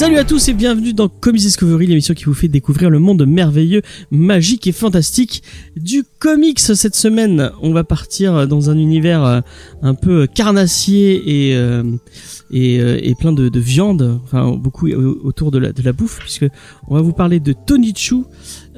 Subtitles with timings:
[0.00, 3.26] Salut à tous et bienvenue dans Comics Discovery, l'émission qui vous fait découvrir le monde
[3.26, 5.42] merveilleux, magique et fantastique
[5.76, 6.58] du comics.
[6.58, 9.40] Cette semaine, on va partir dans un univers euh,
[9.82, 11.82] un peu carnassier et euh,
[12.50, 16.18] et, euh, et plein de, de viande, enfin beaucoup autour de la, de la bouffe,
[16.20, 16.46] puisque
[16.88, 18.22] on va vous parler de Tony Chu.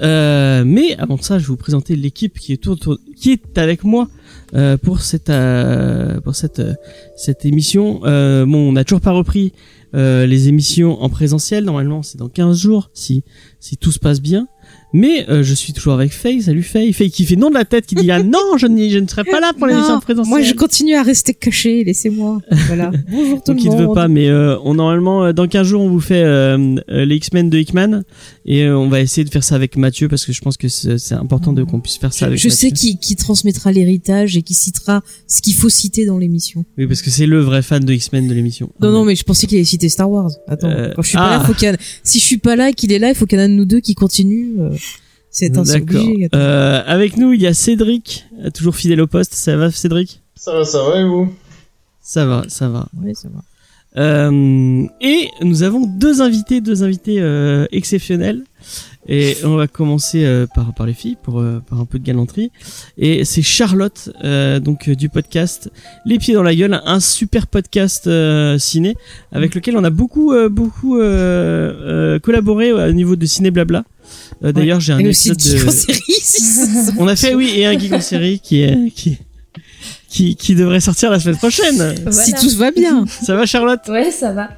[0.03, 3.85] Euh, mais avant ça, je vais vous présenter l'équipe qui est autour, qui est avec
[3.85, 4.09] moi
[4.55, 6.75] euh, pour cette euh, pour cette euh,
[7.17, 8.01] cette émission.
[8.07, 11.65] Euh, bon, on n'a toujours pas repris euh, les émissions en présentiel.
[11.65, 13.25] Normalement, c'est dans 15 jours, si
[13.61, 14.49] si tout se passe bien.
[14.93, 16.43] Mais euh, je suis toujours avec Faye.
[16.43, 16.93] Salut Faye.
[16.93, 19.41] Faye qui fait non de la tête, qui dit ah non, je, ne serai pas
[19.41, 20.29] là pour l'émission Non, en présentiel.
[20.29, 21.83] Moi, je continue à rester caché.
[21.85, 22.41] Laissez-moi.
[22.67, 22.91] Voilà.
[23.11, 23.89] Bonjour tout Donc le il ne monde.
[23.89, 27.05] veut pas, mais euh, on normalement euh, dans 15 jours on vous fait euh, euh,
[27.05, 28.03] les X-Men de Hickman
[28.45, 30.69] et euh, on va essayer de faire ça avec Mathieu parce que je pense que
[30.69, 32.69] c'est important de qu'on puisse faire ça avec Je Mathieu.
[32.69, 36.65] sais qui, qui transmettra l'héritage et qui citera ce qu'il faut citer dans l'émission.
[36.77, 38.71] Oui, parce que c'est le vrai fan de X-Men de l'émission.
[38.81, 40.31] Non, non, mais je pensais qu'il allait citer Star Wars.
[40.49, 41.39] Attends, quand je suis pas ah.
[41.39, 43.39] là, faut qu'il si je suis pas là et qu'il est là, il faut qu'il
[43.39, 44.53] y en de nous deux qui continue.
[45.33, 46.29] C'est un obligé.
[46.35, 49.35] Euh, avec nous, il y a Cédric, toujours fidèle au poste.
[49.35, 50.23] Ça va, Cédric?
[50.37, 51.33] Ça va, ça va et vous?
[52.01, 52.89] Ça va, ça va.
[53.03, 53.43] Ouais, ça va.
[53.97, 58.43] Euh, et nous avons deux invités, deux invités euh, exceptionnels.
[59.09, 62.05] Et on va commencer euh, par par les filles pour euh, par un peu de
[62.05, 62.53] galanterie.
[62.97, 65.71] Et c'est Charlotte euh, donc du podcast
[66.07, 68.95] Les pieds dans la gueule, un super podcast euh, ciné
[69.33, 73.85] avec lequel on a beaucoup euh, beaucoup euh, euh, collaboré au niveau de ciné blabla.
[74.45, 76.03] Euh, D'ailleurs, j'ai un Et aussi épisode de de série.
[76.21, 79.19] si ça- ça- on a fait oui et un geek en série qui est qui
[80.09, 81.95] qui qui devrait sortir la semaine prochaine.
[82.11, 83.05] Si tout va bien.
[83.07, 83.81] Ça va Charlotte?
[83.89, 84.51] Ouais, ça va.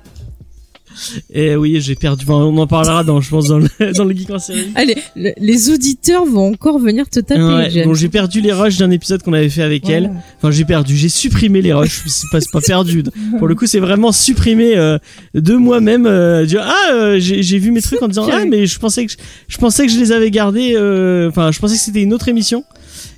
[1.33, 2.25] Et oui, j'ai perdu.
[2.25, 4.69] Enfin, on en parlera dans, je pense, dans le, dans le geek en série.
[4.75, 7.43] Allez, le- les auditeurs vont encore venir te taper.
[7.43, 10.11] Ouais, bon, j'ai perdu les rushs d'un épisode qu'on avait fait avec elle.
[10.39, 10.97] Enfin, j'ai perdu.
[10.97, 12.03] J'ai supprimé les rushs.
[12.07, 13.03] C'est pas, pas perdu.
[13.39, 14.99] Pour le coup, c'est vraiment supprimé euh,
[15.35, 16.07] de moi-même.
[16.07, 19.17] Euh, ah, euh, j'ai vu mes trucs en disant ah, mais je pensais que je,
[19.49, 20.75] je pensais que je les avais gardés.
[20.77, 22.65] euh, Enfin, je pensais que c'était une autre émission.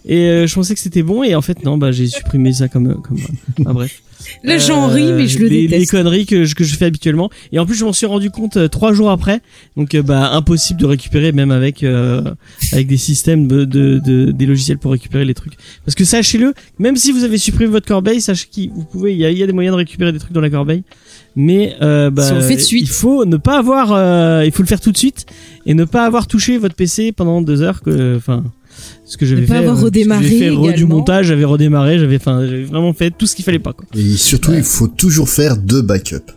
[0.08, 2.68] Et euh, je pensais que c'était bon et en fait non bah j'ai supprimé ça
[2.68, 3.18] comme comme
[3.66, 4.02] ah, bref
[4.44, 5.80] Là, j'en ris, mais je le Euh, déteste.
[5.80, 8.30] les conneries que je, que je fais habituellement et en plus je m'en suis rendu
[8.30, 9.40] compte euh, trois jours après
[9.76, 12.22] donc euh, bah impossible de récupérer même avec euh,
[12.72, 15.54] avec des systèmes de, de, de- des logiciels pour récupérer les trucs
[15.84, 19.18] parce que sachez-le même si vous avez supprimé votre corbeille sachez que vous pouvez il
[19.18, 20.82] y a, y a des moyens de récupérer des trucs dans la corbeille
[21.34, 22.82] mais euh, bah, Si on le fait de suite.
[22.82, 25.26] il faut ne pas avoir euh, il faut le faire tout de suite
[25.66, 28.44] et ne pas avoir touché votre PC pendant deux heures que enfin
[29.08, 31.98] ce que j'avais pas fait avoir euh, redémarré j'ai fait re- du montage j'avais redémarré
[31.98, 34.88] j'avais enfin j'avais vraiment fait tout ce qu'il fallait pas quoi Et surtout, il faut
[34.88, 36.32] toujours faire deux backups.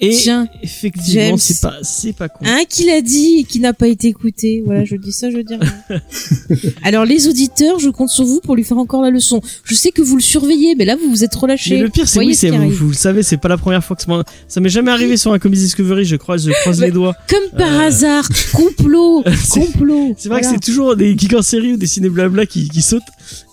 [0.00, 3.72] Et Tiens, effectivement c'est pas c'est pas con Un qui l'a dit et qui n'a
[3.72, 4.62] pas été écouté.
[4.64, 6.00] Voilà, je dis ça, je dis rien.
[6.82, 9.40] Alors, les auditeurs, je compte sur vous pour lui faire encore la leçon.
[9.64, 11.76] Je sais que vous le surveillez, mais là, vous vous êtes relâchés.
[11.76, 13.82] Mais le pire, c'est oui, ce c'est vous, vous le savez, c'est pas la première
[13.84, 16.04] fois que ça ça m'est jamais arrivé sur un Comics Discovery.
[16.04, 17.14] Je crois, je croise les doigts.
[17.28, 20.14] Comme par Euh, hasard, complot, c'est- complot.
[20.16, 20.54] C'est vrai Voilà.
[20.54, 23.02] que c'est toujours des geeks en série ou des ciné blabla qui, qui sautent.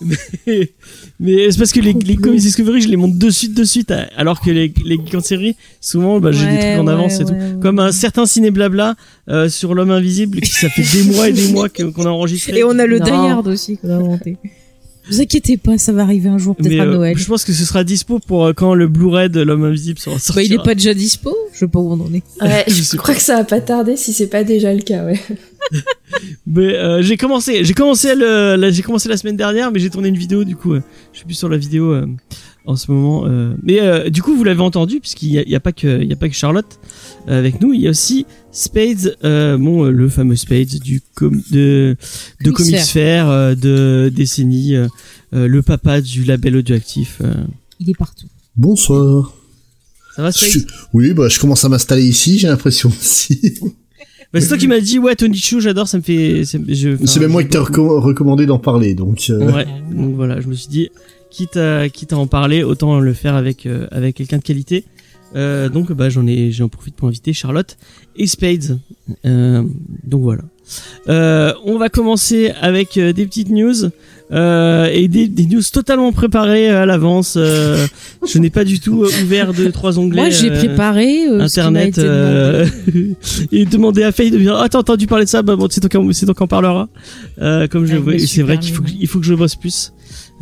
[0.46, 0.72] Mais,
[1.20, 2.16] mais c'est parce que les, les.
[2.16, 3.92] Comics Discovery, je les monte de suite, de suite.
[4.16, 7.20] Alors que les, les geeks en série, souvent, bah, j'ai des trucs en ouais, avance
[7.20, 7.32] et tout.
[7.32, 7.60] ouais, ouais.
[7.62, 8.94] Comme un certain ciné blabla
[9.28, 12.10] euh, sur l'homme invisible, qui ça fait des mois et des mois que- qu'on a
[12.10, 12.58] enregistré.
[12.58, 13.00] Et on a le.
[13.00, 14.36] Die Hard aussi qu'on a inventé.
[15.08, 17.16] Vous inquiétez pas, ça va arriver un jour, peut-être à euh, Noël.
[17.16, 20.18] je pense que ce sera dispo pour euh, quand le Blu-ray de l'homme invisible sera
[20.18, 20.34] sorti.
[20.34, 22.22] Bah, il est pas déjà dispo Je sais pas où on en est.
[22.42, 25.20] Ouais, Je crois que ça va pas tarder si c'est pas déjà le cas, ouais.
[26.46, 29.90] Mais euh, j'ai commencé, j'ai commencé le, la, j'ai commencé la semaine dernière, mais j'ai
[29.90, 30.74] tourné une vidéo du coup.
[30.74, 32.06] euh, je suis plus sur la vidéo euh,
[32.66, 33.26] en ce moment.
[33.26, 33.54] euh.
[33.62, 36.02] mais euh, du coup, vous l'avez entendu puisqu'il y a, il y a pas que,
[36.02, 36.78] il y a pas que Charlotte
[37.28, 37.72] euh, avec nous.
[37.72, 41.96] Il y a aussi Spades, euh, bon, euh, le fameux Spades du com de
[42.42, 44.74] de Comics Comics Fair, euh, de décennie,
[45.32, 47.18] le papa du label audioactif.
[47.22, 47.32] euh.
[47.80, 48.26] Il est partout.
[48.56, 49.32] Bonsoir.
[50.14, 53.58] Ça va Je Spades suis- Oui, bah, je commence à m'installer ici, j'ai l'impression aussi.
[54.32, 56.44] bah, C'est toi qui m'as dit ouais Tony Chu, j'adore, ça me fait.
[56.46, 59.26] c'est- je- même moi je- qui t'ai reco- recommandé d'en parler, donc.
[59.28, 60.88] euh, Ouais, donc voilà, je me suis dit,
[61.36, 64.84] quitte à, quitte à en parler, autant le faire avec, euh, avec quelqu'un de qualité.
[65.34, 67.76] Euh, donc bah j'en ai, j'en profite pour inviter Charlotte
[68.16, 68.78] et Spades.
[69.26, 69.62] Euh,
[70.04, 70.42] donc voilà.
[71.08, 73.90] Euh, on va commencer avec euh, des petites news.
[74.32, 77.34] Euh, et des, des news totalement préparées à l'avance.
[77.36, 77.86] euh,
[78.26, 80.20] je n'ai pas du tout euh, ouvert de trois onglets.
[80.22, 82.08] Moi, j'ai euh, préparé euh, Internet demandé.
[82.08, 82.66] euh,
[83.52, 85.42] et demander à Faye de dire ah t'as entendu parler de ça?
[85.42, 86.88] Bah bon c'est toi qui c'est toi qui en parlera
[87.40, 89.92] euh, comme je Ah, bah, c'est vrai qu'il faut il faut que je bosse plus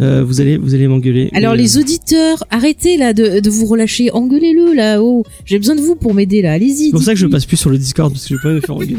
[0.01, 3.65] euh, vous allez vous allez m'engueuler Alors les euh, auditeurs, arrêtez là de, de vous
[3.67, 5.01] relâcher, engueulez-le là.
[5.01, 6.53] Oh, j'ai besoin de vous pour m'aider là.
[6.55, 6.87] Allez-y.
[6.87, 8.49] c'est pour ça que je passe plus sur le Discord parce que je vais pas
[8.55, 8.97] me faire engueuler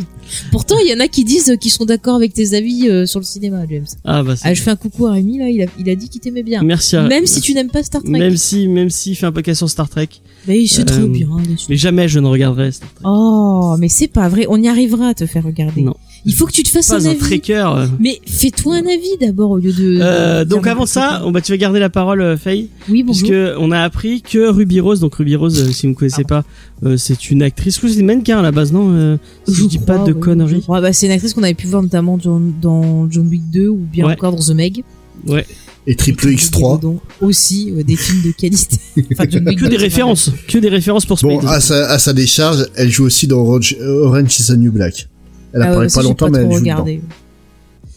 [0.51, 3.19] Pourtant, il y en a qui disent qu'ils sont d'accord avec tes avis euh, sur
[3.19, 3.85] le cinéma, James.
[4.05, 5.49] ah bah c'est Ah, je fais un coucou à Rémi là.
[5.49, 6.61] Il a, il a dit qu'il t'aimait bien.
[6.63, 8.11] merci à- Même si tu n'aimes pas Star Trek.
[8.11, 10.09] même si même s'il fait un podcast sur Star Trek
[10.47, 11.27] Mais il Euh, bien.
[11.39, 11.55] laisse-le.
[11.69, 14.45] mais jamais je ne regarderai Star Trek Oh, mais c'est pas vrai.
[14.49, 15.81] On y arrivera à te faire regarder.
[15.81, 15.95] Non.
[16.27, 17.41] Il faut que tu te fasses pas un un avis.
[17.51, 17.87] euh.
[17.99, 19.99] Mais fais-toi un avis d'abord au lieu de.
[20.01, 23.27] Euh, donc avant ça, on, bah, tu vas garder la parole, euh, Faye, oui, bonjour.
[23.29, 26.43] puisque on a appris que Ruby Rose, donc Ruby Rose, si vous ne connaissez pas,
[26.83, 29.17] euh, c'est une actrice, ou c'est une mannequin à la base, non euh,
[29.47, 30.55] Si je, dis pas de oui, conneries.
[30.55, 30.81] je crois.
[30.81, 33.77] Bah, c'est une actrice qu'on avait pu voir notamment dans, dans John Wick 2 ou
[33.77, 34.13] bien Ouais.
[34.13, 34.83] encore dans The Meg.
[35.27, 35.45] Ouais.
[35.87, 36.81] Et Triple X3.
[36.81, 38.77] Donc, aussi des films de qualité.
[39.13, 41.53] enfin, John Wick Que 2, des références, que des références pour Bon, Spade.
[41.53, 45.07] à sa, à sa décharge, elle joue aussi dans Orange, Orange is the New Black.
[45.55, 46.59] Elle Ah ouais, apparaît ça, pas longtemps, pas mais elle joue dedans.
[46.59, 47.01] regardé.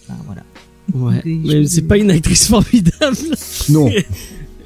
[0.08, 0.42] Ah, voilà.
[0.94, 1.22] ouais.
[1.24, 3.16] Mais c'est pas une actrice formidable.
[3.68, 3.88] Non,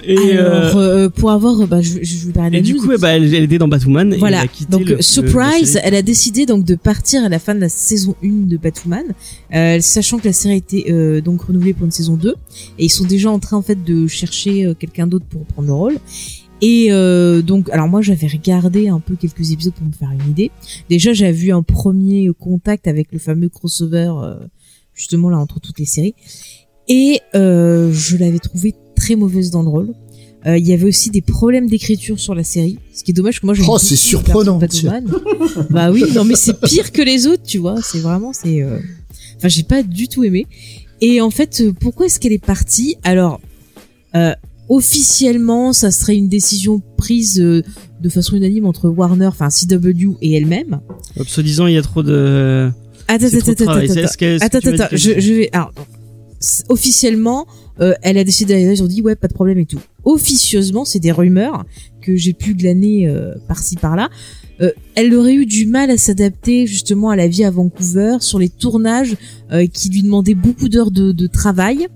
[0.05, 3.09] Et, euh, Alors, euh, pour avoir, bah, je, je vais parler et du coup, ben,
[3.09, 4.11] elle, elle était dans Batwoman.
[4.11, 4.41] et elle Voilà.
[4.41, 5.85] a quitté Donc, le- le- surprise, la série.
[5.85, 9.05] elle a décidé donc de partir à la fin de la saison 1 de Batwoman,
[9.55, 12.31] euh, sachant que la série a été euh, donc renouvelée pour une saison 2
[12.81, 15.69] et ils sont déjà en train en fait de chercher euh, quelqu'un d'autre pour prendre
[15.69, 15.95] le rôle.
[16.63, 20.31] Et euh, donc, alors moi j'avais regardé un peu quelques épisodes pour me faire une
[20.31, 20.51] idée.
[20.89, 24.37] Déjà, j'avais vu un premier contact avec le fameux crossover euh,
[24.95, 26.15] justement là entre toutes les séries
[26.89, 29.93] et euh, je l'avais trouvé très mauvaise dans le rôle.
[30.47, 33.41] Euh, Il y avait aussi des problèmes d'écriture sur la série, ce qui est dommage
[33.41, 34.59] que moi je Oh, c'est surprenant,
[35.71, 37.81] bah oui, non mais c'est pire que les autres, tu vois.
[37.83, 38.63] C'est vraiment, c'est.
[38.63, 38.79] euh,
[39.37, 40.47] Enfin, j'ai pas du tout aimé.
[41.01, 42.95] Et en fait, pourquoi est-ce qu'elle est partie?
[43.03, 43.41] Alors,
[44.15, 44.35] euh,
[44.69, 47.63] officiellement, ça serait une décision prise euh,
[48.01, 50.81] de façon unanime entre Warner, enfin CW et elle-même.
[51.39, 52.71] Disant, il y a trop de.
[53.09, 55.51] Attends, attends, attends, attends, attends, attends, je, vais.
[55.53, 55.73] Alors,
[56.69, 57.47] officiellement,
[57.81, 58.79] euh, elle a décidé d'aller.
[58.79, 59.81] Ils ont dit ouais, pas de problème et tout.
[60.05, 61.65] Officieusement, c'est des rumeurs
[62.01, 64.11] que j'ai pu glaner euh, par-ci par-là.
[64.61, 68.39] Euh, elle aurait eu du mal à s'adapter justement à la vie à Vancouver sur
[68.39, 69.17] les tournages
[69.51, 71.89] euh, qui lui demandaient beaucoup d'heures de, de travail.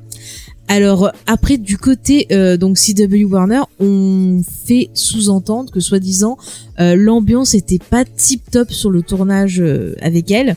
[0.68, 6.36] Alors après du côté euh, donc CW Warner, on fait sous-entendre que soi-disant
[6.80, 10.56] euh, l'ambiance était pas tip top sur le tournage euh, avec elle,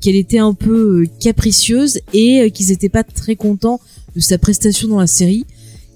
[0.00, 3.80] qu'elle était un peu euh, capricieuse et qu'ils étaient pas très contents
[4.16, 5.44] de sa prestation dans la série.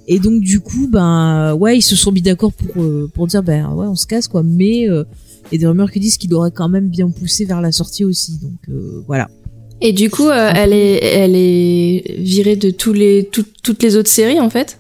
[0.09, 2.85] Et donc du coup ben ouais ils se sont mis d'accord pour
[3.15, 4.43] pour dire ben ouais on se casse quoi.
[4.43, 7.63] Mais il y a des rumeurs qui disent qu'il aurait quand même bien poussé vers
[7.63, 8.39] la sortie aussi.
[8.43, 8.77] Donc
[9.07, 9.31] voilà
[9.87, 13.97] Et du coup, euh, elle est, elle est virée de tous les, tout- toutes les
[13.97, 14.79] autres séries en fait?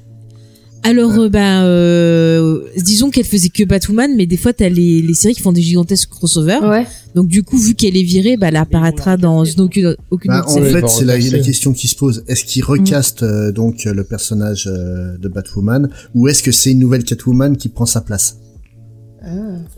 [0.87, 5.15] Alors euh, ben euh, disons qu'elle faisait que Batwoman mais des fois t'as les, les
[5.15, 6.85] séries qui font des gigantesques crossovers Ouais.
[7.15, 10.41] donc du coup vu qu'elle est virée bah, elle apparaîtra dans une- aucune aucune Bah,
[10.41, 10.73] autre en série.
[10.73, 12.23] fait, c'est la, question qui se pose.
[12.29, 16.81] Est-ce qu'il recaste euh, donc le personnage euh, de Batwoman ou est-ce que c'est une
[16.81, 18.37] nouvelle Catwoman qui prend sa place?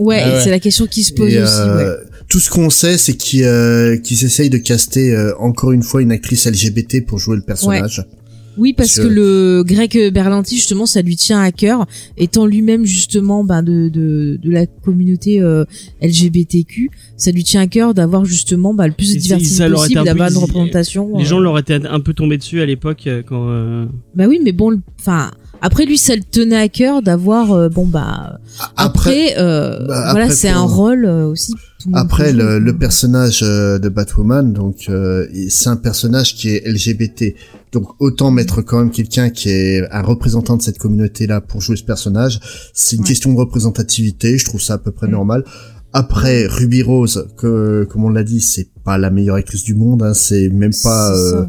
[0.00, 0.40] Ouais, Ah ouais.
[0.43, 2.05] c'est la question qui se pose Et, aussi euh, ouais.
[2.28, 6.02] Tout ce qu'on sait, c'est qu'ils euh, qu'ils essayent de caster euh, encore une fois
[6.02, 8.05] une actrice LGBT pour jouer le personnage.
[8.58, 11.87] Oui, parce Parce que que- le grec Berlanti, justement, ça lui tient à cœur,
[12.17, 15.67] étant lui-même justement ben, de, de, de la communauté euh,
[16.00, 20.31] LGBTQ, ça lui tient à cœur d'avoir justement ben, le plus de diversité possible, d'avoir
[20.31, 21.19] une représentation.
[21.19, 21.26] Les euh.
[21.29, 23.46] gens leur étaient un peu tombés dessus à l'époque euh, quand.
[23.50, 23.84] euh,
[24.14, 27.84] Bah oui, mais bon, enfin, après lui, ça le tenait à cœur d'avoir, euh, bon
[27.87, 28.38] bah,
[28.76, 31.53] Après, après, euh, bah, voilà, c'est pour- un rôle euh, aussi.
[31.94, 37.34] Après, le, personnage euh, de Batwoman, donc euh, c'est un personnage qui est LGBT.
[37.72, 41.76] Donc autant mettre quand même quelqu'un qui est un représentant de cette communauté-là pour jouer
[41.76, 42.40] ce personnage.
[42.72, 43.08] C'est une Ouais.
[43.08, 44.38] question de représentativité.
[44.38, 45.10] Je trouve ça à peu près Mm.
[45.10, 45.44] normal.
[45.93, 50.02] Après, Ruby Rose, que comme on l'a dit, c'est pas la meilleure actrice du monde.
[50.02, 51.16] Hein, c'est même pas.
[51.16, 51.44] Euh,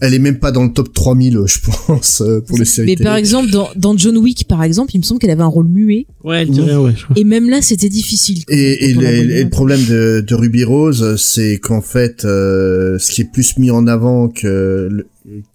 [0.00, 2.94] elle est même pas dans le top 3000, je pense, euh, pour les séries Mais
[2.96, 3.04] télé.
[3.04, 5.68] par exemple, dans, dans John Wick, par exemple, il me semble qu'elle avait un rôle
[5.68, 7.14] muet, Ouais, elle dirait, ouais, je crois.
[7.18, 8.44] et même là, c'était difficile.
[8.46, 13.12] quoi, Et, et et le problème de, de Ruby Rose, c'est qu'en fait, euh, ce
[13.12, 15.06] qui est plus mis en avant que le-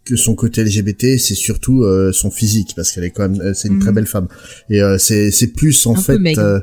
[0.04, 3.54] que son côté LGBT, c'est surtout euh, son physique, parce qu'elle est quand même, euh,
[3.54, 3.80] c'est une Mhm.
[3.82, 4.28] très belle femme.
[4.72, 6.60] Et euh, c'est c'est plus en Un fait euh,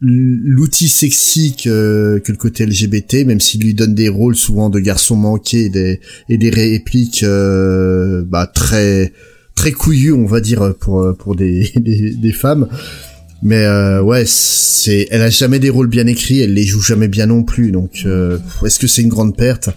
[0.00, 4.78] l'outil sexy que, que le côté LGBT, même s'il lui donne des rôles souvent de
[4.78, 9.12] garçon manqué et des et des répliques euh, bah, très
[9.54, 12.68] très couillues, on va dire pour pour des des, des femmes.
[13.42, 17.06] Mais euh, ouais, c'est, elle a jamais des rôles bien écrits, elle les joue jamais
[17.06, 17.70] bien non plus.
[17.70, 19.68] Donc, euh, est-ce que c'est une grande perte?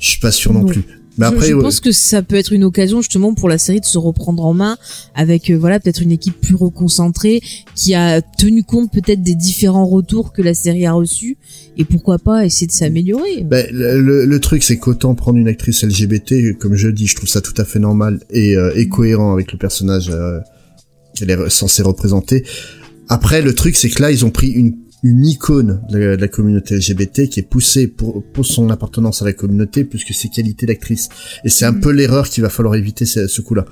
[0.00, 0.66] Je suis pas sûr non, Non.
[0.66, 0.82] plus.
[1.18, 1.62] Mais Je- après, je, ouais.
[1.62, 4.52] pense que ça peut être une occasion justement pour la série de se reprendre en
[4.54, 4.76] main
[5.14, 7.40] avec euh, voilà peut-être une équipe plus reconcentrée
[7.74, 11.38] qui a tenu compte peut-être des différents retours que la série a reçus
[11.78, 13.44] et pourquoi pas essayer de s'améliorer.
[13.44, 17.16] Ben, le, le- le truc, c'est qu'autant prendre une actrice LGBT, comme je dis, je
[17.16, 20.38] trouve ça tout à fait normal et, euh, et cohérent avec le personnage euh,
[21.14, 22.44] qu'elle est censée représenter.
[23.08, 24.74] Après, le truc, c'est que là, ils ont pris une,
[25.06, 29.22] une icône de la, de la communauté LGBT qui est poussée pour, pour son appartenance
[29.22, 31.08] à la communauté plus que ses qualités d'actrice.
[31.44, 31.80] Et c'est un Mhm.
[31.80, 33.64] peu l'erreur qu'il va falloir éviter ce, ce coup-là.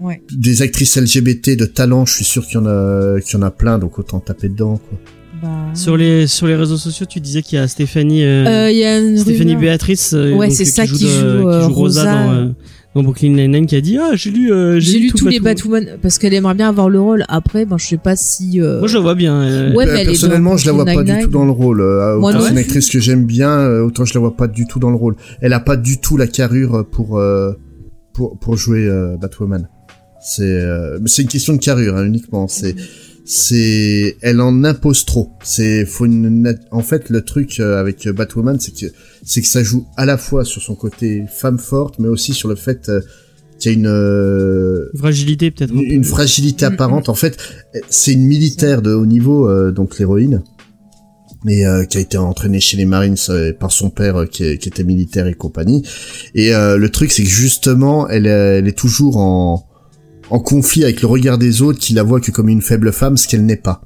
[0.00, 0.20] Ouais.
[0.36, 3.42] Des actrices LGBT de talent, je suis sûr qu'il y en a, qu'il y en
[3.46, 4.98] a plein, donc autant taper dedans, quoi.
[5.42, 8.70] Bah, Sur les sur les réseaux sociaux, tu disais qu'il y a Stéphanie euh, euh,
[8.70, 9.60] il y a une Stéphanie rumeur.
[9.60, 12.04] Béatrice euh, Ouais, donc, c'est euh, ça qui de- joue, euh, Rosa, Rosa.
[12.04, 12.54] dans,
[12.94, 15.98] dans Brooklyn Nine-Nine qui a dit ah j'ai lu euh, J'ai lu tous les Batwoman.
[16.00, 17.24] Parce qu'elle aimerait bien avoir le rôle.
[17.28, 18.60] Après, ben je sais pas si.
[18.60, 19.34] euh, Moi je la vois bien.
[19.42, 21.50] euh, Ouais, Euh, mais elle est personnellement, je la vois pas du tout dans le
[21.50, 21.80] rôle.
[21.80, 24.46] Euh, Moi autant c'est une actrice que j'aime bien, euh, autant je la vois pas
[24.48, 25.16] du tout dans le rôle.
[25.40, 27.52] Elle a pas du tout la carrure pour euh,
[28.12, 29.68] pour pour jouer euh, Batwoman.
[30.26, 32.46] C'est euh, c'est une question de carrure hein, uniquement.
[32.48, 32.74] C'est
[33.24, 35.30] c'est elle en impose trop.
[35.42, 38.86] C'est faut une en fait le truc euh, avec Batwoman, c'est que
[39.24, 42.48] c'est que ça joue à la fois sur son côté femme forte, mais aussi sur
[42.48, 43.00] le fait euh,
[43.58, 45.72] qu'il y a une euh, fragilité peut-être.
[45.72, 46.08] un une, peu.
[46.08, 47.08] fragilité Mm, apparente.
[47.08, 47.38] En fait,
[47.88, 50.42] c'est une militaire de haut niveau, euh, donc l'héroïne,
[51.44, 54.44] mais euh, qui a été entraînée chez les Marines euh, par son père euh, qui,
[54.44, 55.82] est- qui était militaire et compagnie.
[56.34, 59.66] Et euh, le truc, c'est que justement, elle, elle est toujours en,
[60.30, 63.16] en conflit avec le regard des autres qui la voient que comme une faible femme,
[63.16, 63.82] ce qu'elle n'est pas.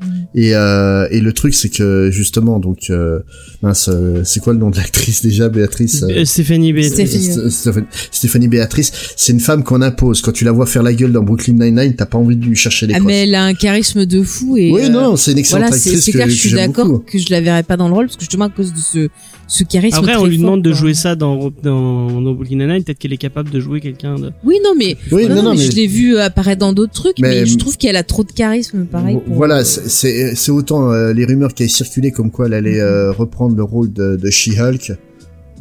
[0.00, 0.26] Mhm.
[0.34, 3.18] Et, euh, et le truc, c'est que justement, donc, euh,
[3.62, 7.10] mince, euh, c'est quoi le nom de l'actrice déjà, Béatrice euh, Euh, Stéphanie Béatrice.
[7.50, 7.86] Stéphanie.
[8.12, 10.22] Stéphanie, Béatrice, c'est une femme qu'on impose.
[10.22, 12.54] Quand tu la vois faire la gueule dans Brooklyn Nine-Nine, t'as pas envie de lui
[12.54, 14.70] chercher les Ah, mais elle a un charisme de fou et.
[14.70, 16.52] oui, euh, non, c'est une excellente Voilà, actrice c'est que, clair que que je suis
[16.54, 18.78] d'accord que je la verrais pas dans le rôle parce que justement à cause de
[18.78, 19.08] ce
[19.48, 19.96] ce charisme.
[19.98, 23.12] Après on lui fort, demande de jouer ça dans dans, dans Brooklyn Nine-Nine, peut-être qu'elle
[23.12, 24.30] est capable de jouer quelqu'un de.
[24.44, 26.72] Oui, non, mais Oui, non, non, non, non, mais, mais- je l'ai vu apparaître dans
[26.72, 29.18] d'autres trucs, mais, Mais- je trouve qu'elle a trop de charisme, pareil.
[29.26, 32.78] Voilà, c'est- c'est c'est autant euh, les rumeurs qui avaient circulé comme quoi elle allait
[32.80, 34.92] euh, reprendre le rôle de, de She-Hulk.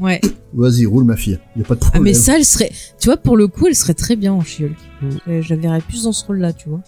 [0.01, 0.21] Ouais.
[0.53, 2.03] Vas-y, roule ma fille, y a pas de Ah, problème.
[2.03, 4.75] mais ça, elle serait, tu vois, pour le coup, elle serait très bien en She-Hulk.
[5.01, 5.41] Mm.
[5.41, 6.81] Je la verrais plus dans ce rôle-là, tu vois.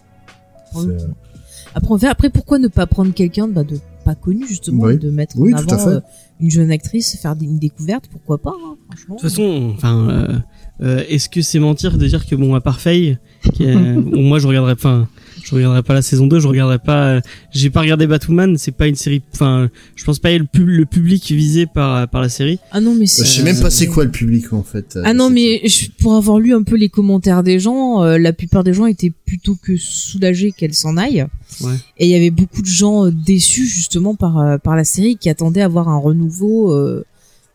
[1.75, 2.11] Après, on verra.
[2.11, 4.93] Après, pourquoi ne pas prendre quelqu'un bah, de pas connu justement, Oui.
[4.93, 5.95] et de mettre Oui, en tout à avant fait.
[5.95, 5.99] euh,
[6.39, 9.15] une jeune actrice, faire une découverte, pourquoi pas, hein, franchement.
[9.15, 10.39] De toute façon, enfin, euh,
[10.81, 13.17] euh, est-ce que c'est mentir de dire que bon, à part Faye,
[13.53, 15.08] qui est- bon, moi je regarderai, enfin,
[15.43, 18.72] je regarderai pas la saison 2, je regarderai pas, euh, j'ai pas regardé Batwoman, c'est
[18.72, 22.22] pas une série, enfin, je pense pas être le, pub- le public visé par par
[22.22, 22.60] la série.
[22.72, 23.25] Ah non, mais Je c'est.
[23.25, 24.98] sais même pas c'est quoi le public en fait.
[25.03, 28.34] Ah non, mais je- pour avoir lu un peu les commentaires des gens, euh, la
[28.34, 31.25] plupart des gens étaient plutôt que soulagés qu'elle s'en aille.
[31.62, 31.74] Ouais.
[31.98, 35.17] Et il y avait beaucoup de gens euh, déçus justement par euh, par la série
[35.17, 37.03] qui attendaient à avoir un renouveau euh,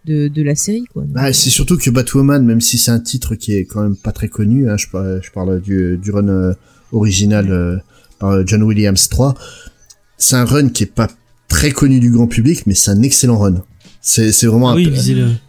[0.06, 1.04] de de la série quoi.
[1.08, 4.12] Bah, c'est surtout que Batwoman, même si c'est un titre qui est quand même pas
[4.12, 6.52] très connu, hein, je, parle, je parle du, du run euh,
[6.94, 7.76] original euh,
[8.18, 9.34] par John Williams 3,
[10.18, 11.08] c'est un run qui est pas
[11.48, 13.62] très connu du grand public, mais c'est un excellent run.
[14.00, 14.84] C'est c'est vraiment Ah oui,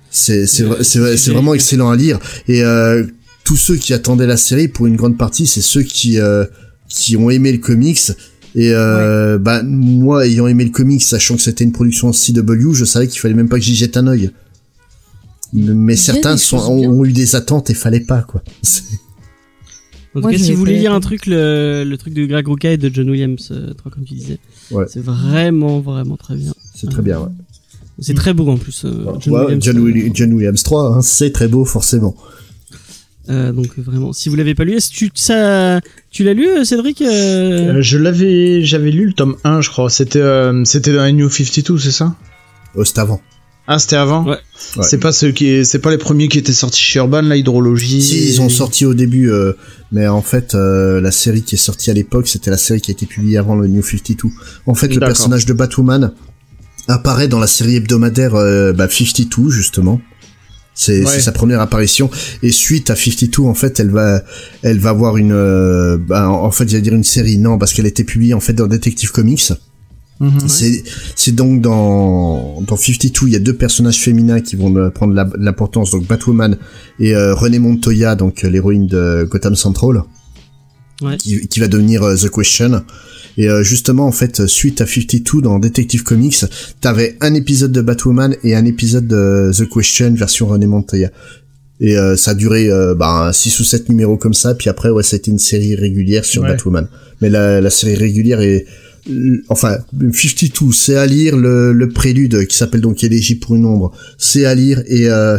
[0.09, 2.19] c'est c'est Euh, vra- c'est vrai- c'est c'est- vraiment excellent à lire.
[2.47, 3.03] Et euh,
[3.43, 6.45] tous ceux qui attendaient la série pour une grande partie c'est ceux qui euh,
[6.89, 8.01] qui ont aimé le comics.
[8.57, 12.85] Et euh, bah moi ayant aimé le comics sachant que c'était une production CW je
[12.85, 14.31] savais qu'il fallait même pas que j'y jette un œil.
[15.53, 18.41] Mais certains sont, ont, ont eu des attentes et fallait pas quoi.
[18.61, 18.83] C'est-
[20.15, 22.47] En tout Moi, cas, si vous voulez lire un truc, le, le truc de Greg
[22.47, 24.37] Rucka et de John Williams, euh, comme tu disais,
[24.71, 24.85] Ouais.
[24.87, 26.53] c'est vraiment, vraiment très bien.
[26.73, 27.27] c'est très bien ouais.
[27.99, 28.83] C'est très beau en plus.
[28.85, 29.63] euh, John Ouais, Williams.
[29.63, 32.15] John, euh, Willi- John Williams 3 hein, c'est très beau forcément
[33.27, 35.81] euh, donc vraiment, si vous l'avez pas lu, est-ce que tu ça,
[36.11, 39.69] tu l'as lu, euh, Cédric euh Euh, je l'avais, j'avais lu le tome 1, je
[39.71, 39.89] crois.
[39.89, 42.15] C'était, euh, c'était dans la New 52, c'est ça?
[42.75, 43.19] Oh, c'est avant
[43.67, 44.23] Ah, c'était avant.
[44.25, 44.37] Ouais.
[44.77, 44.83] Ouais.
[44.83, 48.01] C'est pas ceux qui, c'est pas les premiers qui étaient sortis chez Urban, la hydrologie.
[48.01, 49.53] Si, ils ont sorti au début, euh,
[49.91, 52.91] mais en fait, euh, la série qui est sortie à l'époque, c'était la série qui
[52.91, 54.29] a été publiée avant le New 52.
[54.67, 56.13] En fait, le personnage de Batwoman
[56.87, 59.99] apparaît dans la série hebdomadaire euh, bah, 52, justement.
[60.77, 61.05] C'est Ouais.
[61.05, 62.11] c'est sa première apparition
[62.43, 64.21] et suite à 52 en fait elle va
[64.61, 67.85] elle va avoir une euh, bah, en fait j'allais dire une série non parce qu'elle
[67.85, 69.53] a été publiée en fait dans Detective Comics
[70.21, 70.39] Mhm.
[70.47, 75.13] c'est donc dans dans 52 il y a deux personnages féminins qui vont euh, prendre
[75.37, 76.57] l'importance donc Batwoman
[76.99, 80.03] et euh, René Montoya donc euh, l'héroïne de Gotham Central
[81.01, 81.17] Ouais.
[81.17, 82.81] qui, qui va devenir euh, The Question
[83.37, 86.45] et euh, justement en fait suite à 52 dans Detective Comics
[86.79, 91.09] t'avais un épisode de Batwoman et un épisode de The Question version René Montoya
[91.81, 95.03] et euh, ça a duré bah, 6 ou 7 numéros comme ça puis après ouais
[95.03, 96.51] c'était une série régulière sur Ouais.
[96.51, 96.87] Batwoman
[97.21, 98.65] mais la, la série régulière est
[99.49, 99.77] enfin
[100.11, 104.45] 52 c'est à lire le, le prélude qui s'appelle donc Élégie pour une ombre c'est
[104.45, 105.37] à lire et euh,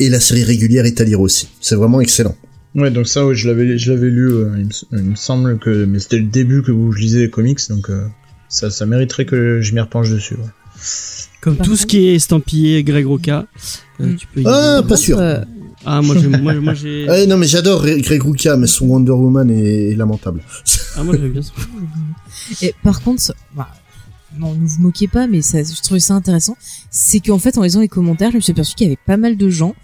[0.00, 1.48] Et la série régulière est à lire aussi.
[1.60, 2.36] C'est vraiment excellent.
[2.76, 4.30] Ouais, donc ça, ouais, je l'avais, je l'avais lu.
[4.30, 7.00] euh, il, me, s- il me semble que, mais c'était le début que où je
[7.00, 8.06] lisais les comics, donc euh,
[8.48, 10.34] ça, ça mériterait que je m'y repenche dessus.
[10.34, 10.50] ouais.
[11.40, 13.46] Comme Par tout ce qui est estampillé Greg Roca.
[14.00, 14.16] euh, Mm.
[14.16, 15.18] tu peux y Ah, pas sûr.
[15.90, 19.12] Ah, moi, j'ai, moi, moi, j'ai, Eh, non, mais j'adore Greg Rucka, mais son Wonder
[19.12, 20.42] Woman est, est lamentable.
[20.96, 21.52] ah, moi, j'aime bien ça.
[22.62, 23.68] Et par contre, bah,
[24.38, 26.56] non, ne vous moquez pas, mais ça, je trouvais ça intéressant.
[26.90, 29.16] C'est qu'en fait, en lisant les commentaires, je me suis aperçu qu'il y avait pas
[29.16, 29.74] mal de gens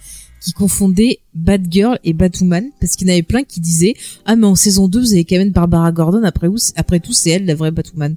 [0.43, 3.95] qui confondaient Batgirl et Batwoman, parce qu'il y en avait plein qui disaient
[4.27, 7.15] ah mais en saison 2 vous avez quand même Barbara Gordon après où après tout
[7.15, 8.15] c'est elle la vraie Batwoman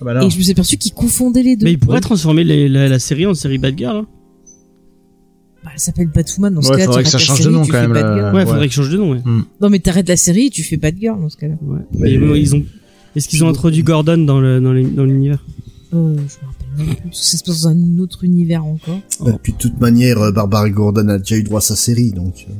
[0.00, 2.42] Ah bah et je me suis aperçu qu'ils confondaient les deux Mais il pourrait transformer
[2.42, 3.98] les- la, la série en série Bad Girl.
[3.98, 4.06] hein.
[5.64, 7.38] Bah, elle s'appelle Batwoman dans ce Ouais, cas-là faudrait tu que ça arrêtes la change
[7.38, 8.24] de série, nom, tu quand fais même.
[8.24, 8.44] Ouais, ouais.
[8.46, 9.20] faudrait qu'il change de nom, ouais.
[9.60, 11.78] non mais t'arrêtes la série et tu fais Batgirl dans ce cas-là ouais.
[11.94, 12.62] Mais- Mais bon, ils ont,
[13.16, 15.44] est-ce qu'ils ont introduit Gordon dans le, dans l'univers?
[15.94, 18.64] euh, je me rappelle même plus parce que ça se passe dans un autre univers
[18.64, 21.76] encore Et puis de toute manière, euh, Barbara Gordon a déjà eu droit à sa
[21.76, 22.46] série, donc...
[22.48, 22.52] euh,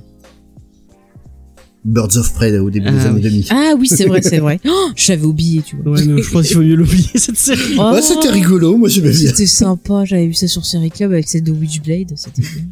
[1.85, 3.23] Birds of Prey au début des Ah années oui.
[3.23, 3.45] 2000.
[3.51, 6.47] ah oui c'est vrai c'est vrai oh, j'avais oublié tu vois Ouais, mais je pense
[6.47, 7.77] qu'il faut mieux l'oublier, cette série.
[7.79, 9.29] Oh, Ouais, c'était rigolo, moi j'aimais bien.
[9.29, 12.65] C'était sympa, j'avais vu ça sur Série Club avec celle de Witchblade, c'était bien.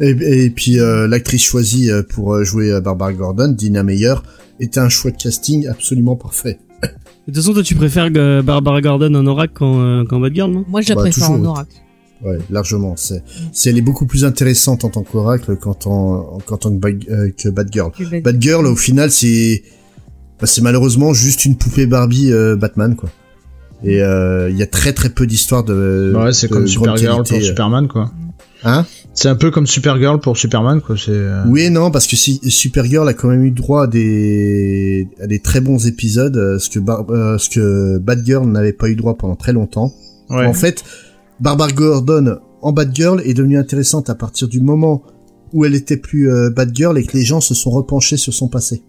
[0.00, 4.14] Et, et puis euh, l'actrice choisie euh, pour euh, jouer euh, Barbara Gordon, Dina Meyer,
[4.58, 6.58] était un choix de casting absolument parfait.
[6.82, 6.88] De
[7.26, 10.50] toute façon, toi, tu préfères euh, Barbara Gordon en Oracle qu'en, euh, qu'en Bad Girl,
[10.50, 10.64] non?
[10.68, 11.72] Moi, je la Bah, préfère toujours, en oracle.
[12.24, 12.94] Ouais, largement.
[12.96, 16.76] C'est, c'est, elle est beaucoup plus intéressante en tant qu'oracle qu'en tant, qu'en tant que,
[16.78, 19.62] Bad- euh, que Bad- au final, c'est,
[20.40, 23.10] bah, c'est malheureusement juste une poupée Barbie euh, Batman, quoi.
[23.84, 26.10] Et euh, il y a très très peu d'histoires de.
[26.12, 27.40] Bah ouais, c'est de comme Supergirl pour euh.
[27.40, 28.10] Superman, quoi.
[28.64, 28.84] Hein?
[29.12, 30.96] C'est un peu comme Supergirl pour Superman, quoi.
[30.96, 31.10] C'est.
[31.10, 35.08] euh, Oui et non, parce que si Supergirl a quand même eu droit à des,
[35.20, 38.88] à des très bons épisodes, euh, ce que, Bar- euh, ce que Batgirl n'avait pas
[38.88, 39.92] eu droit pendant très longtemps.
[40.30, 40.46] Ouais.
[40.46, 40.84] En fait,
[41.40, 45.02] Barbara Gordon en Batgirl est devenue intéressante à partir du moment
[45.52, 48.48] où elle était plus euh, Batgirl et que les gens se sont repenchés sur son
[48.48, 48.82] passé.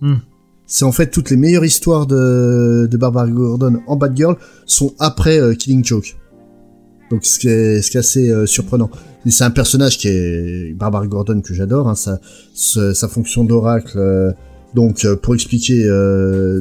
[0.00, 0.16] Hmm.
[0.66, 4.36] C'est en fait toutes les meilleures histoires de, de Barbara Gordon en Batgirl
[4.66, 6.16] sont après euh, Killing Joke.
[7.10, 8.90] Donc ce qui est, assez euh, surprenant.
[9.26, 13.98] C'est un personnage qui est Barbara Gordon que j'adore, hein, sa, fonction d'oracle.
[13.98, 14.32] euh,
[14.74, 15.84] donc euh, pour expliquer,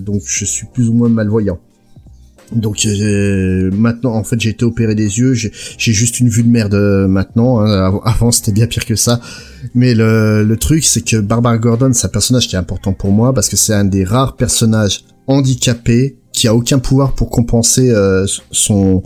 [0.01, 1.59] donc je suis plus ou moins malvoyant.
[2.51, 2.83] Donc
[3.71, 5.35] maintenant, en fait, j'ai été opéré des yeux.
[5.35, 5.51] J'ai
[5.93, 6.73] juste une vue de merde
[7.07, 7.59] maintenant.
[7.59, 7.71] hein.
[7.71, 9.21] Avant, avant, c'était bien pire que ça.
[9.75, 13.11] Mais le, le truc, c'est que Barbara Gordon, c'est un personnage qui est important pour
[13.11, 17.91] moi parce que c'est un des rares personnages handicapés qui a aucun pouvoir pour compenser
[17.91, 19.03] euh, son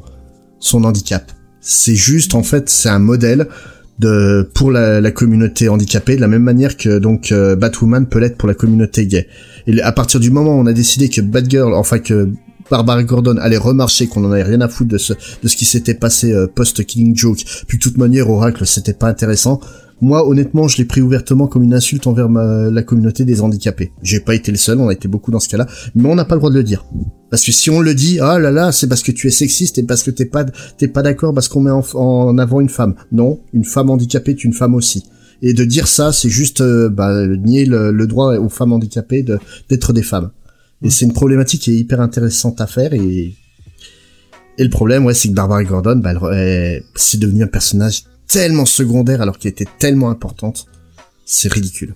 [0.63, 1.31] son handicap.
[1.61, 3.47] C'est juste, en fait, c'est un modèle
[3.99, 8.19] de pour la, la communauté handicapée de la même manière que donc euh, Batwoman peut
[8.19, 9.27] l'être pour la communauté gay.
[9.67, 12.29] Et à partir du moment où on a décidé que Batgirl, enfin que
[12.71, 15.65] Barbara Gordon allait remarcher, qu'on en avait rien à foutre de ce de ce qui
[15.65, 19.59] s'était passé euh, post Killing Joke, puis de toute manière Oracle c'était pas intéressant.
[20.03, 23.93] Moi, honnêtement, je l'ai pris ouvertement comme une insulte envers ma- la communauté des handicapés.
[24.01, 26.25] J'ai pas été le seul, on a été beaucoup dans ce cas-là, mais on n'a
[26.25, 26.85] pas le droit de le dire.
[27.31, 29.77] Parce que si on le dit, ah là là, c'est parce que tu es sexiste
[29.77, 30.43] et parce que t'es pas,
[30.77, 32.95] t'es pas d'accord parce qu'on met en, en avant une femme.
[33.13, 35.05] Non, une femme handicapée est une femme aussi.
[35.41, 39.23] Et de dire ça, c'est juste euh, bah, nier le, le droit aux femmes handicapées
[39.23, 39.39] de,
[39.69, 40.31] d'être des femmes.
[40.81, 43.35] Et c'est une problématique qui est hyper intéressante à faire et
[44.59, 48.03] et le problème, ouais, c'est que Barbara Gordon, bah, elle, elle- c'est devenu un personnage
[48.33, 50.65] tellement secondaire alors qu'elle était tellement importante.
[51.25, 51.93] C'est ridicule.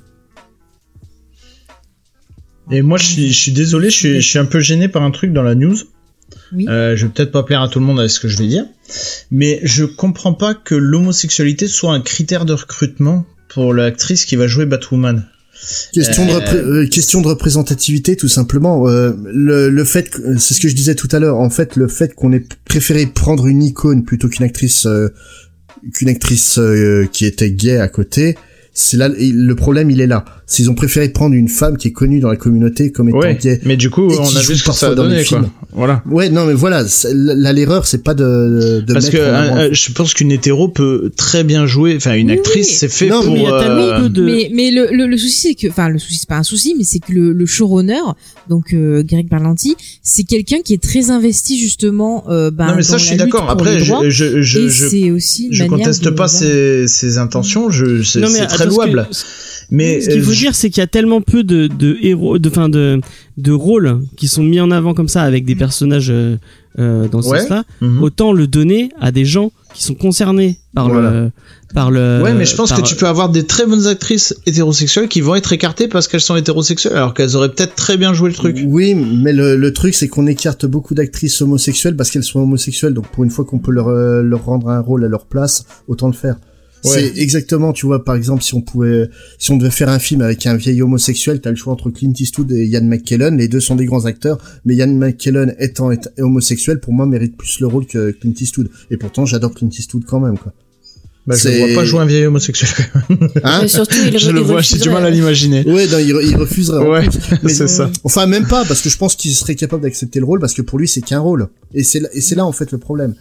[2.71, 5.02] Et moi, je suis, je suis désolé, je suis, je suis un peu gêné par
[5.04, 5.78] un truc dans la news.
[6.54, 6.65] Oui.
[6.67, 8.47] Euh, je vais peut-être pas plaire à tout le monde avec ce que je vais
[8.47, 8.65] dire,
[9.32, 14.47] mais je comprends pas que l'homosexualité soit un critère de recrutement pour l'actrice qui va
[14.47, 15.26] jouer Batwoman.
[15.93, 18.88] Question, de, Euh, repré- euh, question de représentativité, tout simplement.
[18.88, 21.38] Euh, le, le fait, c'est ce que je disais tout à l'heure.
[21.39, 25.10] En fait, le fait qu'on ait préféré prendre une icône plutôt qu'une actrice, euh,
[25.93, 28.36] qu'une actrice euh, qui était gay à côté,
[28.80, 29.90] c'est là et le problème.
[29.90, 30.24] Il est là.
[30.46, 33.38] S'ils ont préféré prendre une femme qui est connue dans la communauté comme étant Ouais,
[33.42, 33.60] gay.
[33.66, 35.42] mais du coup, on a vu ce que ça a donné, quoi.
[35.74, 36.02] Voilà.
[36.10, 36.84] Ouais, non, mais voilà.
[37.13, 41.12] Là, l'erreur, c'est pas de, de Parce que euh, euh, je pense qu'une hétéro peut
[41.18, 42.76] très bien jouer, enfin une actrice, oui.
[42.80, 43.60] c'est fait Non, mais pour.
[43.60, 46.30] tellement euh, de- Mais, mais le, le, le souci, c'est que, enfin, le souci, c'est
[46.30, 48.00] pas un souci, mais c'est que le, le showrunner,
[48.50, 52.24] donc euh, Greg Berlanti, c'est quelqu'un qui est très investi justement.
[52.30, 53.50] Euh, ben, non mais ça je suis d'accord.
[53.50, 57.70] Après, je, je, je, je, aussi je conteste de- pas ses, ses intentions.
[57.70, 59.08] Je, c'est Non, mais c'est très ce que- louable.
[59.69, 62.39] Mais ce qu'il faut euh, dire, c'est qu'il y a tellement peu de, de héros,
[62.39, 63.01] de, fin, de,
[63.38, 66.38] de rôles qui sont mis en avant comme ça avec des personnages euh,
[66.80, 67.39] euh, dans ce Ouais.
[67.41, 67.63] sens-là.
[67.82, 68.01] mhm.
[68.01, 71.12] Autant le donner à des gens qui sont concernés par Voilà.
[71.12, 71.32] le,
[71.73, 72.21] par le.
[72.23, 75.19] Ouais, mais je pense par- que tu peux avoir des très bonnes actrices hétérosexuelles qui
[75.19, 78.36] vont être écartées parce qu'elles sont hétérosexuelles, alors qu'elles auraient peut-être très bien joué le
[78.36, 78.58] truc.
[78.65, 82.93] Oui, mais le, le truc, c'est qu'on écarte beaucoup d'actrices homosexuelles parce qu'elles sont homosexuelles.
[82.93, 86.08] Donc, pour une fois qu'on peut leur, leur rendre un rôle à leur place, autant
[86.08, 86.38] le faire.
[86.88, 90.21] C'est exactement, tu vois, par exemple, si on pouvait, si on devait faire un film
[90.21, 93.38] avec un vieil homosexuel, t'as le choix entre Clint Eastwood et Ian McKellen.
[93.38, 97.60] Les deux sont des grands acteurs, mais Ian McKellen étant homosexuel, pour moi, mérite plus
[97.60, 98.69] le rôle que Clint Eastwood.
[98.91, 100.54] Et pourtant, j'adore Clint Eastwood quand même, quoi.
[101.26, 102.69] Bah, je C'est- le vois pas jouer un vieil homosexuel.
[102.93, 103.30] quand même.
[103.43, 105.62] Hein Mais surtout, il je le vois, j'ai du mal à l'imaginer.
[105.65, 106.78] Ouais, non, il, re- il refuserait.
[106.78, 107.04] en Ouais,
[107.50, 107.91] c'est ça.
[108.06, 110.62] Enfin, même pas, parce que je pense qu'il serait capable d'accepter le rôle, parce que
[110.62, 111.50] pour lui, c'est qu'un rôle.
[111.73, 113.13] Et c'est là, et c'est là, en fait, le problème.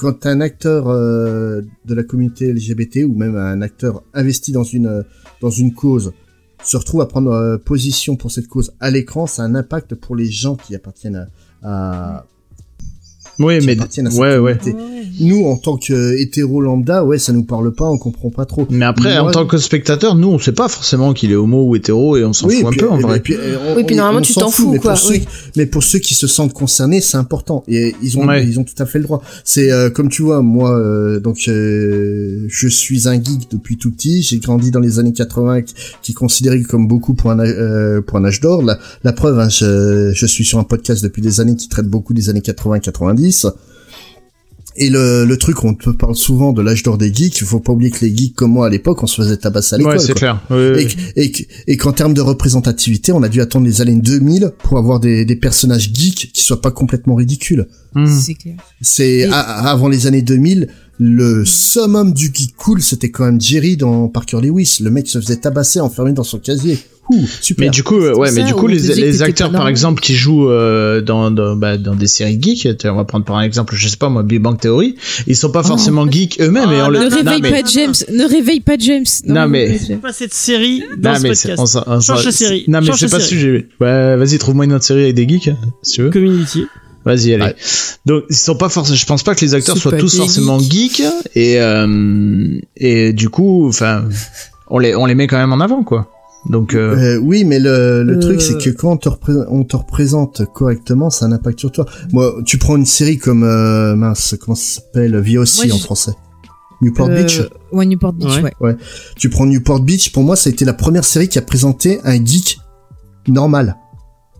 [0.00, 4.86] Quand un acteur euh, de la communauté LGBT, ou même un acteur investi dans une,
[4.86, 5.02] euh,
[5.42, 6.14] dans une cause,
[6.64, 9.94] se retrouve à prendre euh, position pour cette cause à l'écran, ça a un impact
[9.94, 11.28] pour les gens qui appartiennent
[11.62, 12.26] à, à
[13.40, 14.56] Oui, qui mais appartiennent à cette ouais, ouais.
[15.18, 18.66] Nous, en tant que hétéro lambda, ouais, ça nous parle pas, on comprend pas trop.
[18.70, 21.64] Mais après, Moi- en tant que spectateur, nous, on sait pas forcément qu'il est homo
[21.68, 23.16] ou hétéro et on s'en Oui, fout un peu en et- vrai.
[23.18, 25.16] et puis, euh, on- Oui, puis normalement, on tu t'en fous, mais quoi, Pour ceux,
[25.56, 27.64] mais pour ceux qui se sentent concernés, c'est important.
[27.68, 28.46] Et ils ont, Ouais.
[28.46, 29.20] ils ont tout à fait le droit.
[29.44, 33.90] C'est euh, comme tu vois, moi, euh, donc euh, je suis un geek depuis tout
[33.90, 34.22] petit.
[34.22, 37.54] J'ai grandi dans les années 80, qui, qui est considéré comme beaucoup pour un âge-
[37.58, 38.62] euh, pour un âge d'or.
[38.62, 41.86] La, la preuve, hein, je, je suis sur un podcast depuis des années qui traite
[41.88, 43.29] beaucoup des années 80-90.
[44.76, 47.40] Et le, le truc, on te parle souvent de l'âge d'or des geeks.
[47.40, 49.74] Il faut pas oublier que les geeks comme moi à l'époque, on se faisait tabasser
[49.74, 49.94] à l'école.
[49.94, 50.40] Ouais, c'est clair.
[50.48, 50.86] Oui, oui, Et, oui.
[50.86, 54.52] que- et, que- et qu'en termes de représentativité, on a dû attendre les années 2000
[54.62, 57.66] pour avoir des, des personnages geeks qui soient pas complètement ridicules.
[57.94, 58.06] Hmm.
[58.06, 58.56] C'est clair.
[58.80, 60.68] C'est Et- a- avant les années 2000,
[61.00, 64.78] le summum du geek cool, c'était quand même Jerry dans Parker Lewis.
[64.82, 66.78] Le mec se faisait tabasser enfermé dans son casier.
[67.12, 67.64] Ouh, super.
[67.64, 70.48] Mais du coup, euh, ouais, ça, mais du coup, les, acteurs, par exemple, qui jouent
[70.48, 73.88] euh, dans dans, bah, dans des séries geeks, tu- on va prendre par exemple, je
[73.88, 74.94] sais pas moi, Big Bang Theory,
[75.26, 76.70] ils sont pas forcément geeks eux-mêmes.
[76.70, 79.04] et on Ah, le- Ne non, réveille mais- pas James, ne réveille pas James.
[79.26, 81.78] Non, mais- réveille pas cette série dans Non, ce mais c'est- podcast.
[81.88, 82.64] on on Change de série.
[82.68, 83.66] Non, mais c'est pas sujet.
[83.80, 86.10] Ouais, vas-y, trouve-moi une autre série avec des geeks, hein, si tu veux.
[86.10, 86.66] Community.
[87.04, 87.44] Vas-y, allez.
[87.44, 87.56] Ouais.
[88.06, 88.96] Donc, ils sont pas forcément.
[88.96, 91.02] Je pense pas que les acteurs soient tous forcément geeks
[91.34, 94.04] et euh, et du coup, enfin,
[94.68, 96.10] on les on les met quand même en avant, quoi.
[96.48, 98.20] Donc, euh, Euh, oui, mais le, le Euh.
[98.20, 99.08] truc, c'est que quand on te,
[99.50, 101.84] on te représente correctement, ça a un impact sur toi.
[102.12, 105.82] Moi, tu prends une série comme, euh, mince, comment ça s'appelle VOC Moi, en je-
[105.82, 106.12] français?
[106.80, 107.42] Newport Euh, Beach.
[107.72, 108.54] Ouais, Newport Beach, Ouais.
[108.60, 108.76] ouais.
[109.16, 112.00] Tu prends Newport Beach, pour moi, ça a été la première série qui a présenté
[112.04, 112.58] un geek
[113.28, 113.76] normal.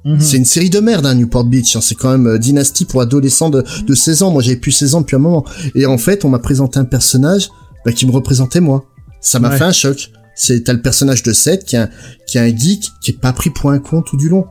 [0.05, 0.21] Mhm.
[0.21, 1.77] C'est une série de merde, hein, Newport Beach.
[1.77, 1.81] hein.
[1.83, 4.31] C'est quand même euh, dynastie pour adolescents de, de 16 ans.
[4.31, 5.45] Moi, j'avais plus 16 ans depuis un moment.
[5.75, 7.51] Et en fait, on m'a présenté un personnage
[7.85, 8.85] bah, qui me représentait moi.
[9.21, 9.59] Ça m'a Ouais.
[9.59, 10.11] fait un choc.
[10.35, 11.91] C'est t'as le personnage de Seth qui est un,
[12.27, 14.47] qui est un geek qui est pas pris pour un con tout du long.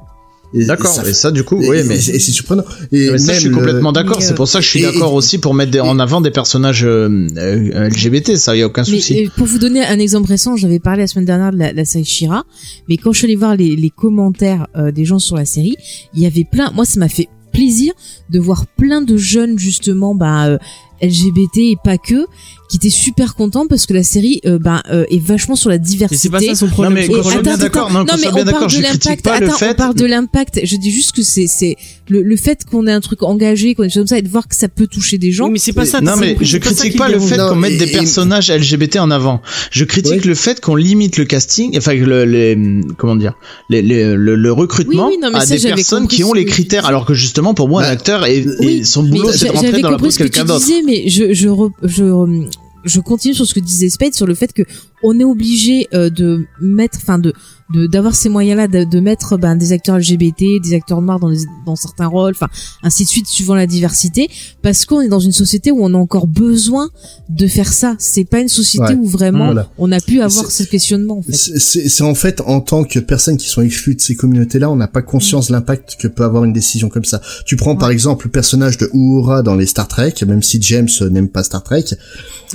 [0.53, 0.99] D'accord.
[1.05, 1.95] et Et ça, du coup, et- oui, mais.
[1.95, 2.63] et c'est surprenant.
[2.91, 4.21] Et mais ça, je suis le- complètement d'accord.
[4.21, 6.83] C'est pour ça que je suis d'accord aussi pour mettre des- en avant des personnages
[6.85, 8.35] euh, euh, LGBT.
[8.37, 9.25] Ça, y a aucun souci.
[9.25, 11.85] euh, pour vous donner un exemple récent, j'avais parlé la semaine dernière de la, la
[11.85, 12.45] série Shira,
[12.87, 15.75] mais quand je suis allée voir les, les commentaires euh, des gens sur la série,
[16.15, 16.71] il y avait plein.
[16.73, 17.93] Moi, ça m'a fait plaisir
[18.29, 20.57] de voir plein de jeunes justement, bah, euh,
[21.01, 22.25] LGBT et pas que,
[22.69, 25.77] qui étaient super contents parce que la série, euh, bah, euh, est vachement sur la
[25.77, 26.21] Et diversité.
[26.21, 26.93] c'est pas ça son Non, problème.
[26.93, 28.53] mais Et problème, bien attends, d'accord, attends, non, qu'on non, mais soit on bien parle
[28.53, 29.23] d'accord, de je critique l'impact.
[29.23, 30.59] pas le Attends, fait- on parle de l'impact.
[30.63, 31.75] Je dis juste que c'est c'est
[32.09, 34.21] le, le fait qu'on ait un truc engagé, qu'on ait des choses comme ça, et
[34.21, 35.45] de voir que ça peut toucher des gens.
[35.45, 35.99] Oui, mais c'est pas ça.
[36.01, 38.51] Non c'est- mais je critique pas le fait Non, qu'on mette et- des et- personnages
[38.51, 39.41] LGBT en avant.
[39.71, 42.55] Je critique le fait qu'on limite le casting, enfin le, les
[42.97, 43.33] comment dire,
[43.69, 46.33] les, les- le, le recrutement Oui, oui, non, mais à ça, des personnes qui ont
[46.33, 48.45] les critères, alors que justement pour moi un Bah, acteur et,
[48.83, 50.65] son Mais boulot c'est de rentrer dans la que quelqu'un d'autre.
[50.89, 54.63] Mais je continue sur ce que disait Spade sur le fait que
[55.03, 57.33] on est obligé euh, de mettre, enfin de
[57.73, 61.45] d'avoir ces moyens-là, de, de mettre ben, des acteurs LGBT, des acteurs noirs dans, les-
[61.65, 62.47] dans certains rôles, enfin
[62.83, 64.29] ainsi de suite suivant la diversité,
[64.61, 66.89] parce qu'on est dans une société où on a encore besoin
[67.29, 67.95] de faire ça.
[67.99, 68.95] C'est pas une société Ouais.
[68.95, 69.69] où vraiment Voilà.
[69.77, 71.19] on a pu avoir ce questionnement.
[71.19, 71.33] En fait.
[71.33, 74.87] C'est- en fait en tant que personnes qui sont exclues de ces communautés-là, on n'a
[74.87, 77.21] pas conscience de l'impact que peut avoir une décision comme ça.
[77.45, 80.87] Tu prends par exemple le personnage de Uhura dans les Star Trek, même si James
[81.01, 81.85] euh, n'aime pas Star Trek.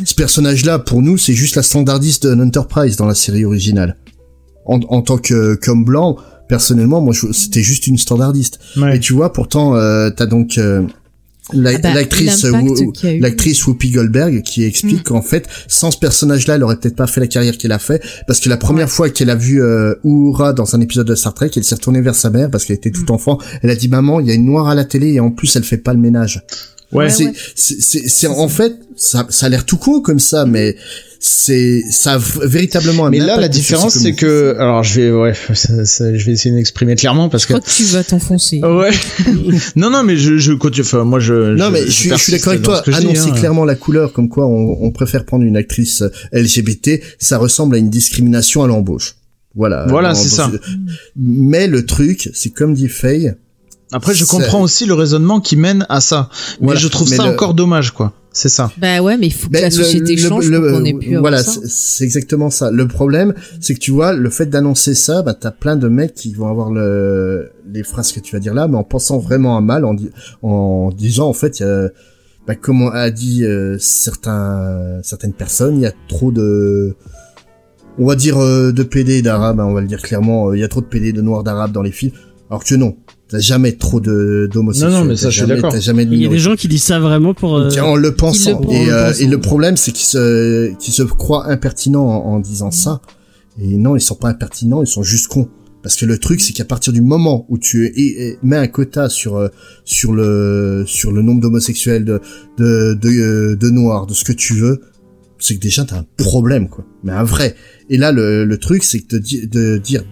[0.04, 3.96] Ce personnage-là, pour nous, c'est juste la standardiste de l'Enterprise dans la série originale.
[4.66, 6.16] En, en tant que comme blanc,
[6.48, 8.58] personnellement, moi, je- c'était juste une standardiste.
[8.76, 8.96] Ouais.
[8.96, 10.82] Et tu vois, pourtant, euh, t'as donc euh,
[11.52, 13.20] la- Ah bah, l'actrice l'impact Wo- qu'il y a eu.
[13.20, 15.02] l'actrice Whoopi Goldberg qui explique Mm.
[15.02, 18.02] qu'en fait sans ce personnage-là elle aurait peut-être pas fait la carrière qu'elle a fait
[18.26, 21.34] parce que la première fois qu'elle a vu euh, Uhura dans un épisode de Star
[21.34, 23.12] Trek elle s'est retournée vers sa mère parce qu'elle était tout Mm.
[23.12, 25.30] enfant elle a dit maman il y a une noire à la télé et en
[25.30, 26.42] plus elle fait pas le ménage
[26.92, 27.10] Ouais.
[27.10, 27.32] c'est ouais.
[27.54, 30.76] c'est c'est- c'est- en fait ça ça a l'air tout con comme ça mais
[31.26, 35.32] c'est ça véritablement un Mais là, la différence, ces c'est que, alors, je vais, ouais,
[35.54, 37.52] ça- ça- je vais essayer de m'exprimer clairement parce Je que.
[37.54, 38.60] crois que tu vas t'enfoncer.
[38.62, 38.90] Ouais.
[39.76, 40.84] non, non, mais je, je continue.
[40.84, 41.54] Enfin, moi, je.
[41.54, 42.82] Non, mais je, suis, je suis d'accord avec toi.
[42.88, 47.00] Annoncer clairement clairement la couleur, comme quoi on, on préfère prendre une actrice euh, LGBT,
[47.18, 49.14] ça ressemble à une discrimination à l'embauche.
[49.54, 49.86] Voilà.
[49.88, 50.50] Voilà, c'est ça.
[51.16, 53.32] Mais le truc, c'est comme dit Faye.
[53.92, 56.28] Après, je comprends aussi le raisonnement qui mène à ça,
[56.60, 56.80] mais Voilà.
[56.80, 58.12] je trouve Mais ça le- encore dommage, quoi.
[58.36, 58.70] C'est ça.
[58.78, 61.16] Bah ouais, mais il faut que la société le- change le- pour qu'on ait pu
[61.16, 62.70] voilà, c'est exactement ça.
[62.72, 66.14] Le problème, c'est que tu vois, le fait d'annoncer ça, bah t'as plein de mecs
[66.14, 69.56] qui vont avoir le les phrases que tu vas dire là, mais en pensant vraiment
[69.56, 70.10] à mal, en, di-
[70.42, 71.90] en disant en fait, il y a,
[72.48, 76.96] bah, comme on a dit euh, certains certaines personnes, il y a trop de
[77.98, 80.60] on va dire euh, de PD d'arabes, hein, on va le dire clairement, euh, il
[80.60, 82.12] y a trop de PD de noirs d'arabes dans les films,
[82.50, 82.96] alors que non,
[83.34, 85.72] t'as jamais trop de d'homosexuels, Non, non, mais ça, suis jamais- d'accord.
[85.72, 87.56] t'as jamais de Il y a des gens qui disent ça vraiment pour.
[87.56, 88.60] euh, en le pensant.
[88.70, 92.70] Et, euh, et le problème, c'est qu'ils se, qu'ils se croient impertinents en, en disant
[92.70, 93.00] ça.
[93.60, 95.48] Et non, ils sont pas impertinents, ils sont juste cons.
[95.82, 98.68] Parce que le truc, c'est qu'à partir du moment où tu et- et mets un
[98.68, 99.48] quota sur euh,
[99.84, 102.20] sur le sur le nombre d'homosexuels, de
[102.58, 104.80] de de, de noirs, de ce que tu veux,
[105.38, 106.84] c'est que déjà t'as un problème, quoi.
[107.02, 107.54] Mais un vrai.
[107.90, 110.04] Et là, le, le truc, c'est que de, de dire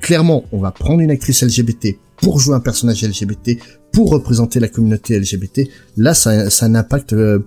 [0.00, 3.58] clairement, on va prendre une actrice LGBT pour jouer un personnage LGBT,
[3.92, 5.68] pour représenter la communauté LGBT.
[5.96, 7.40] Là, ça, ça a un impact euh,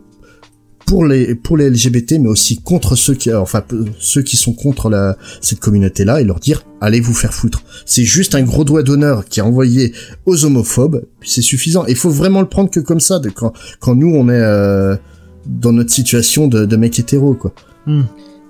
[0.86, 4.54] pour les pour les LGBT, mais aussi contre ceux qui, enfin peu- ceux qui sont
[4.54, 7.62] contre la cette communauté-là, et leur dire allez vous faire foutre.
[7.86, 9.94] C'est juste un gros doigt d'honneur qui est envoyé
[10.26, 11.86] aux homophobes, c'est suffisant.
[11.88, 13.52] Il faut vraiment le prendre que comme ça, de quand
[13.82, 14.96] quand nous on est euh,
[15.46, 17.54] dans notre situation de, de mec hétéro, quoi.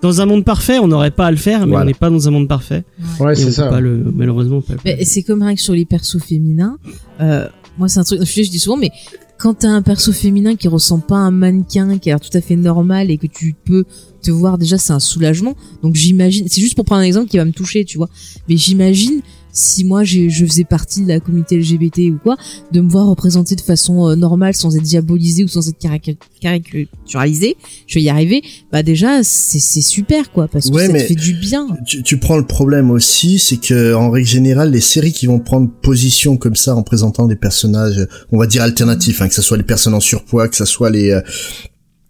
[0.01, 1.83] Dans un monde parfait, on n'aurait pas à le faire, mais Voilà.
[1.83, 2.83] on n'est pas dans un monde parfait.
[3.19, 3.67] Ouais, c'est ça.
[3.67, 6.77] pas le, malheureusement, pas le c'est comme rien que sur les persos féminins.
[7.19, 8.91] Euh, moi, c'est un truc, je, je dis souvent, mais
[9.39, 12.36] quand t'as un perso féminin qui ressemble pas à un mannequin, qui a l'air tout
[12.36, 13.86] à fait normal et que tu peux
[14.21, 15.55] te voir déjà, c'est un soulagement.
[15.83, 18.10] Donc j'imagine, c'est juste pour prendre un exemple qui va me toucher, tu vois.
[18.49, 19.21] Mais j'imagine
[19.57, 22.37] si moi je faisais partie de la communauté LGBT ou quoi,
[22.71, 26.15] de me voir représentée de façon euh, normale, sans être diabolisée ou sans être carica-
[26.41, 28.41] caricaturalisée, je vais y arriver.
[28.71, 31.67] Bah déjà, c'est c'est super quoi, parce que Ouais, ça mais- te fait du bien.
[31.85, 35.39] tu, tu prends le problème aussi, c'est que en règle générale, les séries qui vont
[35.39, 39.41] prendre position comme ça en présentant des personnages, on va dire alternatifs, hein, que ce
[39.41, 41.21] soit les personnes en surpoids, que ce soit les euh,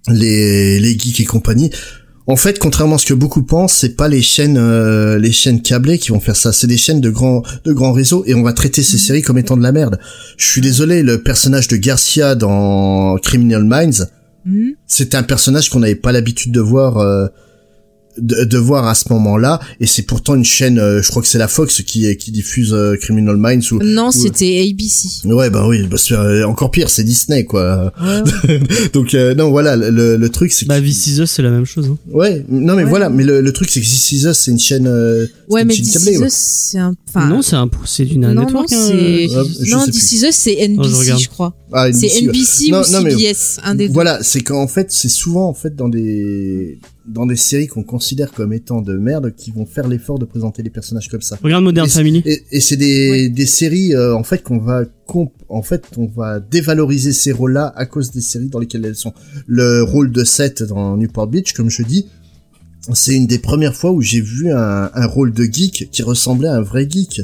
[0.09, 1.69] les les geeks et compagnie.
[2.29, 5.61] En fait, contrairement à ce que beaucoup pensent, c'est pas les chaînes euh, les chaînes
[5.61, 8.43] câblées qui vont faire ça, c'est des chaînes de grands de grands réseaux et on
[8.43, 9.97] va traiter ces séries comme étant de la merde.
[10.37, 14.09] Je suis désolé, le personnage de Garcia dans Criminal Minds,
[14.45, 14.75] Mhm.
[14.87, 17.27] c'était un personnage qu'on n'avait pas l'habitude de voir euh,
[18.19, 21.27] de, de voir à ce moment-là et c'est pourtant une chaîne euh, je crois que
[21.27, 25.25] c'est la Fox qui qui diffuse euh, Criminal Minds ou Non, c'était ABC.
[25.25, 28.59] ouais bah oui bah, c'est euh, encore pire c'est Disney quoi Ouais, ouais.
[28.93, 31.51] donc euh, non voilà le, le truc c'est que Bah, This Is Us, c'est la
[31.51, 31.87] même chose.
[31.91, 31.97] hein.
[32.11, 32.89] ouais non mais Ouais.
[32.89, 35.53] voilà mais le, le truc c'est que This Is Us c'est une chaîne euh, c'est
[35.53, 36.27] Ouais, une mais chaîne This câblée, Is ouais.
[36.27, 36.93] Us, c'est un.
[37.07, 38.69] Enfin, non, c'est un, c'est d'une un non, network.
[38.69, 38.93] non, hein, c'est.
[38.93, 40.13] euh, je non, This plus.
[40.17, 41.21] Is Us, c'est Oh, je NBC, regarde.
[41.21, 41.53] je crois.
[41.71, 42.27] Ah, C'est NBC, ouais.
[42.27, 43.87] NBC Non, ou non, mais- CBS, un des.
[43.87, 48.31] Voilà, c'est qu'en fait, c'est souvent en fait dans des dans des séries qu'on considère
[48.33, 51.37] comme étant de merde qui vont faire l'effort de présenter les personnages comme ça.
[51.41, 52.21] Regarde Modern Et Family.
[52.25, 53.29] Et, et c'est des, Oui.
[53.31, 57.71] des séries euh, en fait qu'on va comp- en fait on va dévaloriser ces rôles-là
[57.75, 59.13] à cause des séries dans lesquelles elles sont.
[59.45, 62.07] Le rôle de Seth dans Newport Beach, comme je dis,
[62.93, 66.47] c'est une des premières fois où j'ai vu un, un rôle de geek qui ressemblait
[66.49, 67.21] à un vrai geek.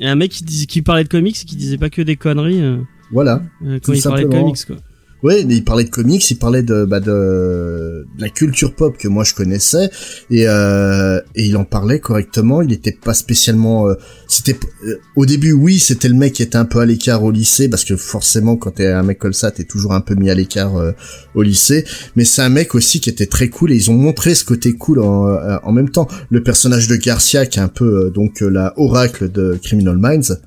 [0.00, 2.14] Et un mec qui, disait, qui parlait de comics et qui disait pas que des
[2.16, 2.78] conneries euh,
[3.10, 3.42] Voilà.
[3.64, 4.44] euh, Tout quand il parlait de simplement.
[4.52, 4.76] comics, quoi.
[5.22, 9.08] Ouais, il parlait de comics, il parlait de, bah, de, de la culture pop que
[9.08, 9.88] moi je connaissais
[10.30, 12.60] et, euh, et il en parlait correctement.
[12.62, 13.88] Il était pas spécialement.
[13.88, 13.94] euh,
[14.28, 17.30] c'était euh, au début, oui, c'était le mec qui était un peu à l'écart au
[17.30, 20.30] lycée parce que forcément, quand t'es un mec comme ça, t'es toujours un peu mis
[20.30, 20.92] à l'écart euh,
[21.34, 21.84] au lycée.
[22.14, 24.74] Mais c'est un mec aussi qui était très cool et ils ont montré ce côté
[24.74, 26.08] cool en, euh, en même temps.
[26.30, 30.38] Le personnage de Garcia, qui est un peu euh, donc la oracle de Criminal Minds.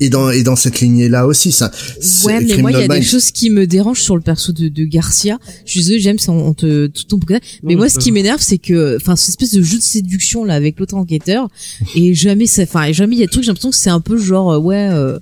[0.00, 1.70] Et dans, et dans cette lignée-là aussi, ça.
[2.24, 4.68] Ouais, mais moi, il y a des choses qui me dérangent sur le perso de,
[4.68, 5.38] de Garcia.
[5.64, 7.20] Je suis désolée, James, on, on te, tout ton
[7.62, 10.44] Mais Non, moi, ce qui m'énerve, c'est que, enfin, cette espèce de jeu de séduction,
[10.44, 11.48] là, avec l'autre enquêteur,
[11.94, 14.00] et jamais ça, enfin, jamais il y a des trucs, j'ai l'impression que c'est un
[14.00, 15.18] peu genre, euh, ouais, euh,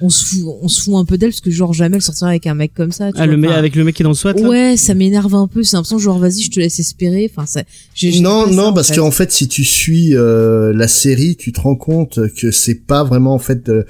[0.00, 2.28] on se fout, on se fout un peu d'elle, parce que genre, jamais elle sortira
[2.30, 4.02] avec un mec comme ça, tu Ah, vois, le mec enfin, avec le mec qui
[4.02, 4.32] est dans le SWAT.
[4.34, 7.46] là Ouais, ça m'énerve un peu, c'est l'impression genre, vas-y, je te laisse espérer, enfin,
[7.46, 7.62] ça,
[7.94, 8.96] j'ai- j'ai Non, ça, non, en parce fait.
[8.96, 13.04] qu'en fait, si tu suis euh, la série, tu te rends compte que c'est pas
[13.04, 13.86] vraiment en fait de,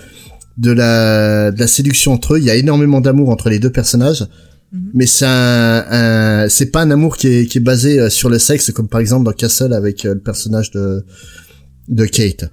[0.58, 2.38] de la de la séduction entre eux.
[2.38, 4.26] Il y a énormément d'amour entre les deux personnages,
[4.72, 4.90] Mhm.
[4.94, 8.28] mais c'est un, un- c'est pas un amour qui est qui est basé euh, sur
[8.28, 11.04] le sexe, comme par exemple dans Castle avec euh, le personnage de
[11.88, 12.50] de Kate.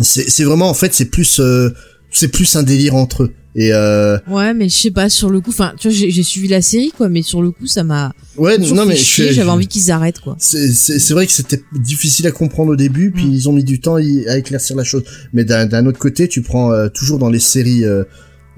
[0.00, 1.70] C'est c'est vraiment en fait c'est plus euh,
[2.10, 3.32] c'est plus un délire entre eux.
[3.54, 6.46] Et euh, Ouais, mais je sais pas, sur le coup, enfin, tu vois, j'ai suivi
[6.46, 9.90] la série, quoi, mais sur le coup, ça m'a, ouais, non mais j'avais envie qu'ils
[9.90, 10.36] arrêtent, quoi.
[10.38, 13.32] C'est vrai que c'était difficile à comprendre au début, puis Mm.
[13.32, 15.02] ils ont mis du temps à éclaircir la chose.
[15.32, 18.04] Mais d'un autre côté, tu prends euh, toujours dans les séries, euh,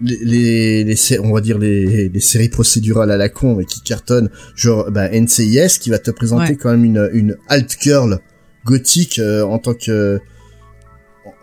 [0.02, 4.28] les, les, on va dire les, les séries procédurales à la con, mais qui cartonnent,
[4.54, 6.56] genre bah, NCIS, qui va te présenter Ouais.
[6.56, 8.18] quand même une, une alt girl
[8.66, 10.20] gothique euh, en tant que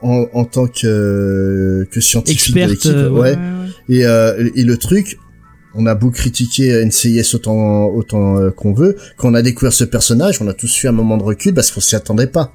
[0.01, 3.38] en, en tant que que scientifique de l'équipe, euh, ouais.
[3.89, 5.17] Et, euh, et le truc,
[5.73, 9.83] on a beau critiquer NCIS autant autant euh, qu'on veut, quand on a découvert ce
[9.83, 12.53] personnage, on a tous eu un moment de recul parce qu'on s'y attendait pas.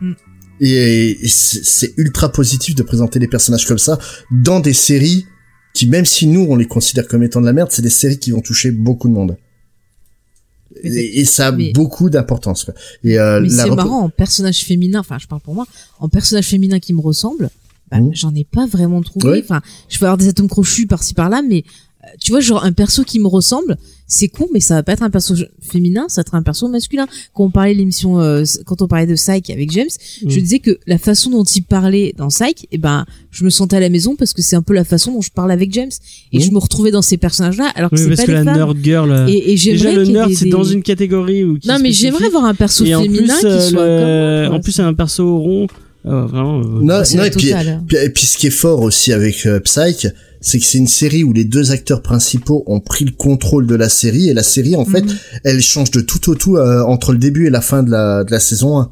[0.00, 0.12] Mm.
[0.60, 3.98] Et, et c'est c'est ultra positif de présenter des personnages comme ça
[4.30, 5.26] dans des séries
[5.74, 8.18] qui, même si nous on les considère comme étant de la merde, c'est des séries
[8.18, 9.36] qui vont toucher beaucoup de monde.
[10.84, 12.70] Et, et ça a Mais- beaucoup d'importance.
[13.04, 15.66] Et euh, Mais c'est repr- marrant, en personnage féminin, enfin je parle pour moi,
[16.00, 17.50] en personnage féminin qui me ressemble,
[17.90, 18.10] bah, Mhm.
[18.14, 19.40] j'en ai pas vraiment trouvé.
[19.44, 21.64] Enfin, je peux avoir des atomes crochus par-ci par-là, mais
[22.20, 25.02] tu vois, genre un perso qui me ressemble, c'est con, mais ça va pas être
[25.02, 27.06] un perso féminin, ça va être un perso masculin.
[27.32, 29.88] Quand on parlait de l'émission, euh, quand on parlait de Psych avec James,
[30.20, 30.42] je Mhm.
[30.42, 33.80] disais que la façon dont il parlait dans Psych, eh ben, je me sentais à
[33.80, 35.90] la maison parce que c'est un peu la façon dont je parle avec James,
[36.32, 36.44] et Mhm.
[36.44, 38.52] je me retrouvais dans ces personnages-là, alors que Oui, c'est parce pas que des la
[38.54, 39.10] nerd girl.
[39.10, 41.56] euh, Et, et j'aimerais Déjà, le nerd, des- c'est dans une catégorie où.
[41.64, 44.56] Non, mais j'aimerais voir un perso Et en plus, féminin qui euh, soit le- comme
[44.56, 45.66] en plus, c'est un perso rond.
[46.04, 46.60] Vraiment.
[46.60, 47.82] euh, Non, C'est non, la et puis, totale.
[47.86, 50.08] puis, et puis ce qui est fort aussi avec euh, Psych,
[50.40, 53.74] c'est que c'est une série où les deux acteurs principaux ont pris le contrôle de
[53.76, 55.16] la série et la série en fait, Mhm.
[55.44, 58.24] elle change de tout au tout euh, entre le début et la fin de la,
[58.24, 58.90] de la saison 1.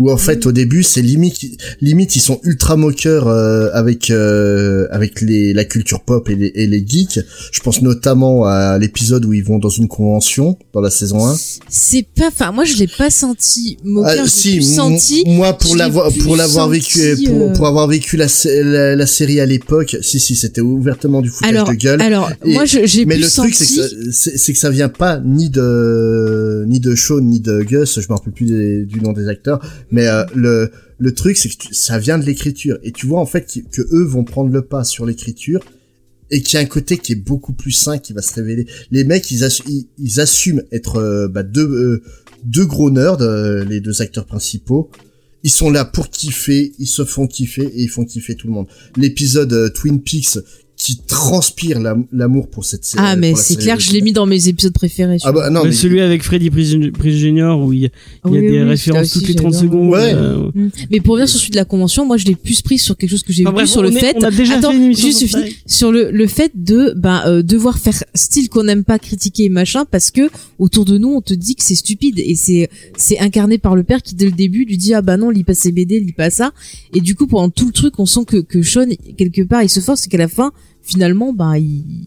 [0.00, 1.38] Où en fait au début c'est limite
[1.80, 6.50] limite ils sont ultra moqueurs euh, avec euh, avec les la culture pop et les,
[6.56, 7.20] et les geeks.
[7.52, 11.36] Je pense notamment à l'épisode où ils vont dans une convention dans la saison 1.
[11.68, 15.22] C'est pas, enfin, moi je l'ai pas senti moqueur, Ah, si, senti.
[15.26, 19.06] moi pour l'avoir pour l'avoir vécu senti, pour, euh, pour avoir vécu la, la, la
[19.06, 22.00] série à l'époque, si si c'était ouvertement du foutage Alors, de gueule.
[22.00, 24.88] alors, Et- moi j'ai mais le truc c'est que ça, c'est, c'est que ça vient
[24.88, 29.00] pas ni de ni de Sean ni de Gus, je me rappelle plus des- du
[29.02, 32.78] nom des acteurs, mais euh, le le truc c'est que tu- ça vient de l'écriture
[32.82, 35.60] et tu vois en fait qui- que eux vont prendre le pas sur l'écriture
[36.30, 38.66] et qu'il y a un côté qui est beaucoup plus sain qui va se révéler.
[38.92, 42.02] Les mecs, ils, ils, ils assument être euh, bah, deux, euh,
[42.44, 44.90] deux gros nerds, euh, les deux acteurs principaux.
[45.42, 48.52] Ils sont là pour kiffer, ils se font kiffer et ils font kiffer tout le
[48.52, 48.68] monde.
[48.96, 50.38] L'épisode euh, Twin Peaks
[50.82, 53.04] qui transpire l'am- l'amour pour cette série.
[53.06, 55.18] Ah, mais c'est clair, je l'ai mis dans mes épisodes préférés.
[55.24, 57.54] Ah bah non, mais mais celui avec Freddy Prinze Jr.
[57.62, 57.88] où il y a,
[58.26, 59.68] il y a Oui, des oui, références toutes les aussi, 30 j'adore.
[59.70, 59.88] secondes.
[59.90, 60.14] Ouais.
[60.14, 60.70] euh, Mm.
[60.90, 63.10] Mais pour revenir sur celui de la convention, moi je l'ai plus pris sur quelque
[63.10, 64.16] chose que j'ai enfin, vu bref, sur le est- fait.
[64.16, 65.54] On a déjà Attends, fait une juste sur fini.
[65.66, 69.48] sur le, le fait de ben euh, devoir faire style qu'on n'aime pas critiquer et
[69.50, 70.22] machin parce que
[70.58, 73.82] autour de nous on te dit que c'est stupide et c'est c'est incarné par le
[73.84, 76.12] père qui dès le début lui dit ah bah non lis pas ces BD lis
[76.12, 76.52] pas ça
[76.94, 78.86] et du coup pendant tout le truc on sent que que Sean
[79.18, 82.06] quelque part il se force et qu'à la fin finalement bah il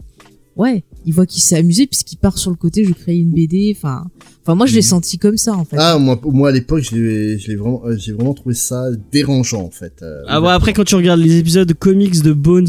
[0.55, 3.73] ouais il voit qu'il s'est amusé puisqu'il part sur le côté je crée une BD
[3.75, 4.05] enfin
[4.41, 6.95] enfin moi je l'ai senti comme ça en fait ah moi, moi à l'époque, je
[6.95, 9.93] l'ai, je l'ai vraiment, euh, j'ai vraiment trouvé ça dérangeant en fait.
[10.01, 12.67] euh, Ah bon, après, quand tu regardes les épisodes de comics de Bones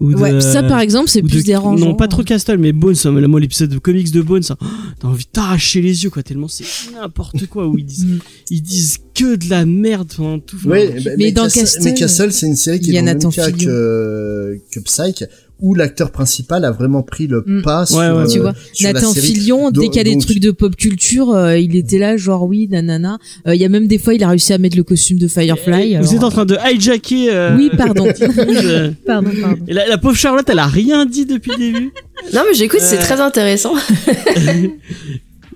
[0.00, 0.16] ou de.
[0.16, 3.10] ouais ça par exemple c'est plus de- dérangeant Non, pas trop Castle, mais Bones, hein,
[3.28, 4.56] moi, l'épisode de comics de Bones, hein,
[5.00, 8.18] t'as envie de t'arracher les yeux, quoi, tellement c'est n'importe quoi, où ils disent, Mm.
[8.50, 10.56] ils disent que de la merde pendant tout.
[10.66, 13.06] Ouais, bah, Mais mais, dans Castle, Castle, mais Castle, c'est une série qui est dans
[13.12, 15.24] le même cas que, que Psych,
[15.60, 17.62] où l'acteur principal a vraiment pris le Mm.
[17.62, 19.26] pas sur, Ouais, ouais, euh, tu vois sur la Nathan série.
[19.28, 22.16] Fillion, dès qu'il y a des donc- trucs de pop culture, euh, il était là,
[22.16, 23.18] genre oui, nanana.
[23.46, 25.28] Euh, Il y a même des fois, il a réussi à mettre le costume de
[25.28, 25.96] Firefly.
[25.96, 27.28] Vous alors- êtes en train de hijacker.
[27.30, 28.06] euh, Oui, pardon.
[28.20, 29.58] euh, pardon, pardon.
[29.68, 31.92] Et la, la pauvre Charlotte, elle a rien dit depuis le début.
[32.34, 33.00] Non, mais j'écoute, c'est Euh.
[33.00, 33.72] très intéressant.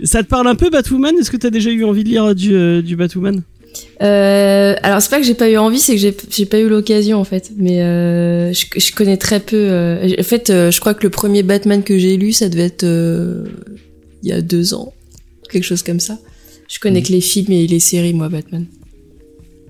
[0.02, 1.14] Ça te parle un peu, Batwoman?
[1.20, 3.42] Est-ce que t'as déjà eu envie de lire du, euh, du Batwoman?
[4.02, 7.18] Euh, alors c'est pas que j'ai pas eu envie, c'est que j'ai pas eu l'occasion
[7.20, 7.50] en fait.
[7.56, 9.56] Mais euh, je, je connais très peu.
[9.56, 12.64] euh, en fait, euh, je crois que le premier Batman que j'ai lu, ça devait
[12.66, 13.44] être euh,
[14.22, 14.92] il y a deux ans,
[15.50, 16.18] quelque chose comme ça.
[16.68, 17.04] Je connais Mm.
[17.04, 18.66] que les films et les séries, moi, Batman.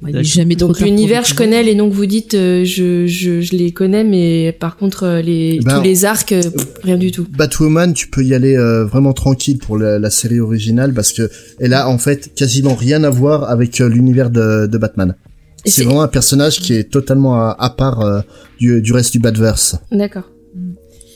[0.04, 2.64] Ouais, il est jamais trop Donc l'univers, je connais, les noms que vous dites, euh,
[2.64, 6.42] je, je, je les connais, mais par contre euh, les Ben, tous les arcs, euh,
[6.42, 7.26] pff, rien du tout.
[7.36, 11.30] Batwoman, tu peux y aller euh, vraiment tranquille pour la, la série originale parce que
[11.58, 15.14] elle a en fait quasiment rien à voir avec euh, l'univers de, de Batman.
[15.66, 18.20] C'est vraiment un personnage qui est totalement à, à part euh,
[18.58, 19.76] du, du reste du Batverse.
[19.90, 20.30] D'accord.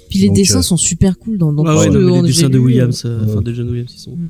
[0.09, 2.29] Puis les Donc, dessins euh, sont super cool dans, dans Ah ouais, non, on- les
[2.29, 2.59] dessins de.
[2.59, 3.27] Williams, euh, Ouais.
[3.33, 4.29] enfin de John Williams, ils sont, Mm.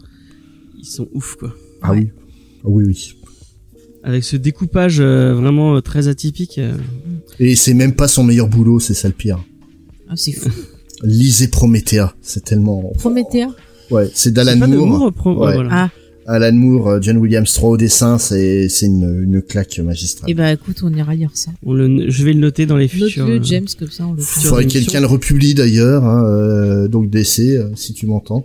[0.80, 1.54] ils sont ouf quoi.
[1.82, 2.08] Ah oui.
[2.64, 3.14] Ah oui, oui.
[4.08, 6.56] Avec ce découpage euh, vraiment euh, très atypique.
[6.58, 6.72] euh.
[7.38, 9.38] Et c'est même pas son meilleur boulot, c'est ça le pire.
[10.08, 10.48] Ah, c'est fou.
[11.02, 12.90] Lisez Promethea, c'est tellement...
[12.98, 13.44] Prométhée.
[13.90, 14.88] Ouais, c'est d'Alan pas de Moore.
[14.98, 15.54] Moore, pro- ouais, Ouais.
[15.54, 15.70] voilà.
[16.26, 20.30] Ah, Alan Moore, John Williams 3 au dessin, c'est c'est une, une claque magistrale.
[20.30, 21.50] et bah écoute, on ira lire ça.
[21.64, 23.26] On le, je vais le noter dans les futurs.
[23.26, 27.08] Note-le, James, comme ça, on le faudrait que quelqu'un le republie d'ailleurs, hein, euh, donc
[27.08, 28.44] DC, si tu m'entends.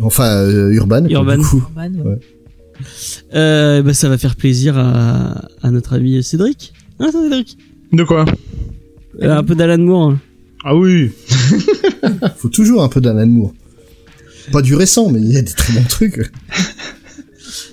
[0.00, 1.06] Enfin, euh, Urban.
[1.08, 1.38] Urban.
[1.38, 1.56] Du coup.
[1.76, 2.10] Urban, ouais.
[2.12, 2.18] Ouais.
[3.34, 6.72] Euh, bah, ça va faire plaisir à, à notre ami Cédric.
[6.98, 7.58] Hein, Cédric?
[7.92, 8.24] De quoi?
[9.22, 10.10] Euh, Un peu d'Alan Moore.
[10.12, 10.20] hein.
[10.64, 11.10] Ah oui.
[12.36, 13.52] Faut toujours un peu d'Alan Moore.
[14.52, 16.30] Pas du récent, mais il y a des très bons trucs.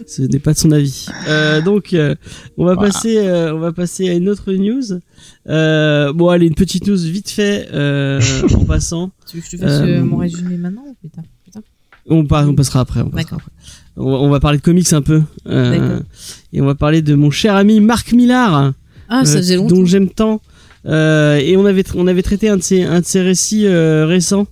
[0.08, 1.08] Ce n'est pas de son avis.
[1.28, 2.16] Euh, donc, euh,
[2.58, 2.92] on va Voilà.
[2.92, 5.00] passer, euh, on va passer à une autre news.
[5.48, 8.22] Euh, bon, allez, une petite news vite fait euh,
[8.54, 9.12] en passant.
[9.30, 11.24] Tu veux que je te fasse mon résumé maintenant ou plus tard?
[11.46, 11.62] Putain.
[12.08, 13.00] On, par- on passera après.
[13.02, 13.40] On, passera D'accord.
[13.40, 13.52] après.
[13.98, 15.22] On, va, on va parler de comics un peu.
[15.48, 16.06] Euh, D'accord.
[16.54, 18.74] et on va parler de mon cher ami Marc Millard.
[19.10, 19.76] Ah, ça euh, faisait longtemps.
[19.76, 20.42] dont j'aime tant.
[20.86, 24.06] Euh, et on avait, on avait traité un de ses, un de ses récits euh,
[24.06, 24.48] récents.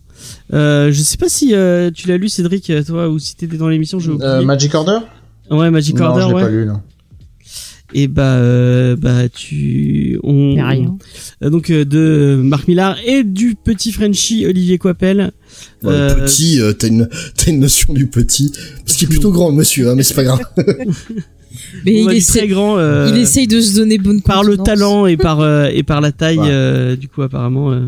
[0.54, 3.70] Euh, je sais pas si euh, tu l'as lu, Cédric, toi, ou si t'étais dans
[3.70, 4.00] l'émission.
[4.22, 5.00] Euh, Magic Order?
[5.50, 6.42] Ouais, Magic Non, Order, je ouais.
[6.44, 6.82] pas lu, non.
[7.94, 10.98] Et bah, euh, bah, tu, on, Y a rien.
[11.44, 15.32] Euh, donc euh, de Marc Millard et du petit Frenchie Olivier Coipel.
[15.84, 18.52] Ouais, Euh, Petit, euh, t'as une, t'as une notion du petit.
[18.86, 20.40] Parce qu'il est plutôt grand, monsieur, hein, mais c'est pas grave.
[21.84, 22.78] Mais il dire très grand.
[22.78, 26.00] euh, il essaye de se donner bonne par le talent et par euh, et par
[26.00, 26.48] la taille Ouais.
[26.50, 27.88] euh, du coup apparemment euh,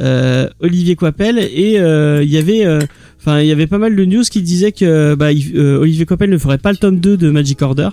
[0.00, 2.80] euh, Olivier Coipel et euh, il y avait euh,
[3.18, 6.04] enfin il y avait pas mal de news qui disaient que bah il- euh, Olivier
[6.04, 7.88] Coipel ne ferait pas le tome 2 de Magic Order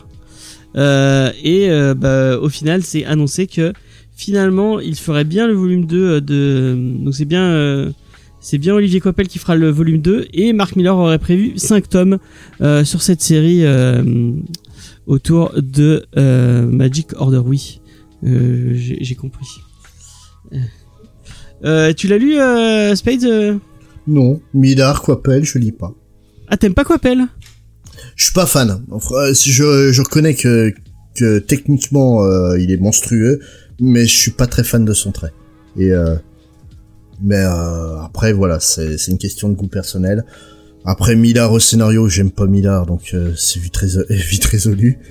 [0.76, 3.74] et euh, bah, au final c'est annoncé que
[4.16, 7.92] finalement il ferait bien le volume 2 de donc c'est bien euh,
[8.40, 11.90] c'est bien Olivier Coipel qui fera le volume 2 et Mark Miller aurait prévu 5
[11.90, 12.18] tomes
[12.62, 14.32] euh, sur cette série euh,
[15.08, 17.42] autour de euh, Magic Order.
[17.44, 17.82] Oui
[18.24, 19.48] euh, j'ai compris.
[20.54, 20.58] Euh,
[21.64, 23.58] euh, tu l'as lu euh, euh?
[24.08, 25.94] Non, Midar, Quapel, je lis pas.
[26.48, 27.26] ah t'aimes pas Coipel
[28.16, 28.84] Je suis pas fan.
[28.92, 30.74] Euh, je, je reconnais que,
[31.16, 33.40] que techniquement euh, il est monstrueux,
[33.80, 35.34] mais je suis pas très fan de son trait.
[35.78, 36.16] Et euh,
[37.22, 37.44] mais
[38.02, 40.26] après voilà, c'est une question de goût personnel.
[40.84, 45.00] Après Millard au scénario, j'aime pas Millard, donc c'est vite résolu.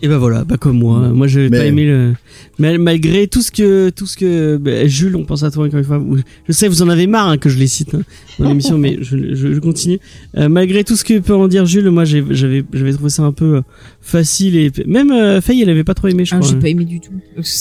[0.00, 2.14] Et bah voilà, bah comme moi, moi j'avais Mais- pas aimé le,
[2.60, 5.78] mais malgré tout ce que, tout ce que, bah, Jules, on pense à toi encore
[5.80, 6.00] une fois.
[6.46, 8.02] Je sais, vous en avez marre hein, que je les cite hein,
[8.38, 9.98] dans l'émission, mais je, je, je continue.
[10.36, 13.24] Euh, malgré tout ce que peut en dire Jules, moi j'ai- j'avais, j'avais trouvé ça
[13.24, 13.60] un peu euh,
[14.00, 16.48] facile et même euh, Faye, elle avait pas trop aimé, je Ah, crois.
[16.48, 16.60] j'ai hein.
[16.60, 17.10] pas aimé du tout.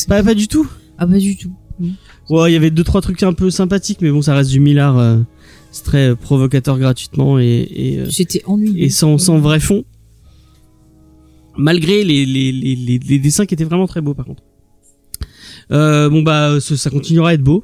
[0.07, 0.67] Pas, pas du tout.
[0.99, 1.51] Ah, pas du tout.
[2.29, 4.59] Ouais, il y avait deux trois trucs un peu sympathiques, mais bon, ça reste du
[4.59, 4.99] Millard.
[4.99, 5.17] euh,
[5.71, 8.85] c'est très euh, provocateur gratuitement et, et, euh, J'étais ennuyée.
[8.85, 9.83] et sans, sans vrai fond.
[11.57, 14.43] Malgré les, les, les, les, les dessins qui étaient vraiment très beaux par contre.
[15.71, 17.63] Euh, bon bah ça, continuera à être beau.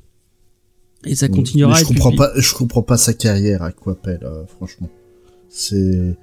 [1.06, 2.28] Et ça continuera Mais à je être comprends publié.
[2.34, 4.90] pas, je comprends pas sa carrière à Quapel, euh, franchement.
[5.50, 6.16] C'est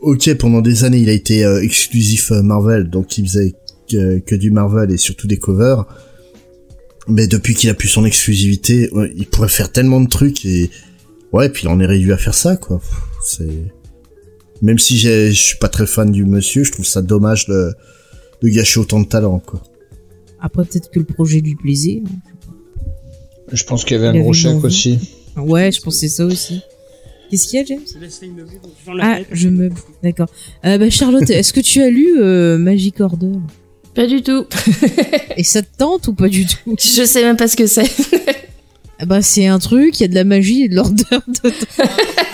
[0.00, 3.54] ok pendant des années il a été euh, exclusif euh, Marvel, donc il faisait
[3.90, 5.84] que, que du Marvel et surtout des covers.
[7.08, 10.70] Mais depuis qu'il a pu son exclusivité, il pourrait faire tellement de trucs et
[11.32, 12.80] ouais, puis il en est réduit à faire ça quoi.
[13.24, 13.72] C'est
[14.62, 17.72] même si je suis pas très fan du monsieur, je trouve ça dommage de,
[18.42, 19.62] de gâcher autant de talent quoi.
[20.40, 22.02] Après, peut-être que le projet lui plaisait.
[23.52, 24.98] Je pense qu'il y avait Il un gros chèque aussi.
[25.36, 26.60] Ouais, je pensais ça aussi.
[27.30, 27.80] Qu'est-ce qu'il y a, James?
[29.00, 29.70] Ah, je me.
[30.02, 30.28] D'accord.
[30.64, 33.32] Euh, bah, Charlotte, est-ce que tu as lu euh, Magic Order?
[33.94, 34.46] Pas du tout.
[35.36, 36.76] Et ça te tente ou pas du tout?
[36.78, 37.90] Je sais même pas ce que c'est.
[38.98, 41.22] Ah Bah, c'est un truc, il y a de la magie et de l'ordre dedans.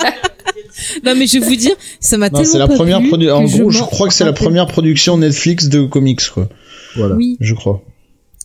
[1.04, 3.30] non, mais je vais vous dire, ça m'a tellement c'est la pas première plu produ-
[3.32, 6.48] En gros, je crois que c'est la première production Netflix de comics, quoi.
[6.96, 7.14] Voilà.
[7.16, 7.82] Oui, Je crois.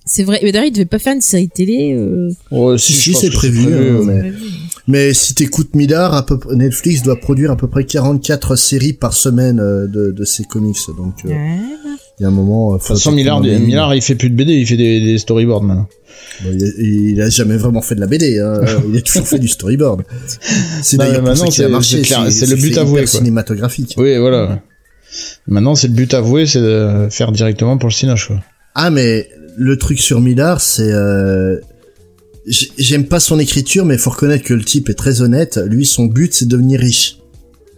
[0.06, 0.40] c'est vrai.
[0.44, 1.94] Mais d'ailleurs, il devait pas faire une série télé.
[1.94, 2.30] Euh...
[2.52, 4.32] Ouais, Si, si, c'est que prévu, euh, mais-
[4.90, 9.14] Mais si t'écoutes Midar, à peu Netflix doit produire à peu près 44 séries par
[9.14, 10.78] semaine euh, de, de ses comics.
[10.98, 11.60] Donc, euh, Ouais.
[12.20, 12.74] Il y a un moment...
[12.74, 15.64] De toute façon, Millard, Millard, il fait plus de BD, il fait des, des storyboards
[15.64, 15.88] maintenant.
[16.46, 18.40] il, a, il a jamais vraiment fait de la BD.
[18.40, 18.62] Hein.
[18.92, 20.04] il a toujours fait du storyboard.
[20.82, 21.98] C'est Non, d'ailleurs pour ça qu'il a c'est- marché.
[22.48, 23.08] le but avoué, quoi.
[23.08, 23.94] cinématographique.
[23.98, 24.62] Oui, voilà.
[25.48, 28.42] Maintenant, c'est le but avoué, c'est de faire directement pour le cinoche, quoi.
[28.76, 30.92] Ah, mais le truc sur Millard, c'est...
[30.92, 31.58] Euh...
[32.48, 35.60] j'ai- J'aime pas son écriture, mais faut reconnaître que le type est très honnête.
[35.68, 37.18] Lui, son but, c'est de devenir riche.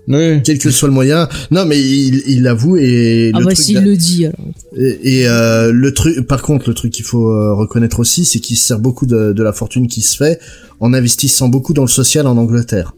[0.07, 0.41] Oui.
[0.43, 1.27] Quel que soit le moyen.
[1.51, 3.31] Non, mais il il l'avoue et...
[3.33, 4.47] Ah le bah truc s'il le dit alors.
[4.75, 8.39] Et, et, euh, le truc, par contre, le truc qu'il faut euh, reconnaître aussi, c'est
[8.39, 10.39] qu'il se sert beaucoup de, de la fortune qui se fait
[10.79, 12.95] en investissant beaucoup dans le social en Angleterre.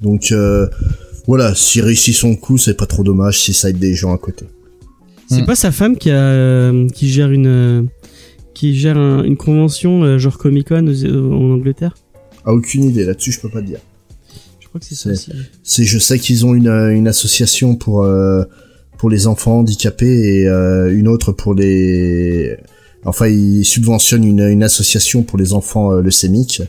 [0.00, 0.66] Donc euh,
[1.26, 4.18] voilà, s'il réussit son coup, c'est pas trop dommage si ça aide des gens à
[4.18, 4.44] côté.
[5.28, 5.46] C'est Hmm.
[5.46, 7.88] pas sa femme qui a, euh, qui gère une,
[8.54, 11.96] qui gère un- une convention euh, genre Comic Con en Angleterre?
[12.44, 13.80] Ah, aucune idée là-dessus, je peux pas te dire.
[14.76, 15.40] Je crois que c'est ça C'est- aussi.
[15.62, 18.44] C'est, je sais qu'ils ont une, euh, une association pour euh,
[18.98, 22.56] pour les enfants handicapés et euh, une autre pour les.
[23.04, 26.62] Enfin, ils subventionnent une, une association pour les enfants euh, leucémiques.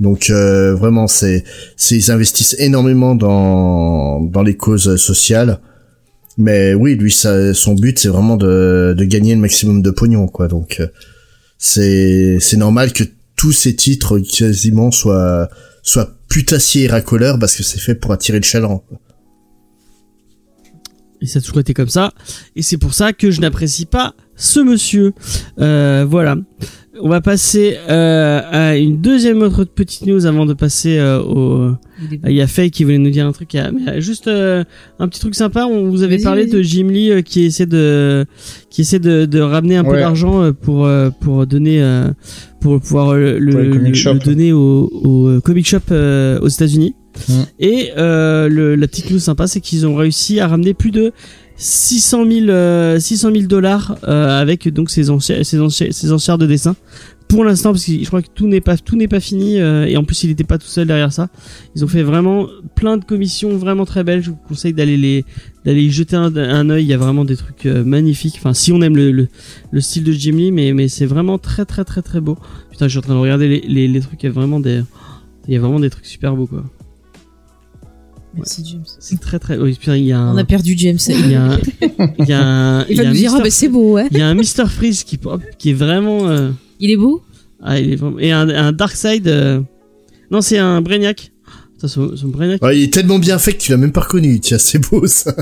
[0.00, 1.42] Donc euh, vraiment, c'est,
[1.76, 5.58] c'est ils investissent énormément dans dans les causes sociales.
[6.36, 10.28] Mais oui, lui, ça, son but, c'est vraiment de, de gagner le maximum de pognon,
[10.28, 10.46] quoi.
[10.46, 10.80] Donc
[11.58, 13.02] c'est c'est normal que
[13.34, 15.48] tous ces titres quasiment soient
[15.82, 18.84] soient putassier et racoleur parce que c'est fait pour attirer le chaland.
[21.20, 22.12] Et ça a toujours été comme ça.
[22.54, 25.12] Et c'est pour ça que je n'apprécie pas ce monsieur.
[25.58, 26.36] Euh, voilà.
[27.00, 31.76] On va passer euh, à une deuxième autre petite news avant de passer euh, au.
[32.26, 33.54] Il y a Faye qui voulait nous dire un truc.
[33.54, 34.64] ah, mais, juste euh,
[34.98, 35.66] un petit truc sympa.
[35.66, 38.26] On vous avait parlé de Jim Lee euh, qui essaie de
[38.68, 42.08] qui essaie de, de ramener un peu d'argent euh, pour euh, pour donner euh,
[42.60, 44.14] pour pouvoir le, le- shop.
[44.14, 46.96] le donner au, au comic shop euh, aux États-Unis.
[47.28, 47.32] Mm.
[47.60, 51.12] Et euh, le, la petite news sympa, c'est qu'ils ont réussi à ramener plus de
[51.58, 56.38] 600 000 euh, 600 000 dollars euh, avec donc ces enchères ces enchères, ces enchères
[56.38, 56.76] de dessin.
[57.28, 59.84] Pour l'instant, parce que je crois que tout n'est pas tout n'est pas fini euh,
[59.84, 61.28] et en plus il n'était pas tout seul derrière ça.
[61.76, 64.22] Ils ont fait vraiment plein de commissions vraiment très belles.
[64.22, 65.26] Je vous conseille d'aller les
[65.66, 66.84] d'aller y jeter un, un œil.
[66.84, 68.36] Il y a vraiment des trucs euh, magnifiques.
[68.38, 69.28] Enfin, si on aime le, le,
[69.70, 72.38] le style de Jim Lee, mais mais c'est vraiment très très très très beau.
[72.70, 74.22] Putain, je suis en train de regarder les, les, les trucs.
[74.22, 74.82] Il y a vraiment des
[75.48, 76.64] il y a vraiment des trucs super beaux quoi.
[78.36, 78.84] Merci James.
[79.00, 79.56] C'est très très.
[79.58, 80.34] Oui, putain, il y a un.
[80.34, 80.98] On a perdu James.
[81.08, 81.58] Il y a un.
[82.18, 82.84] Il y a un.
[82.88, 83.36] Il y a va nous dire, Mr.
[83.38, 84.06] ah bah c'est beau, ouais.
[84.10, 86.28] Il y a un Mr Freeze qui pop, qui est vraiment.
[86.28, 86.50] euh,
[86.80, 87.22] Il est beau
[87.62, 88.18] Ah, il est vraiment.
[88.18, 89.26] Et un, un Darkseid.
[89.28, 89.60] euh,
[90.30, 91.32] Non, c'est un Brainiac.
[91.78, 92.62] Ça, son, son Brainiac.
[92.62, 94.38] Ouais, il est tellement bien fait que tu l'as même pas reconnu.
[94.40, 95.34] Tiens, c'est beau ça.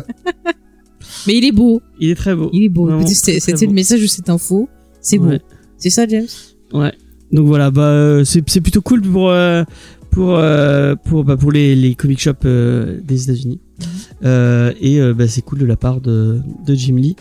[1.26, 1.82] Mais il est beau.
[1.98, 2.50] Il est très beau.
[2.52, 2.88] Il est beau.
[3.06, 4.68] C'était le message de cette info.
[5.00, 5.28] C'est beau.
[5.28, 5.40] Ouais.
[5.76, 6.26] C'est ça, James?
[6.72, 6.92] Ouais.
[7.32, 9.64] Donc voilà, bah euh, c'est c'est plutôt cool pour euh,
[10.16, 13.60] pour euh, pour bah, pour les les comic shops euh, des États-Unis.
[14.24, 17.16] Euh, et euh, bah, c'est cool de la part de de Jim Lee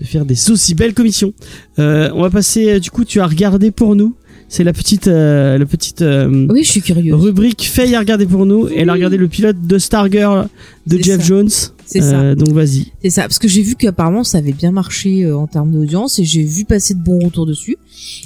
[0.00, 1.32] de faire des aussi belles commissions.
[1.78, 4.16] Euh, on va passer euh, du coup tu as regardé pour nous.
[4.52, 7.14] C'est la petite euh, la petite euh, Oui, je suis curieux.
[7.14, 8.66] rubrique Faye a regardé pour nous.
[8.68, 10.48] Elle a regardé le pilote de Stargirl
[10.88, 11.26] de Jeff ça.
[11.26, 11.50] Jones.
[11.86, 12.20] C'est ça.
[12.20, 12.86] Euh, donc vas-y.
[13.00, 16.18] C'est ça, parce que j'ai vu qu'apparemment ça avait bien marché euh, en termes d'audience
[16.18, 17.76] et j'ai vu passer de bons retours dessus.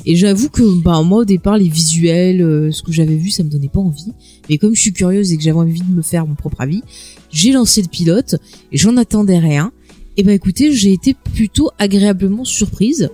[0.07, 3.43] Et j'avoue que bah moi au départ les visuels, euh, ce que j'avais vu, ça
[3.43, 4.13] me donnait pas envie.
[4.49, 6.83] Mais comme je suis curieuse et que j'avais envie de me faire mon propre avis,
[7.31, 8.37] j'ai lancé le pilote
[8.73, 9.73] et j'en attendais rien.
[10.17, 13.11] Et ben écoutez, j'ai été plutôt agréablement surprise.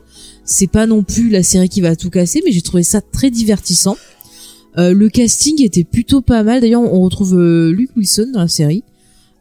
[0.52, 3.30] C'est pas non plus la série qui va tout casser, mais j'ai trouvé ça très
[3.30, 3.96] divertissant.
[4.78, 6.60] Euh, le casting était plutôt pas mal.
[6.60, 8.82] D'ailleurs, on retrouve euh, Luke Wilson dans la série.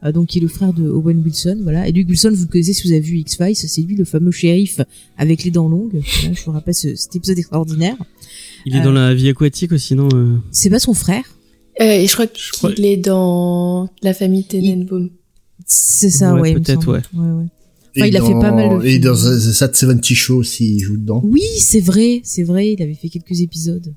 [0.02, 1.86] Euh, donc qui est le frère de Owen Wilson, voilà.
[1.86, 4.30] Et Luke Wilson, vous le connaissez si vous avez vu X-Files, c'est lui le fameux
[4.30, 4.80] shérif
[5.18, 6.00] avec les dents longues.
[6.20, 7.96] Voilà, je vous rappelle ce- cet épisode extraordinaire.
[8.64, 11.24] Il est Euh, dans la vie aquatique aussi, non euh, C'est pas son frère,
[11.82, 15.10] Euh, et je crois qu'il crois- est dans la famille Tenenbaum.
[15.66, 16.54] c'est ça, Ouais, ouais.
[16.54, 17.00] peut-être, ouais.
[17.14, 17.46] ouais, ouais.
[17.96, 20.80] Enfin, il a fait pas mal de Et dans The Sad 70 Show aussi, il
[20.80, 21.20] joue dedans.
[21.24, 23.92] Oui, c'est vrai, c'est vrai, il avait fait quelques épisodes.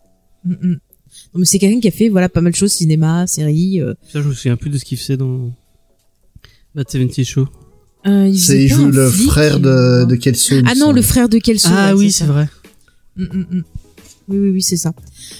[0.45, 0.71] Mm, mm.
[1.33, 3.81] Non, mais c'est quelqu'un qui a fait voilà pas mal de choses, cinéma, série.
[3.81, 5.51] Euh, Ça, je me souviens plus de ce qu'il faisait dans
[6.75, 7.47] Bad 70 Show.
[8.07, 10.55] euh, il, il joue le flic, frère de, de Kelso.
[10.65, 11.69] Ah non, le frère de Kelso.
[11.71, 12.47] Ah ouais, oui, c'est vrai.
[13.15, 13.63] Mm, mm, mm.
[14.29, 14.93] Oui, oui, oui, c'est ça.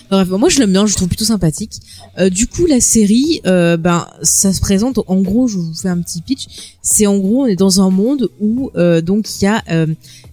[0.09, 1.79] Bref, moi je l'aime bien, je le trouve plutôt sympathique.
[2.19, 4.99] Euh, du coup, la série, euh, ben, ça se présente.
[5.07, 6.47] En gros, je vous fais un petit pitch.
[6.81, 9.87] C'est en gros, on est dans un monde où euh, donc il y a euh,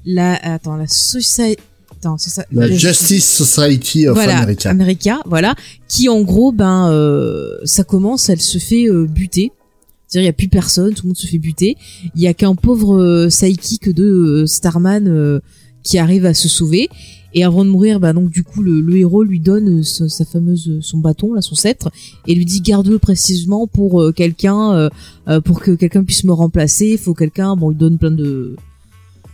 [0.04, 1.62] la, attends, la société.
[1.92, 2.44] Attends, c'est ça.
[2.50, 4.70] La Justice Society of voilà, America.
[4.70, 5.54] America, voilà,
[5.86, 9.52] qui en gros, ben, euh, ça commence, elle se fait euh, buter.
[10.08, 11.76] C'est-à-dire, il y a plus personne, tout le monde se fait buter.
[12.16, 15.38] Il y a qu'un pauvre euh, sidekick de euh, Starman euh,
[15.84, 16.88] qui arrive à se sauver.
[17.34, 20.08] Et avant de mourir, bah donc du coup, le, le héros lui donne euh, sa,
[20.08, 21.90] sa fameuse son bâton, là, son sceptre,
[22.26, 24.88] et lui dit garde-le précisément pour euh, quelqu'un, euh,
[25.28, 26.88] euh, pour que quelqu'un puisse me remplacer.
[26.88, 28.56] Il faut quelqu'un, bon, il donne plein de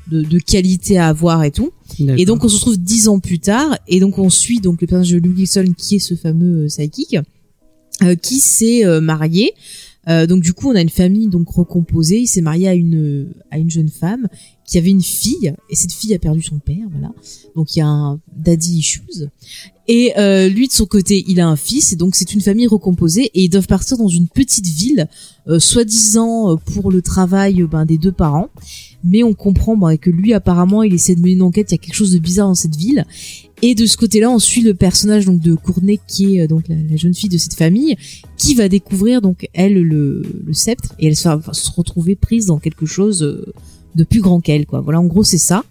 [0.09, 1.73] de, de qualités à avoir et tout.
[1.99, 4.87] Et donc on se retrouve dix ans plus tard, et donc on suit donc le
[4.87, 7.23] personnage de Luke Wilson qui est ce fameux euh,
[8.03, 9.55] euh, qui s'est euh, marié.
[10.09, 12.21] Euh, donc du coup on a une famille donc recomposée.
[12.21, 14.29] Il s'est marié à une à une jeune femme
[14.67, 17.13] qui avait une fille, et cette fille a perdu son père, voilà.
[17.55, 19.03] Donc il y a un daddy issues.
[19.89, 22.67] Et euh, lui de son côté il a un fils, et donc c'est une famille
[22.67, 25.09] recomposée, et ils doivent partir dans une petite ville,
[25.49, 28.51] euh, soi-disant euh, pour le travail euh, ben, des deux parents
[29.05, 31.79] mais on comprend bah, que lui apparemment il essaie de mener une enquête, il y
[31.79, 33.07] a quelque chose de bizarre dans cette ville.
[33.63, 36.65] Et de ce côté-là, on suit le personnage donc de Courtney qui est euh, donc
[36.69, 37.97] la, jeune fille de cette famille
[38.37, 42.59] qui va découvrir donc elle le, le sceptre et elle va se retrouver prise dans
[42.59, 43.53] quelque chose euh,
[43.95, 44.81] de plus grand qu'elle quoi.
[44.81, 45.65] Voilà, en gros c'est ça.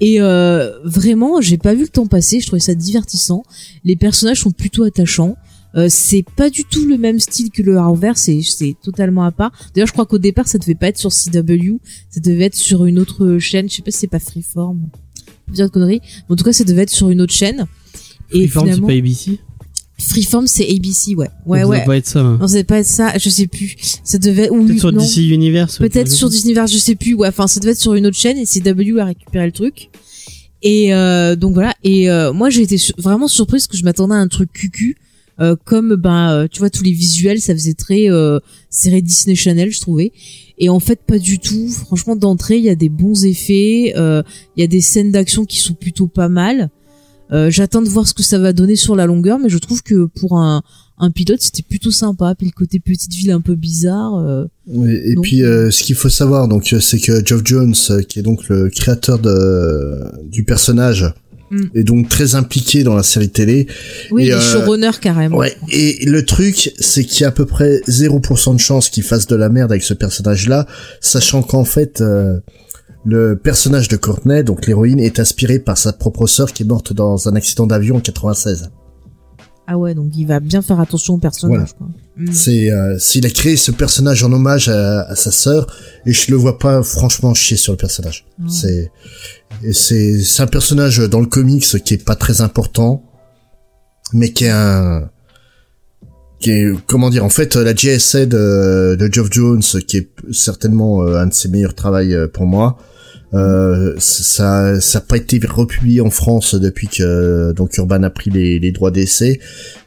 [0.00, 3.42] Et euh, vraiment, j'ai pas vu le temps passer, je trouvais ça divertissant.
[3.84, 5.36] Les personnages sont plutôt attachants.
[5.74, 9.52] Euh, c'est pas du tout le même style que le Arrowverse, c'est totalement à part.
[9.74, 12.86] D'ailleurs, je crois qu'au départ, ça devait pas être sur CW, ça devait être sur
[12.86, 13.68] une autre chaîne.
[13.68, 14.88] Je sais pas si c'est pas Freeform,
[15.52, 16.00] dire de conneries.
[16.28, 17.66] Mais en tout cas, ça devait être sur une autre chaîne.
[18.32, 19.38] Et Freeform, c'est pas ABC
[19.98, 21.76] Freeform, c'est ABC, ouais, ouais, Ça ouais.
[21.78, 22.20] doit pas être ça.
[22.20, 22.36] hein.
[22.38, 23.16] Non, ça devait pas être ça.
[23.16, 23.76] Je sais plus.
[24.04, 25.02] Ça devait ou Peut-être sur non.
[25.02, 25.78] DC Universe.
[25.78, 27.14] Peut-être sur Disneyverse, je sais plus.
[27.14, 29.88] Ouais, enfin, ça devait être sur une autre chaîne et CW a récupéré le truc.
[30.62, 31.74] Et euh, donc voilà.
[31.82, 34.96] Et euh, moi, j'ai été vraiment surprise parce que je m'attendais à un truc cucu.
[35.38, 38.38] Euh, comme ben euh, tu vois tous les visuels, ça faisait très euh,
[38.70, 40.12] série Disney Channel, je trouvais.
[40.58, 41.68] Et en fait, pas du tout.
[41.68, 43.92] Franchement, d'entrée, il y a des bons effets.
[43.96, 44.22] euh,
[44.56, 46.70] Il y a des scènes d'action qui sont plutôt pas mal.
[47.32, 49.82] Euh, J'attends de voir ce que ça va donner sur la longueur, mais je trouve
[49.82, 50.62] que pour un,
[50.96, 52.34] un pilote, c'était plutôt sympa.
[52.34, 54.14] Puis le côté petite ville un peu bizarre.
[54.14, 57.74] euh, Oui, et Donc- puis euh, ce qu'il faut savoir donc c'est que Geoff Jones
[58.08, 61.12] qui est donc le créateur de du personnage
[61.50, 61.64] Mm.
[61.74, 63.66] est donc très impliqué dans la série télé.
[64.10, 65.36] Oui, Et, les euh, showrunners carrément.
[65.36, 69.04] Ouais, et le truc c'est qu'il y a à peu près 0% de chance qu'il
[69.04, 70.66] fasse de la merde avec ce personnage là,
[71.00, 72.40] sachant qu'en fait euh,
[73.04, 76.92] le personnage de Courtney, donc l'héroïne, est inspiré par sa propre sœur qui est morte
[76.92, 78.70] dans un accident d'avion en 96.
[79.66, 81.74] Ah ouais, donc il va bien faire attention au personnage.
[81.76, 81.88] Quoi.
[82.16, 82.32] Mm.
[82.32, 85.66] C'est, euh, s'il a créé ce personnage en hommage à, à sa sœur,
[86.06, 88.26] et je le vois pas franchement chier sur le personnage.
[88.38, 88.46] Ouais.
[88.48, 88.92] C'est,
[89.72, 93.02] c'est, c'est un personnage dans le comics qui est pas très important,
[94.12, 95.10] mais qui est un,
[96.38, 101.02] qui est, comment dire, en fait, la JSA de, de Geoff Jones, qui est certainement
[101.02, 102.78] euh, un de ses meilleurs travaux euh, pour moi,
[103.34, 108.30] euh, ça, ça a pas été republié en France depuis que donc Urban a pris
[108.30, 109.40] les, les droits d'essai.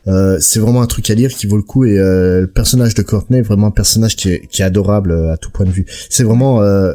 [0.07, 2.95] Euh, c'est vraiment un truc à lire qui vaut le coup et euh, le personnage
[2.95, 5.65] de Courtney est vraiment un personnage qui est, qui est adorable euh, à tout point
[5.65, 5.85] de vue.
[6.09, 6.93] C'est vraiment, euh,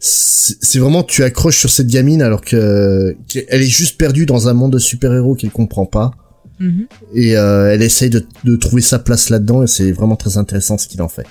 [0.00, 4.54] c'est vraiment tu accroches sur cette gamine alors que qu'elle est juste perdue dans un
[4.54, 6.12] monde de super-héros qu'elle comprend pas
[6.58, 6.86] Mhm.
[7.14, 10.78] et euh, elle essaye de, de trouver sa place là-dedans et c'est vraiment très intéressant
[10.78, 11.26] ce qu'il en fait.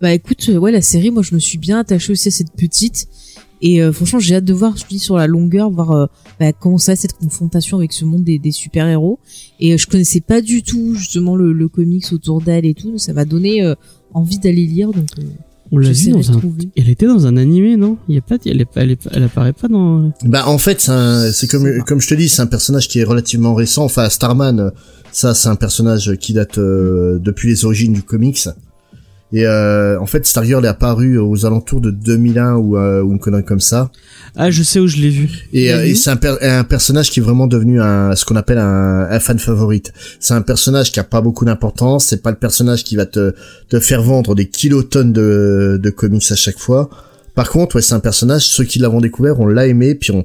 [0.00, 2.50] Bah écoute, euh, ouais, la série, moi je me suis bien attachée aussi à cette
[2.52, 3.06] petite.
[3.66, 6.06] Et euh, franchement, j'ai hâte de voir, je te dis, sur la longueur, voir euh,
[6.38, 9.18] bah, comment ça va cette confrontation avec ce monde des, des super-héros.
[9.58, 12.98] Et euh, je connaissais pas du tout justement le, le comics autour d'elle et tout.
[12.98, 13.74] Ça m'a donné euh,
[14.12, 14.90] envie d'aller lire.
[14.92, 15.22] Donc, euh,
[15.72, 16.40] On l'a vu dans un.
[16.76, 17.96] Elle était dans un animé, non?
[18.08, 20.12] Il y a pas, elle, est pas, elle, est pas- elle apparaît pas dans.
[20.24, 22.98] Bah en fait c'est un- c'est comme comme je te dis c'est un personnage qui
[22.98, 23.84] est relativement récent.
[23.84, 24.72] Enfin Starman
[25.10, 28.46] ça c'est un personnage qui date euh, depuis les origines du comics.
[29.36, 33.18] Et euh, en fait Stargirl est apparu aux alentours de 2001 ou, euh, ou une
[33.18, 33.90] connerie comme ça.
[34.36, 35.28] Ah, je sais où je l'ai vu.
[35.52, 38.36] Et, euh, et c'est un, per- un personnage qui est vraiment devenu un ce qu'on
[38.36, 39.92] appelle un, un fan favorite.
[40.20, 42.06] C'est un personnage qui a pas beaucoup d'importance.
[42.06, 43.34] C'est pas le personnage qui va te
[43.68, 46.88] te faire vendre des kilotonnes de de comics à chaque fois.
[47.34, 48.42] Par contre, ouais, c'est un personnage.
[48.46, 50.24] Ceux qui l'avons découvert, on l'a aimé, puis on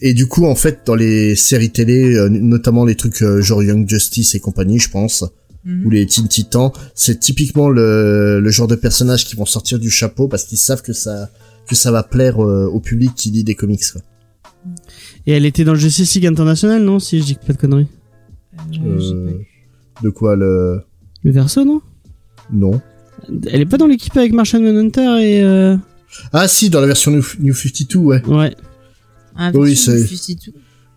[0.00, 3.60] et du coup, en fait, dans les séries télé, euh, notamment les trucs euh, genre
[3.62, 5.24] Young Justice et compagnie, je pense,
[5.64, 5.86] Mhm.
[5.86, 9.90] ou les Teen Titans, c'est typiquement le, le genre de personnages qui vont sortir du
[9.90, 11.30] chapeau parce qu'ils savent que ça
[11.66, 13.82] que ça va plaire euh, au public qui lit des comics.
[13.92, 14.02] Quoi.
[15.26, 17.88] Et elle était dans le Justice League International, non Si je dis pas de conneries.
[18.84, 19.38] Euh, Euh,
[20.02, 20.82] de quoi le
[21.22, 21.80] Le verso, non
[22.52, 22.80] non
[23.46, 25.42] Elle est pas dans l'équipe avec Martian Manhunter et.
[25.42, 25.76] Euh...
[26.32, 28.54] ah si dans la version New, New 52 ouais Ouais.
[29.36, 30.06] Un Oui, c'est-.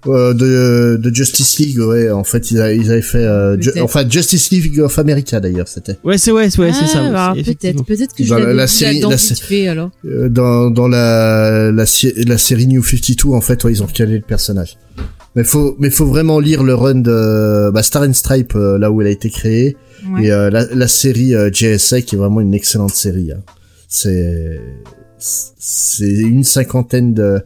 [0.08, 3.72] Euh, de, de Justice League ouais en fait ils, a- ils avaient fait euh, Ju-
[3.82, 7.12] enfin Justice League of America d'ailleurs c'était Ouais, c'est ouais, c'est ouais, c'est Ah, ça.
[7.12, 7.84] bah, effectivement.
[7.84, 9.92] peut-être, peut-être que je Dans la- série- la fait alors.
[10.06, 14.22] Euh, dans dans la la, série New 52 en fait ouais, ils ont recalé le
[14.24, 14.78] personnage
[15.36, 18.92] mais faut mais faut vraiment lire le run de bah, Star and Stripe euh, là
[18.92, 19.76] où elle a été créée
[20.14, 20.26] Ouais.
[20.28, 23.42] et euh, la, la série euh, JSA qui est vraiment une excellente série hein.
[23.90, 24.62] c'est
[25.18, 27.42] c'est une cinquantaine de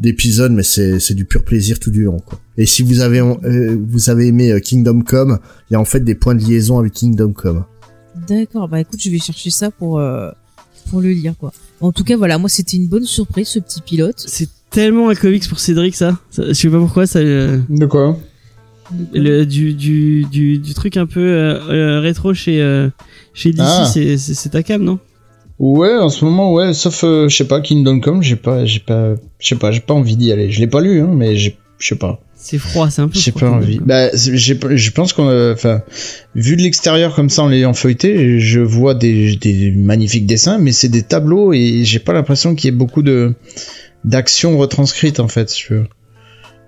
[0.00, 3.20] d'épisodes mais c'est c'est du pur plaisir tout du long quoi et si vous avez
[3.20, 5.38] euh, vous avez aimé euh, Kingdom Come
[5.70, 7.64] il y a en fait des points de liaison avec Kingdom Come
[8.28, 10.30] D'accord, bah écoute, je vais chercher ça pour euh,
[10.90, 11.52] pour le lire quoi.
[11.80, 14.22] En tout cas, voilà, moi c'était une bonne surprise ce petit pilote.
[14.26, 16.18] C'est tellement un comics pour Cédric, ça.
[16.30, 17.20] Ça- Je sais pas pourquoi, ça.
[17.20, 18.18] euh, De quoi
[19.14, 22.90] le, du, du, du, du truc un peu euh, euh, rétro chez, euh,
[23.32, 23.88] chez DC, Ah.
[23.92, 24.98] c'est- c'est c'est ta cam, non?
[25.60, 28.80] Ouais, en ce moment, ouais, sauf, euh, je sais pas, Kingdom Come, j'ai pas, j'ai
[28.80, 30.50] pas, je sais pas, j'ai pas envie d'y aller.
[30.50, 32.18] Je l'ai pas lu, hein, mais j'ai, je sais pas.
[32.34, 33.78] C'est froid, c'est un peu J'ai froid, pas envie.
[33.84, 35.82] Bah, c'est- j'ai, pas- je pense qu'on, a- enfin,
[36.34, 40.72] vu de l'extérieur comme ça en l'ayant feuilleté, je vois des, des magnifiques dessins, mais
[40.72, 43.34] c'est des tableaux et j'ai pas l'impression qu'il y ait beaucoup de
[44.06, 45.50] d'action retranscrite en fait.
[45.50, 45.84] si tu veux.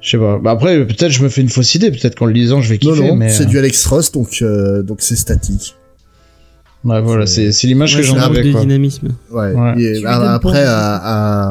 [0.02, 0.38] Je sais pas.
[0.38, 1.90] Bah après, peut-être je me fais une fausse idée.
[1.90, 3.08] Peut-être qu'en le lisant, je vais non kiffer.
[3.08, 5.76] non mais c'est euh, du Alex Ross donc euh, donc c'est statique
[6.84, 8.60] ouais, voilà, c'est, c'est l'image Ouais, que j'en c'est un manque avais de quoi.
[8.62, 9.08] dynamisme.
[9.30, 9.52] Ouais.
[9.52, 9.80] Ouais.
[9.82, 10.96] Et après, à,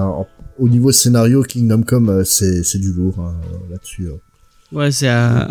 [0.05, 0.25] à-
[0.59, 3.33] au niveau scénario, Kingdom Come, euh, c'est c'est du lourd hein,
[3.71, 4.07] là-dessus.
[4.07, 4.75] euh.
[4.77, 5.49] Ouais, c'est à...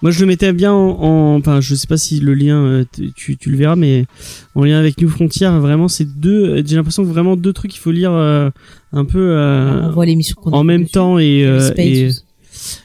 [0.00, 2.84] Moi, je le mettais bien en, en- Enfin, je sais pas si le lien, euh,
[3.14, 4.06] tu, tu- le verras, mais
[4.54, 6.62] en lien avec New Frontier, vraiment, c'est deux...
[6.64, 8.48] J'ai l'impression que vraiment deux trucs qu'il faut lire euh,
[8.92, 10.06] un peu euh, on voit
[10.46, 10.92] en même dessus.
[10.92, 11.44] temps et...
[11.46, 12.10] euh, et.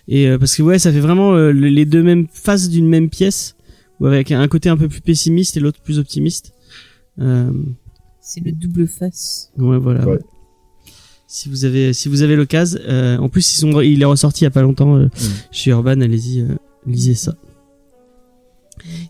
[0.07, 3.09] Et euh, parce que ouais, ça fait vraiment euh, les deux mêmes faces d'une même
[3.09, 3.55] pièce,
[4.03, 6.51] ou avec un côté un peu plus pessimiste et l'autre plus optimiste.
[7.19, 7.49] Euh,
[8.21, 9.49] C'est le double face.
[9.57, 10.05] ouais, voilà.
[10.05, 10.19] Ouais.
[11.27, 14.41] Si vous avez, si vous avez l'occasion, euh, en plus ils sont, il est ressorti
[14.41, 15.07] il y a pas longtemps euh,
[15.51, 16.47] chez Urban, allez-y, euh,
[16.85, 17.33] lisez ça.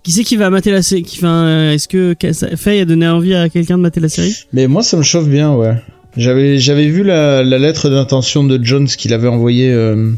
[0.04, 2.16] Qui c'est qui va mater la série qui, enfin, Est-ce que
[2.56, 4.36] Faye a donné envie à quelqu'un de mater la série?
[4.54, 5.76] Mais moi, ça me chauffe bien, ouais.
[6.16, 10.12] J'avais j'avais vu la, la lettre d'intention de Jones qu'il avait envoyée euh,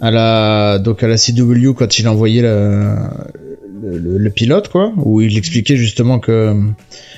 [0.00, 3.26] à la donc à la CW quand il a envoyé la,
[3.82, 6.54] le, le- le pilote quoi, où il expliquait justement que euh,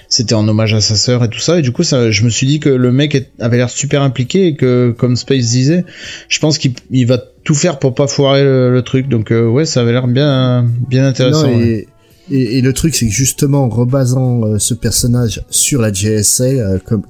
[0.09, 1.59] c'était en hommage à sa sœur et tout ça.
[1.59, 4.47] Et du coup, ça, je me suis dit que le mec avait l'air super impliqué
[4.49, 5.85] et que, comme Space disait,
[6.29, 9.09] je pense qu'il il va tout faire pour pas foirer le, le truc.
[9.09, 11.49] Donc euh, ouais, ça avait l'air bien bien intéressant.
[11.49, 11.87] Non, ouais.
[12.31, 16.79] et, le truc, c'est que justement, en rebasant euh, ce personnage sur la JSA, euh,
[16.85, 17.03] comme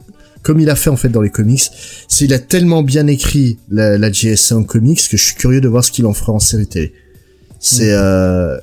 [0.42, 1.64] comme il a fait en fait dans les comics,
[2.06, 5.60] c'est il a tellement bien écrit la, la JSA en comics que je suis curieux
[5.60, 6.92] de voir ce qu'il en fera en série télé.
[7.60, 8.56] C'est euh,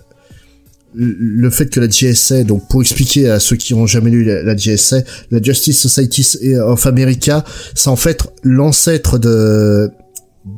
[0.98, 4.56] le fait que la JSA, donc pour expliquer à ceux qui ont jamais lu la,
[4.56, 7.44] JSA, la Justice Society of America,
[7.74, 9.90] c'est en fait l'ancêtre de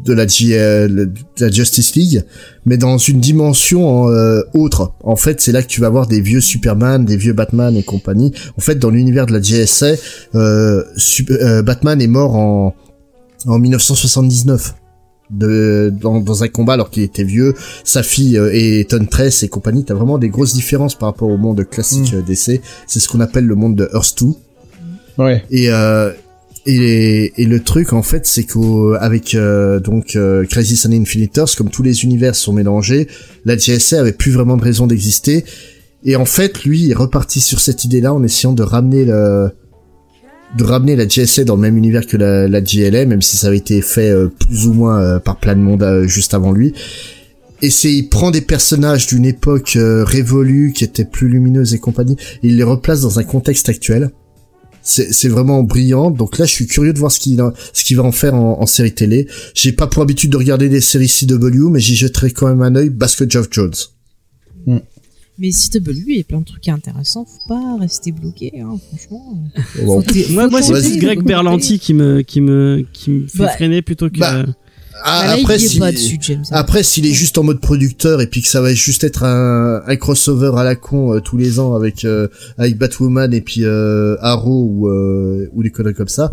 [0.05, 2.23] de la, J- euh, de la Justice League,
[2.65, 4.91] mais dans une dimension euh, autre.
[5.01, 7.83] En fait, c'est là que tu vas voir des vieux Superman, des vieux Batman et
[7.83, 8.33] compagnie.
[8.57, 9.93] En fait, dans l'univers de la JSA,
[10.35, 10.83] euh,
[11.29, 12.75] euh, Batman est mort en
[13.45, 14.75] en 1979
[15.29, 17.53] de dans, dans un combat alors qu'il était vieux.
[17.83, 21.37] Sa fille euh, est Huntress et compagnie t'as vraiment des grosses différences par rapport au
[21.37, 24.27] monde classique euh, DC c'est ce qu'on appelle le monde de Earth 2
[25.17, 25.43] Ouais.
[25.49, 26.11] et euh,
[26.67, 31.55] et, et le truc en fait c'est qu'avec euh, donc euh, Crisis on Infinite Earths
[31.55, 33.07] comme tous les univers sont mélangés
[33.45, 35.43] la JSA avait plus vraiment de raison d'exister.
[36.03, 39.49] Et en fait lui est reparti sur cette idée là en essayant de ramener le
[40.55, 43.47] de ramener la JSA dans le même univers que la, la JLA même si ça
[43.47, 46.51] avait été fait euh, plus ou moins euh, par plein de monde euh, juste avant
[46.51, 46.73] lui
[47.61, 51.79] et c'est il prend des personnages d'une époque euh, révolue qui était plus lumineuse et
[51.79, 54.11] compagnie et il les replace dans un contexte actuel
[54.89, 56.11] c'est vraiment brillant.
[56.11, 57.43] Donc là, je suis curieux de voir ce qu'il
[57.73, 59.27] ce qu'il va en faire en, en série télé.
[59.53, 62.73] J'ai pas pour habitude de regarder des séries CW, mais j'y jetterai quand même un
[62.73, 63.73] œil que Geoff Jones.
[65.39, 67.25] Mais CW, il y a plein de trucs intéressants.
[67.25, 69.37] Faut pas rester bloqué, hein, franchement.
[69.83, 70.01] Bon.
[70.01, 71.23] Faut t'é- Moi, moi c'est plus Greg.
[71.23, 74.19] Berlanti qui me qui me qui me fait Bah, freiner plutôt que.
[74.19, 74.45] bah,
[75.03, 75.67] Ah, Bah là, après, est si,
[76.83, 79.95] s'il est juste en mode producteur et puis que ça va juste être un, un
[79.95, 82.27] crossover à la con euh, tous les ans avec euh,
[82.57, 86.31] avec Batwoman et puis euh, Arrow ou euh, ou des conneries comme ça,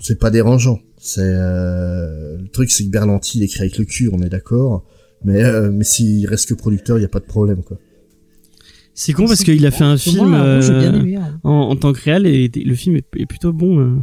[0.00, 0.78] c'est pas dérangeant.
[0.98, 4.84] C'est euh, le truc, c'est que Berlanti il écrit avec le cul, on est d'accord.
[5.24, 7.76] Mais euh, mais s'il reste que producteur, il y a pas de problème quoi.
[9.00, 11.38] C'est con parce qu'il a fait un film euh, aimé, hein.
[11.44, 13.78] en, en tant que réel et le film est, est plutôt bon.
[13.78, 13.94] euh,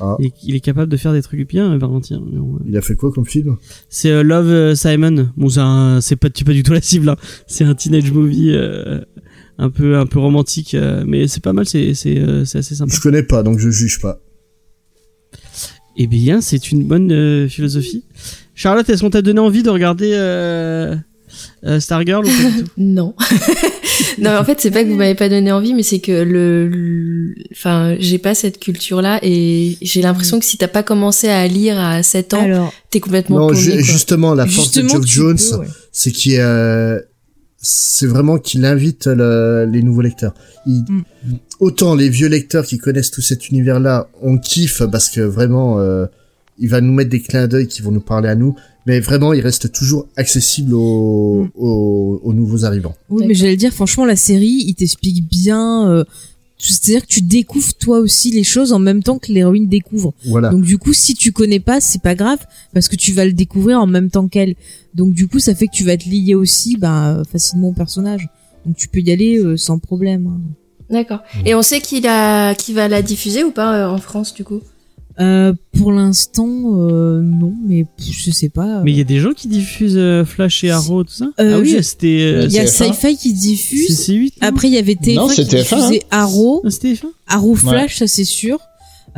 [0.00, 0.16] Ah.
[0.18, 2.58] Et il est capable de faire des trucs bien, bon, euh.
[2.66, 3.58] Il a fait quoi comme film?
[3.88, 5.30] C'est euh, Love Simon.
[5.36, 5.48] Bon,
[6.00, 7.10] c'est pas, du tout la cible.
[7.10, 7.16] Hein.
[7.46, 9.00] C'est un teenage movie euh,
[9.58, 11.64] un peu, un peu romantique, euh, mais c'est pas mal.
[11.66, 12.92] C'est, c'est, euh, c'est assez sympa.
[12.92, 14.18] Je connais pas, donc je juge pas.
[15.96, 18.04] Eh bien, c'est une bonne euh, philosophie.
[18.56, 20.96] Charlotte, est-ce qu'on t'a donné envie de regarder euh,
[21.64, 22.70] euh, Stargirl ou pas du tout?
[22.78, 23.14] Non.
[24.18, 26.12] non, mais en fait, c'est pas que vous m'avez pas donné envie, mais c'est que
[26.12, 31.28] le, le- enfin, j'ai pas cette culture-là et j'ai l'impression que si t'as pas commencé
[31.28, 33.80] à lire à 7 ans, Alors, t'es complètement Non, paumé, ju- quoi.
[33.80, 35.66] justement, la force de justement, tu Jones, peux, ouais.
[35.92, 36.98] c'est qu'il euh,
[37.62, 40.34] c'est vraiment qu'il invite le- les nouveaux lecteurs.
[40.66, 41.02] Il- Mm.
[41.60, 46.06] Autant les vieux lecteurs qui connaissent tout cet univers-là, on kiffe parce que vraiment, euh,
[46.60, 48.54] il va nous mettre des clins d'œil qui vont nous parler à nous,
[48.86, 51.50] mais vraiment, il reste toujours accessible aux, Mm.
[51.56, 52.94] aux, aux nouveaux arrivants.
[53.08, 55.90] Oui, mais j'allais dire, franchement, la série, il t'explique bien.
[55.90, 56.04] euh,
[56.58, 60.12] C'est-à-dire que tu découvres toi aussi les choses en même temps que l'héroïne découvre.
[60.26, 60.50] Voilà.
[60.50, 62.40] Donc du coup, si tu connais pas, c'est pas grave
[62.74, 64.54] parce que tu vas le découvrir en même temps qu'elle.
[64.94, 68.28] Donc du coup, ça fait que tu vas te lier aussi bah, facilement au personnage.
[68.66, 70.26] Donc tu peux y aller euh, sans problème.
[70.26, 70.40] hein.
[70.90, 71.20] D'accord.
[71.46, 74.44] Et on sait qu'il a, qui va la diffuser ou pas euh, en France, du
[74.44, 74.60] coup?
[75.20, 78.80] Euh, pour l'instant, euh, non, mais je sais pas.
[78.84, 81.26] Mais il y a des gens qui diffusent euh, Flash et Arrow, tout ça?
[81.38, 82.06] Euh, Ah oui, je- c'était.
[82.22, 82.92] euh, il y a TF1.
[82.94, 84.00] Sci-Fi qui c'est diffuse.
[84.00, 84.48] C8 non?
[84.48, 87.54] Après, il y avait Non, TF1 c'est qui TF1, diffusait Arrow, Ah, c'était F1 Arrow
[87.54, 88.58] Flash, ça c'est sûr.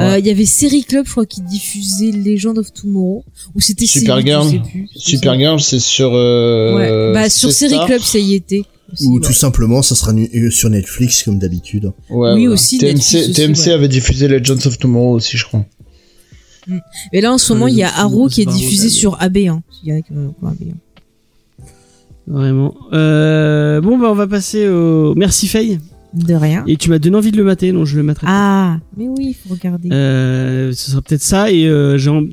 [0.01, 3.25] Euh, Il y avait Série Club, je crois, qui diffusait Legend of Tomorrow.
[3.55, 4.47] Ou c'était Supergirl.
[4.47, 4.89] C8, je sais plus.
[4.97, 6.13] Supergirl, c'est sur.
[6.15, 7.13] Euh, Ouais.
[7.13, 7.77] Bah, sur Série.
[7.87, 8.63] Club, ça y était.
[8.93, 9.21] aussi, Ou ouais.
[9.21, 11.85] tout simplement, ça sera euh, sur Netflix comme d'habitude.
[12.11, 12.51] Ouais, Oui, voilà.
[12.51, 13.73] aussi, TMC, Netflix aussi, TMC ouais.
[13.73, 15.65] avait diffusé Legends of Tomorrow aussi, je crois.
[17.13, 19.61] Et là, en ce moment, il y a Arrow qui est diffusé sur AB1.
[19.83, 20.75] Il y en a qui ont encore AB1.
[22.27, 22.75] Vraiment.
[22.93, 25.15] Euh, bon, bah, on va passer au.
[25.15, 25.81] Merci Faye.
[26.15, 26.63] De rien.
[26.67, 28.27] Et tu m'as donné envie de le mater, donc je le mettrai.
[28.29, 29.89] Ah, mais oui, il faut regarder.
[29.91, 32.25] Euh, ce sera peut-être ça et euh, j'ai en-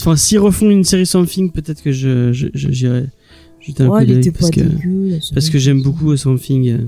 [0.00, 3.04] enfin s'ils refont une série Something peut-être que je je- je- j'irai
[3.60, 4.60] jeter un oh, coup d'œil parce que
[5.34, 6.78] parce que j'aime beaucoup euh, Something euh.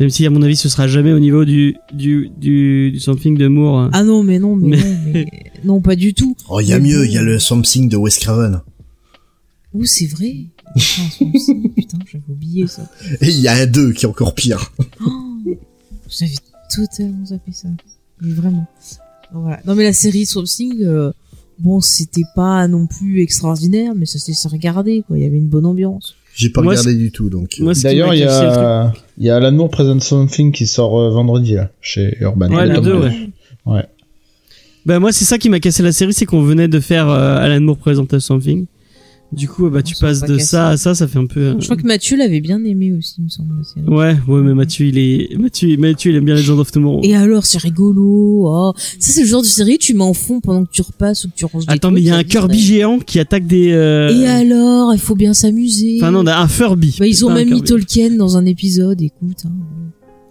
[0.00, 3.36] Même si à mon avis ce sera jamais au niveau du du du, du Something
[3.36, 3.90] de Moore.
[3.92, 5.26] Ah non, mais non, mais, Mais- non, mais
[5.64, 6.36] non, pas du tout.
[6.48, 8.60] Oh, il y a Mais mieux, il y a le Something de Wes Craven.
[9.74, 10.34] Ouh, c'est vrai.
[10.76, 12.88] Putain, j'avais oublié ça.
[13.20, 14.72] Et il y a un 2 qui est encore pire.
[15.04, 15.10] Oh,
[16.08, 16.34] j'avais
[16.74, 17.68] totalement zappé ça.
[18.20, 18.66] Mais vraiment.
[19.32, 19.60] Donc voilà.
[19.66, 21.12] Non mais la série Swamp Thing, euh,
[21.58, 25.18] bon, c'était pas non plus extraordinaire, mais ça s'est regardé quoi.
[25.18, 26.14] Il y avait une bonne ambiance.
[26.38, 27.56] J'ai pas Moi, regardé du tout, donc.
[27.60, 31.10] euh, D'ailleurs, il y a, il y a Alan Moore Present Something qui sort euh,
[31.10, 32.48] vendredi, là, chez Urban.
[32.50, 33.12] Ouais, Le le tome deux, ouais.
[33.66, 33.84] Ouais.
[34.86, 37.36] Bah moi c'est ça qui m'a cassé la série, c'est qu'on venait de faire euh,
[37.36, 38.66] Alan Moore Present Something.
[39.30, 41.40] Du coup bah tu passes pas de ça à ça, ça fait un peu.
[41.40, 43.58] euh, Je crois que Mathieu l'avait bien aimé aussi, il me semble.
[43.58, 43.86] La série.
[43.86, 47.00] Ouais, ouais mais Mathieu il est Mathieu Mathieu il aime bien Legend of Tomorrow.
[47.04, 48.44] Et alors, c'est rigolo.
[48.46, 48.72] Oh.
[48.76, 51.28] Ça, c'est le genre de série, tu mets en fond pendant que tu repasses ou
[51.28, 53.70] que tu ranges des Attends mais il y a un Kirby géant qui attaque des.
[53.72, 55.98] euh, Et alors, il faut bien s'amuser.
[56.00, 56.96] Enfin non, un Furby.
[56.98, 57.62] Bah, ils ont même mis.
[57.62, 59.42] Tolkien dans un épisode, écoute.
[59.44, 59.52] Hein.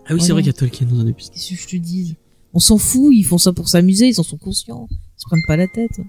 [0.09, 1.33] Ah oui c'est vrai qu'il y a Tolkien dans un épisode.
[1.35, 2.15] Qu'est-ce que je te dis
[2.53, 4.87] On s'en fout, ils font ça pour s'amuser, ils en sont conscients.
[4.89, 5.99] Ils se prennent pas la tête.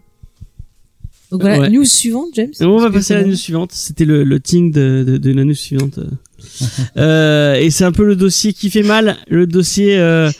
[1.30, 1.70] Donc voilà, Ouais.
[1.70, 2.52] news suivante, James.
[2.60, 3.70] Et on va passer à la news suivante.
[3.72, 5.98] C'était le, le ting de, de, de la news suivante.
[6.96, 9.16] euh, et c'est un peu le dossier qui fait mal.
[9.28, 10.30] Le dossier, euh,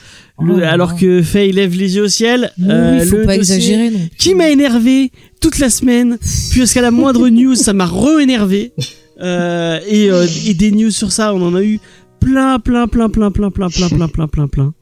[0.41, 2.53] le- Oh, alors que Faye lève les yeux au ciel.
[2.59, 3.99] Oui, euh, faut le pas dossier exagérer non.
[4.19, 5.11] Qui m'a énervé
[5.41, 6.17] toute la semaine.
[6.51, 8.73] Puisqu'à la moindre news, ça m'a re-énervé.
[9.21, 11.81] Euh, et, euh, et des news sur ça, on en a eu
[12.21, 14.75] plein, plein, plein, plein, plein, plein, plein, plein, plein, plein, plein.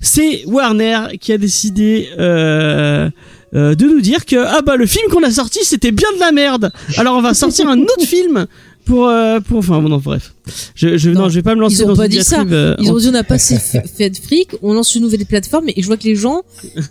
[0.00, 3.08] C'est Warner qui a décidé euh,
[3.54, 6.20] euh, de nous dire que ah bah le film qu'on a sorti c'était bien de
[6.20, 6.72] la merde.
[6.96, 8.46] Alors on va sortir un autre film
[8.84, 10.34] pour euh, pour enfin bon non bref.
[10.74, 12.22] Je je non, Non, je vais pas me lancer ils ont dans pas une dit
[12.22, 12.42] ça.
[12.42, 15.24] euh, Ils ont dit on n'a pas assez fait de fric, on lance une nouvelle
[15.24, 16.42] plateforme et je vois que les gens,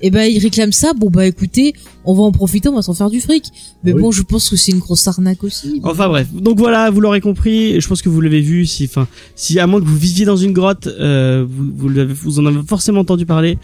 [0.01, 0.93] eh ben ils réclament ça.
[0.93, 1.73] Bon bah écoutez,
[2.03, 3.45] on va en profiter, on va s'en faire du fric.
[3.83, 4.01] Mais Oui.
[4.01, 5.79] bon, je pense que c'est une grosse arnaque aussi.
[5.83, 7.79] Enfin bref, donc voilà, vous l'aurez compris.
[7.79, 8.65] Je pense que vous l'avez vu.
[8.65, 12.13] Si, enfin, si à moins que vous viviez dans une grotte, euh, vous, vous, l'avez-
[12.13, 13.59] vous en avez forcément entendu parler.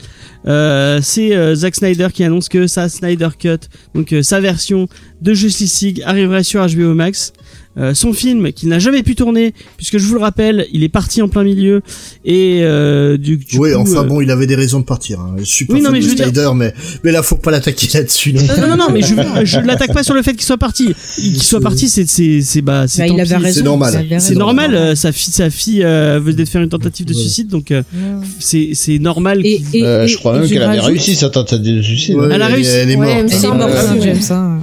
[0.45, 3.57] Euh, c'est euh, Zack Snyder qui annonce que sa Snyder Cut,
[3.95, 4.87] donc euh, sa version
[5.21, 7.33] de Justice League, arriverait sur HBO Max.
[7.79, 10.89] Euh, son film qu'il n'a jamais pu tourner, puisque je vous le rappelle, il est
[10.89, 11.81] parti en plein milieu
[12.25, 15.19] et euh, du, du oui, coup, enfin euh, bon, il avait des raisons de partir.
[15.19, 15.35] Hein.
[15.37, 16.73] Je suis pas Oui, non, mais de je veux dire- Snyder, mais
[17.03, 18.33] mais là faut pas l'attaquer là-dessus.
[18.33, 18.41] Non.
[18.59, 19.15] non, non, non, mais je,
[19.45, 20.93] je l'attaque pas sur le fait qu'il soit parti.
[21.15, 24.05] Qu'il soit parti, c'est, c'est, c'est, bah, c'est Bah, c'est normal.
[24.19, 27.47] C'est normal, euh, sa fille, sa fille euh, venait de faire une tentative de suicide,
[27.47, 28.25] donc euh, Ouais.
[28.39, 29.45] c'est c'est normal.
[29.45, 31.81] Et, qu'il- et, Euh, et- je crois et même qu'elle avait réussi sa tentative de
[31.81, 32.15] suicide.
[32.15, 32.71] Ouais, Elle a réussi.
[32.71, 33.31] Elle est Ouais, morte.
[33.33, 34.33] elle est morte, ouais.
[34.33, 34.59] hein,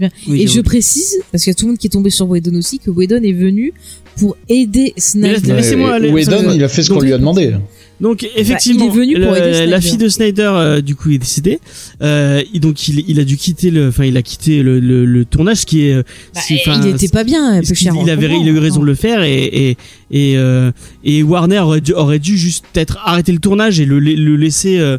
[0.00, 0.10] bien.
[0.26, 2.28] Oui, et je précise, parce qu'il y a tout le monde qui est tombé sur
[2.28, 3.72] Whedon aussi, que Whedon est venu
[4.20, 5.52] pour aider Mais Snyder.
[5.54, 6.10] laissez-moi aller.
[6.10, 7.54] Whedon, il a fait ce qu'on lui a demandé.
[8.00, 9.70] Donc effectivement, Bah, il est venu pour le- aider Snyder.
[9.70, 11.60] la fille de Snyder, euh, du coup, est décédée.
[12.00, 15.24] Euh, donc il, il a dû quitter le, enfin il a quitté le, le, le
[15.26, 16.02] tournage, ce qui est, euh,
[16.34, 17.94] Bah, c'est- enfin, il était pas bien, un peu Parce qu'il- cher.
[18.02, 19.76] il, avait, il a eu raison de le faire et et
[20.12, 20.72] et, euh,
[21.04, 24.78] et Warner aurait dû, aurait dû juste peut-être arrêter le tournage et le, le laisser
[24.78, 24.96] euh,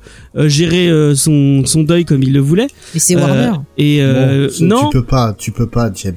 [0.47, 2.67] gérer euh, son son deuil comme il le voulait.
[2.93, 3.51] Mais c'est Euh, Warner.
[3.80, 6.15] et euh, Bon, non, Tu peux pas, tu peux pas, James.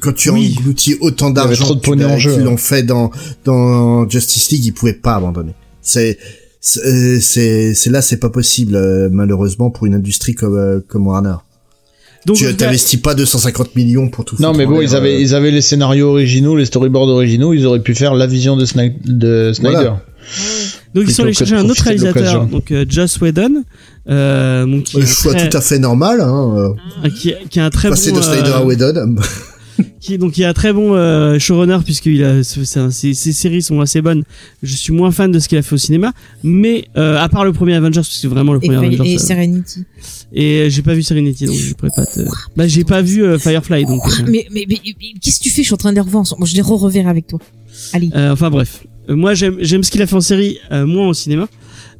[0.00, 0.54] Quand tu Oui.
[0.58, 2.44] engloutis autant d'argent trop de pognon en qu'ils jeu, hein.
[2.44, 3.10] l'ont fait dans
[3.44, 5.54] dans Justice League, ils pouvaient pas abandonner.
[5.82, 6.18] C'est
[6.60, 11.06] c'est c'est c'est là, c'est pas possible euh, malheureusement pour une industrie comme euh, comme
[11.06, 11.34] Warner.
[12.24, 14.36] donc tu t'investis pas 250 millions pour tout.
[14.38, 17.66] Non, mais bon, ils avaient, euh, ils avaient les scénarios originaux, les storyboards originaux, ils
[17.66, 19.70] auraient pu faire la vision de, Sny- de Snyder.
[19.72, 20.02] Voilà.
[20.94, 23.62] Donc ils sont allés chercher un autre réalisateur, donc euh, Joss Whedon,
[24.08, 26.22] euh, donc, qui, est un choix très- tout à fait normal.
[26.22, 26.74] Hein,
[27.04, 29.16] euh, qui, qui a un très passer bon, de Snyder euh, à Whedon.
[30.00, 32.64] qui donc il a un très bon euh, showrunner puisqu'il a ses,
[33.14, 34.22] ses séries sont assez bonnes.
[34.62, 36.12] Je suis moins fan de ce qu'il a fait au cinéma,
[36.42, 39.14] mais euh, à part le premier Avengers, parce que vraiment le Et, premier et Avengers.
[39.14, 39.84] euh, Serenity.
[40.32, 42.20] et j'ai pas vu Serenity, donc je pourrais pas te.
[42.56, 44.02] Bah j'ai pas vu euh, Firefly, donc.
[44.06, 45.62] euh, Mais, mais, mais, mais qu'est-ce que tu fais?
[45.62, 46.24] Je suis en train de les revoir.
[46.38, 47.40] Moi, je les re-reverrai avec toi.
[47.92, 48.10] Allez.
[48.14, 51.08] euh, enfin bref, Euh, moi j'aime j'aime ce qu'il a fait en série, euh, moins
[51.08, 51.48] au cinéma.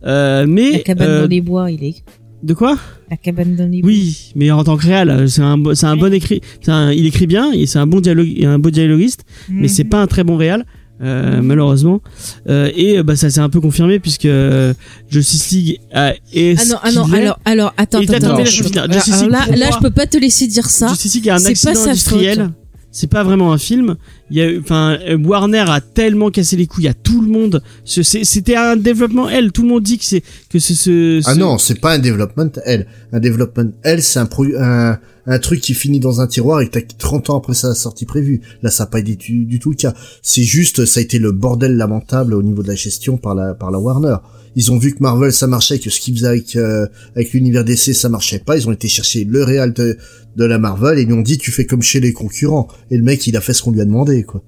[0.06, 2.02] Euh, mais La cabane euh, dans les bois, il est.
[2.44, 2.76] de quoi
[3.10, 3.90] La cabane dans les bois.
[3.90, 6.92] Oui, mais en tant que réal, euh, c'est un c'est un bon écrit, c'est un-
[6.92, 9.68] il écrit bien, et c'est un bon dialogue, un beau dialoguiste, mais Mhm.
[9.68, 10.64] c'est pas un très bon réal.
[11.02, 12.00] euh, malheureusement
[12.48, 14.72] euh, et bah ça s'est un peu confirmé puisque euh,
[15.10, 18.26] Justice League a, est Ah non, ah non, alors, alors, attends, attends, attends.
[18.36, 20.86] Alors, alors là, là, moi- je peux pas te laisser dire ça.
[20.86, 22.50] Justice League a un pas accident sa industriel.
[22.92, 23.96] C'est pas vraiment un film.
[24.34, 27.62] Il y a, enfin, Warner a tellement cassé les couilles à tout le monde.
[27.84, 29.52] C'est- C'était un développement L.
[29.52, 32.50] Tout le monde dit que c'est que ce, ce, Ah non, c'est pas un development
[32.64, 32.88] L.
[33.12, 34.28] Un development L, c'est un,
[34.58, 37.76] un, un truc qui finit dans un tiroir et que t'as 30 ans après sa
[37.76, 38.40] sortie prévue.
[38.64, 39.94] Là, ça n'a pas été du, du tout le cas.
[40.20, 43.54] C'est juste, ça a été le bordel lamentable au niveau de la gestion par la,
[43.54, 44.16] par la Warner.
[44.56, 47.64] Ils ont vu que Marvel ça marchait, que ce qu'ils faisaient avec, euh, avec l'univers
[47.64, 48.56] DC ça marchait pas.
[48.56, 49.96] Ils ont été chercher le réal de,
[50.36, 52.68] de la Marvel et ils lui ont dit tu fais comme chez les concurrents.
[52.92, 54.42] Et le mec il a fait ce qu'on lui a demandé quoi.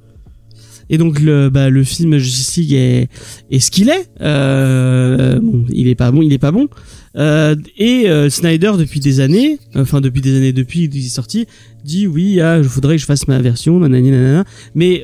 [0.89, 3.09] Et donc le, bah, le film Justice League est,
[3.51, 4.09] est ce qu'il est.
[4.20, 6.68] Euh, bon, il est pas bon, il est pas bon.
[7.16, 11.47] Euh, et euh, Snyder depuis des années, enfin depuis des années depuis qu'il est sorti,
[11.83, 14.45] dit oui, ah, je voudrais que je fasse ma version, nanani, nanana.
[14.77, 15.03] mais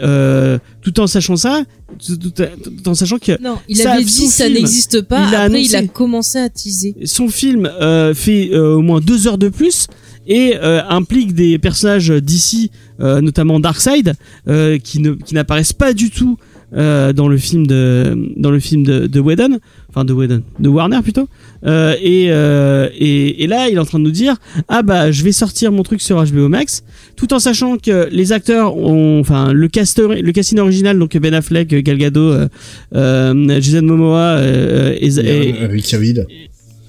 [0.82, 1.64] tout en sachant ça,
[2.04, 5.26] tout, tout- tout en sachant que Non, il Ça, avait dit ça n'existe pas.
[5.28, 6.94] il Après, il a commencé à teaser.
[7.06, 7.68] son film
[8.14, 9.88] fait au moins deux heures de plus
[10.28, 12.70] et implique des personnages d'ici,
[13.02, 14.14] notamment Darkseid,
[14.48, 16.38] euh, qui ne qui n'apparaissent pas du tout
[16.74, 19.58] euh, dans le film de dans le film de, de Whedon,
[19.90, 21.28] enfin de Whedon, de Warner plutôt.
[21.66, 24.36] Euh, et, euh, et et là, il est en train de nous dire
[24.68, 26.82] ah bah je vais sortir mon truc sur HBO Max,
[27.14, 31.68] tout en sachant que les acteurs ont, enfin le le casting original donc Ben Affleck,
[31.68, 32.48] Gal Gadot, euh,
[32.94, 36.26] euh, Jason Momoa, euh, et, et, Henry Cavill.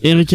[0.01, 0.25] et Henry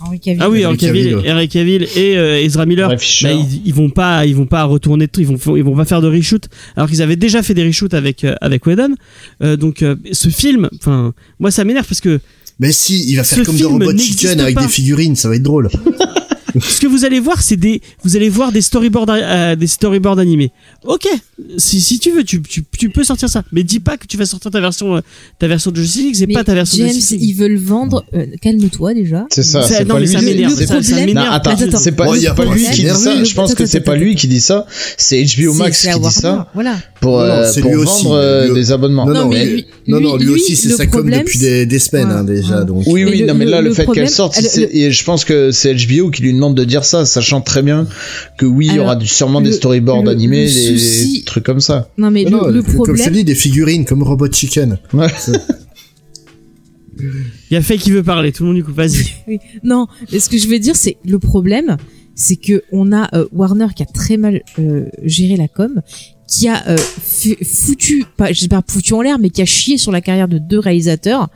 [0.00, 0.42] Henry Cavill.
[0.42, 1.16] ah oui, Henry Henry Cavill.
[1.26, 2.88] Henry Cavill et euh, Ezra Miller.
[2.88, 2.96] Bah,
[3.32, 6.08] ils, ils vont pas, ils vont pas retourner, ils vont, ils vont pas faire de
[6.08, 8.94] reshoot, alors qu'ils avaient déjà fait des reshoots avec euh, avec Whedon.
[9.42, 12.20] Euh, donc euh, ce film, enfin, moi ça m'énerve parce que
[12.58, 14.62] Mais si, il va faire comme dans Robot Chicken avec pas.
[14.62, 15.68] des figurines, ça va être drôle.
[16.60, 20.18] ce que vous allez voir, c'est des, vous allez voir des storyboards, euh, des storyboards
[20.18, 20.50] animés.
[20.84, 21.06] Ok,
[21.56, 24.16] si, si tu veux, tu, tu, tu peux sortir ça, mais dis pas que tu
[24.16, 25.00] vas sortir ta version, euh,
[25.38, 27.22] ta version de Justice League, c'est pas ta version de James, Justice League.
[27.30, 28.04] ils veulent vendre.
[28.14, 29.26] euh, Calme-toi déjà.
[29.30, 30.12] C'est ça, Ça- c'est non, pas mais lui.
[30.12, 30.96] ça m'énerve, c'est- ça- ça
[31.92, 33.24] pas, pas lui de qui dit ça.
[33.24, 34.66] Je pense que c'est pas lui qui dit ça.
[34.96, 36.76] C'est HBO Max qui dit ça Voilà.
[37.00, 37.18] pour,
[37.84, 39.06] vendre des abonnements.
[39.06, 42.24] Non, non, mais lui- aussi, c'est le sa com problème, depuis des, des semaines, hein,
[42.24, 42.84] déjà, donc.
[42.86, 44.38] Oui, oui, non, mais là, le- fait qu'elle sorte,
[44.72, 47.86] et je pense que c'est HBO qui lui demande de dire ça, sachant très bien
[48.38, 51.88] que oui, il y aura sûrement des storyboards le- animés, le des, trucs comme ça.
[51.98, 53.12] Non, mais Non, le, non, le comme- Comme je te problème.
[53.12, 54.78] dis, des figurines comme Robot Chicken.
[54.92, 55.08] Ouais.
[57.00, 59.04] Il y a Faye qui veut parler, tout le monde du coup, vas-y.
[59.28, 59.38] Oui.
[59.62, 61.76] Non, mais ce que je veux dire, c'est le problème,
[62.14, 65.80] c'est que on a euh, Warner qui a très mal euh, géré la com,
[66.28, 69.78] qui a euh, foutu, pas, je sais pas foutu en l'air, mais qui a chié
[69.78, 71.28] sur la carrière de deux réalisateurs,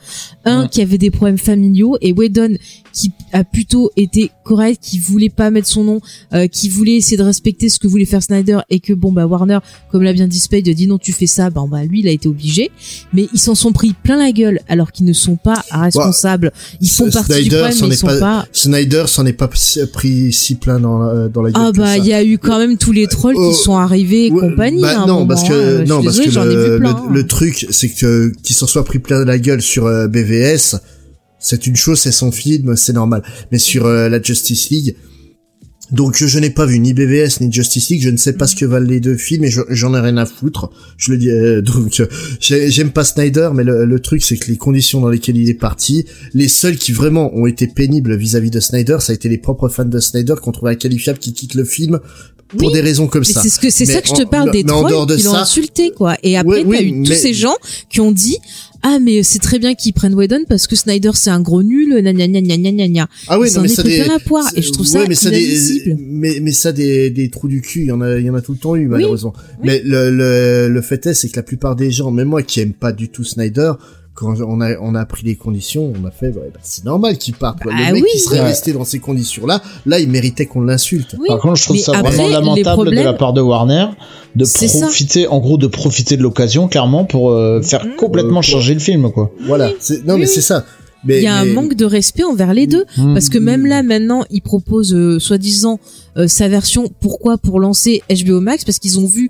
[0.44, 0.68] un Ouais.
[0.68, 2.56] qui avait des problèmes familiaux et Whedon
[2.93, 6.01] qui a plutôt été correct, qui voulait pas mettre son nom,
[6.34, 9.26] euh, qui voulait essayer de respecter ce que voulait faire Snyder et que bon bah
[9.26, 9.59] Warner,
[9.90, 12.11] comme l'a bien dit Spade, dit non tu fais ça, bah, bah lui il a
[12.11, 12.70] été obligé,
[13.12, 16.90] mais ils s'en sont pris plein la gueule alors qu'ils ne sont pas responsables, ils
[16.90, 19.26] font S- partie du Snyder problème s'en mais est ils sont pas- pas Snyder s'en
[19.26, 19.49] est pas
[19.93, 21.62] pris si plein dans la, dans la gueule.
[21.66, 24.26] Ah bah il y a eu quand même tous les trolls Oh, qui sont arrivés
[24.26, 24.82] et Ouais, compagnie.
[24.82, 25.84] bah non, moment, parce que hein.
[25.86, 27.07] Non, parce que ai le, vu plein.
[27.09, 30.76] le, le truc, c'est que qu'il s'en soit pris plein la gueule sur euh, BVS,
[31.43, 33.22] c'est une chose, c'est son film, c'est normal.
[33.51, 34.97] Mais sur euh, la Justice League,
[35.90, 38.57] donc je n'ai pas vu ni BVS ni Justice League, je ne sais pas ce
[38.57, 40.70] que valent les deux films et je- j'en ai rien à foutre.
[40.97, 41.28] Je le dis.
[41.28, 42.07] euh, donc euh,
[42.40, 45.55] j'ai- j'aime pas Snyder, mais le, truc c'est que les conditions dans lesquelles il est
[45.55, 49.36] parti, les seuls qui vraiment ont été pénibles vis-à-vis de Snyder, ça a été les
[49.36, 52.01] propres fans de Snyder qu'on trouvait inqualifiable qui quittent le film
[52.59, 53.40] pour Oui, des raisons comme ça.
[53.42, 55.90] c'est ce que c'est ça que je te parle des trolls de qui l'ont insulté
[55.90, 56.16] quoi.
[56.22, 57.55] Et après Oui, oui, t'as eu tous ces gens
[57.90, 58.36] qui ont dit
[58.84, 61.90] ah mais c'est très bien qu'ils prennent Whedon parce que Snyder c'est un gros nul,
[62.03, 63.09] gna gna gna gna gna gna.
[63.28, 65.94] Ah oui, non, mais ça des, la poire et je trouve ça mais ça des,
[65.98, 68.34] mais, mais ça des, des trous du cul, il y en a, il y en
[68.34, 69.34] a tout le temps eu, malheureusement.
[69.36, 69.61] oui.
[69.64, 72.59] Mais le, le, le fait est, c'est que la plupart des gens, même moi qui
[72.61, 73.72] aime pas du tout Snyder,
[74.14, 77.16] quand on a, on a pris les conditions, on a fait, ouais, bah, c'est normal
[77.18, 77.72] qu'il parte, quoi.
[77.72, 78.10] Bah Le mec oui.
[78.12, 78.46] qui serait Ouais.
[78.46, 81.16] resté dans ces conditions-là, là, il méritait qu'on l'insulte.
[81.18, 81.26] Oui.
[81.28, 83.86] Par contre, je trouve Mais ça après, vraiment lamentable de la part de Warner
[84.36, 84.66] de ça.
[84.80, 87.96] profiter, en gros, de profiter de l'occasion, clairement, pour euh, faire Mhm.
[87.96, 89.30] complètement Euh, changer le film, quoi.
[89.46, 89.68] Voilà.
[89.68, 90.26] Non, Oui, mais oui.
[90.26, 90.64] c'est ça.
[91.04, 92.84] Mais, Il y a un manque de respect envers les deux.
[92.96, 93.14] Mhm.
[93.14, 95.80] Parce que même là, maintenant, ils proposent, euh, soi-disant,
[96.16, 96.88] euh, sa version.
[97.00, 99.28] Pourquoi Pour lancer HBO Max, parce qu'ils ont vu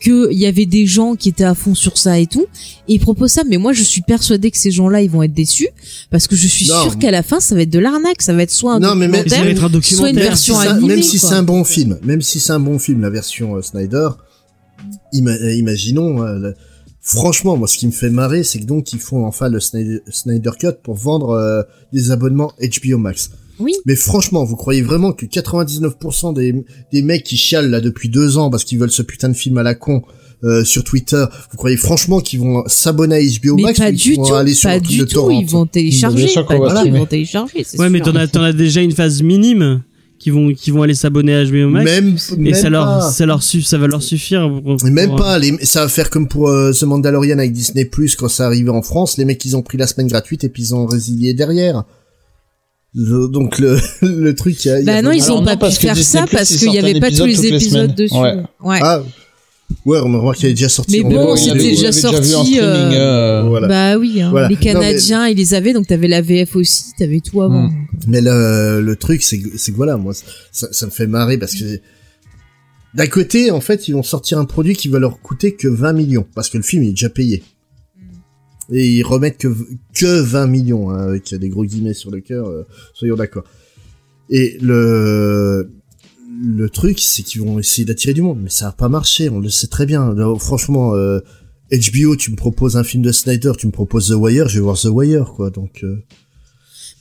[0.00, 2.44] qu'il y avait des gens qui étaient à fond sur ça et tout.
[2.88, 5.32] Et ils proposent ça, mais moi, je suis persuadée que ces gens-là, ils vont être
[5.32, 5.68] déçus,
[6.10, 6.82] parce que je suis Non.
[6.82, 8.20] sûre qu'à la fin, ça va être de l'arnaque.
[8.22, 10.16] Ça va être soit un Non, mais même- Ça va documentaire, être un soit une
[10.16, 10.88] version si ça- animée.
[10.88, 13.62] même si c'est un bon film, même si c'est un bon film, la version euh,
[13.62, 14.08] Snyder,
[15.12, 16.22] ima- euh, imaginons.
[16.22, 16.54] euh, le-
[17.00, 20.00] franchement, moi, ce qui me fait marrer, c'est que donc ils font enfin le Snyder,
[20.10, 23.30] Snyder Cut pour vendre euh, des abonnements HBO Max.
[23.60, 23.72] Oui.
[23.86, 28.36] Mais franchement, vous croyez vraiment que 99% des, des mecs qui chialent là depuis deux
[28.38, 30.02] ans parce qu'ils veulent ce putain de film à la con
[30.42, 33.92] euh, sur Twitter, vous croyez franchement qu'ils vont s'abonner à HBO Mais Max pas ou
[33.92, 35.14] du qu'ils vont tout, aller sur pas du de tout.
[35.14, 36.26] torrent Ils vont télécharger.
[36.46, 37.64] Pas ils vont télécharger.
[37.78, 38.12] Ouais, mais sûr.
[38.12, 39.82] t'en as, t'en as déjà une phase minime
[40.18, 41.90] qui vont, qui vont aller s'abonner à HBO Max.
[41.90, 43.10] Même, et même ça leur, pas.
[43.10, 44.48] ça leur ça va leur suffire.
[44.62, 47.52] pour- pour- Même pour- pas, les, ça va faire comme pour euh, The Mandalorian avec
[47.52, 50.44] Disney Plus quand ça arrivait en France, les mecs ils ont pris la semaine gratuite
[50.44, 51.84] et puis ils ont résilié derrière.
[52.94, 55.56] Donc le, le truc, il y a, il y a Bah non, ils ont pas
[55.56, 58.14] pu faire Disney+, ça parce qu'il y sortent avait pas tous les épisodes dessus.
[58.14, 58.36] Ouais.
[58.62, 58.78] Ouais.
[58.80, 59.02] Ah,
[59.84, 61.02] ouais, on remarque qu'il est déjà sorti.
[61.02, 63.66] Mais bon, c'était déjà sorti, euh, euh, Voilà.
[63.66, 64.30] Bah oui, hein.
[64.30, 64.48] Voilà.
[64.48, 67.68] les Non, mais- Canadiens, ils les avaient, donc t'avais la VF aussi, t'avais tout avant.
[67.68, 67.86] Hmm.
[68.06, 70.12] Mais le, le truc, c'est que, c'est que voilà, moi,
[70.52, 71.80] ça, ça me fait marrer parce que
[72.94, 75.92] d'un côté, en fait, ils vont sortir un produit qui va leur coûter que 20
[75.94, 77.42] millions parce que le film il est déjà payé.
[78.72, 79.54] Et ils remettent que,
[79.94, 82.62] que 20 millions, hein, avec des gros guillemets sur le cœur, euh,
[82.94, 83.44] soyons d'accord.
[84.30, 85.70] Et le,
[86.42, 89.38] le truc, c'est qu'ils vont essayer d'attirer du monde, mais ça va pas marcher, on
[89.40, 90.08] le sait très bien.
[90.10, 91.20] Alors, franchement, euh,
[91.70, 94.62] HBO, tu me proposes un film de Snyder, tu me proposes The Wire, je vais
[94.62, 95.80] voir The Wire, quoi, donc...
[95.84, 95.96] euh,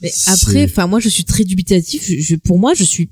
[0.02, 2.04] Mais après, enfin moi je suis très dubitatif.
[2.06, 3.10] Je, je- pour moi, je suis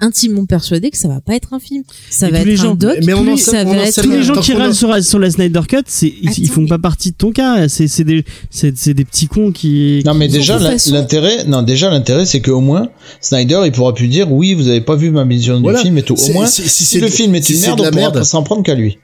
[0.00, 1.82] intimement persuadé que ça va pas être un film.
[2.10, 2.98] Ça Et va être les gens- un doc.
[3.04, 4.02] mais on en ça on va être.
[4.02, 6.68] Tous les gens qui râlent sur, sur la Snyder Cut, c'est ils, ils font mais-
[6.68, 7.68] pas partie de ton cas.
[7.68, 10.02] C'est c'est des c'est c'est des petits cons qui.
[10.04, 12.88] Non mais déjà l'intérêt, non déjà l'intérêt c'est qu'au moins
[13.20, 15.78] Snyder il pourra plus dire oui vous avez pas vu ma vision Voilà.
[15.78, 16.14] du film et tout.
[16.14, 17.78] Au C'est- moins si- si si, c'est le de- film est si une c'est merde
[17.78, 18.98] de la on pourra s'en prendre qu'à lui.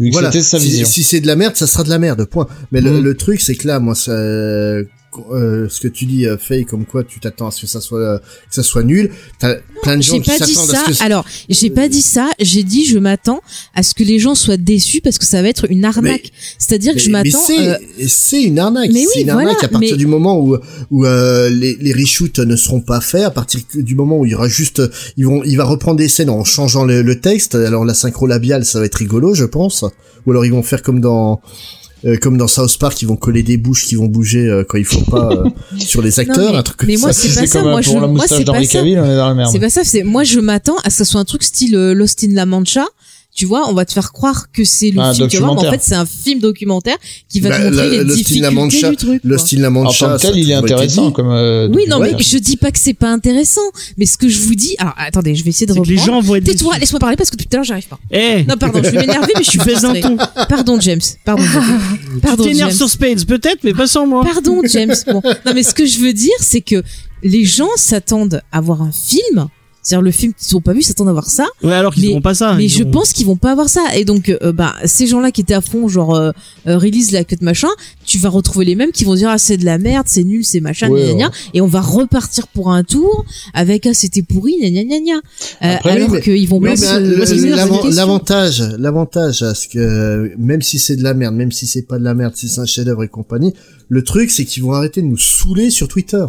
[0.00, 0.30] Vu que voilà.
[0.30, 0.86] c'était sa si, vision.
[0.86, 2.46] si c'est de la merde, ça sera de la merde, point.
[2.70, 3.02] Mais le, Mm.
[3.04, 4.12] le truc, c'est que là, moi, ça,
[5.30, 7.80] euh, ce que tu dis, euh, Faye, comme quoi tu t'attends à ce que ça
[7.80, 9.10] soit, euh, que ça soit nul.
[9.38, 10.84] T'as plein de gens qui s'attendent à ça.
[10.92, 12.28] ce que Alors, j'ai pas dit ça.
[12.38, 13.40] J'ai dit je m'attends
[13.74, 16.30] à ce que les gens soient déçus parce que ça va être une arnaque.
[16.58, 17.38] C'est-à-dire que je m'attends.
[17.46, 18.90] c'est, euh, c'est une arnaque.
[18.92, 20.56] mais c'est oui, une arnaque voilà, à partir mais- du moment où,
[20.90, 24.32] où euh, les, les reshoots ne seront pas faits, à partir du moment où il
[24.32, 24.82] y aura juste,
[25.16, 27.54] ils vont, il va reprendre des scènes en changeant le, le texte.
[27.54, 29.84] Alors la synchro labiale, ça va être rigolo, je pense.
[30.26, 31.40] Ou alors ils vont faire comme dans
[32.04, 34.78] euh, comme dans South Park, ils vont coller des bouches qui vont bouger euh, quand
[34.78, 37.00] il faut pas euh, sur les acteurs, mais- un truc comme mais ça.
[37.06, 38.66] moi, c'est pas ça, moi, pour je- la moi, c'est pas ça.
[38.66, 39.50] Cavill, on est dans la merde.
[39.52, 39.82] C'est pas ça.
[39.84, 42.32] C'est moi je m'attends à ce que ce soit un truc style euh, Lost in
[42.34, 42.86] La Mancha.
[43.38, 45.68] Tu vois, on va te faire croire que c'est le Un film, tu vois, mais
[45.68, 46.96] en fait c'est un film documentaire
[47.28, 49.20] qui va Bah, te montrer le- les La difficultés Mancha, du truc.
[49.22, 49.46] Le quoi.
[49.46, 51.30] style La En Mancha, tant que tel, il est intéressant comme.
[51.30, 53.60] euh, Oui, non, mais je dis pas que c'est pas intéressant,
[53.96, 56.20] mais ce que je vous dis, alors attendez, je vais essayer de que les reprendre.
[56.20, 58.00] gens vont être Tais-toi, laisse-moi parler parce que tout à l'heure j'arrive pas.
[58.10, 60.00] Eh, Non, pardon, je vais m'énerver, mais je suis tu fais un frustrée.
[60.00, 60.16] ton.
[60.48, 61.00] Pardon, James.
[61.24, 61.44] Pardon.
[61.44, 61.62] James.
[62.22, 62.76] Pardon, Tu t'énerves James.
[62.76, 64.24] sur Spades peut-être, mais pas sur moi.
[64.24, 64.96] Pardon, James.
[65.06, 65.22] Bon.
[65.46, 66.82] Non, mais ce que je veux dire, c'est que
[67.22, 69.46] les gens s'attendent à voir un film.
[69.88, 72.20] C'est-à-dire le film qu'ils n'ont pas vu s'attendent à voir ça, Ouais, alors qu'ils feront
[72.20, 72.52] pas ça.
[72.58, 73.80] mais je pense qu'ils vont pas avoir ça.
[73.96, 76.30] Et donc, euh, bah, ces gens-là qui étaient à fond, genre euh,
[76.66, 77.68] euh, release la quête machin,
[78.08, 80.44] tu vas retrouver les mêmes qui vont dire ah c'est de la merde, c'est nul,
[80.44, 81.32] c'est machin, Ouais, gna, gna, ouais.
[81.54, 85.12] et on va repartir pour un tour avec ah c'était pourri, gna gna gna gna.
[85.14, 87.90] Euh, Après, oui, alors mais- qu'ils vont Oui, pas questions.
[87.94, 91.98] l'avantage, l'avantage à ce que même si c'est de la merde, même si c'est pas
[91.98, 93.52] de la merde, si c'est un chef-d'œuvre et compagnie,
[93.90, 96.24] le truc c'est qu'ils vont arrêter de nous saouler sur Twitter.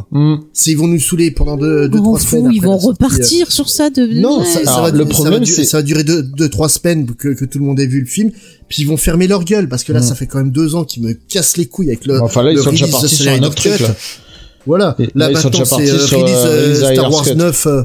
[0.54, 2.46] C'est ils vont nous saouler pendant deux, trois semaines.
[2.46, 4.06] fou, ils après vont euh, repartir sur ça de.
[4.20, 4.46] Non, Ouais.
[4.46, 6.50] ça, ça Alors, va, le ça problème, va du- c'est- ça va durer deux, deux,
[6.50, 8.32] trois semaines que, que tout le monde ait vu le film,
[8.70, 10.04] puis ils vont fermer leur gueule parce que là, Mm.
[10.04, 12.22] ça fait quand même deux ans qu'ils me cassent les couilles avec le.
[12.22, 13.96] Enfin là ils le sont déjà release partis sur un autre truc là.
[14.66, 14.96] Voilà.
[15.00, 16.94] Et là, là, ils sont maintenant, déjà c'est partis euh, sur, release, euh, euh, release
[16.94, 17.36] Star Wars Cut.
[17.36, 17.68] 9.
[17.68, 17.82] euh,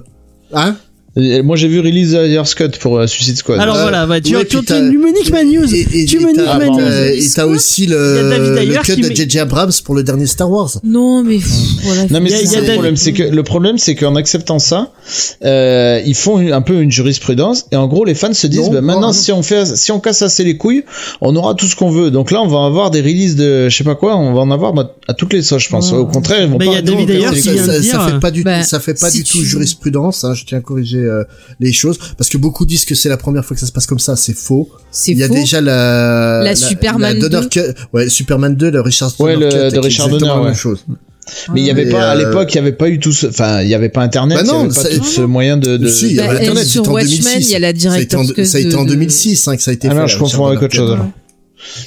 [0.52, 0.76] Hein?
[1.16, 3.60] Et Moi j'ai vu Release Ayers Cut pour euh, Suicide Squad.
[3.60, 5.72] Alors Euh, voilà, bah, tu, ouais, tu, tu, t'as- tu me niques ma news.
[5.72, 6.72] Et, et, tu et me niques t'as- ma Ah, news.
[6.72, 6.76] bon.
[6.78, 8.30] t'as- et t'as aussi le,
[8.66, 9.38] le cut de J.J.
[9.38, 10.70] Abrams pour le dernier Star Wars.
[10.82, 11.48] Non, mais pff,
[11.84, 12.02] voilà.
[12.10, 13.94] Non mais y a- y a ça le David- problème, c'est que le problème c'est
[13.94, 14.90] qu'en acceptant ça,
[15.44, 18.72] euh, ils font un peu une jurisprudence et en gros les fans se disent Non,
[18.72, 19.12] bah, maintenant non.
[19.12, 20.84] si on fait si on casse assez les couilles,
[21.20, 22.10] on aura tout ce qu'on veut.
[22.10, 24.50] Donc là on va avoir des releases de je sais pas quoi, on va en
[24.50, 25.90] avoir bah, à toutes les sauces je pense.
[25.92, 25.98] Ouais.
[25.98, 28.42] Au contraire ils vont pas il y a David qui ça, ça- fait pas du
[28.42, 31.24] bah, ça fait pas si du tout tu- jurisprudence hein, je tiens à corriger euh,
[31.60, 33.86] les choses parce que beaucoup disent que c'est la première fois que ça se passe
[33.86, 35.34] comme ça c'est faux C'est il y a faux.
[35.34, 37.48] déjà la La Superman Donner 2.
[37.48, 37.60] Cut
[37.92, 40.84] ouais Superman 2 le Richard Ouais, Donner le- Cut, de Richard Donner, la même chose
[41.52, 43.26] Mais il y avait pas à euh, l'époque, il y avait pas eu tout ce
[43.26, 45.56] enfin il y avait pas internet, Bah y non, avait pas ça- tout ce moyen
[45.56, 45.88] de, de...
[45.88, 47.48] Si, il y Bah, avait et Internet, sur c'était en Watchmen, 2006.
[47.48, 48.84] il y a la ça a été director's en, cut ça a été de- en
[48.84, 50.74] de- 2006 hein, que ça a été Ah fait non, je Richard confonds avec autre
[50.74, 50.98] chose.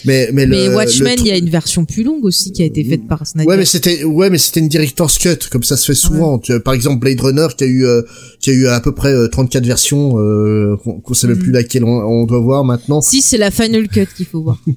[0.06, 2.64] mais mais, Mais le, Watchmen, le il y a une version plus longue aussi qui
[2.64, 3.48] a été faite par Snyder.
[3.48, 6.40] Ouais, mais c'était ouais, mais c'était une director's cut, comme ça se fait souvent.
[6.40, 8.02] Tu- par exemple, Blade Runner qui a eu euh,
[8.40, 11.44] qui a eu à peu près euh, 34 versions, euh, qu'on sait même Mhm.
[11.44, 13.02] plus laquelle on, on doit voir maintenant.
[13.02, 14.58] Si, c'est la Final Cut qu'il faut voir.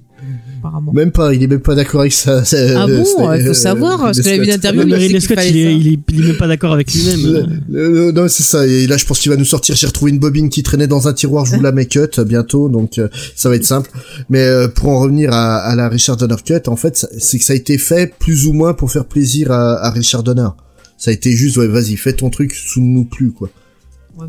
[0.59, 0.93] Apparemment.
[0.93, 2.43] Même pas, il est même pas d'accord avec ça.
[2.77, 5.89] Ah bon, il faut savoir, parce que la vie d'interview, Mais il qu'il il il,
[5.89, 7.61] est, il est même pas d'accord avec lui-même.
[8.15, 8.67] Non, c'est ça.
[8.67, 9.75] Et là, je pense qu'il va nous sortir.
[9.77, 11.47] J'ai retrouvé une bobine qui traînait dans un tiroir.
[11.47, 13.91] Je vous la mets cut euh, bientôt, donc euh, ça va être simple.
[14.29, 17.45] Mais euh, pour en revenir à, à la Richard Donner cut, en fait, c'est que
[17.45, 20.49] ça a été fait plus ou moins pour faire plaisir à, à Richard Donner.
[20.99, 23.49] Ça a été juste, ouais, vas-y, fais ton truc, sous nous plus, quoi.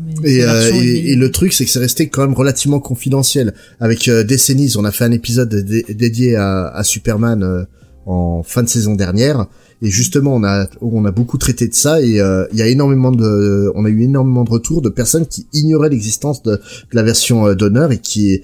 [0.00, 3.54] Mais Et, euh, et, et le truc, c'est que c'est resté quand même relativement confidentiel.
[3.80, 7.64] Avec euh, Décennies, on a fait un épisode dé- dédié à, à Superman euh,
[8.06, 9.46] en fin de saison dernière.
[9.84, 12.68] Et justement, on a on a beaucoup traité de ça et euh, il y a
[12.68, 16.60] énormément de on a eu énormément de retours de personnes qui ignoraient l'existence de, de
[16.92, 18.42] la version euh, d'honneur et qui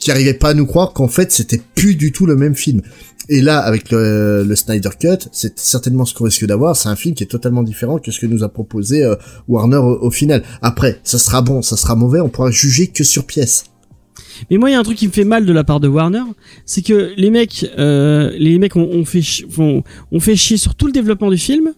[0.00, 2.82] qui arrivaient pas à nous croire qu'en fait c'était plus du tout le même film.
[3.28, 6.74] Et là, avec le, le Snyder Cut, c'est certainement ce qu'on risque d'avoir.
[6.74, 9.14] C'est un film qui est totalement différent que ce que nous a proposé euh,
[9.46, 10.42] Warner au, au final.
[10.62, 13.66] Après, ça sera bon, ça sera mauvais, on pourra juger que sur pièce.
[14.50, 15.86] Mais moi, il y a un truc qui me fait mal de la part de
[15.86, 16.24] Warner,
[16.66, 20.74] c'est que les mecs, euh, les mecs ont, ont fait, font- ont fait chier sur
[20.74, 21.72] tout le développement du film.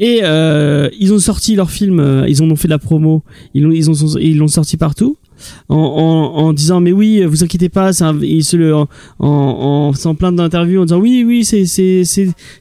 [0.00, 3.22] Et euh, ils ont sorti leur film, euh, ils en ont fait de la promo,
[3.54, 5.16] ils l'ont, ils ont, ils l'ont sorti partout.
[5.68, 8.88] En, en, en disant mais oui, vous inquiétez pas, un, il se le en,
[9.18, 11.64] en, en s'en plaint d'interview en disant oui oui c'est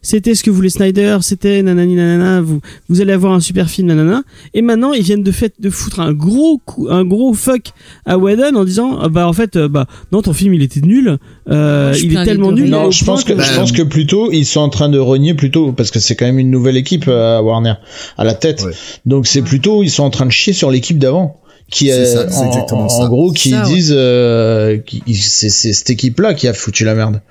[0.01, 3.87] c'était ce que voulait Snyder, c'était nanani nanana, vous vous allez avoir un super film
[3.87, 4.23] nanana.
[4.53, 7.71] Et maintenant ils viennent de fait de foutre un gros coup, un gros fuck
[8.05, 10.81] à Whedon en disant ah, bah en fait euh, bah non ton film il était
[10.81, 11.17] nul,
[11.49, 12.69] euh, il est tellement nul.
[12.69, 15.33] Non, je pense que, Bah, je pense que plutôt ils sont en train de renier
[15.33, 17.73] plutôt parce que c'est quand même une nouvelle équipe euh, à Warner
[18.17, 18.63] à la tête.
[18.63, 18.71] Ouais.
[19.05, 21.39] Donc c'est plutôt ils sont en train de chier sur l'équipe d'avant
[21.69, 23.03] qui euh, ça, en, exactement en- ça.
[23.03, 23.73] en gros qui Ça, ouais.
[23.73, 24.77] disent euh,
[25.07, 27.21] c'est c'est cette équipe là qui a foutu la merde.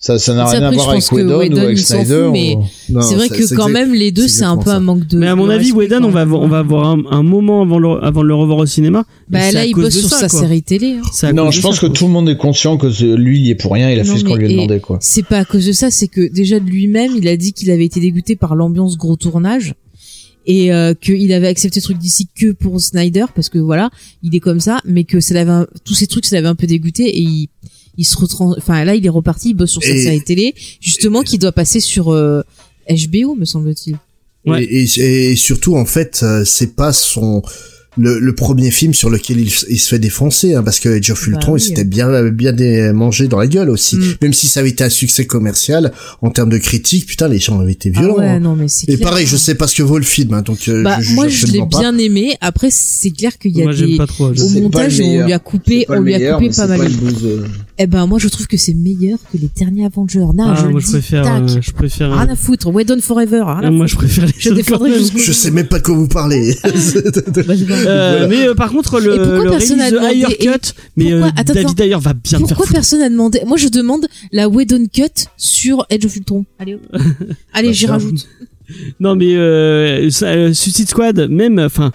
[0.00, 2.22] Ça ça n'a rien à voir avec que Whedon ou Whedon, avec Snyder.
[2.26, 4.70] fout, mais- ou- Non, c'est vrai que quand exact- même les deux c'est un peu
[4.70, 5.18] un manque de.
[5.18, 7.80] Mais à mon de avis, Whedon, on va, on va avoir un, un moment avant,
[7.80, 9.04] le, avant de le revoir au cinéma.
[9.28, 10.40] Bah là il bosse sur ça, sa quoi.
[10.42, 10.98] série télé.
[11.24, 11.32] hein.
[11.32, 11.96] Non, je pense ça, que quoi.
[11.96, 12.86] tout le monde est conscient que
[13.16, 14.98] lui il est pour rien, il a Non, fait ce qu'on lui a demandé quoi.
[15.00, 17.68] C'est pas à cause de ça, c'est que déjà de lui-même, il a dit qu'il
[17.72, 19.74] avait été dégoûté par l'ambiance gros tournage
[20.48, 23.90] et euh, qu'il avait accepté ce truc d'ici que pour Snyder parce que voilà,
[24.24, 26.54] il est comme ça, mais que ça l'avait un- tous ces trucs ça l'avait un
[26.56, 27.48] peu dégoûté et il
[27.96, 30.54] il se retrans enfin là il est reparti, il bosse sur sa Et- série télé
[30.80, 32.42] justement qui doit passer sur euh,
[32.90, 33.96] HBO me semble-t-il.
[34.46, 34.64] Ouais.
[34.64, 37.42] Et, et- et surtout, en fait, euh, c'est pas son
[37.96, 41.10] le, le premier film sur lequel il, il se fait défoncer, hein, parce que Age
[41.10, 41.60] of Bah oui.
[41.60, 43.96] il s'était bien bien mangé dans la gueule aussi.
[43.96, 44.02] Mm.
[44.22, 45.92] Même si ça avait été un succès commercial,
[46.22, 48.16] en termes de critique, putain, les gens avaient été Ah violents.
[48.18, 48.40] ouais, hein.
[48.40, 49.08] non mais c'est Et clair.
[49.10, 51.28] pareil, je sais pas ce que vaut le film, hein, donc euh, Bah je moi
[51.28, 52.36] je l'ai bien aimé.
[52.40, 54.26] Après c'est clair qu'il y a Moi, j'aime des pas trop.
[54.28, 56.80] au montage on lui a coupé on lui a coupé pas mal.
[57.24, 57.44] euh.
[57.78, 60.18] Eh ben moi je trouve que c'est meilleur que les derniers Avengers.
[60.34, 62.68] Non, Ah, je moi, je dis, préfère, euh, je préfère, Rien à foutre.
[62.72, 63.44] Whedon Forever.
[63.70, 64.32] Moi, je préfère les
[65.16, 66.54] Je sais même pas de quoi vous parlez.
[67.86, 71.20] Euh, Mais euh, par contre, le, pourquoi le release demandé- Higher et Cut, mais euh,
[71.20, 74.06] pourquoi- attends, David d'ailleurs va bien te faire Pourquoi personne a demandé Moi, je demande
[74.32, 76.44] la Whedon Cut sur Edge of Ultron.
[76.58, 76.80] Allez, hop.
[77.52, 78.26] allez, Bah, j'y rajoute.
[79.00, 81.90] Non mais euh, ça, euh, Suicide Squad, même, enfin,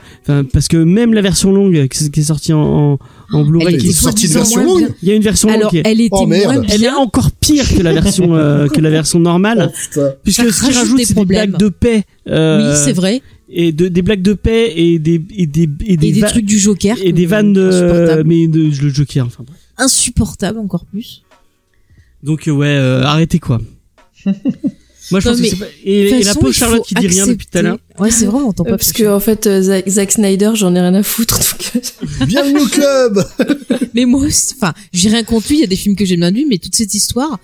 [0.51, 2.99] parce que même la version longue qui, qui est sortie en, en,
[3.31, 5.57] en Blu-ray, Elle qui est sortie une version longue il y a une version longue
[5.59, 8.81] Alors, est, elle était Oh, moins elle est encore pire que la version euh, que
[8.81, 10.09] la version normale, putain.
[10.23, 11.49] puisque Ça ce qui rajoute rajoute des c'est des problèmes.
[11.51, 12.03] blagues de paix.
[12.27, 13.21] euh, Oui, c'est vrai.
[13.55, 16.45] Et de, des blagues de paix et des et des et des, Et des trucs
[16.45, 16.97] du Joker.
[17.03, 18.23] et des que- vannes de insupportables.
[18.27, 19.25] mais de le Joker.
[19.27, 19.57] Enfin bref.
[19.77, 21.21] Insupportables encore plus.
[22.23, 23.61] Donc euh, ouais, euh, arrêtez quoi.
[25.11, 25.65] Moi je Non, pense mais que c'est pas...
[25.83, 27.77] et, la pauvre Charlotte qui dit rien depuis tout à l'heure.
[27.99, 28.77] Ouais, c'est vrai, on entend Euh, pas.
[28.77, 31.37] parce que en fait, euh, Zack, Zack Snyder, j'en ai rien à foutre.
[31.39, 31.71] Donc,
[32.21, 33.23] euh, Bienvenue au club.
[33.93, 36.21] Mais moi aussi, enfin, j'ai rien contre lui, il y a des films que j'aime
[36.21, 37.35] bien de lui, mais toute cette histoire, euh,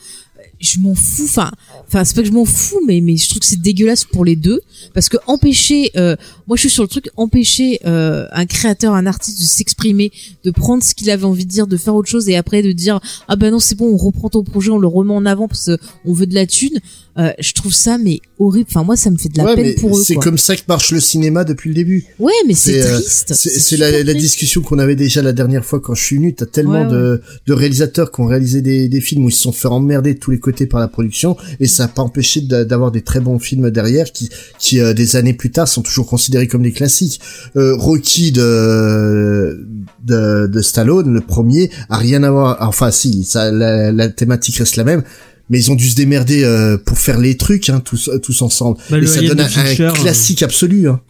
[0.60, 1.52] je m'en fous, enfin,
[1.88, 4.26] enfin, c'est pas que je m'en fous, mais, mais je trouve que c'est dégueulasse pour
[4.26, 4.61] les deux,
[4.94, 6.15] parce que empêcher, euh,
[6.48, 10.11] moi je suis sur le truc, empêcher euh, un créateur, un artiste de s'exprimer,
[10.44, 12.72] de prendre ce qu'il avait envie de dire, de faire autre chose, et après de
[12.72, 15.48] dire, ah ben non, c'est bon, on reprend ton projet, on le remet en avant
[15.48, 15.69] parce
[16.03, 16.80] qu'on veut de la thune,
[17.18, 19.76] euh, je trouve ça, mais horrible, enfin, moi ça me fait de la Ouais, peine
[19.76, 22.06] pour eux, c'est comme ça que marche le cinéma depuis le début.
[22.19, 23.34] Ouais, mais c'est c'est, euh, triste.
[23.34, 26.34] C'est la, discussion qu'on avait déjà la dernière fois quand je suis venu.
[26.34, 29.41] T'as tellement Ouais, de, de réalisateurs qui ont réalisé des, des films où ils se
[29.41, 32.42] sont fait emmerder de tous les côtés par la production et ça a pas empêché
[32.42, 35.82] d'a- d'avoir des très bons films derrière qui, qui euh, des années plus tard sont
[35.82, 37.20] toujours considérés comme des classiques.
[37.56, 39.68] Euh, Rocky de,
[40.04, 42.58] de de Stallone, le premier, a rien à voir.
[42.62, 45.04] Enfin, si, ça, la, la thématique reste la même.
[45.50, 48.78] Mais ils ont dû se démerder euh, pour faire les trucs, hein, tous, tous ensemble.
[48.92, 50.88] Bah, et le ça Alien donne un, un Fincher, euh, classique absolu.
[50.90, 51.02] Hein.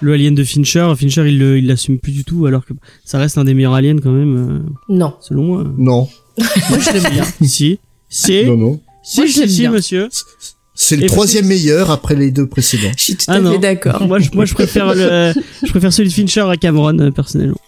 [0.00, 2.72] Le alien de Fincher, Fincher il l'assume plus du tout alors que
[3.04, 4.58] ça reste un des meilleurs aliens quand même euh,
[4.88, 5.14] non.
[5.20, 5.64] selon moi.
[5.78, 6.08] Non,
[6.38, 7.24] Moi je l'aime bien.
[7.48, 7.78] si,
[8.12, 8.80] si, non, non.
[9.02, 10.08] si, Moi, si, monsieur.
[10.74, 12.92] C'est le Et troisième meilleur après les deux précédents.
[12.96, 14.06] Je suis tout Ah à fait d'accord.
[14.06, 15.32] Moi, je, moi, je préfère le,
[15.62, 17.58] je préfère celui de Fincher à Cameron euh, personnellement.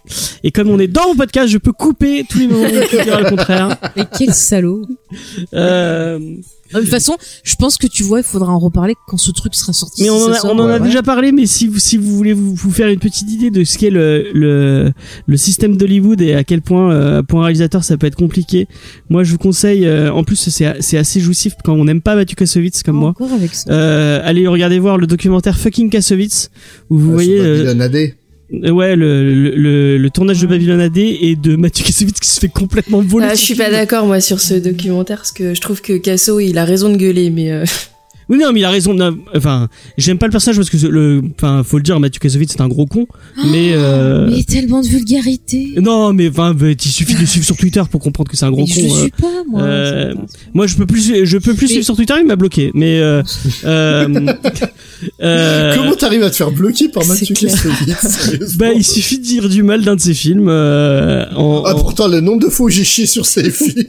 [0.43, 3.02] Et comme on est dans mon podcast, je peux couper tous les moments où tu
[3.02, 3.76] diras le contraire.
[3.97, 4.86] Mais quel salaud.
[5.55, 6.18] Euh,
[6.72, 9.55] De toute façon, je pense que tu vois, il faudra en reparler quand ce truc
[9.55, 10.02] sera sorti.
[10.02, 10.52] mais on en a, sort.
[10.55, 10.81] on en a Ouais.
[10.81, 13.62] déjà parlé, mais si vous, si vous voulez vous, vous faire une petite idée de
[13.64, 14.93] ce qu'est le, le,
[15.26, 18.66] le système d'Hollywood et à quel point, euh, pour un réalisateur, ça peut être compliqué.
[19.09, 22.16] Moi, je vous conseille, euh, en plus, c'est, c'est assez jouissif quand on n'aime pas
[22.16, 23.10] Mathieu Kassovitz comme moi.
[23.10, 23.70] Encore avec ça.
[23.70, 26.51] Euh, allez regarder voir le documentaire Fucking Kassovitz
[26.90, 27.39] où vous voyez
[28.53, 32.29] euh, Ouais, le, le, le, le tournage de Babylon AD et de Mathieu Kassovitz qui
[32.29, 33.27] se fait complètement voler.
[33.31, 36.41] Ah, je suis pas d'accord moi sur ce documentaire parce que je trouve que Casso
[36.41, 37.65] il a raison de gueuler mais euh,
[38.29, 38.95] Oui, non, mais il a raison.
[38.95, 39.69] non, enfin,
[39.99, 42.69] j'aime pas le personnage parce que le, enfin, faut le dire, Mathieu Kassovitz c'est un
[42.69, 43.07] gros con.
[43.51, 45.75] mais, euh, Mais tellement de vulgarité.
[45.81, 48.65] non, mais enfin, il suffit de suivre sur Twitter pour comprendre que c'est un gros
[48.67, 48.81] Mais con.
[48.81, 49.01] je le euh.
[49.03, 49.63] suis pas, moi.
[49.63, 50.15] euh,
[50.55, 52.71] Moi, je peux plus, je peux plus Mais- suivre sur Twitter, il m'a bloqué.
[52.75, 53.23] Mais, euh,
[55.75, 57.35] Comment t'arrives à te faire bloquer par Mathieu.
[57.35, 60.49] Kassovitz bah, il suffit de dire du mal d'un de ses films.
[60.49, 63.85] Euh, en, Ah en- pourtant le nombre de fois où j'ai chié sur ces films.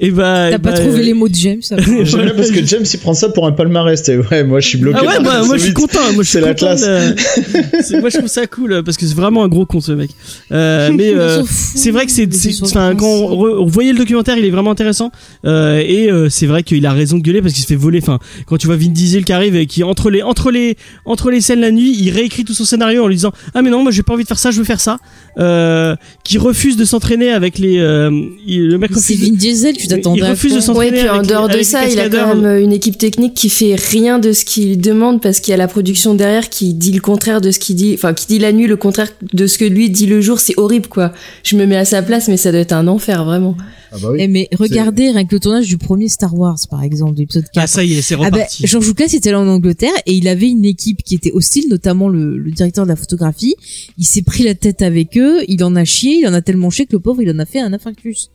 [0.00, 1.76] Et bah, T'as pas bah, trouvé les mots de James bien
[2.36, 4.06] parce que James il prend ça pour un palmarès.
[4.08, 4.98] et Ouais, moi je suis bloqué.
[5.00, 5.98] Ah ouais, par moi, moi je suis content.
[6.14, 6.82] Moi je suis C'est la content classe.
[6.82, 9.92] de- Moi je trouve ça cool euh, parce que c'est vraiment un gros con ce
[9.92, 10.10] mec.
[10.52, 12.28] Euh, mais On euh, c'est vrai que c'est,
[12.62, 15.10] enfin quand on, re- on voyait le documentaire, il est vraiment intéressant.
[15.44, 18.00] Euh, et euh, c'est vrai qu'il a raison de gueuler parce qu'il se fait voler.
[18.02, 20.76] Enfin, quand tu vois Vin Diesel qui arrive et qui entre les entre les
[21.06, 23.70] entre les scènes la nuit, il réécrit tout son scénario en lui disant ah mais
[23.70, 24.98] non moi j'ai pas envie de faire ça, je veux faire ça.
[25.38, 28.10] Euh, qui refuse de s'entraîner avec les euh,
[28.46, 29.13] il- le mec refuse.
[29.16, 31.98] Vin Diesel, tu t'attendais à refuse de s'entraîner Ouais, puis en dehors de ça, il
[32.00, 35.52] a quand même une équipe technique qui fait rien de ce qu'il demande parce qu'il
[35.52, 38.26] y a la production derrière qui dit le contraire de ce qu'il dit, enfin qui
[38.26, 40.38] dit la nuit le contraire de ce que lui dit le jour.
[40.40, 41.12] C'est horrible quoi.
[41.42, 43.56] Je me mets à sa place, mais ça doit être un enfer vraiment.
[43.92, 44.18] Ah bah oui.
[44.22, 47.62] Eh, mais regardez rien que le tournage du premier Star Wars par exemple, l'épisode 4.
[47.62, 48.66] Ah ça y est, c'est Ah reparti.
[48.66, 52.08] George Lucas était là en Angleterre et il avait une équipe qui était hostile, notamment
[52.08, 53.54] le, le directeur de la photographie.
[53.96, 56.70] Il s'est pris la tête avec eux, il en a chié, il en a tellement
[56.70, 58.30] chié que le pauvre il en a fait un infarctus.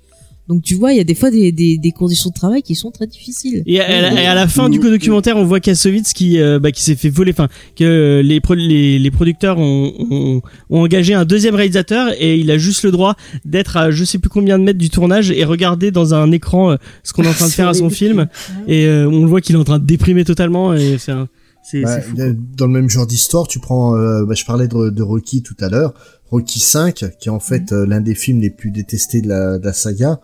[0.50, 2.74] Donc tu vois, il y a des fois des, des, des conditions de travail qui
[2.74, 3.62] sont très difficiles.
[3.68, 6.72] Et à, la- et à la fin du documentaire, on voit Kassovitz qui, euh, bah,
[6.72, 11.14] qui s'est fait voler, enfin que les, pro- les, les producteurs ont, ont, ont engagé
[11.14, 13.16] un deuxième réalisateur et il a juste le droit
[13.46, 16.72] d'être à je sais plus combien de mètres du tournage et regarder dans un écran
[16.72, 18.28] euh, ce qu'on est en train de faire à son film.
[18.68, 21.28] Et euh, on le voit qu'il est en train de déprimer totalement et c'est un-
[21.62, 22.16] c'est Bah, fou.
[22.58, 25.58] dans le même genre d'histoire, tu prends, euh, bah, je parlais de, de Rocky tout
[25.60, 25.94] à l'heure,
[26.32, 29.60] Rocky 5, qui est en fait euh, l'un des films les plus détestés de la,
[29.60, 30.20] de la saga.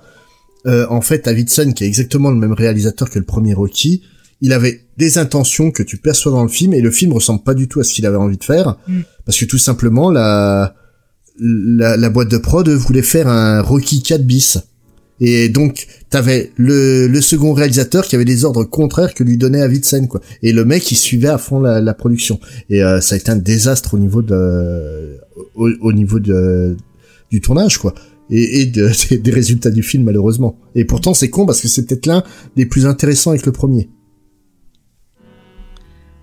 [0.68, 4.02] Euh, en fait, Davidson, qui est exactement le même réalisateur que le premier Rocky,
[4.42, 7.54] il avait des intentions que tu perçois dans le film et le film ressemble pas
[7.54, 9.02] du tout à ce qu'il avait envie de faire, Mm.
[9.26, 10.76] parce que tout simplement la,
[11.40, 14.58] la la boîte de prod voulait faire un Rocky 4 bis.
[15.22, 19.60] Et donc, t'avais le, le second réalisateur qui avait des ordres contraires que lui donnait
[19.60, 20.20] Davidson, quoi.
[20.44, 22.38] Et le mec, il suivait à fond la, la production.
[22.70, 25.18] Et euh, ça a été un désastre au niveau de,
[25.56, 26.76] au, au niveau de,
[27.32, 27.96] du tournage, quoi.
[28.30, 30.58] Et, et de- des résultats du film, malheureusement.
[30.76, 32.24] Et pourtant, c'est con parce que c'est peut-être l'un
[32.56, 33.90] des plus intéressants avec le premier.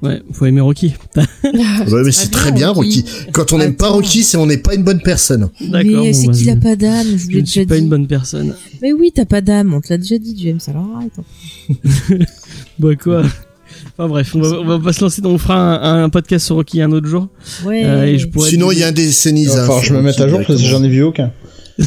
[0.02, 0.94] Ouais, faut aimer Rocky.
[1.44, 3.04] Ouais, mais c'est très bien, Rocky.
[3.32, 3.88] Quand on n'aime pas.
[3.90, 5.48] Rocky, c'est on n'est pas une bonne personne.
[5.60, 5.82] D'accord.
[5.84, 7.82] Mais bon, c'est qu'il a pas d'âme, je Je l'ai ne suis déjà pas dit.
[7.82, 8.54] une bonne personne.
[8.80, 11.12] Mais oui, t'as pas d'âme, on te l'a déjà dit, James, alors arrête.
[11.18, 12.16] hein.
[12.80, 13.22] Bah quoi
[13.96, 15.22] Enfin bref, on va, on va pas se lancer.
[15.24, 17.28] On fera un, un podcast sur Rocky un autre jour.
[17.64, 17.84] Ouais.
[17.84, 18.92] Euh, et je pourrais Sinon, il y a un.
[18.92, 21.32] Il va falloir que je me mette à jour parce que j'en ai vu aucun.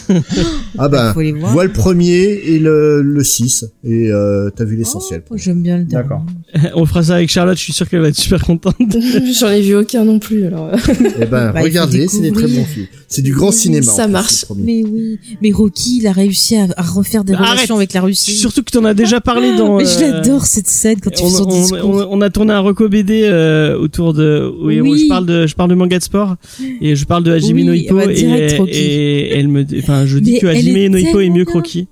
[0.78, 1.52] Ah ben, Faut les voir.
[1.54, 5.24] vois le premier et le, le 6 et euh, t'as vu l'essentiel.
[5.30, 6.04] Oh, J'aime bien le dernier.
[6.08, 6.26] D'accord.
[6.76, 7.58] On fera ça avec Charlotte.
[7.58, 8.76] Je suis sûr qu'elle va être super contente.
[9.40, 10.72] J'en ai vu aucun non plus alors.
[11.22, 12.88] Eh ben, Bah, regardez, c'est des très bons films.
[13.08, 13.84] C'est du grand cinéma.
[13.90, 14.42] Ça en plus, marche.
[14.42, 14.64] le premier.
[14.84, 17.52] Mais oui, mais Rocky, il a réussi à, à refaire des Arrête.
[17.52, 18.32] relations avec la Russie.
[18.36, 19.78] Surtout que tu en as déjà parlé dans.
[19.78, 21.90] mais je euh, l'adore cette scène quand il On, fait son on- discours.
[21.90, 25.04] on- on a tourné un reco BD euh, autour de oui, Oui.
[25.04, 26.36] je parle de je parle de manga de sport
[26.82, 28.72] et je parle de Hajime Oui, no Ippo bah, et, direct, Rocky.
[28.74, 31.54] et elle me enfin je dis Mais que Hajime est no Ippo est mieux que.
[31.54, 31.88] Rocky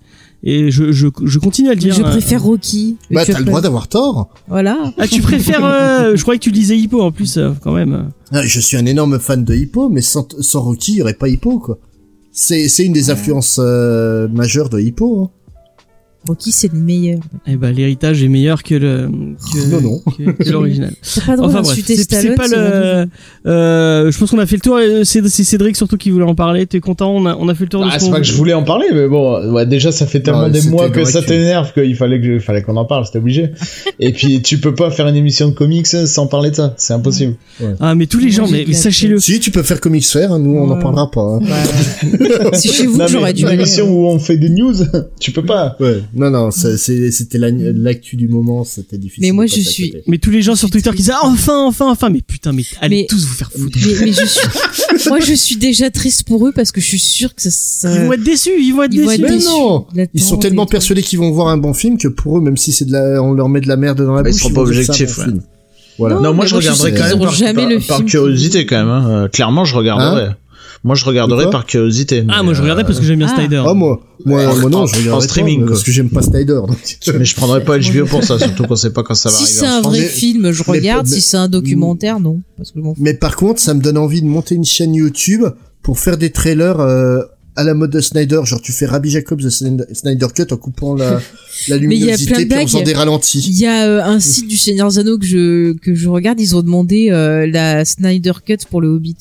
[0.45, 2.09] et je, je, je continue à le Mais dire je hein.
[2.09, 2.97] préfère Rocky.
[3.09, 4.27] Mais Bah, tu t'as le droit d'avoir tort.
[4.49, 4.91] Voilà.
[4.97, 8.09] ah tu préfères euh, je croyais que tu disais Hippo en plus euh, quand même
[8.31, 11.13] Ah, Je suis un énorme fan de Hippo, mais sans, sans Rocky, il y aurait
[11.13, 11.79] pas Hippo, quoi.
[12.33, 15.21] C'est, c'est une des influences euh, majeures de Hippo.
[15.23, 15.29] Hein.
[16.27, 17.19] Rocky, c'est le meilleur.
[17.47, 19.09] et ben l'héritage est meilleur que le
[19.53, 19.99] que, Non, non.
[20.17, 20.93] que, que l'original
[21.39, 23.07] enfin bref c'est pas le
[23.45, 26.35] euh, je pense qu'on a fait le tour et c'est Cédric surtout qui voulait en
[26.35, 27.13] parler t'es content?
[27.13, 28.53] On a on a fait le tour de Ah, ce c'est pas que je voulais
[28.53, 31.73] en parler, mais bon, ouais, déjà ça fait tellement Ouais, des mois que ça t'énerve
[31.73, 33.51] qu'il fallait que je- fallait qu'on en parle, c'était obligé.
[33.99, 36.93] Et puis tu peux pas faire une émission de comics sans parler de ça, c'est
[36.93, 37.35] impossible.
[37.79, 40.55] ah mais tous les gens mais, sachez-le Si, tu peux faire Comics Faire, hein, nous,
[40.57, 40.81] on n'en Ouais.
[40.81, 41.21] parlera pas.
[41.21, 41.39] Hein.
[42.53, 44.73] C'est chez vous j'aurais dû une émission où on fait des news,
[45.19, 45.75] tu peux pas.
[45.79, 49.23] Ouais, non, non, c'est- c'était la- l'actu du moment, c'était difficile.
[49.23, 49.93] Mais moi, je suis-.
[50.07, 52.63] Mais tous les gens sur Twitter qui disent ah, enfin, enfin, enfin, mais putain, mais
[52.81, 53.77] allez Mais- tous vous faire foutre.
[53.81, 56.99] mais, mais je suis, moi, je suis déjà triste pour eux parce que je suis
[56.99, 59.21] sûre que ça, ça- Ils vont être déçus, ils vont être ils vont déçus.
[59.23, 59.49] être Mais déçus.
[59.49, 62.57] non Ils sont tellement persuadés qu'ils vont voir un bon film que pour eux, même
[62.57, 64.49] si c'est de la, on leur met de la merde dans la ils bouche, seront
[64.49, 65.19] ils pas vont c'est un objectifs.
[65.99, 66.15] Voilà.
[66.15, 67.29] Non, Non, moi je regarderai quand même par,
[67.87, 68.89] par- par curiosité quand même.
[68.89, 69.09] Hein.
[69.09, 70.29] Euh, Clairement, je regarderai.
[70.83, 72.25] Moi, je regarderai Quoi par curiosité.
[72.29, 73.35] Ah, moi je regardais euh, parce que j'aime bien Ah.
[73.37, 73.63] Snyder.
[73.65, 75.71] Ah, moi, moi, En- moi non, en- je en regarderai streaming, pas, quoi.
[75.73, 76.59] parce que j'aime pas Snyder.
[76.67, 76.77] donc.
[77.17, 79.43] Mais je prendrai pas HBO pour ça, surtout qu'on sait pas quand ça va Si
[79.43, 79.57] arriver.
[79.59, 81.07] c'est en un vrai Mais- film, je regarde.
[81.09, 82.41] mais- si c'est un documentaire, non.
[82.57, 82.79] Parce que.
[82.97, 85.43] Mais par contre, ça me donne envie de monter une chaîne YouTube
[85.81, 87.19] pour faire des trailers euh,
[87.55, 88.41] à la mode de Snyder.
[88.45, 91.11] Genre, tu fais Rabbi Jacobs de Snyder Cut en coupant la,
[91.69, 93.45] la Mais il y a luminosité de puis en faisant des ralentis.
[93.47, 96.39] Il y a euh, un site du Seigneur Zano que je que je regarde.
[96.41, 99.15] Ils ont demandé euh, la Snyder Cut pour le Hobbit.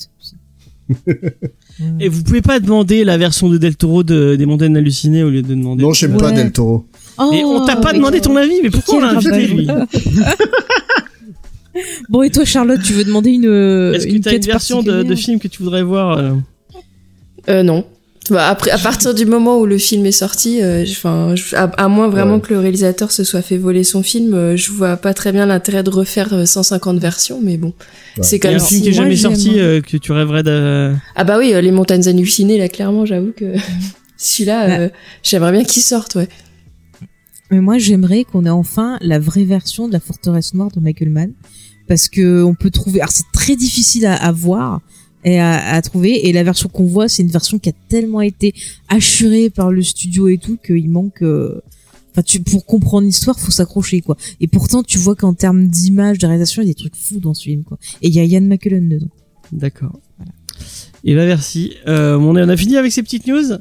[2.00, 5.30] Et vous pouvez pas demander la version de Del Toro de, des Montagnes hallucinées au
[5.30, 5.82] lieu de demander.
[5.82, 6.36] Non, j'aime pas Ouais.
[6.36, 6.86] Del Toro.
[7.32, 9.68] Et on t'a pas mais- demandé ton avis, mais pourquoi on l'a invité lui.
[12.10, 13.44] Bon et toi Charlotte, tu veux demander une
[13.94, 16.32] Est-ce que t'as une version de, film que tu voudrais voir euh
[17.48, 17.86] Euh, non.
[18.30, 21.56] Bah, après, à partir du moment où le film est sorti, euh, je- enfin, je-
[21.56, 22.40] à, à moins vraiment Ouais.
[22.40, 25.44] que le réalisateur se soit fait voler son film, euh, je vois pas très bien
[25.44, 27.72] l'intérêt de refaire euh, 150 versions, mais bon,
[28.16, 28.22] Ouais.
[28.22, 28.64] c'est quand a un même.
[28.64, 29.62] film qui est jamais sorti hein.
[29.64, 30.94] euh, que tu rêverais de.
[31.16, 33.54] Ah bah oui, euh, les montagnes hallucinées, là, clairement, j'avoue que
[34.16, 34.88] celui-là, euh,
[35.24, 36.28] j'aimerais bien qu'il sorte, ouais.
[37.50, 41.10] Mais moi, j'aimerais qu'on ait enfin la vraie version de la forteresse noire de Michael
[41.10, 41.32] Mann.
[41.88, 44.80] Parce que on peut trouver, alors c'est très difficile à, à voir
[45.24, 46.28] et à, à trouver.
[46.28, 48.54] Et la version qu'on voit, c'est une version qui a tellement été
[48.88, 51.60] assurée par le studio et tout qu'il manque, euh,
[52.12, 54.16] enfin, tu, pour comprendre l'histoire, faut s'accrocher, quoi.
[54.40, 57.20] Et pourtant, tu vois qu'en termes d'image, de réalisation, il y a des trucs fous
[57.20, 57.78] dans ce film, quoi.
[58.02, 59.10] Et il y a Ian McKellen dedans.
[59.52, 59.98] D'accord.
[61.04, 61.72] Et bah merci.
[61.88, 63.52] Euh, on, a, on a fini avec ces petites news.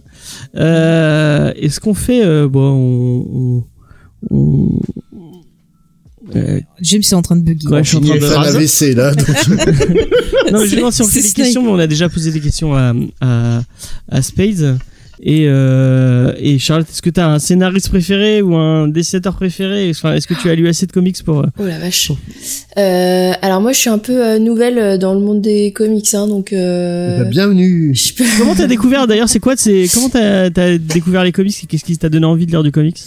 [0.55, 3.63] Euh, Est-ce qu'on fait euh, bon, on,
[4.29, 4.79] on, on-
[6.35, 7.67] euh, James est en train de bugger.
[7.67, 9.13] Ouais, je suis en train de fait un AVC là.
[9.13, 9.27] donc-
[10.51, 12.39] non, mais je demande si on fait des questions, mais on a déjà posé des
[12.39, 13.61] questions à, à,
[14.09, 14.77] à Spades.
[15.23, 19.87] Et, euh, et Charlotte, est-ce que tu as un scénariste préféré ou un dessinateur préféré?
[19.91, 21.41] Enfin, Est-ce que tu as lu assez de comics pour...
[21.41, 22.11] euh, Oh la vache.
[22.79, 26.11] Euh, alors moi, je suis un peu euh, nouvelle euh, dans le monde des comics,
[26.15, 26.53] hein, donc.
[26.53, 27.95] Euh, Bah, bienvenue.
[28.39, 31.85] Comment t'as découvert d'ailleurs C'est quoi c'est Comment t'as as découvert les comics et Qu'est-ce
[31.85, 32.97] qui t'a donné envie de lire du comics?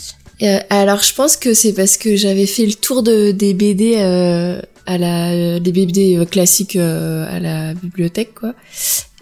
[0.43, 3.95] Euh, alors, je pense que c'est parce que j'avais fait le tour de des BD
[3.99, 8.55] euh, à la euh, des BD classiques euh, à la bibliothèque, quoi.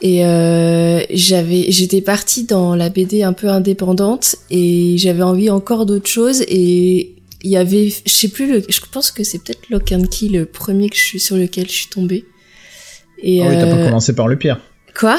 [0.01, 5.87] Et euh, j'avais j'étais partie dans la BD un peu indépendante et j'avais envie encore
[5.87, 7.15] d'autres choses et
[7.45, 10.27] il y avait je sais plus le je pense que c'est peut-être Lock and Key
[10.29, 12.25] le premier que je suis sur lequel je suis tombée.
[13.23, 14.61] Et Ah oui, t'as pas euh, commencé par le pire.
[14.99, 15.19] quoi?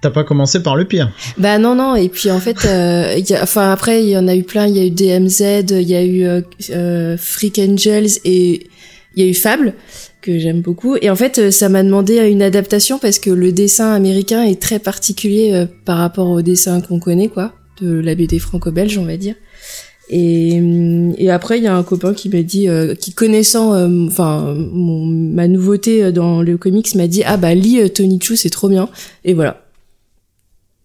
[0.00, 1.10] T'as pas commencé par le pire.
[1.38, 4.28] Bah non non et puis en fait euh, y a, enfin après il y en
[4.28, 4.68] a eu plein.
[4.68, 8.68] Il y a eu DMZ il y a eu euh, euh, Freak Angels et
[9.16, 9.74] il y a eu Fable
[10.22, 10.94] que j'aime beaucoup.
[11.02, 14.62] Et en fait euh, ça m'a demandé une adaptation parce que le dessin américain est
[14.62, 19.04] très particulier euh, par rapport au dessin qu'on connaît quoi de la BD franco-belge on
[19.04, 19.34] va dire.
[20.10, 20.62] Et,
[21.18, 22.66] et après il y a un copain qui m'a dit
[22.98, 23.74] qui connaissant
[24.06, 28.70] enfin ma nouveauté dans le comics m'a dit ah bah lis Tony Chu c'est trop
[28.70, 28.88] bien
[29.26, 29.67] et voilà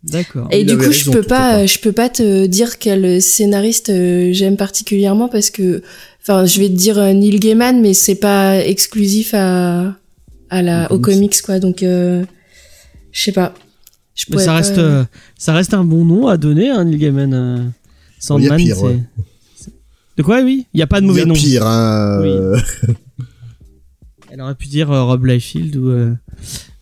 [0.04, 0.48] D'accord.
[0.52, 4.30] et Il du coup, je peux pas, je peux pas te dire quel scénariste euh,
[4.34, 5.82] j'aime particulièrement parce que,
[6.22, 9.96] enfin, je vais te dire euh, Neil Gaiman, mais c'est pas exclusif à
[10.50, 11.20] à la Au au comics.
[11.20, 11.60] comics quoi.
[11.60, 12.24] Donc, euh,
[13.12, 13.54] je sais pas.
[14.14, 15.04] Je Mais pourrais ça pas- reste, euh,
[15.38, 17.34] ça reste un bon nom à donner, hein, Neil Gaiman.
[17.34, 17.58] euh,
[18.20, 19.00] Sandman, Il y pire, c'est- ouais.
[20.18, 20.68] De quoi, oui?
[20.74, 21.34] Il y a pas de Il y mauvais a nom.
[21.34, 22.20] pire, hein.
[22.22, 22.28] Oui.
[22.30, 22.58] euh,
[24.32, 26.14] Elle aurait pu dire euh, Rob Liefeld ou, euh,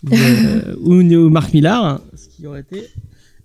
[0.10, 2.90] ou, euh, ou, ou Mark Millar, hein, ce qui aurait été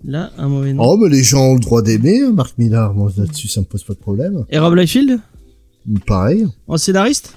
[0.06, 0.82] là un mauvais nom.
[0.84, 2.94] Oh, mais les gens ont le droit d'aimer, hein, Marc Millard.
[2.94, 4.44] Moi, là-dessus, ça me pose pas de problème.
[4.50, 5.18] Et Rob Liefeld?
[6.06, 6.46] Pareil.
[6.66, 7.34] en scénariste?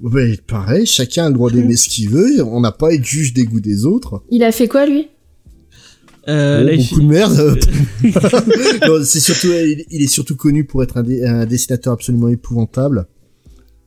[0.00, 2.42] Ouais, pareil, chacun a le droit d'aimer ce qu'il veut.
[2.44, 4.22] On n'a pas à être juge des goûts des autres.
[4.30, 5.08] Il a fait quoi lui?
[6.28, 7.58] Euh, Oh, beaucoup de merde.
[8.86, 12.28] Non, c'est surtout, il, il est surtout connu pour être un, dé- un dessinateur absolument
[12.28, 13.06] épouvantable.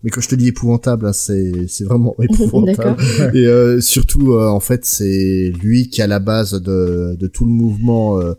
[0.03, 3.01] Mais quand je te dis épouvantable, hein, c'est c'est vraiment épouvantable.
[3.35, 7.27] Et euh, surtout, euh, en fait, c'est lui qui est à la base de, de
[7.27, 8.33] tout le mouvement euh,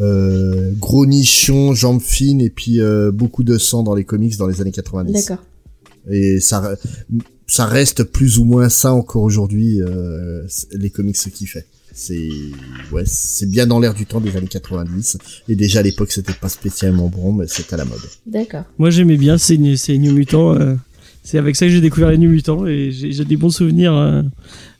[0.00, 4.46] euh, gros nichon, jambes fines et puis euh, beaucoup de sang dans les comics dans
[4.46, 5.12] les années 90.
[5.12, 5.44] D'accord.
[6.10, 6.74] Et ça,
[7.46, 11.66] ça reste plus ou moins ça encore aujourd'hui, euh, les comics ce qu'il fait.
[11.92, 12.28] C'est
[12.92, 15.18] ouais, c'est bien dans l'air du temps des années 90.
[15.48, 17.98] Et déjà à l'époque, c'était pas spécialement bon, mais c'était à la mode.
[18.26, 18.64] D'accord.
[18.78, 20.54] Moi j'aimais bien ces, ces New Mutants.
[20.54, 20.76] euh,
[21.22, 24.22] c'est avec ça que j'ai découvert les New Mutants et j'ai des bons souvenirs euh,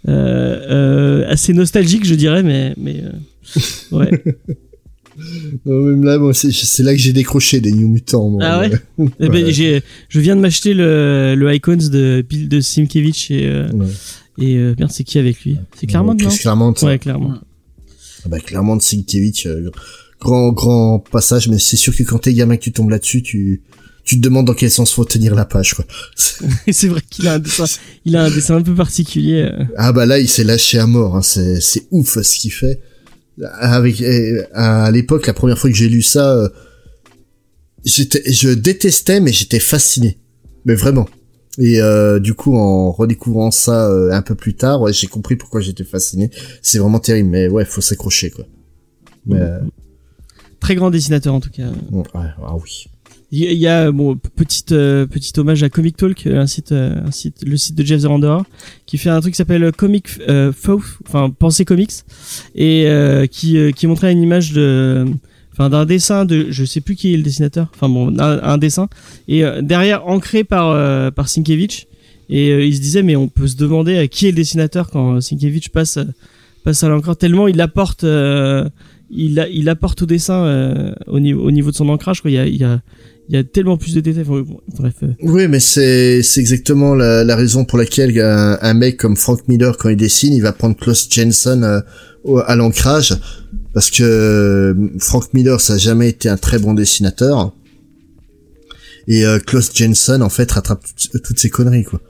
[0.09, 0.13] euh,
[0.71, 3.03] euh, assez nostalgiques, je dirais, mais mais
[3.93, 4.23] ouais.
[5.67, 8.31] Non, même là, moi, c'est c'est là que j'ai décroché des New Mutants.
[8.31, 8.41] moi.
[8.43, 8.71] Ah ouais?
[9.21, 9.53] Eh ben, Ouais.
[9.53, 13.87] j'ai, je viens de m'acheter le, le Icons de Bill de Simkevich et Ouais.
[14.39, 15.59] et merde, c'est qui avec lui?
[15.77, 16.29] C'est Claremont, non?
[16.31, 16.75] Claremont.
[16.83, 17.35] Ouais, Claremont.
[18.25, 19.71] Ah bah, Claremont, Sienkiewicz, euh,
[20.21, 23.63] grand, grand passage, mais c'est sûr que quand t'es gamin que tu tombes là-dessus, tu,
[24.11, 25.85] tu te demandes dans quel sens faut tenir la page, quoi.
[26.73, 27.65] C'est vrai qu'il a un dessin,
[28.05, 29.43] il a un dessin un peu particulier.
[29.43, 29.65] euh.
[29.77, 31.15] Ah bah là, il s'est lâché à mort.
[31.17, 31.23] Hein.
[31.23, 32.81] C'est c'est ouf ce qu'il fait.
[33.61, 34.03] Avec
[34.53, 36.49] à l'époque, la première fois que j'ai lu ça, euh,
[37.85, 40.19] j'étais, je détestais, mais j'étais fasciné.
[40.65, 41.09] Mais vraiment.
[41.59, 45.37] Et euh, du coup, en redécouvrant ça euh, un peu plus tard, ouais, j'ai compris
[45.37, 46.33] pourquoi j'étais fasciné.
[46.63, 48.45] C'est vraiment terrible, mais ouais, faut s'accrocher quoi.
[49.25, 49.61] Mais, euh,
[50.59, 51.71] Très grand dessinateur en tout cas.
[51.91, 52.87] bon, ouais, ah oui.
[53.33, 56.97] Il y a- bon petite euh, petit hommage à Comic Talk, euh, un site euh,
[57.07, 58.45] un site le site de Jeff Zerandora
[58.87, 60.53] qui fait un truc qui s'appelle Comic euh,
[61.07, 61.93] enfin Pensée Comics
[62.57, 65.07] et euh, qui euh, qui montrait une image de
[65.53, 68.89] enfin d'un dessin de je sais plus qui est le dessinateur, enfin bon un, dessin
[69.29, 71.87] et euh, derrière ancré par euh, par Sienkiewicz
[72.31, 74.91] et euh, il se disait mais on peut se demander à qui est le dessinateur
[74.91, 76.01] quand Sienkiewicz passe
[76.65, 78.69] passe à l'encre tellement il apporte euh,
[79.13, 82.31] il, a, il apporte au dessin euh, au niveau au niveau de son ancrage quoi.
[82.31, 82.81] Il y a il y a
[83.33, 84.25] il y a tellement plus de détails.
[84.25, 84.95] Bref.
[85.05, 89.47] euh, Oui, mais c'est c'est exactement la, la raison pour laquelle un, mec comme Frank
[89.47, 91.81] Miller, quand il dessine, il va prendre Klaus Jensen euh,
[92.25, 93.15] au- à l'ancrage,
[93.73, 97.55] parce que euh, Frank Miller, ça a jamais été un très bon dessinateur,
[99.07, 100.83] et euh, Klaus Jensen, en fait, rattrape
[101.23, 102.01] toutes, ces conneries, quoi.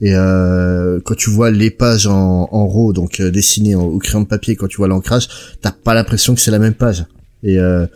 [0.00, 4.22] Et euh, quand tu vois les pages en, en RAW, donc euh, dessinées au crayon
[4.22, 5.28] de papier, quand tu vois l'ancrage,
[5.60, 7.04] t'as pas l'impression que c'est la même page.
[7.42, 7.86] Et euh,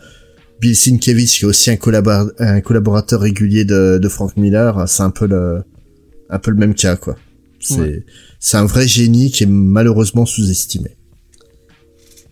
[0.65, 5.03] Bill Sienkiewicz, qui est aussi un, collabora- un collaborateur régulier de, de Frank Miller, c'est
[5.03, 5.61] un peu le,
[6.31, 7.15] un peu le même cas, quoi.
[7.59, 8.03] C'est, Ouais.
[8.39, 10.89] c'est un vrai génie qui est malheureusement sous-estimé.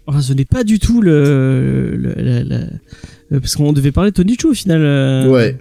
[0.07, 2.55] Enfin, ce n'est pas du tout le, le la, la-
[3.31, 4.81] euh, parce qu'on devait parler de Tony Chu au final.
[4.81, 5.57] euh, Ouais.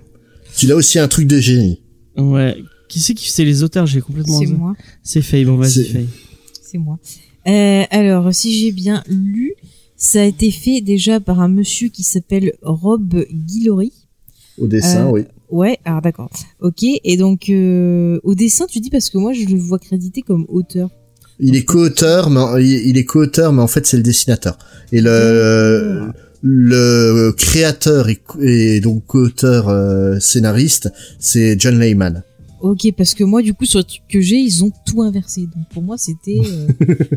[0.56, 1.80] Tu l'as aussi un truc de génie.
[2.16, 2.56] Ouais.
[2.88, 4.38] Qui c'est qui c'est les auteurs J'ai complètement.
[4.40, 4.74] C'est moi.
[5.02, 5.44] C'est Faye.
[5.44, 6.08] Bon, vas-y C'est- Faye.
[6.62, 6.98] C'est moi.
[7.46, 9.54] Euh, alors, si j'ai bien lu,
[10.04, 13.92] ça a été fait déjà par un monsieur qui s'appelle Rob Guillory.
[14.58, 15.22] Au dessin, Euh, oui.
[15.50, 16.28] Ouais, alors d'accord.
[16.60, 20.22] Ok, et donc euh, au dessin, tu dis parce que moi je le vois crédité
[20.22, 20.88] comme auteur.
[21.38, 24.58] Il est co-auteur, mais en- il est co-auteur, mais en fait c'est le dessinateur.
[24.92, 26.10] Et le
[26.42, 28.08] le créateur
[28.40, 32.24] et donc co-auteur euh, scénariste, c'est John Layman.
[32.62, 35.42] Ok, parce que moi du coup sur le truc que j'ai, ils ont tout inversé.
[35.42, 36.68] Donc pour moi c'était euh,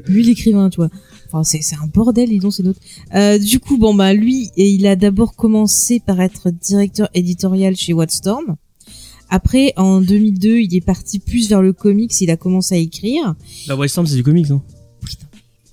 [0.07, 0.89] lui l'écrivain, tu vois.
[1.27, 2.79] Enfin c'est c'est un bordel, ils ont c'est d'autres.
[3.13, 7.75] Euh, du coup bon bah lui, et il a d'abord commencé par être directeur éditorial
[7.75, 8.55] chez Wildstorm.
[9.29, 13.35] Après en 2002, il est parti plus vers le comics, il a commencé à écrire.
[13.67, 14.61] La Wild Storm, c'est du comics, non?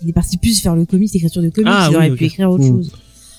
[0.02, 2.24] Il est parti plus vers le comics, l'écriture de comics, Ah, il oui, aurait pu
[2.24, 2.68] écrire autre Mm.
[2.82, 2.92] chose.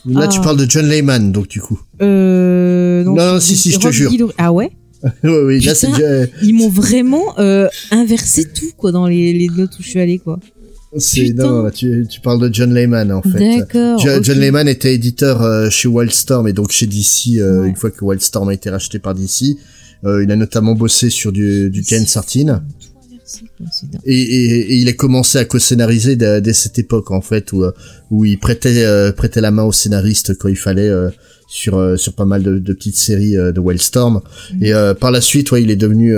[0.05, 0.43] Là, tu Ah.
[0.43, 1.79] parles de John Layman, donc du coup.
[2.01, 4.33] Euh, Non, non, si, c'est si, je te jure.
[4.37, 4.71] Ah ouais?
[5.23, 5.97] oui, oui, là c'est Putain.
[5.99, 9.99] déjà- Ils m'ont vraiment euh, inversé tout quoi dans les, les notes où je suis
[9.99, 10.39] allée quoi.
[10.97, 11.43] c'est Putain.
[11.43, 13.57] non, là, tu, tu parles de John Layman en fait.
[13.59, 13.99] D'accord.
[13.99, 14.21] Jo-.
[14.23, 17.69] John Layman était éditeur euh, chez Wildstorm et donc chez DC euh, Ouais.
[17.69, 19.57] une fois que Wildstorm a été racheté par DC.
[20.05, 22.61] Euh, il a notamment bossé sur du, du Ken Sartine
[24.05, 27.63] Et, et, et il a commencé à co-scénariser dès, dès cette époque en fait où,
[27.63, 27.71] euh,
[28.11, 31.09] où il prêtait, euh, prêtait la main au scénariste quand il fallait euh,
[31.47, 34.21] sur, sur pas mal de, de petites séries de Wildstorm.
[34.53, 34.63] Mhm.
[34.63, 36.13] Et par la suite, ouais, il est devenu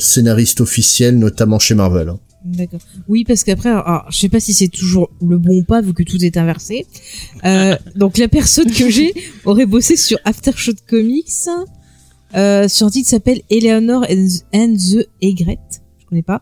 [0.00, 2.08] scénariste officiel, notamment chez Marvel.
[2.08, 2.18] hein.
[2.46, 2.80] D'accord.
[3.08, 5.92] Oui, parce qu'après, alors, alors, je sais pas si c'est toujours le bon pas, vu
[5.94, 6.86] que tout est inversé.
[7.44, 9.12] Euh, donc la personne que j'ai
[9.44, 11.26] aurait bossé sur Aftershock Comics,
[12.36, 15.58] euh, sur un titre qui s'appelle Eleanor and, and the Egret.
[16.06, 16.40] Je connais pas.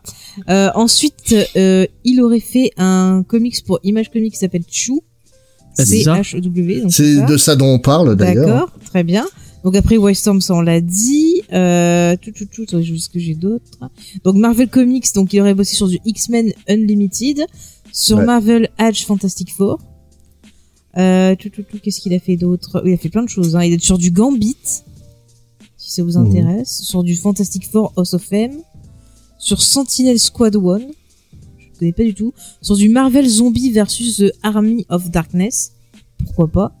[0.49, 5.01] Euh, ensuite, euh, il aurait fait un comics pour Image Comics qui s'appelle Chou.
[5.77, 6.81] Ah, c'est ça C-H-E-W.
[6.81, 7.25] donc C'est ça.
[7.25, 8.45] de ça dont on parle d'ailleurs.
[8.47, 9.25] D'accord, très bien.
[9.63, 11.41] Donc après Wildstorm, ça on l'a dit.
[11.51, 13.65] Euh, tout, tout, tout, ce que j'ai d'autre.
[14.23, 17.43] Donc Marvel Comics, donc il aurait bossé sur du X-Men Unlimited,
[17.91, 18.25] sur Ouais.
[18.25, 19.79] Marvel Edge Fantastic Four.
[20.97, 22.83] Euh, tout, tout, tout, qu'est-ce qu'il a fait d'autre?
[22.85, 23.55] Il a fait plein de choses.
[23.55, 23.63] Hein.
[23.63, 24.55] Il est sur du Gambit,
[25.77, 26.27] si ça vous Mhm.
[26.27, 28.51] intéresse, sur du Fantastic Four House of M,
[29.37, 30.85] sur Sentinel Squad One,
[31.73, 35.71] je connais pas du tout, sur du Marvel Zombie versus The Army of Darkness,
[36.23, 36.75] pourquoi pas.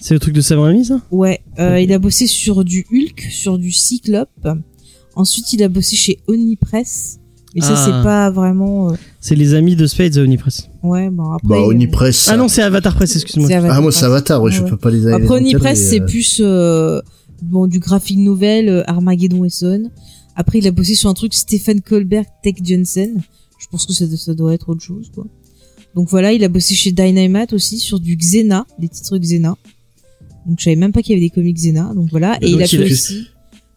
[0.00, 1.00] C'est le truc de Sam Raimi, ça?
[1.10, 4.28] Ouais, euh, il a bossé sur du Hulk, sur du Cyclope.
[5.14, 7.18] Ensuite, il a bossé chez Onipress.
[7.54, 7.82] Mais ça, Ah.
[7.86, 8.90] c'est pas vraiment.
[8.90, 10.68] euh, C'est les amis de Spades, Onipress.
[10.82, 11.48] Ouais, bon après.
[11.48, 12.28] Bah, euh, Onipress.
[12.30, 13.48] Ah non, c'est Avatar Press, excuse-moi.
[13.70, 14.68] Ah, moi, c'est Avatar, ouais, je Ouais.
[14.70, 16.06] peux pas les Après, Onipress, c'est euh.
[16.06, 17.00] plus euh,
[17.42, 19.90] bon du graphique novel, euh, Armageddon et Son.
[20.36, 23.14] Après, il a bossé sur un truc Stephen Colbert, Tech Johnson.
[23.58, 25.26] Je pense que ça, ça doit être autre chose, quoi.
[25.94, 29.56] Donc voilà, il a bossé chez Dynamite aussi sur du Xena, des titres Xena.
[30.46, 31.92] Donc je savais même pas qu'il y avait des comics Xena.
[31.94, 33.28] Donc voilà, et il a fait aussi.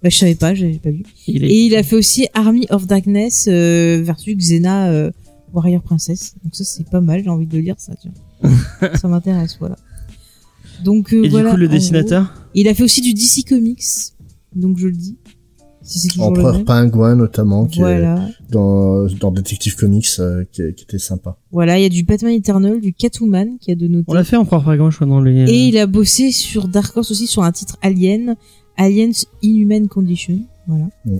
[0.03, 1.03] Bah, je savais pas, j'avais pas vu.
[1.27, 5.11] Il est- Et il a fait aussi Army of Darkness euh, versus Xena euh,
[5.53, 6.35] Warrior Princess.
[6.43, 8.11] Donc ça c'est pas mal, j'ai envie de lire ça, tiens.
[8.99, 9.77] ça m'intéresse, voilà.
[10.83, 11.49] Donc euh, Et voilà.
[11.51, 12.33] du coup, le dessinateur gros.
[12.53, 13.83] Il a fait aussi du DC Comics.
[14.55, 15.15] Donc je le dis.
[15.81, 16.63] Si Empereur.
[16.65, 18.05] Pingouin notamment qui est
[18.49, 21.37] dans dans Detective Comics euh, qui, qui était sympa.
[21.51, 24.05] Voilà, il y a du Batman Eternal, du Catwoman qui a de noter.
[24.07, 25.49] On l'a fait en croire pas grand, je crois, dans les.
[25.49, 28.35] Et il a bossé sur Dark Horse aussi sur un titre Alien,
[28.77, 29.11] Aliens
[29.41, 30.85] Inhuman Condition, voilà.
[31.05, 31.19] Mm.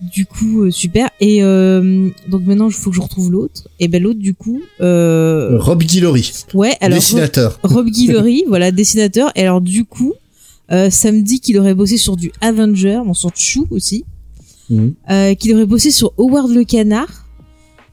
[0.00, 1.08] Du coup, euh, super.
[1.20, 3.68] Et euh, donc maintenant, il faut que je retrouve l'autre.
[3.80, 6.74] Et ben l'autre, du coup, euh, Rob Guillory, ouais.
[6.82, 7.58] Alors dessinateur.
[7.62, 9.32] Rob Guillory, voilà, dessinateur.
[9.36, 10.12] Et alors du coup,
[10.72, 14.04] euh, ça me dit qu'il aurait bossé sur du Avenger, bon, sur Chou aussi,
[14.70, 14.94] Mhm.
[15.10, 17.26] euh, qu'il aurait bossé sur Howard le Canard,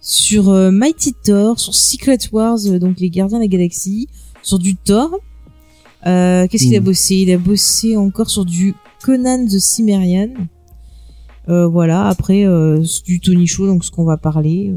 [0.01, 4.07] sur euh, Mighty Thor, sur Secret Wars, euh, donc les Gardiens de la Galaxie,
[4.41, 5.11] sur du Thor.
[6.05, 6.85] Euh, Qu'est-ce qu'il a Mhm.
[6.85, 7.15] bossé?
[7.15, 8.73] Il a bossé encore sur du
[9.03, 10.29] Conan the Cimmerian.
[11.49, 14.73] Euh, voilà, après euh, du Tony Show, donc ce qu'on va parler.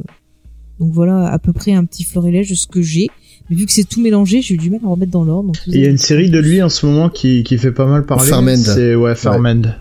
[0.78, 3.08] Donc voilà, à peu près un petit florilège de ce que j'ai.
[3.48, 5.52] Mais vu que c'est tout mélangé, j'ai eu du mal à remettre dans l'ordre.
[5.66, 8.04] Il y a une série de lui en ce moment qui, qui fait pas mal
[8.04, 8.28] parler.
[8.28, 8.56] Farmend.
[8.56, 9.66] C'est ouais, Farmend.
[9.66, 9.72] est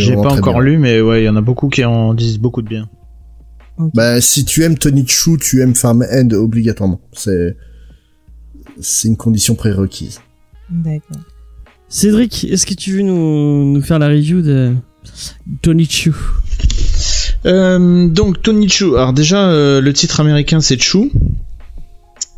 [0.00, 0.62] J'ai pas encore bien.
[0.62, 2.88] lu, mais ouais, il y en a beaucoup qui en disent beaucoup de bien.
[3.92, 7.00] Bah, si tu aimes Tony Chu, tu aimes Farm End obligatoirement.
[7.12, 7.56] C'est,
[8.80, 10.20] c'est une condition prérequise.
[10.70, 11.22] D'accord.
[11.88, 14.74] Cédric, est-ce que tu veux nous, nous faire la review de
[15.60, 16.12] Tony Chu?
[17.46, 18.96] Euh, donc Tony Chu.
[18.96, 21.10] Alors déjà, euh, le titre américain c'est Chu.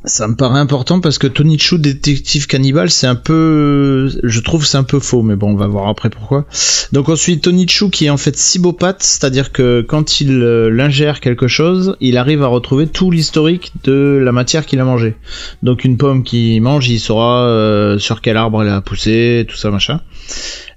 [0.09, 4.65] Ça me paraît important parce que Tony Chu, détective cannibale, c'est un peu, je trouve
[4.65, 6.47] c'est un peu faux, mais bon, on va voir après pourquoi.
[6.93, 11.19] Donc ensuite Tony Chu qui est en fait cybopathe, c'est-à-dire que quand il euh, ingère
[11.19, 15.17] quelque chose, il arrive à retrouver tout l'historique de la matière qu'il a mangée.
[15.65, 19.57] Donc une pomme qu'il mange, il saura euh, sur quel arbre elle a poussé, tout
[19.57, 20.03] ça machin.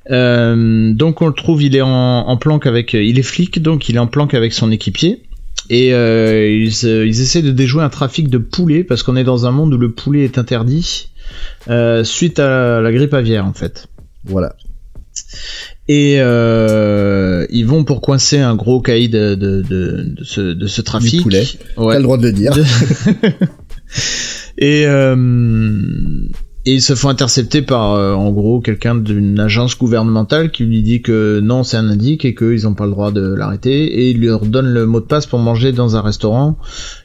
[0.10, 3.90] Euh, donc on le trouve, il est en, en planque avec, il est flic, donc
[3.90, 5.22] il est en planque avec son équipier.
[5.70, 9.24] Et euh, ils, se- ils essaient de déjouer un trafic de poulets parce qu'on est
[9.24, 11.10] dans un monde où le poulet est interdit
[11.70, 13.88] euh, suite à la grippe aviaire en fait.
[14.26, 14.56] Voilà.
[15.88, 20.68] Et euh, ils vont pour coincer un gros caïd de, de, de, de ce, de
[20.68, 21.22] ce trafic.
[21.24, 21.46] poulet.
[21.78, 21.94] Ouais.
[21.94, 22.54] T'as le droit de le dire.
[24.58, 25.16] et, euh,
[26.70, 30.84] et ils se font intercepter par, euh, en gros, quelqu'un d'une agence gouvernementale qui lui
[30.84, 33.86] dit que non, c'est un indique et qu'ils n'ont pas le droit de l'arrêter.
[33.86, 36.60] Et il leur donne le mot de passe pour manger dans un restaurant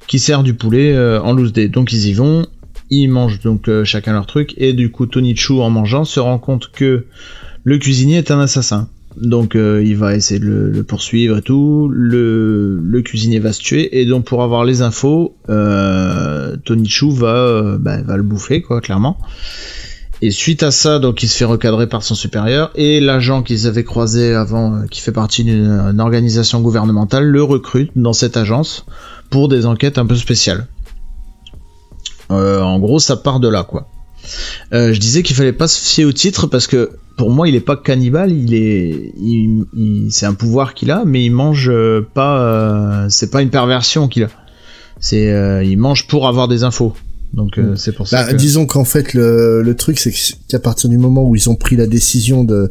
[0.07, 1.69] qui sert du poulet euh, en loose day.
[1.69, 2.47] Donc ils y vont,
[2.91, 4.53] ils mangent donc euh, chacun leur truc.
[4.59, 7.07] Et du coup, Tony Chu, en mangeant, se rend compte que
[7.63, 8.91] le cuisinier est un assassin.
[9.17, 11.89] Donc euh, il va essayer de le, poursuivre et tout.
[11.93, 17.37] Le, cuisinier va se tuer et donc pour avoir les infos, euh, Tony Chu va
[17.37, 19.19] euh, bah, va le bouffer quoi clairement.
[20.23, 23.67] Et suite à ça, donc il se fait recadrer par son supérieur et l'agent qu'ils
[23.67, 28.37] avaient croisé avant, euh, qui fait partie d'une une organisation gouvernementale, le recrute dans cette
[28.37, 28.87] agence
[29.29, 30.67] pour des enquêtes un peu spéciales.
[32.31, 33.89] En gros, ça part de là quoi.
[34.73, 37.61] Je disais qu'il fallait pas se fier au titre parce que pour moi, il est
[37.61, 42.07] pas cannibale, il est, il, il- c'est un pouvoir qu'il a, mais il mange euh,
[42.15, 44.29] pas, euh, c'est pas une perversion qu'il a.
[45.01, 46.95] C'est, euh, il mange pour avoir des infos.
[47.33, 48.25] Donc euh, c'est pour ça.
[48.25, 48.37] Bah, que...
[48.37, 50.13] disons qu'en fait le, le truc c'est
[50.49, 52.71] qu'à partir du moment où ils ont pris la décision de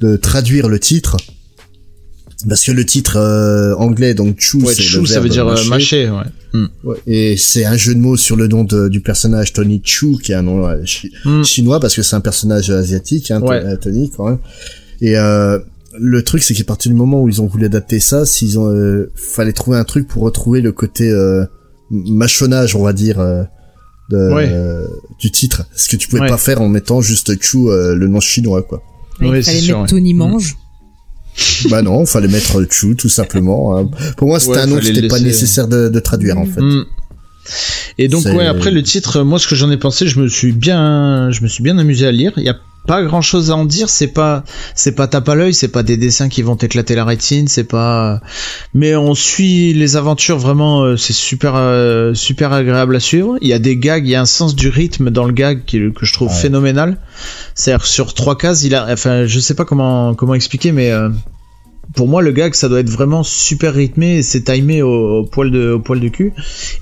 [0.00, 1.16] de traduire le titre
[2.48, 5.46] parce que le titre euh, anglais donc Chu Ouais, c'est chou, le ça veut dire
[5.46, 5.68] euh, mâcher.
[5.68, 6.10] mâcher.
[6.10, 6.24] ouais.
[6.60, 6.66] Hmm.
[6.84, 10.18] Ouais, et c'est un jeu de mots sur le nom de- du personnage Tony Chu
[10.22, 11.42] qui est un nom euh, chi- Hmm.
[11.42, 13.76] chinois parce que c'est un personnage asiatique hein, Ouais.
[13.78, 14.38] Tony quand même
[15.00, 15.58] et euh,
[15.98, 18.68] le truc c'est qu'à partir du moment où ils ont voulu adapter ça s'ils ont
[18.70, 21.44] euh, fallait trouver un truc pour retrouver le côté euh,
[21.90, 23.42] mâchonnage on va dire euh,
[24.10, 24.48] de, Ouais.
[24.52, 24.86] euh,
[25.20, 26.28] du titre ce que tu pouvais Ouais.
[26.28, 28.82] pas faire en mettant juste Chu euh, le nom chinois quoi
[29.20, 29.86] il fallait c'est mettre sûr, ouais.
[29.86, 30.16] Tony Mm.
[30.18, 30.56] mange.
[31.70, 33.88] Bah non fallait mettre Chu tout simplement hein.
[34.16, 36.46] pour moi c'était Ouais, un nom qui le était pas nécessaire de, de traduire en
[36.46, 36.84] fait Hmm.
[37.98, 40.52] Et donc ouais après le titre moi ce que j'en ai pensé je me suis
[40.52, 42.56] bien je me suis bien amusé à lire il y a
[42.86, 43.88] pas grand chose à en dire.
[43.88, 44.44] C'est pas
[44.74, 47.64] c'est pas tape à l'œil c'est pas des dessins qui vont t'éclater la rétine c'est
[47.64, 48.20] pas
[48.74, 53.36] mais on suit les aventures vraiment euh, c'est super euh, super agréable à suivre.
[53.40, 55.64] Il y a des gags il y a un sens du rythme dans le gag
[55.64, 56.34] qui, que je trouve Ouais.
[56.34, 56.96] phénoménal.
[57.54, 61.08] C'est-à-dire sur trois cases il a enfin je sais pas comment comment expliquer mais euh,
[61.94, 65.24] pour moi, le gag, ça doit être vraiment super rythmé et c'est timé au, au
[65.24, 66.32] poil de, au poil de cul.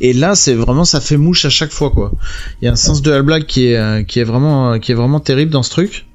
[0.01, 2.13] Et là, c'est vraiment, ça fait mouche à chaque fois, quoi.
[2.61, 4.79] Il y a un sens de la blague qui est, euh, qui est vraiment, euh,
[4.79, 6.07] qui est vraiment terrible dans ce truc.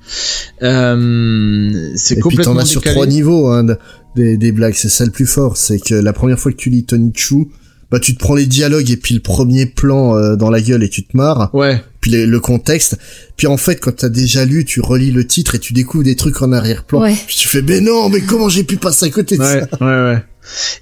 [0.62, 3.78] Euh, c'est puis complètement t'en as sur trois niveaux hein, de-
[4.16, 6.70] des, des blagues, c'est ça le plus fort, c'est que la première fois que tu
[6.70, 7.48] lis Tony Chu,
[7.92, 10.84] bah tu te prends les dialogues et puis le premier plan euh, dans la gueule
[10.84, 12.99] et tu te marres, Ouais, puis le, le contexte,
[13.36, 16.15] puis en fait quand t'as déjà lu, tu relis le titre et tu découvres des
[16.15, 17.15] trucs en arrière-plan, Ouais.
[17.26, 19.68] puis tu fais mais non, mais comment j'ai pu passer à côté de ouais, ça
[19.82, 20.23] ouais, ouais.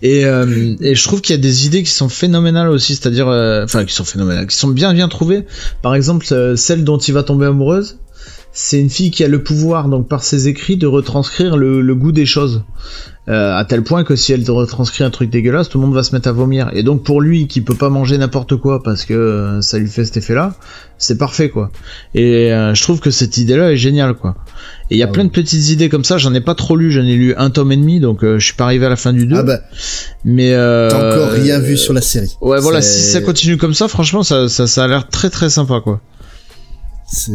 [0.01, 3.29] Et, euh, et je trouve qu'il y a des idées qui sont phénoménales aussi, c'est-à-dire,
[3.29, 5.45] euh, enfin, qui sont phénoménales, qui sont bien bien trouvées.
[5.81, 7.97] Par exemple, euh, celle dont il va tomber amoureuse,
[8.53, 11.95] c'est une fille qui a le pouvoir, donc par ses écrits, de retranscrire le, le
[11.95, 12.63] goût des choses.
[13.30, 16.03] Euh, à tel point que si elle retranscrit un truc dégueulasse, tout le monde va
[16.03, 16.69] se mettre à vomir.
[16.73, 19.88] Et donc pour lui, qui peut pas manger n'importe quoi parce que euh, ça lui
[19.88, 20.55] fait cet effet-là,
[20.97, 21.71] c'est parfait quoi.
[22.13, 24.35] Et euh, je trouve que cette idée-là est géniale quoi.
[24.91, 26.17] Et il y a Ah plein de petites idées comme ça.
[26.17, 28.45] J'en ai pas trop lu, j'en ai lu un tome et demi, donc euh, je
[28.45, 29.59] suis pas arrivé à la fin du 2 Ah bah
[30.25, 32.35] Mais euh, t'as encore rien vu sur la série.
[32.41, 32.81] Ouais, voilà.
[32.81, 36.01] Si ça continue comme ça, franchement, ça, ça, ça a l'air très très sympa quoi.
[37.07, 37.31] C'est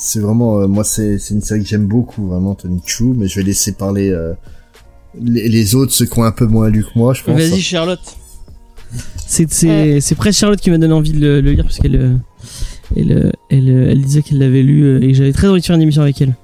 [0.00, 3.26] c'est vraiment euh, moi c'est c'est une série que j'aime beaucoup vraiment Tony Chu, mais
[3.26, 4.32] je vais laisser parler euh,
[5.20, 7.36] les, les autres ceux qui ont un peu moins lu que moi, je pense.
[7.36, 8.00] Vas-y, Charlotte.
[9.26, 11.96] C'est c'est c'est presque Charlotte qui m'a donné envie de le, le lire parce qu'elle
[11.96, 12.14] euh,
[12.96, 15.60] elle, euh, elle, euh, elle disait qu'elle l'avait lu euh, et que j'avais très envie
[15.60, 16.34] de faire une émission avec elle.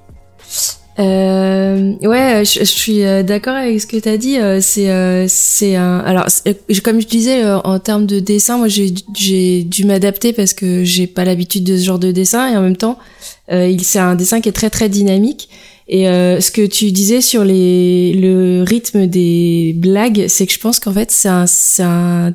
[0.99, 4.37] Euh, ouais, je, je suis euh, d'accord avec ce que tu as dit.
[4.39, 6.53] euh, C'est euh, c'est un alors euh,
[6.85, 10.85] comme je disais euh, en termes de dessin, moi j'ai j'ai dû m'adapter parce que
[10.85, 13.99] j'ai pas l'habitude de ce genre de dessin et en même temps euh, il c'est
[13.99, 15.49] un dessin qui est très très dynamique.
[15.87, 20.59] Et euh, ce que tu disais sur les le rythme des blagues, c'est que je
[20.59, 21.45] pense qu'en fait c'est un
[21.81, 22.33] un,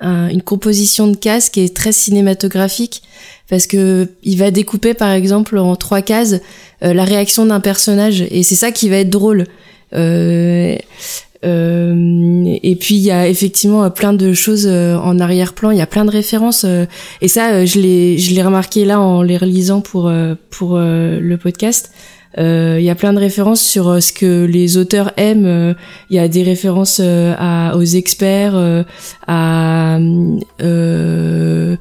[0.00, 3.02] un- une composition de cases qui est très cinématographique
[3.50, 6.36] parce que il va découper par exemple en trois cases
[6.84, 9.46] euh, la réaction d'un personnage et c'est ça qui va être drôle.
[9.94, 10.76] Euh,
[11.44, 15.78] euh, et puis il y a effectivement euh, plein de choses euh, en arrière-plan, il
[15.78, 16.64] y a plein de références
[17.20, 20.10] et ça je l'ai je l'ai remarqué là en les relisant pour
[20.50, 21.90] pour le podcast.
[22.38, 25.74] Il y a plein de références sur ce que les auteurs aiment.
[26.10, 28.84] Il y a des références aux experts,
[29.26, 29.98] à
[30.62, 31.76] euh,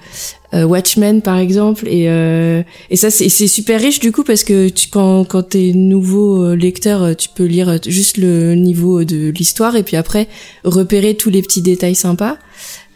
[0.64, 4.88] Watchmen par exemple et euh, et ça c'est super riche du coup parce que tu,
[4.90, 9.30] quand quand t'es nouveau euh, lecteur euh, tu peux lire euh, juste le niveau de
[9.30, 10.28] l'histoire et puis après
[10.64, 12.38] repérer tous les petits détails sympas.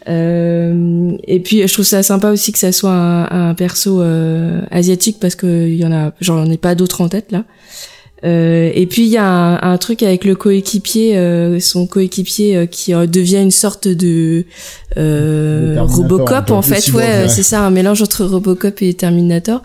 [0.08, 4.62] Euh, et puis je trouve ça sympa aussi que ça soit un, un perso euh,
[4.70, 7.44] asiatique parce que y en a j'en ai pas d'autres en tête là
[8.24, 12.56] euh, et puis il y a un, un truc avec le coéquipier, euh, son coéquipier
[12.56, 14.44] euh, qui euh, devient une sorte de
[14.96, 17.28] euh, Robocop en fait, cyborg, ouais, ouais.
[17.28, 19.62] c'est ça, un mélange entre Robocop et Terminator.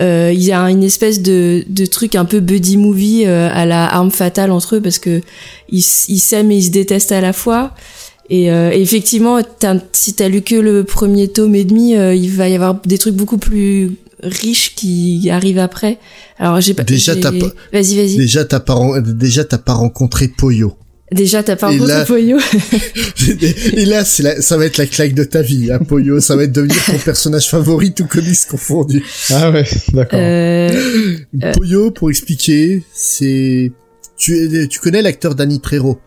[0.00, 3.66] Euh, il y a une espèce de, de truc un peu buddy movie euh, à
[3.66, 5.20] la arme fatale entre eux parce que
[5.70, 7.72] ils s'aiment et ils se détestent à la fois.
[8.30, 12.30] Et, euh, effectivement, t'as- si t'as lu que le premier tome et demi, euh, il
[12.30, 15.98] va y avoir des trucs beaucoup plus riches qui arrivent après.
[16.38, 16.82] Alors j'ai pas.
[16.84, 18.16] Déjà, t'as pas- Vas-y, vas-y.
[18.16, 20.76] Déjà, t'as pas, ren- déjà, t'as pas rencontré Poyo.
[21.10, 22.38] Déjà, t'as pas rencontré là- Poyo.
[23.74, 26.20] Et là, c'est la- ça va être la claque de ta vie, hein, Poyo.
[26.20, 29.02] Ça va être devenir ton personnage favori, tout comics confondu.
[29.30, 30.18] Ah ouais, d'accord.
[30.20, 31.52] Euh, Euh.
[31.52, 33.72] Poyo, pour expliquer, c'est,
[34.16, 35.98] tu, tu connais l'acteur Danny Trejo?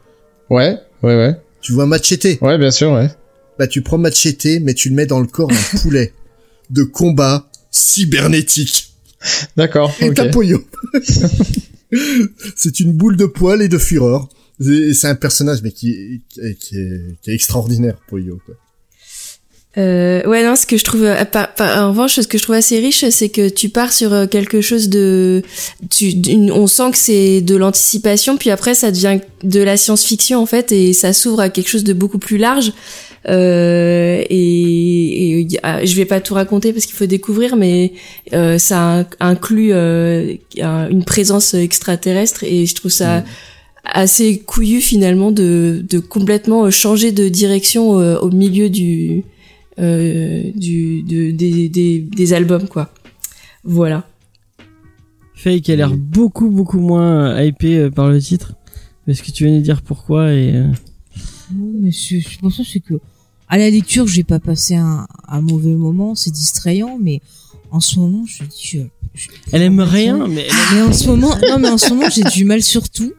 [0.50, 1.36] Ouais, ouais, ouais.
[1.62, 2.40] Tu vois Machete?
[2.42, 3.10] Ouais, bien sûr, ouais.
[3.58, 6.14] Bah, tu prends Machete, mais tu le mets dans le corps d'un poulet
[6.70, 8.90] de combat cybernétique.
[9.56, 10.16] D'accord, Et ok.
[10.16, 10.64] t'as Poyo.
[12.56, 14.30] c'est une boule de poils et de fureur.
[14.60, 18.56] C'est c'est un personnage, mais qui, qui, est- qui est, qui est extraordinaire, Poyo, quoi.
[19.78, 22.44] Euh, ouais, non, ce que je trouve, euh, par- par- en revanche, ce que je
[22.44, 25.44] trouve assez riche, c'est que tu pars sur euh, quelque chose de,
[25.90, 30.42] tu, d'une- on sent que c'est de l'anticipation, puis après ça devient de la science-fiction
[30.42, 32.74] en fait, et ça s'ouvre à quelque chose de beaucoup plus large.
[33.30, 35.48] Euh, et, et
[35.86, 37.94] je vais pas tout raconter parce qu'il faut découvrir, mais
[38.34, 43.24] euh, ça in- inclut euh, un- une présence extraterrestre, et je trouve ça
[43.84, 49.24] assez couillu finalement de, de complètement changer de direction euh, au milieu du
[49.80, 52.92] euh, du de, des, des, des albums quoi.
[53.64, 54.08] Voilà.
[55.36, 58.54] Faye qui a l'air beaucoup beaucoup moins euh, hypé par le titre.
[59.08, 60.68] Est-ce que tu viens de dire pourquoi et euh,
[61.56, 62.96] Non, mais c'est c'est pour ça, c'est que
[63.52, 67.22] à la lecture, j'ai pas passé un, un mauvais moment, c'est distrayant, mais
[67.70, 68.80] en ce moment, je dis, je,
[69.14, 72.10] je- elle aime rien mais elle Mais en ce moment, non, mais en ce moment,
[72.10, 73.14] j'ai du mal sur tout.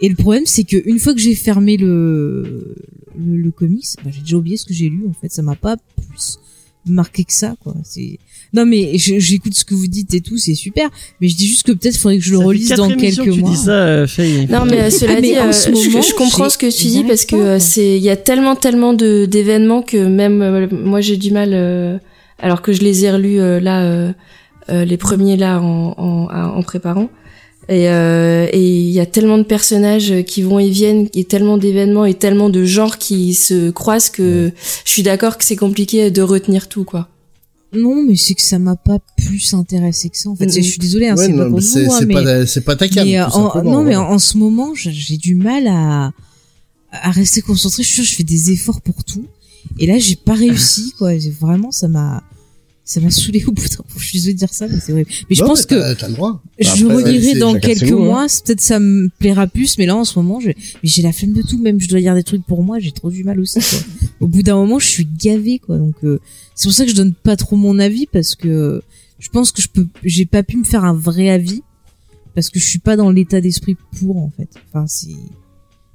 [0.00, 2.76] Et le problème, c'est que une fois que j'ai fermé le,
[3.18, 5.04] le, le comics, bah, j'ai déjà oublié ce que j'ai lu.
[5.08, 6.38] En fait, ça m'a pas plus
[6.86, 7.74] marqué que ça, quoi.
[7.82, 8.18] C'est
[8.54, 10.88] non, mais j'écoute ce que vous dites et tout, c'est super.
[11.20, 13.40] Mais je dis juste que peut-être faudrait que je le relise dans quelques que tu
[13.40, 13.50] mois.
[13.50, 14.46] dis ça euh, Faye.
[14.50, 16.56] Non mais euh, cela Ah, mais dit, en euh, ce je, moment, je comprends ce
[16.58, 20.40] que tu dis parce que c'est il y a tellement tellement de d'événements que même
[20.42, 21.98] euh, moi j'ai du mal euh,
[22.38, 24.12] alors que je les ai relus euh, là euh,
[24.70, 27.10] euh, les premiers là en en, en préparant
[27.68, 31.58] et euh, et il y a tellement de personnages qui vont et viennent et tellement
[31.58, 34.52] d'événements et tellement de genres qui se croisent que
[34.86, 37.08] je suis d'accord que c'est compliqué de retenir tout quoi.
[37.72, 40.30] Non, mais c'est que ça m'a pas plus intéressé que ça.
[40.30, 42.14] En fait, je suis désolée, hein, Ouais, c'est pas pour vous, hein, c'est mais...
[42.14, 44.74] pas, c'est pas ta cam, mais, tout euh, en, non, mais en, en ce moment,
[44.74, 46.12] j'ai- du mal à,
[46.92, 47.82] à rester concentré.
[47.82, 49.26] Je suis sûre, je fais des efforts pour tout.
[49.78, 51.12] Et là, j'ai pas réussi, quoi.
[51.40, 52.22] Vraiment, ça m'a,
[52.88, 53.98] ça m'a saoulé au bout d'un moment.
[53.98, 55.04] Je suis désolée de dire ça, mais c'est vrai.
[55.28, 56.42] Mais je pense mais que le droit.
[56.58, 57.96] je Après, relirai dans quelques hein.
[57.96, 58.26] mois.
[58.42, 60.52] Peut-être ça me plaira plus, mais là, en ce moment, je,
[60.82, 61.58] j'ai la flemme de tout.
[61.58, 62.78] Même, je dois lire des trucs pour moi.
[62.78, 63.78] J'ai trop du mal aussi, quoi.
[64.20, 65.76] au bout d'un moment, je suis gavée, quoi.
[65.76, 66.18] Donc, euh,
[66.54, 68.80] c'est pour ça que je donne pas trop mon avis parce que
[69.18, 71.62] je pense que je peux, j'ai pas pu me faire un vrai avis
[72.34, 74.48] parce que je suis pas dans l'état d'esprit pour, en fait.
[74.72, 75.08] Enfin, c'est,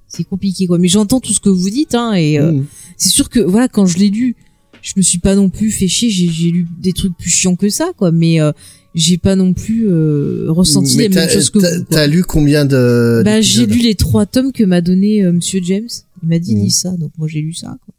[0.07, 0.77] c'est compliqué, quoi.
[0.77, 2.65] Mais j'entends tout ce que vous dites, hein, et euh, Mmh.
[2.97, 4.35] c'est sûr que voilà quand je l'ai lu
[4.83, 7.69] je me suis pas non plus fait chier j'ai lu des trucs plus chiants que
[7.69, 8.51] ça quoi mais euh,
[8.93, 11.83] j'ai pas non plus euh, ressenti Mais les mêmes choses que vous.
[11.89, 15.61] T'as lu combien de bah j'ai lu les trois tomes que m'a donné euh, Monsieur
[15.63, 15.87] James
[16.21, 16.61] il m'a dit Mhm.
[16.61, 17.95] lis ça donc moi j'ai lu ça quoi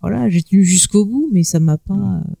[0.00, 2.32] voilà j'ai tenu jusqu'au bout mais ça m'a pas euh,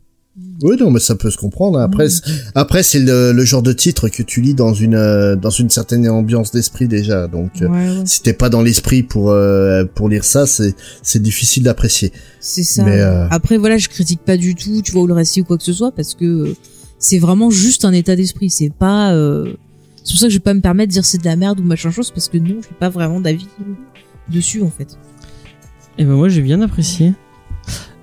[0.62, 1.78] Oui, non, mais ça peut se comprendre.
[1.78, 2.22] Après, c'est-
[2.56, 5.70] après c'est le, le genre de titre que tu lis dans une euh, dans une
[5.70, 7.28] certaine ambiance d'esprit déjà.
[7.28, 8.02] Donc, euh, Ouais, ouais.
[8.06, 12.12] si t'es pas dans l'esprit pour euh, pour lire ça, c'est c'est difficile d'apprécier.
[12.40, 12.82] C'est ça.
[12.84, 15.44] Mais, euh, Après, voilà, je critique pas du tout, tu vois, ou le récit ou
[15.44, 16.54] quoi que ce soit, parce que
[16.98, 18.50] c'est vraiment juste un état d'esprit.
[18.50, 19.12] C'est pas.
[19.14, 19.52] euh,
[20.02, 21.60] C'est pour ça que je vais pas me permettre de dire c'est de la merde
[21.60, 23.46] ou machin chose, parce que non, j'ai pas vraiment d'avis
[24.32, 24.98] dessus en fait.
[25.98, 27.12] Et ben moi j'ai bien apprécié.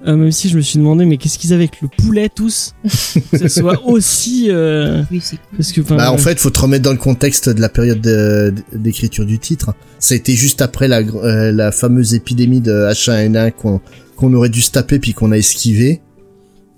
[0.07, 2.75] Euh, même si je me suis demandé mais qu'est-ce qu'ils avaient avec le poulet tous
[3.31, 5.57] que ça soit aussi euh, Oui, c'est cool.
[5.57, 8.01] parce que enfin, Bah, en fait, faut te remettre dans le contexte de la période
[8.01, 9.73] de- d'écriture du titre.
[9.97, 13.81] Ça a été juste après la, euh, la fameuse épidémie de H1N1 qu'on
[14.15, 16.01] qu'on aurait dû se taper puis qu'on a esquivé.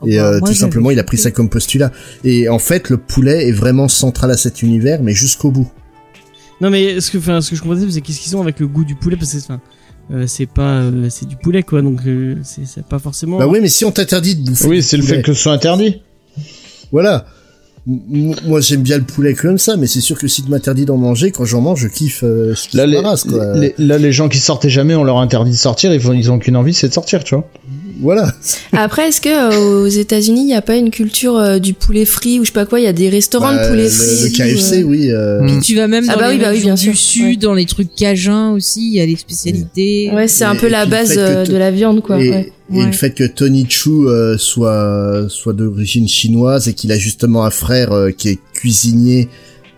[0.06, 1.92] Et Bah, euh, moi, tout simplement, il a pris ça comme postulat.
[2.24, 5.70] Et en fait, le poulet est vraiment central à cet univers, mais jusqu'au bout.
[6.62, 8.68] non mais ce que enfin ce que je comprenais c'est qu'est-ce qu'ils ont avec le
[8.68, 9.60] goût du poulet parce que enfin
[10.12, 13.48] euh, c'est pas euh, c'est du poulet quoi donc euh, c'est c'est pas forcément Bah
[13.48, 16.02] oui, mais si on t'interdit de bouffer Oui, c'est le fait que ce soit interdit.
[16.92, 17.26] Voilà.
[17.88, 20.86] M- Moi, j'aime bien le poulet comme ça, mais c'est sûr que si tu m'interdis
[20.86, 23.56] d'en manger, quand j'en mange, je kiffe euh, ce qui Là se les, passe, quoi.
[23.58, 25.94] les- là, les gens qui sortaient jamais, on leur interdit de sortir.
[25.94, 27.50] Ils, font, ils ont qu'une envie, c'est de sortir, tu vois.
[28.00, 28.32] Voilà.
[28.74, 32.06] Après, est-ce que euh, aux États-Unis, il n'y a pas une culture euh, du poulet
[32.06, 33.90] frit ou je sais pas quoi Il y a des restaurants Bah, de poulet le,
[33.90, 34.24] frit.
[34.24, 35.48] le KFC, euh, oui.
[35.54, 37.24] Puis tu vas même Ah dans bah les oui, bah oui, bien sûr, du sud,
[37.26, 37.36] ouais.
[37.38, 40.12] dans les trucs cajuns aussi, il y a les spécialités.
[40.14, 42.20] Ouais, c'est un peu la le base de la viande, quoi.
[42.24, 42.52] et, ouais.
[42.74, 42.86] et Ouais.
[42.86, 47.50] le fait que Tony Chu euh, soit soit d'origine chinoise et qu'il a justement un
[47.50, 49.30] frère euh, qui est cuisinier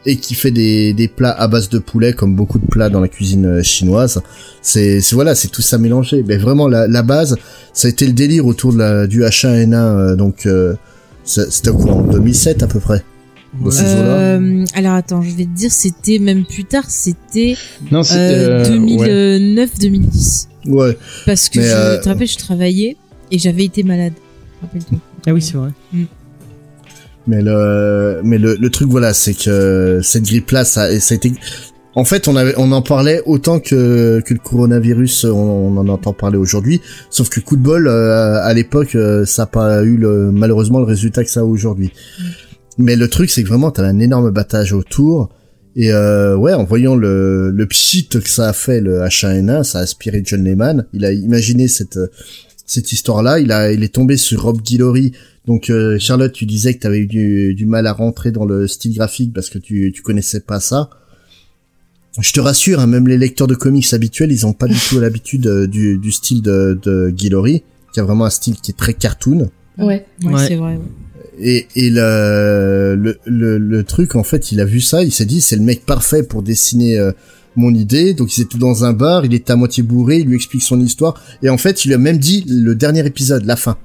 [0.06, 3.02] et qui fait des, des plats à base de poulet comme beaucoup de plats dans
[3.02, 4.22] la cuisine euh, chinoise
[4.62, 7.36] c'est c'est voilà c'est tout ça mélangé mais vraiment la, la base
[7.74, 10.76] ça a été le délire autour de la, du H1N1 euh, donc euh,
[11.26, 13.04] c'était quoi en 2007 à peu près
[13.66, 17.56] Euh, alors attends, je vais te dire, c'était même plus tard, c'était
[17.92, 19.66] Non, c'est euh, euh, ouais.
[19.66, 20.48] 2009-2010.
[20.68, 20.96] ouais
[21.26, 22.96] Parce que Mais, je euh, te rappelle, je travaillais
[23.32, 24.14] et j'avais été malade.
[24.62, 24.98] Rappelle-toi.
[25.28, 25.72] ah oui c'est vrai
[27.28, 31.34] Mais le, mais le, le truc voilà, c'est que cette grippe-là, ça, ça a été.
[31.96, 35.88] En fait, on avait, on en parlait autant que que le coronavirus, on, on en
[35.88, 36.82] entend parler aujourd'hui.
[37.10, 40.80] Sauf que coup de bol, euh, à l'époque, euh, ça n'a pas eu le, malheureusement
[40.80, 41.92] le résultat que ça a aujourd'hui.
[42.78, 45.30] Mais le truc, c'est que vraiment, t'as un énorme battage autour.
[45.76, 49.80] Et euh, ouais, en voyant le, le pchit que ça a fait le H1N1, ça
[49.80, 50.86] a inspiré John Lehman.
[50.94, 52.00] Il a imaginé cette
[52.70, 53.40] cette histoire-là.
[53.40, 55.12] Il a, il est tombé sur Rob Guillory.
[55.46, 58.46] Donc euh, Charlotte, tu disais que tu avais eu du, du mal à rentrer dans
[58.46, 60.90] le style graphique parce que tu tu connaissais pas ça.
[62.20, 65.00] Je te rassure, hein, même les lecteurs de comics habituels, ils ont pas du tout
[65.00, 67.64] l'habitude euh, du, du style de, de Guillory,
[67.94, 69.50] qui a vraiment un style qui est très cartoon.
[69.78, 70.06] Ouais.
[70.24, 70.48] Ouais, Ouais.
[70.48, 70.74] c'est vrai.
[70.76, 70.82] ouais.
[71.42, 75.26] Et, et le, le, le, le truc, en fait, il a vu ça, il s'est
[75.26, 77.12] dit, c'est le mec parfait pour dessiner euh,
[77.56, 78.14] mon idée.
[78.14, 80.80] Donc ils étaient dans un bar, il était à moitié bourré, il lui explique son
[80.80, 81.16] histoire.
[81.44, 83.78] Et en fait, il a même dit le dernier épisode, la fin.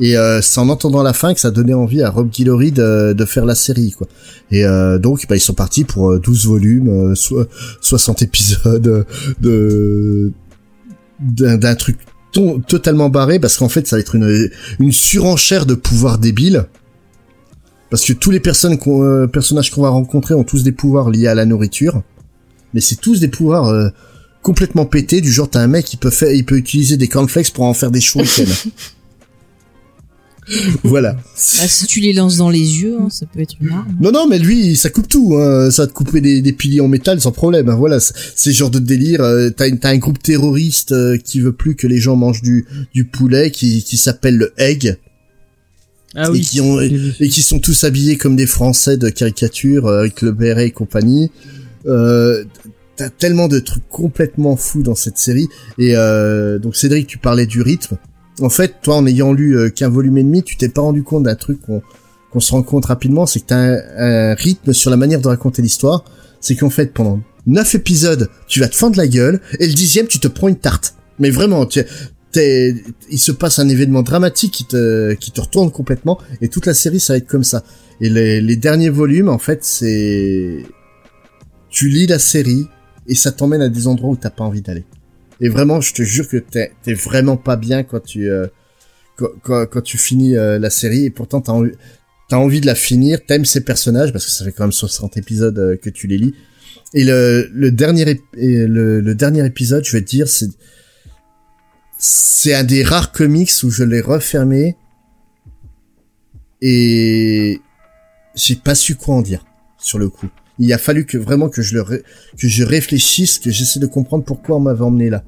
[0.00, 3.24] Et euh, c'est en entendant la fin que ça donnait envie à Rob Guillory de,
[3.26, 4.06] faire la série, quoi.
[4.50, 7.46] Et euh, donc, bah, ils sont partis pour euh, 12 volumes, euh, so-
[7.80, 9.04] 60 épisodes euh,
[9.40, 10.32] de
[11.20, 11.98] d'un truc
[12.32, 16.66] to- totalement barré, parce qu'en fait, ça va être une, surenchère de pouvoirs débiles.
[17.90, 21.34] Parce que tous les euh, personnages qu'on va rencontrer ont tous des pouvoirs liés à
[21.34, 22.02] la nourriture.
[22.74, 23.88] Mais c'est tous des pouvoirs euh,
[24.42, 27.52] complètement pétés, du genre t'as un mec qui peut faire, il peut utiliser des cornflakes
[27.52, 28.66] pour en faire des shurikens.
[30.82, 31.12] voilà.
[31.12, 31.22] Bah,
[31.68, 33.96] si tu les lances dans les yeux, hein, ça peut être une arme.
[34.00, 35.36] Non, non, mais lui, ça coupe tout.
[35.36, 35.70] Hein.
[35.70, 37.68] Ça va te couper des, des piliers en métal sans problème.
[37.68, 37.76] hein.
[37.76, 39.20] Voilà, c'est c'est ce genre de délire.
[39.22, 42.42] euh, T'as une- t'as un groupe terroriste euh, qui veut plus que les gens mangent
[42.42, 44.96] du, du poulet, qui, qui s'appelle le Egg,
[46.14, 49.86] ah et oui qui ont et qui sont tous habillés comme des Français de caricature
[49.86, 51.30] euh, avec le béret et compagnie.
[51.86, 52.44] Euh,
[52.94, 55.48] T'as tellement de trucs complètement fous dans cette série.
[55.78, 57.96] Et euh, donc Cédric, tu parlais du rythme.
[58.40, 61.02] En fait, toi, en ayant lu euh, qu'un volume et demi, tu t'es pas rendu
[61.02, 64.96] compte d'un truc qu'on se rend compte rapidement, c'est que t'as un, rythme sur la
[64.96, 66.04] manière de raconter l'histoire.
[66.40, 70.06] C'est qu'en fait, pendant neuf épisodes, tu vas te fendre la gueule, et le dixième,
[70.06, 70.94] tu te prends une tarte.
[71.18, 71.82] Mais vraiment, tu,
[72.34, 76.74] il se passe un événement dramatique qui te, qui te retourne complètement, et toute la
[76.74, 77.64] série, ça va être comme ça.
[78.00, 80.64] Et les, les derniers volumes, en fait, c'est,
[81.72, 82.68] tu lis la série,
[83.08, 84.84] et ça t'emmène à des endroits où t'as pas envie d'aller.
[85.40, 88.46] Et vraiment, je te jure que t'es, vraiment pas bien quand tu, euh,
[89.16, 91.72] quand, tu finis euh, la série, et pourtant t'as envie,
[92.30, 95.58] envie de la finir, t'aimes ces personnages, parce que ça fait quand même 60 épisodes
[95.58, 96.34] euh, que tu les lis.
[96.94, 100.50] Et le, dernier, dernier épisode, je vais te dire, c'est,
[101.98, 104.76] c'est un des rares comics où je l'ai refermé,
[106.60, 107.60] et
[108.34, 109.46] j'ai pas su quoi en dire,
[109.78, 110.28] sur le coup.
[110.62, 114.22] Il a fallu que vraiment que je le que je réfléchisse, que j'essaie de comprendre
[114.22, 115.24] pourquoi on m'avait emmené là.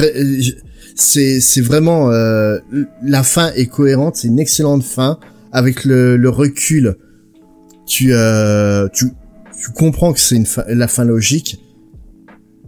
[0.00, 0.42] Euh,
[0.96, 2.58] c'est c'est vraiment euh,
[3.04, 5.20] la fin est cohérente, c'est une excellente fin
[5.52, 6.96] avec le, recul.
[7.86, 9.06] Tu euh, tu
[9.56, 11.60] tu comprends que c'est une fin, la fin logique,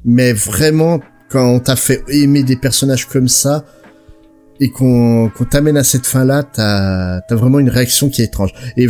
[0.05, 3.65] mais vraiment quand on t'a fait aimer des personnages comme ça
[4.61, 8.27] et qu'on qu'on t'amène à cette fin là, t'as t'as vraiment une réaction qui est
[8.27, 8.53] étrange.
[8.77, 8.87] Et,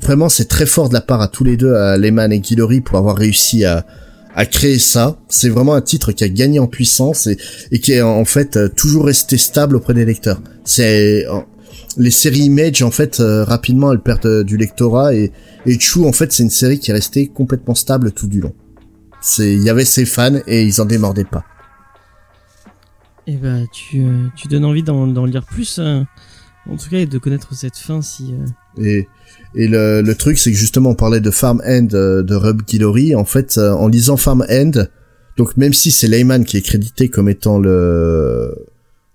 [0.00, 2.80] vraiment c'est très fort de la part à tous les deux, à Lehman et Guillory
[2.80, 3.84] pour avoir réussi à
[4.34, 5.16] à créer ça.
[5.28, 7.38] C'est vraiment un titre qui a gagné en puissance et,
[7.70, 10.40] et qui est en fait euh, toujours resté stable auprès des lecteurs.
[10.64, 11.24] C'est
[11.96, 15.30] les séries Image en fait euh, rapidement elles perdent euh, du lectorat et
[15.66, 18.52] et Chou en fait c'est une série qui est restée complètement stable tout du long.
[19.38, 21.44] Il y avait ses fans et ils en démordaient pas.
[23.26, 26.02] Et bah, tu, euh, tu donnes envie d'en, d'en lire plus, euh,
[26.68, 28.34] en tout cas, et de connaître cette fin si.
[28.34, 29.08] euh, Et,
[29.54, 32.62] et le, le truc, c'est que justement, on parlait de Farm End euh, de Rub
[32.62, 33.14] Guillory.
[33.14, 34.72] En fait, en lisant Farm End,
[35.36, 38.54] donc même si c'est Layman qui est crédité comme étant le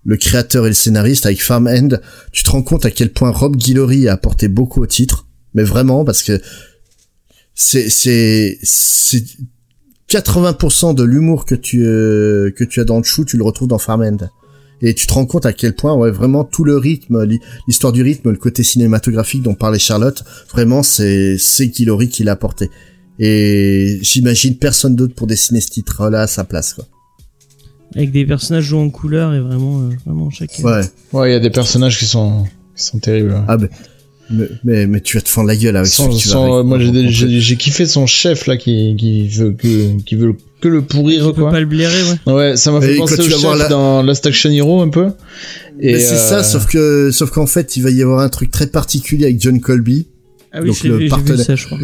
[0.05, 1.89] le créateur et le scénariste avec Farm End,
[2.31, 5.27] tu te rends compte à quel point Rob Guillory a apporté beaucoup au titre.
[5.53, 6.41] Mais vraiment, parce que
[7.53, 9.23] c'est c'est c'est
[10.09, 13.67] 80% de l'humour que tu euh, que tu as dans le chou, tu le retrouves
[13.67, 14.17] dans Farm End.
[14.81, 17.27] Et tu te rends compte à quel point, ouais, vraiment tout le rythme,
[17.67, 22.31] l'histoire du rythme, le côté cinématographique dont parlait Charlotte, vraiment c'est c'est Guillory qui l'a
[22.31, 22.69] apporté.
[23.19, 26.85] Et j'imagine personne d'autre pour dessiner ce titre-là à sa place, quoi.
[27.93, 30.63] avec des personnages jouant en couleur et vraiment, euh, vraiment chacun.
[30.63, 30.81] Ouais.
[31.11, 32.45] Ouais, il y a des personnages qui sont,
[32.77, 33.43] qui sont terribles.
[33.49, 33.67] Ah ben,
[34.31, 36.33] mais, mais, mais tu vas te fendre la gueule avec Son- ce que tu vas
[36.33, 40.15] son- avec- moi, j'ai- j'ai j'ai kiffé son chef là qui, qui veut que, qui
[40.15, 41.51] veut que le pourrir Tu peux quoi.
[41.51, 42.33] pas le blairer, ouais.
[42.33, 45.07] Ouais, ça m'a fait Et penser au chef la- dans Last Action Hero un peu.
[45.79, 48.29] Et Mais c'est euh, ça, sauf que, sauf qu'en fait, il va y avoir un
[48.29, 50.07] truc très particulier avec John Colby,
[50.51, 51.77] Ah oui, Donc, le vu, partenaire- ça, je crois.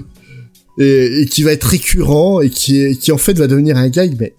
[0.79, 3.87] et, et qui va être récurrent, et qui, est- qui en fait va devenir un
[3.89, 4.33] gag, mais,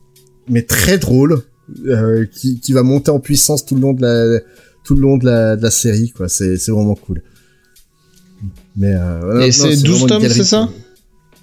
[0.51, 1.43] mais très drôle,
[1.87, 4.41] euh, qui, qui va monter en puissance tout le long de la,
[4.85, 6.29] tout le long de la, de la série, quoi.
[6.29, 7.23] C'est, c'est vraiment cool.
[8.77, 10.69] Mais, euh, Et c'est 12 vraiment une tomes, c'est ça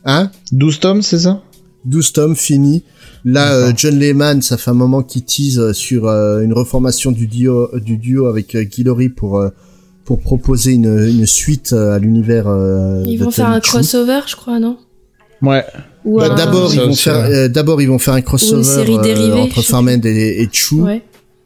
[0.05, 0.31] Hein?
[0.51, 1.41] 12 tomes, c'est ça
[1.85, 2.83] 12 tomes fini.
[3.25, 7.11] Là, euh, John Lehman, ça fait un moment qu'il tease euh, sur euh, une reformation
[7.11, 9.49] du duo, du duo avec euh, Guillory pour euh,
[10.05, 12.47] pour proposer une, une suite à l'univers.
[12.47, 13.69] euh, Ils de vont faire un Chu.
[13.71, 14.77] crossover, je crois, non
[15.41, 15.63] Ouais.
[16.03, 18.97] Ou Bah, un- d'abord, ils vont faire, euh, d'abord ils vont faire un crossover série
[18.97, 20.75] euh, dérivée, entre Farmend et, et Chu.
[20.75, 21.01] Ouais,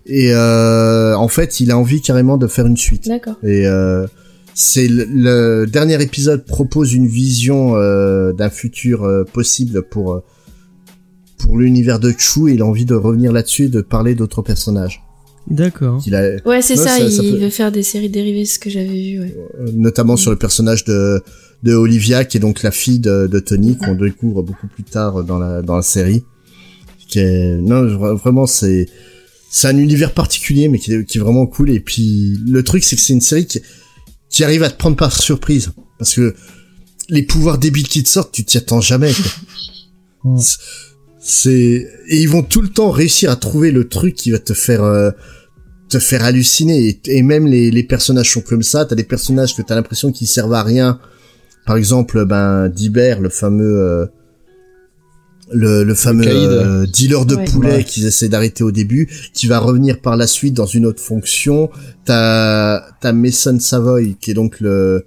[0.07, 3.07] Et euh, en fait, il a envie carrément de faire une suite.
[3.07, 3.35] d'accord.
[3.43, 4.07] Et euh,
[4.59, 10.19] c'est le, le dernier épisode propose une vision euh, d'un futur euh, possible pour euh,
[11.37, 12.49] pour l'univers de Chu.
[12.49, 15.03] Et il a envie de revenir là-dessus et de parler d'autres personnages.
[15.47, 16.03] D'accord.
[16.11, 18.87] A, Ouais, c'est ça, il peut- veut faire des séries dérivées, c'est ce que j'avais
[18.87, 19.35] vu, ouais.
[19.59, 21.21] euh, notamment sur le personnage de
[21.63, 25.23] de Olivia, qui est donc la fille de, de Tony, qu'on découvre beaucoup plus tard
[25.23, 26.23] dans la dans la série.
[27.07, 28.87] Qui est, non, vra- vraiment c'est
[29.51, 31.69] c'est un univers particulier, mais qui est, qui est vraiment cool.
[31.69, 33.61] Et puis le truc, c'est que c'est une série qui
[34.29, 36.35] qui arrive à te prendre par surprise, parce que
[37.09, 39.13] les pouvoirs débiles qui te sortent, tu t'y attends jamais.
[39.13, 39.31] quoi.
[40.33, 40.37] Mm.
[40.39, 40.57] C'est-
[41.19, 44.53] c'est et ils vont tout le temps réussir à trouver le truc qui va te
[44.53, 45.11] faire euh,
[45.89, 49.53] te faire halluciner et, et même les, les personnages sont comme ça t'as des personnages
[49.55, 50.99] que t'as l'impression qu'ils servent à rien
[51.65, 54.05] par exemple ben Diber le fameux euh,
[55.51, 57.45] le, le fameux euh, dealer de Ouais.
[57.45, 57.83] poulet Ouais.
[57.83, 61.69] qu'ils essaient d'arrêter au début qui va revenir par la suite dans une autre fonction
[62.05, 65.05] t'as t'as Mason Savoy qui est donc le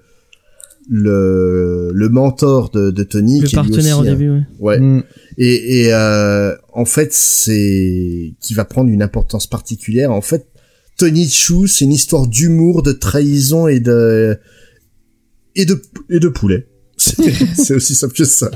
[0.89, 4.31] le le mentor de, de Tony Le qui est lui partenaire au aussi, euh, début,
[4.31, 4.43] ouais.
[4.61, 5.03] ouais Mm.
[5.39, 10.11] et, et euh, en fait, c'est qui va prendre une importance particulière.
[10.11, 10.47] En fait,
[10.97, 14.39] Tony Chu, c'est une histoire d'humour, de trahison et de
[15.55, 16.67] et de et de poulet.
[17.57, 18.51] C'est aussi simple que ça.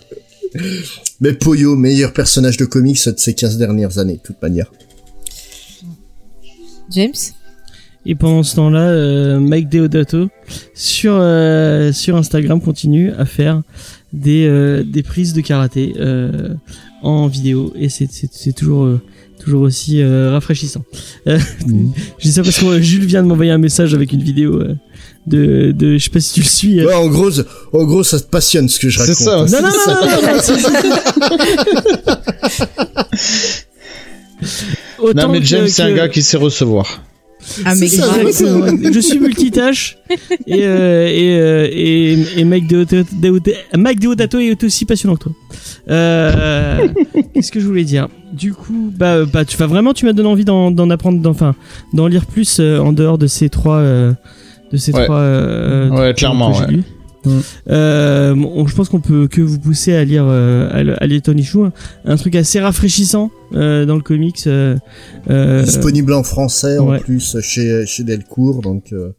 [1.20, 4.70] Mais Poyo, meilleur personnage de comics de ces 15 dernières années, de toute manière.
[6.90, 7.12] James?
[8.06, 10.28] Et pendant ce temps-là, euh, Mike Deodato
[10.74, 13.62] sur euh, sur Instagram continue à faire
[14.12, 16.54] des euh, des prises de karaté euh,
[17.02, 19.00] en vidéo et c'est c'est toujours euh,
[19.40, 20.84] toujours aussi euh, rafraîchissant.
[21.26, 21.38] Euh,
[22.18, 24.60] Je dis ça parce que euh, Jules vient de m'envoyer un message avec une vidéo
[24.60, 24.74] euh,
[25.26, 26.80] de de je sais pas si tu le suis.
[26.80, 26.86] euh.
[26.86, 27.42] Ouais, en gros, ça-
[27.72, 29.48] en gros, ça te passionne ce que je C'est raconte.
[29.48, 30.54] ça, Non non non, non, non, non, c'est-
[34.98, 37.02] Autant Non, mais que- James, c'est un gars qui sait recevoir.
[37.66, 38.00] Ah, mais C'est
[38.92, 39.98] je suis multitâche
[40.46, 42.66] et euh, et, euh, et et Mike
[44.00, 45.32] Deodato, est aussi passionnant que toi.
[45.90, 46.88] Euh,
[47.34, 48.08] Qu'est-ce que je voulais dire?
[48.32, 51.30] Du coup, bah bah tu vas vraiment tu m'as donné envie d'en d'en apprendre, d'en-
[51.32, 51.54] enfin
[51.92, 54.14] d'en lire plus euh, en dehors de ces trois euh,
[54.74, 55.04] de ces Ouais.
[55.04, 55.18] trois.
[55.18, 56.72] euh, Ouais, clairement, que j'ai ouais.
[56.72, 56.84] lus.
[57.70, 61.42] Euh, bon, je pense qu'on peut que vous pousser à lire, euh, à, lire Tony
[61.42, 61.66] Chou,
[62.04, 64.46] un truc assez rafraîchissant euh, dans le comics.
[64.46, 64.76] Euh,
[65.64, 66.98] Disponible en français ouais.
[66.98, 69.10] en plus chez chez Delcourt, donc euh,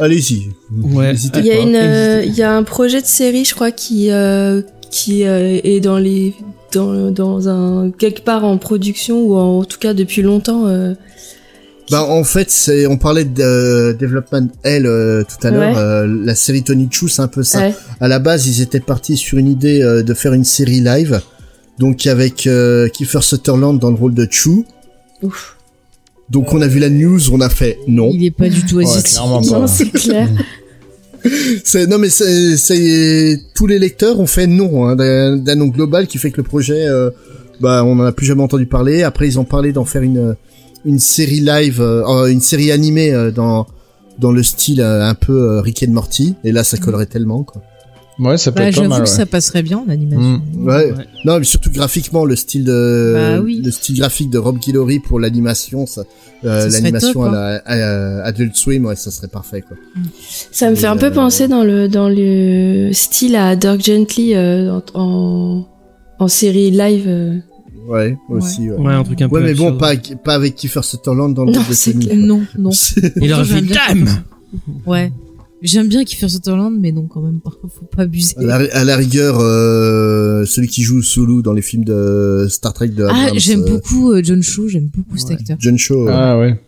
[0.00, 0.48] allez-y.
[0.82, 1.12] Ouais.
[1.12, 1.62] N'hésitez Il y a pas.
[1.62, 5.60] une, euh, il y a un projet de série, je crois, qui euh, qui euh,
[5.62, 6.34] est dans les
[6.72, 10.66] dans dans un quelque part en production ou en, tout cas depuis longtemps.
[11.90, 15.74] Bah en fait, c'est on parlait de euh, Development L euh, tout à l'heure.
[15.74, 15.80] Ouais.
[15.82, 17.58] euh, la série Tony Chu, c'est un peu ça.
[17.60, 17.74] ouais.
[18.00, 21.20] À la base, ils étaient partis sur une idée euh, de faire une série live,
[21.78, 24.64] donc avec euh, Kiefer Sutherland dans le rôle de Chu.
[25.22, 25.56] Ouf.
[26.30, 28.10] Donc on a vu la news, on a fait non.
[28.14, 29.10] Il est pas du tout Ouais, assisté.
[29.10, 29.66] clairement Non, pas.
[29.66, 30.28] c'est clair.
[31.64, 35.68] C'est non mais c'est c'est tous les lecteurs ont fait non hein, d'un d'un nom
[35.68, 37.10] global qui fait que le projet euh,
[37.60, 39.04] bah on en a plus jamais entendu parler.
[39.04, 40.34] Après ils ont parlé d'en faire une
[40.84, 43.66] une série live, euh, euh, une série animée euh, dans
[44.18, 46.34] dans le style euh, un peu euh, Rick and Morty.
[46.44, 47.62] Et là ça collerait tellement quoi.
[48.18, 49.02] Ouais, ça peut Bah, être pas j'avoue mal.
[49.04, 49.16] que ouais.
[49.16, 50.42] ça passerait bien en animation.
[50.54, 50.66] Mm.
[50.66, 50.92] Ouais.
[50.92, 51.04] Ouais.
[51.24, 53.62] Non mais surtout graphiquement le style de Bah oui.
[53.64, 56.02] le style graphique de Rob Guillory pour l'animation ça
[56.44, 59.76] euh, Ça serait l'animation à la à- à Adult Swim ouais ça serait parfait quoi.
[60.52, 64.78] Ça me fait un peu penser dans le dans le style à Dirk Gently euh,
[64.94, 65.66] en, en
[66.18, 67.40] en série live.
[67.88, 68.76] Ouais, aussi ouais.
[68.76, 69.36] Ouais, un truc un peu.
[69.36, 72.14] Ouais mais bon pas avec- pas avec Kiefer Sutherland dans le Non, c'est quoi.
[72.16, 72.70] Non, non.
[73.20, 74.08] Il aurait fait bien Damn
[74.86, 75.12] Ouais.
[75.62, 77.50] J'aime bien Kiefer Sutherland, mais non, quand même, pas.
[77.62, 78.34] Faut pas abuser.
[78.38, 82.72] À la, à la rigueur, euh, celui qui joue Sulu dans les films de Star
[82.72, 85.56] Trek de Ah, j'aime euh, beaucoup euh, John Cho, j'aime beaucoup cet acteur.
[85.60, 86.08] John Cho.
[86.08, 86.60] Ah ouais.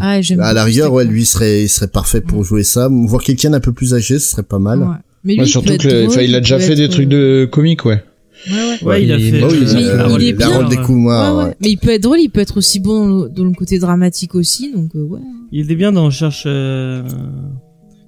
[0.00, 2.44] Ah, j'aime à la rigueur, ouais, lui serait, il serait parfait pour Ouais.
[2.44, 2.88] jouer ça.
[2.90, 4.80] Voir quelqu'un d'un peu plus âgé, ce serait pas mal.
[4.80, 4.86] Ouais.
[5.24, 7.84] Mais lui, Ouais, surtout que, drôle, il a déjà fait des trucs euh, de comique,
[7.86, 8.02] ouais.
[8.46, 8.84] Ouais, ouais.
[8.84, 9.44] Ouais, il a fait.
[9.44, 10.56] oui, euh, il est la bien.
[10.56, 11.32] rôle des Kuma.
[11.32, 11.44] Ouais, ouais.
[11.44, 11.56] ouais.
[11.60, 14.72] Mais il peut être drôle, il peut être aussi bon dans le, côté dramatique aussi,
[14.72, 15.20] donc euh, ouais.
[15.52, 16.44] Il était bien dans Cherche.
[16.46, 17.02] Euh...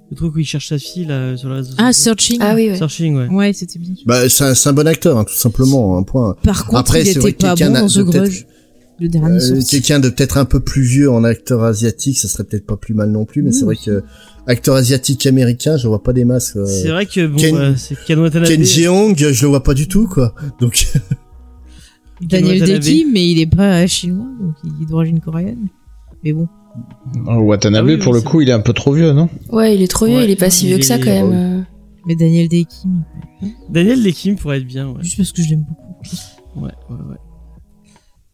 [0.09, 1.75] Le truc où il cherche sa fille là sur le réseau.
[1.79, 1.93] Ah.
[1.93, 2.39] Searching.
[2.41, 2.77] Ah oui, ouais.
[2.77, 3.27] Searching, ouais.
[3.27, 3.93] Ouais, c'était bien.
[4.05, 6.37] Bah, c'est un, c'est un bon acteur, hein, tout simplement, un point.
[6.45, 8.47] Par contre, Après, il était vrai pas bon dans The Grudge.
[8.99, 12.45] Le dernier Euh, quelqu'un de peut-être un peu plus vieux en acteur asiatique, ça serait
[12.45, 14.03] peut-être pas plus mal non plus, mais c'est vrai que
[14.47, 16.57] acteur asiatique américain, je vois pas des masques.
[16.57, 17.75] euh, C'est vrai que bon, Ken- euh,
[18.07, 18.49] Ken Watanabe.
[18.49, 20.35] Ken Jeong, je le vois pas du tout, quoi.
[20.61, 20.87] Donc,
[22.23, 22.61] Daniel.
[22.81, 25.69] Deki, mais il est pas chinois, donc il est d'origine coréenne.
[26.25, 26.49] Mais bon.
[27.27, 29.29] Oh, Watanabe, Ah oui, pour le coup, il est un peu trop vieux, non?
[29.51, 31.11] Ouais, il est trop vieux, Ouais, il est pas si vieux que ça est- quand
[31.29, 31.33] même.
[31.61, 31.63] euh.
[32.07, 32.87] Mais Daniel Deki,
[33.69, 35.03] Daniel Lekim pourrait être bien, ouais.
[35.03, 36.65] juste parce que je l'aime beaucoup.
[36.65, 37.17] Ouais, ouais, ouais.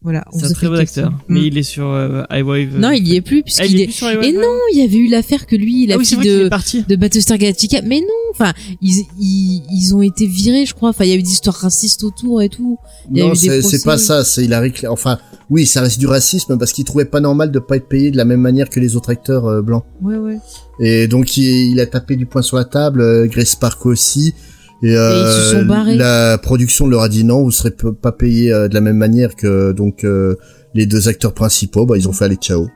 [0.02, 0.24] Voilà.
[0.36, 1.10] C'est un très bon acteur.
[1.10, 1.16] Mm.
[1.28, 2.76] Mais il est sur euh, iWave.
[2.78, 3.86] Non, il y est plus, Ah, il puisqu'il est est...
[3.86, 4.24] plus sur iWave.
[4.24, 6.84] Et non, il y avait eu l'affaire que lui, la ah oui, fille de, parti.
[6.88, 7.82] de Battlestar Galactica.
[7.82, 10.90] Mais non, enfin, ils, ils, ils ont été virés, je crois.
[10.90, 12.78] Enfin, il y a eu des histoires racistes autour et tout.
[13.12, 15.18] Il non, c'est pas ça, c'est il a enfin,
[15.50, 18.16] oui, ça reste du racisme parce qu'il trouvait pas normal de pas être payé de
[18.16, 19.84] la même manière que les autres acteurs euh, blancs.
[20.00, 20.38] Ouais, ouais.
[20.80, 24.34] Et donc il, il a tapé du poing sur la table, euh, Grace Park aussi.
[24.82, 25.96] Et, euh, ils se sont barrés.
[25.96, 29.36] La production leur a dit non, vous serez pas payé euh, de la même manière
[29.36, 30.36] que donc euh,
[30.74, 31.86] les deux acteurs principaux.
[31.86, 32.68] Bah ils ont fait aller ciao.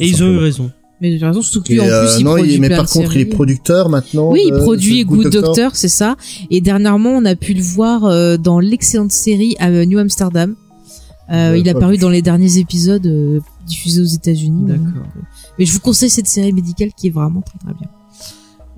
[0.00, 0.70] Et ils ont eu raison.
[1.00, 2.86] Mais de façon, surtout que lui, en euh, plus, il non, produit il- mais par
[2.86, 4.32] contre, il est producteur maintenant.
[4.32, 6.16] Oui, il produit Good Doctor, c'est ça.
[6.50, 10.54] Et dernièrement, on a pu le voir dans l'excellente série à New Amsterdam.
[11.32, 14.64] Euh, il a paru dans les derniers épisodes euh, diffusés aux États-Unis.
[14.66, 15.06] D'accord.
[15.58, 17.88] Mais je vous conseille cette série médicale qui est vraiment très très bien.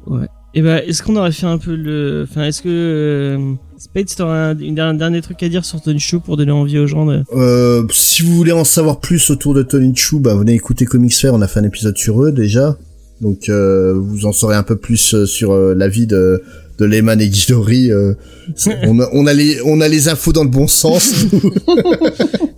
[0.07, 0.29] Ouais.
[0.55, 4.37] Et ben, est-ce qu'on aurait fait un peu le, enfin, est-ce que euh, Spade, t'aurais
[4.39, 7.07] un, une- un dernier truc à dire sur Tony Show pour donner envie aux gens
[7.07, 7.23] de.
[7.35, 11.15] Euh, si vous voulez en savoir plus autour de Tony Chu, bah venez écouter Comics
[11.15, 12.77] Fair, on a fait un épisode sur eux déjà.
[13.23, 16.43] Donc euh, vous en saurez un peu plus euh, sur euh, la vie de
[16.79, 17.91] de Lehman et Guidori.
[17.91, 18.13] euh,
[18.85, 21.15] on, a, on a les on a les infos dans le bon sens.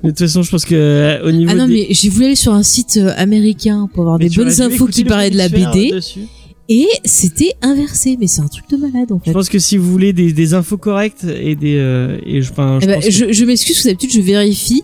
[0.03, 1.73] Mais de toute façon, je pense que euh, au niveau Ah non, des...
[1.75, 5.05] mais j'ai voulu aller sur un site américain pour avoir Mais des bonnes infos qui
[5.05, 5.93] parlaient de la BD.
[5.93, 6.21] dessus.
[6.69, 8.17] Et c'était inversé.
[8.21, 9.33] Mais c'est un truc de malade en Je fait.
[9.33, 12.79] pense que si vous voulez des, des infos correctes et des euh, et je, enfin,
[12.81, 14.83] je Eh ben, que- je je m'excuse, que d'habitude je vérifie.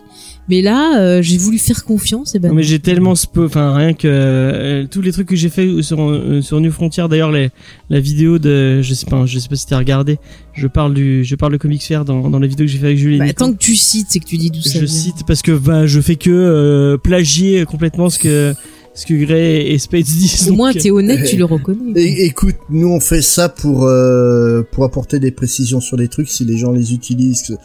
[0.48, 2.34] Mais là, euh, j'ai voulu faire confiance.
[2.34, 5.48] Et ben, Non, mais j'ai tellement enfin rien que euh, tous les trucs que j'ai
[5.48, 7.04] fait sur euh, sur New Frontier.
[7.08, 7.50] D'ailleurs, les
[7.88, 10.18] la vidéo de, je sais pas, je sais pas si t'as regardé.
[10.54, 12.86] Je parle du, je parle de Comics Fair dans dans la vidéo que j'ai fait
[12.86, 13.18] avec Julie.
[13.18, 14.94] Bah, tant que tu cites, c'est que tu dis d'où ça je vient.
[14.94, 18.52] cite parce que bah je fais que euh, plagier complètement ce que
[19.00, 20.50] ce que Gray et Spades disent.
[20.50, 21.92] Au moins, t'es honnête, tu le reconnais.
[22.00, 26.28] Et, écoute, nous on fait ça pour euh, pour apporter des précisions sur des trucs
[26.28, 27.56] si les gens les utilisent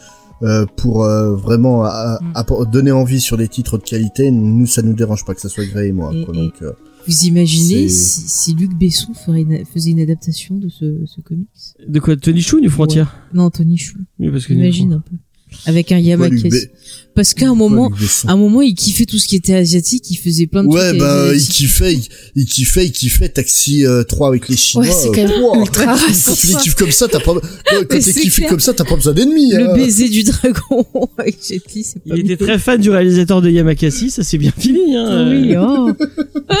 [0.42, 2.70] euh, pour euh, vraiment à- Mm.
[2.70, 4.30] donner envie sur des titres de qualité.
[4.30, 6.12] Nous ça nous dérange pas que ça soit Gray et moi.
[6.14, 6.34] Et- quoi.
[6.34, 6.72] et- donc euh,
[7.06, 11.48] Vous imaginez si, si Luc Besson ferait une- faisait une adaptation de ce, ce comics?
[11.86, 12.16] De quoi?
[12.16, 13.98] Tony Chou New Frontier Non, Tony Chou.
[14.18, 15.16] Oui parce que Imagine un peu.
[15.64, 16.68] Avec un Ouais, Yamakasi.
[17.14, 17.90] Parce qu'à un ouais, moment,
[18.26, 20.88] à un moment, il kiffait tout ce qui était asiatique, il faisait plein de Ouais,
[20.90, 22.02] trucs bah, il kiffait, il,
[22.34, 24.86] il kiffait, il kiffait Taxi euh, 3 avec les Chinois.
[24.86, 25.60] Ouais, c'est euh, quand même wow.
[25.60, 27.32] ultra Quand tu les kiffes comme ça, t'as pas,
[27.70, 29.74] quand t'es kiffé comme ça, t'as pas besoin d'ennemis, Le hein.
[29.74, 30.86] baiser du dragon
[31.16, 34.38] avec Jet Li, c'est pas Il était très fan du réalisateur de Yamakasi, ça s'est
[34.38, 34.94] bien fini.
[34.94, 35.30] Hein.
[35.30, 35.92] Oui, euh, oh.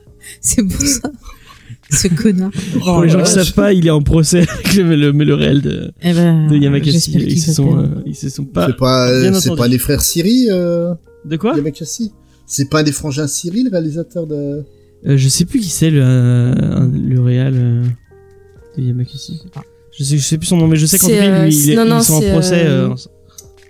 [0.42, 1.10] c'est pour ça.
[1.90, 2.50] Ce connard.
[2.82, 5.60] Pour les gens qui savent pas, il est en procès avec le, le, le réel
[5.62, 7.12] de, Eh ben, de Yamakasi.
[7.12, 8.66] Ils se sont, euh, ils se sont pas.
[8.68, 10.94] C'est pas, euh, pas les frères Siri, euh,
[11.24, 12.12] De quoi Yamakasi?
[12.46, 14.64] C'est pas des frangins Siri, le réalisateur de...
[15.06, 17.84] Euh, Je sais plus qui c'est le, euh, le réal euh,
[18.76, 19.42] de Yamakasi.
[19.96, 21.44] Je sais, je sais plus son nom, mais je sais qu'en tout C'est, cas, euh,
[21.46, 22.64] lui, il est- non, non, ils sont en procès.
[22.66, 22.94] euh, euh,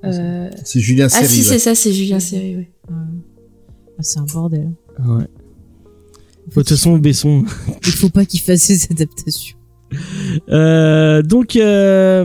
[0.04, 1.44] Euh, C'est Julien Ah Siri, si, ouais.
[1.54, 2.56] c'est ça, c'est Julien ouais.
[2.56, 2.66] Ouais.
[2.90, 4.70] Ah, c'est un bordel.
[5.00, 5.24] ouais.
[6.48, 7.44] De toute façon, Besson.
[7.86, 9.56] Il faut pas qu'il fasse ses adaptations.
[10.50, 12.24] Euh, donc, euh,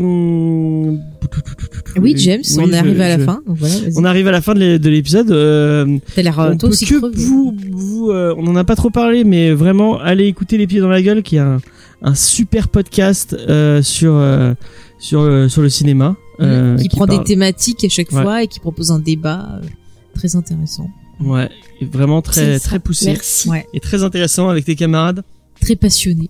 [1.99, 3.41] Oui, James, oui, on je- arrivé à la je- fin.
[3.45, 3.93] Donc voilà, vas-y.
[3.97, 5.29] On arrive à la fin de l'é- de l'épisode.
[5.31, 8.89] Euh, T'as l'air euh, on aussi que vous, vous euh, on en a pas trop
[8.89, 11.57] parlé, mais vraiment, allez écouter les pieds dans la gueule, qui est un,
[12.01, 14.13] un super podcast euh, sur
[14.99, 16.15] sur sur le cinéma.
[16.39, 18.21] euh, qui, prend parle- des thématiques à chaque Ouais.
[18.23, 19.59] fois et qui propose un débat
[20.15, 20.89] très intéressant.
[21.21, 21.49] Ouais,
[21.81, 23.49] et vraiment très très poussé Merci.
[23.49, 23.65] Ouais.
[23.73, 25.23] et très intéressant avec tes camarades.
[25.61, 26.29] Très passionné.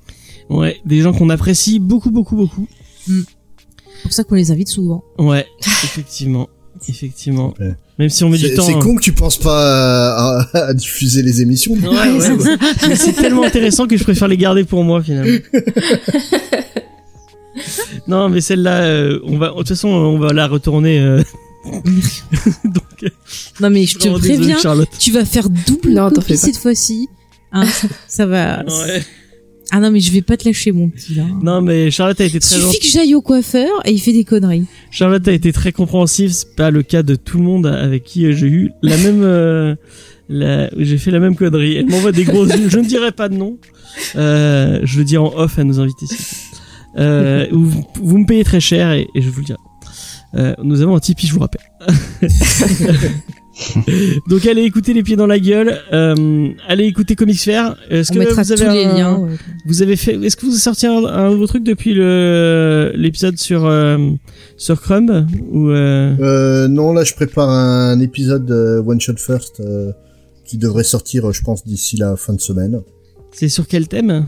[0.50, 2.68] Ouais, des gens qu'on apprécie beaucoup beaucoup beaucoup.
[3.06, 5.04] C'est pour ça qu'on les invite souvent.
[5.20, 6.50] Ouais, effectivement,
[6.88, 7.54] effectivement.
[7.60, 7.76] Ouais.
[8.00, 8.64] Même si on met du temps.
[8.66, 8.80] c'est hein.
[8.80, 11.74] con que tu penses pas à, à diffuser les émissions.
[11.74, 12.58] Ouais, ouais, ouais.
[12.88, 15.38] Mais c'est tellement intéressant que je préfère les garder pour moi finalement.
[18.08, 21.00] non, mais celle-là, euh, on va, de toute façon, on va la retourner.
[21.00, 21.22] euh,
[22.66, 23.12] Donc,
[23.62, 24.90] Non mais je te désolé, préviens, Charlotte.
[25.00, 27.08] tu vas faire double Non, copie cette fois-ci.
[27.52, 27.66] Hein,
[28.08, 28.64] ça, va.
[28.66, 29.04] Ouais.
[29.72, 31.24] Ah non mais je vais pas te lâcher mon petit là.
[31.44, 32.80] Non, mais Charlotte a été très Suffit gentille.
[32.80, 34.66] que j'aille au coiffeur et il fait des conneries.
[34.90, 36.32] Charlotte a été très compréhensive.
[36.32, 39.76] C'est pas le cas de tout le monde avec qui j'ai eu la même, euh,
[40.28, 41.76] la- j'ai fait la même connerie.
[41.76, 42.68] Elle m'envoie des gros yeux.
[42.68, 43.58] Je ne dirai pas de nom.
[44.16, 46.08] Euh, je le dis en off à nos invités.
[46.98, 49.60] Euh, vous, vous me payez très cher et, et je vous le dirai.
[50.36, 51.62] Euh, nous avons un Tipeee, je vous rappelle.
[54.30, 55.80] Donc allez écouter les pieds dans la gueule.
[55.92, 57.76] Euh, allez écouter Comics Fair.
[57.90, 59.18] Est-ce que vous tous avez les un- liens.
[59.18, 59.36] ouais.
[59.66, 60.14] Vous avez fait.
[60.16, 63.98] Est-ce que vous avez sorti un, un nouveau truc depuis le l'épisode sur euh,
[64.58, 66.16] sur Crumb ou euh...
[66.20, 69.92] Euh, non, là, je prépare un épisode de One Shot First euh,
[70.46, 72.82] qui devrait sortir, je pense, d'ici la fin de semaine.
[73.34, 74.26] c'est sur quel thème?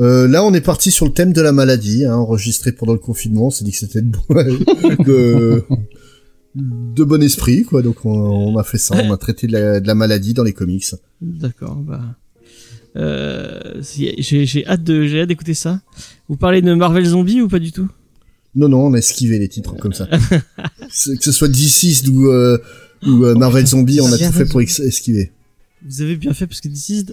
[0.00, 2.98] Euh, là, on est parti sur le thème de la maladie, hein, enregistré pendant le
[2.98, 3.46] confinement.
[3.46, 4.24] On s'est dit que c'était de, bon-
[5.04, 5.62] de,
[6.54, 7.82] de bon esprit, quoi.
[7.82, 8.94] Donc, on, on a fait ça.
[9.04, 10.84] On a traité de la, de la maladie dans les comics.
[11.20, 12.02] D'accord, bah.
[12.96, 14.14] Euh, j'ai
[14.46, 15.82] j'ai hâte de j'ai hâte d'écouter ça.
[16.30, 17.88] Vous parlez de Marvel Zombie ou pas du tout?
[18.54, 20.08] Non, non, on a esquivé les titres comme ça.
[20.88, 22.56] Que ce soit DC ou, euh,
[23.06, 25.32] ou euh, Marvel Zombie, on a tout fait pour esquiver.
[25.86, 27.04] Vous avez bien fait parce que d'ici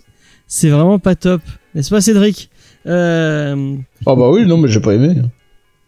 [0.47, 1.41] c'est vraiment pas top,
[1.75, 2.49] n'est-ce pas Cédric?
[2.87, 3.75] Euh...
[4.05, 5.15] Ah bah oui, non, mais j'ai pas aimé.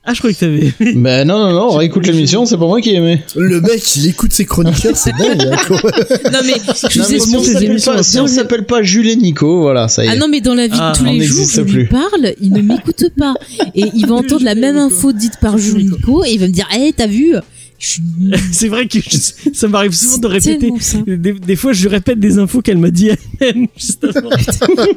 [0.07, 0.71] Ah, je croyais que t'avais.
[0.95, 3.23] Mais non, non, non, réécoute l'émission, c'est pas moi qui ai aimé.
[3.35, 5.41] Le mec, il écoute ses chroniqueurs, c'est dingue.
[5.51, 5.57] hein.
[6.31, 6.53] Non mais
[6.91, 9.15] je Non, vous mais ai si on s'appelle pas, si on s'appelle pas Jules et
[9.15, 10.11] Nico, voilà, ça y est.
[10.11, 11.87] Ah non mais dans la vie Ah, de tous on les jours, je lui plus.
[11.87, 13.33] parle, il ne m'écoute pas
[13.73, 16.53] et il va entendre la même info dite par Jules Nico et il va me
[16.53, 17.33] dire "Eh, t'as vu?
[18.51, 20.71] c'est vrai que je- ça m'arrive souvent de répéter.
[21.05, 24.29] Des, des fois, je répète des infos qu'elle m'a dit elle-même juste avant.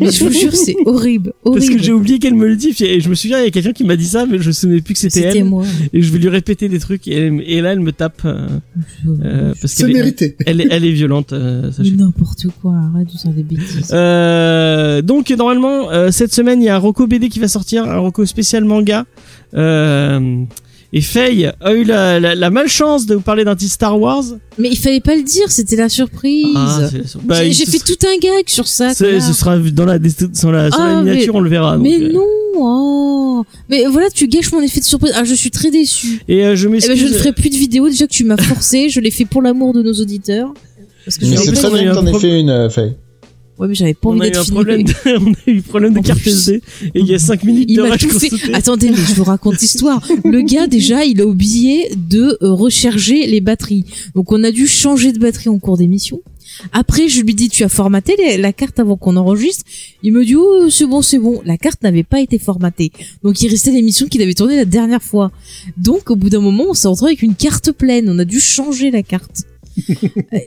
[0.01, 1.77] Mais je vous jure, c'est horrible, Parce horrible.
[1.77, 2.75] que j'ai oublié qu'elle me le dit.
[2.81, 4.53] Et je me souviens, il y a quelqu'un qui m'a dit ça, mais je me
[4.53, 5.45] souvenais plus que c'était C'était elle.
[5.47, 5.65] moi.
[5.93, 7.09] Et je vais lui répéter des trucs.
[7.09, 8.23] Et, elle- et là, elle me tape.
[8.25, 8.47] euh,
[9.25, 10.37] euh, parce qu'elle mérité.
[10.47, 13.91] elle, est- elle est violente, euh, n'importe quoi, arrête de faire des bêtises.
[13.93, 17.85] Euh, donc normalement euh, cette semaine il y a un Rocco BD qui va sortir,
[17.85, 19.05] un Rocco spécial manga.
[19.55, 20.45] Euh,
[20.93, 24.25] et Faye a eu la, la, la malchance de vous parler d'un petit Star Wars.
[24.59, 26.47] Mais il fallait pas le dire, c'était la surprise.
[26.57, 28.95] Ah, c'est- bah, J'ai ce fait sera- tout un gag sur ça.
[28.95, 29.99] Ce sera dans la,
[30.35, 31.75] sur la, sur Ah, miniature, mais- on le verra.
[31.77, 32.13] donc, Mais euh.
[32.13, 32.25] non,
[32.57, 33.45] oh.
[33.69, 35.13] Mais voilà, tu gâches mon effet de surprise.
[35.15, 36.23] Ah, je suis très déçue.
[36.27, 36.95] Et euh, je Eh m'excuse.
[37.01, 37.89] ben, je ne ferai plus de vidéos.
[37.89, 40.53] Déjà que tu m'as forcé, je l'ai fait pour l'amour de nos auditeurs.
[41.05, 42.95] Parce que Mais je c'est très bien que t'en aies fait une, euh, Faye.
[43.59, 44.55] Ouais, mais j'avais pas on envie a eu d'être un filmé.
[44.57, 44.93] problème de,
[45.27, 46.27] on a eu problème de carte.
[46.27, 46.63] SD
[46.95, 48.07] et il y a 5 minutes Il de m'a rage.
[48.53, 50.01] Attendez, mais je vous raconte l'histoire.
[50.25, 53.85] Le gars, déjà, il a oublié de euh, recharger les batteries.
[54.15, 56.21] Donc, on a dû changer de batterie en cours d'émission.
[56.73, 59.65] Après, je lui dis, tu as formaté les- la carte avant qu'on enregistre.
[60.03, 61.41] Il me dit, oh, c'est bon, c'est bon.
[61.45, 62.91] La carte n'avait pas été formatée.
[63.23, 65.31] Donc, il restait l'émission qu'il avait tournée la dernière fois.
[65.77, 68.09] Donc, au bout d'un moment, on s'est retrouvé avec une carte pleine.
[68.09, 69.43] On a dû changer la carte.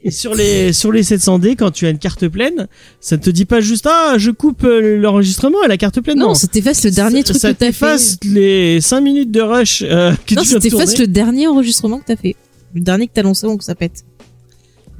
[0.09, 2.67] Sur les sur les 700D, quand tu as une carte pleine,
[2.99, 6.17] ça ne te dit pas juste ah je coupe euh, l'enregistrement et la carte pleine.
[6.19, 7.71] Non, Non, ça t'efface le dernier Ça- truc ça que t'as fait.
[7.71, 11.99] t'efface les 5 minutes de rush euh, que Non, tu ça t'efface le dernier enregistrement
[11.99, 12.35] que t'as fait.
[12.73, 14.03] Le dernier que t'as lancé avant que ça pète.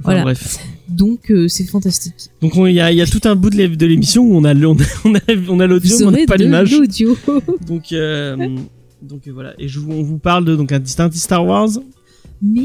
[0.04, 0.22] voilà.
[0.22, 0.58] bref.
[0.88, 2.14] Donc, euh, c'est fantastique.
[2.42, 4.36] Donc on- il y a, y a tout un bout de l'é- de l'émission où
[4.36, 6.72] on a le- on a on a, on a l'audio, mais on n'a pas l'image.
[6.72, 7.16] l'audio.
[7.66, 8.36] Donc euh,
[9.00, 9.54] donc euh, voilà.
[9.58, 11.70] Et je on vous parle de donc un distinct Star Wars,
[12.42, 12.62] Mais.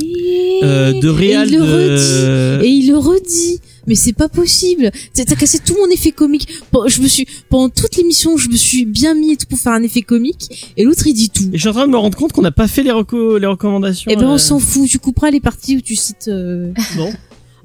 [0.64, 2.64] euh, de réal Et il le de.
[2.64, 3.60] Et il le redit.
[3.86, 4.92] Mais c'est pas possible.
[5.14, 6.48] T'as cassé tout mon effet comique.
[6.88, 9.72] Je me suis, pendant toute l'émission, je me suis bien mis et tout pour faire
[9.74, 10.74] un effet comique.
[10.76, 11.44] Et l'autre, il dit tout.
[11.54, 13.38] Et je suis en train de me rendre compte qu'on n'a pas fait les, reco-
[13.40, 14.12] les recommandations.
[14.12, 14.90] Eh ben, euh, on s'en fout.
[14.90, 16.74] Tu couperas les parties où tu cites, euh...
[16.98, 17.10] Non.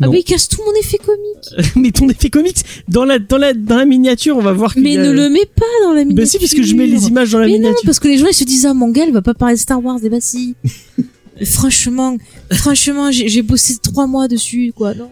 [0.00, 0.12] Ah, Non.
[0.12, 1.72] mais il casse tout mon effet comique.
[1.76, 2.56] mais ton effet comics
[2.88, 4.72] dans la dans la dans la miniature, on va voir.
[4.76, 6.24] Mais a- ne le mets pas dans la miniature.
[6.24, 7.82] Bah si, puisque je mets les images dans la Mais non, miniature.
[7.84, 9.84] parce que les gens ils se disent ah gars il va pas parler de Star
[9.84, 10.54] Wars, eh ben si.
[11.44, 12.16] Franchement,
[12.52, 14.94] franchement, j'ai bossé trois mois dessus, quoi.
[14.94, 15.10] Non,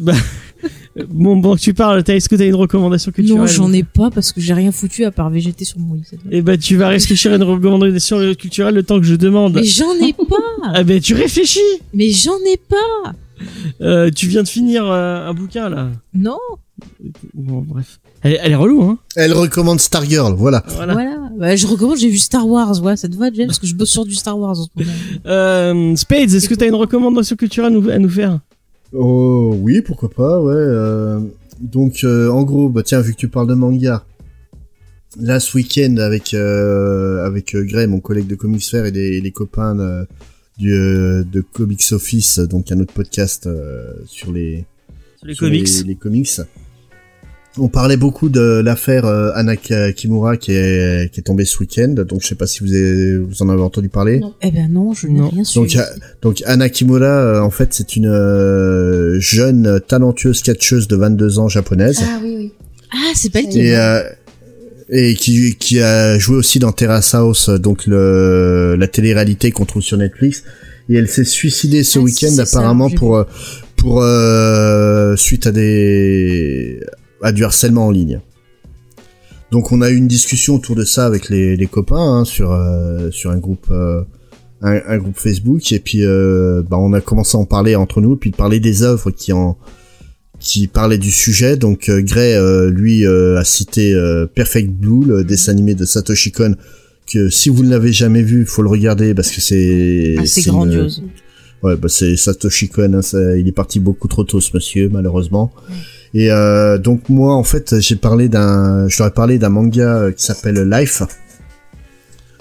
[0.00, 0.12] Bah,
[1.08, 2.02] bon, bon, tu parles.
[2.04, 4.70] t'as- Est-ce que t'as une recommandation culturelle non j'en ai pas parce que j'ai rien
[4.72, 6.02] foutu à part végéter sur mon lit.
[6.30, 9.54] Eh ben, tu vas réfléchir à une recommandation culturelle le temps que je demande.
[9.54, 10.72] Mais j'en ai pas.
[10.74, 11.60] Ah ben, tu réfléchis.
[11.94, 13.12] Mais j'en ai pas.
[13.80, 15.88] Euh, tu viens de finir euh, un bouquin là.
[16.14, 16.38] Non.
[17.34, 17.98] Bon, bref.
[18.22, 18.98] Elle, est- elle est relou, hein.
[19.16, 20.62] Elle recommande Stargirl, voilà.
[20.68, 20.92] Voilà.
[20.92, 21.21] Voilà.
[21.38, 21.98] Bah, je recommande.
[21.98, 22.82] J'ai vu Star Wars.
[22.82, 24.68] Ouais, ça te va, James Parce que je bosse sur du Star Wars en ce
[24.76, 24.90] moment.
[25.26, 28.40] Euh, Spades, est-ce que t'as une recommandation culturelle à nous, à nous faire?
[28.92, 30.52] Oh oui, pourquoi pas, ouais.
[30.54, 31.20] euh,
[31.60, 34.04] donc euh, en gros, bah tiens, vu que tu parles de manga,
[35.18, 39.20] là ce week-end avec euh, avec euh, Gray, mon collègue de Comics Fair et des,
[39.20, 40.06] les copains de,
[40.58, 44.64] du, de Comics Office, donc un autre podcast euh, sur les
[45.18, 45.68] Sur les sur comics.
[45.68, 46.40] les, les comics.
[47.58, 51.88] On parlait beaucoup de l'affaire euh, Anna Kimura qui est qui est tombée ce week-end,
[52.08, 54.20] donc je sais pas si vous avez, vous en avez entendu parler.
[54.20, 54.32] Non.
[54.40, 55.58] Eh ben non, je n'ai rien su.
[55.58, 55.76] Donc,
[56.22, 61.48] donc Anna Kimura, euh, en fait, c'est une euh, jeune talentueuse catcheuse de 22 ans
[61.48, 62.52] japonaise Ah oui, oui.
[62.90, 64.02] Ah, c'est pas et euh,
[64.88, 69.82] et qui qui a joué aussi dans Terrace House, donc le la télé-réalité qu'on trouve
[69.82, 70.42] sur Netflix.
[70.88, 73.24] Et elle s'est suicidée ce Ah, week-end ça, apparemment pour
[73.76, 76.80] pour euh, suite à des
[77.22, 78.20] à du harcèlement en ligne.
[79.50, 82.52] Donc on a eu une discussion autour de ça avec les, les copains hein, sur
[82.52, 84.02] euh, sur un groupe euh,
[84.62, 88.00] un, un groupe Facebook et puis euh, bah, on a commencé à en parler entre
[88.00, 89.58] nous puis de parler des œuvres qui en
[90.40, 91.56] qui parlaient du sujet.
[91.56, 92.36] Donc Gray
[92.70, 93.94] lui a cité
[94.34, 96.56] Perfect Blue, le dessin animé de Satoshi Kon
[97.06, 100.46] que si vous ne l'avez jamais vu, faut le regarder parce que c'est Ah, c'est
[100.46, 101.02] une- grandiose.
[101.62, 104.88] Ouais, bah c'est Satoshi Kon, hein, ça- il est parti beaucoup trop tôt ce monsieur,
[104.88, 105.52] malheureusement.
[106.14, 109.96] Et euh, donc moi, en fait, j'ai parlé d'un, je leur ai parlé d'un manga
[109.96, 111.02] euh, qui s'appelle Life.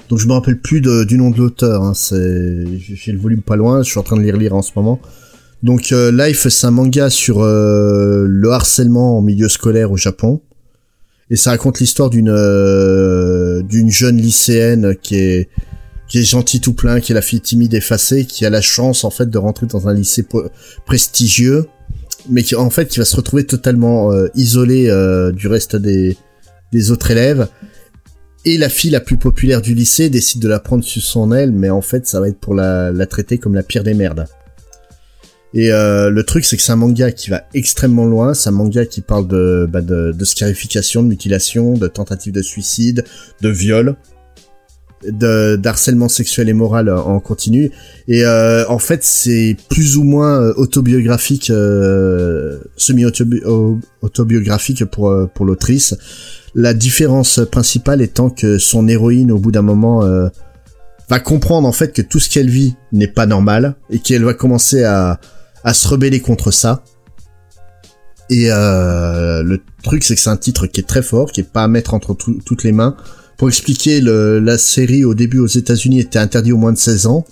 [0.09, 1.83] Donc je me rappelle plus du nom de l'auteur.
[1.83, 4.61] Hein, c'est, j'ai le volume pas loin, je suis en train de lire lire en
[4.61, 4.99] ce moment.
[5.63, 10.41] Donc euh, Life, c'est un manga sur euh, le harcèlement en milieu scolaire au Japon.
[11.29, 12.33] Et ça raconte l'histoire d'une
[13.69, 15.49] d'une jeune lycéenne qui est
[16.09, 19.05] qui est gentille tout plein, qui est la fille timide effacée, qui a la chance
[19.05, 20.25] en fait de rentrer dans un lycée
[20.85, 21.67] prestigieux,
[22.29, 26.17] mais qui en fait qui va se retrouver totalement euh, isolée euh, du reste des
[26.71, 27.47] des autres élèves.
[28.43, 31.51] Et la fille la plus populaire du lycée décide de la prendre sur son aile,
[31.51, 34.25] mais en fait ça va être pour la, la traiter comme la pire des merdes.
[35.53, 38.33] Et euh, le truc, c'est que c'est un manga qui va extrêmement loin.
[38.33, 42.41] C'est un manga qui parle de, bah, de, de scarification, de mutilation, de tentative de
[42.41, 43.03] suicide,
[43.41, 43.97] de viol,
[45.07, 47.71] de d'harcèlement sexuel et moral en continu.
[48.07, 55.45] Et euh, en fait, c'est plus ou moins euh, autobiographique, euh, semi-autobiographique pour euh, pour
[55.45, 55.95] l'autrice.
[56.53, 60.27] La différence principale étant que son héroïne, au bout d'un moment, euh,
[61.09, 64.33] va comprendre en fait que tout ce qu'elle vit n'est pas normal et qu'elle va
[64.33, 65.19] commencer à
[65.63, 66.83] à se rebeller contre ça.
[68.29, 71.51] Et euh, le truc, c'est que c'est un titre qui est très fort, qui est
[71.51, 72.95] pas à mettre entre tout- toutes les mains.
[73.41, 77.25] Pour expliquer, la série au début aux États-Unis était interdite aux moins de 16 ans,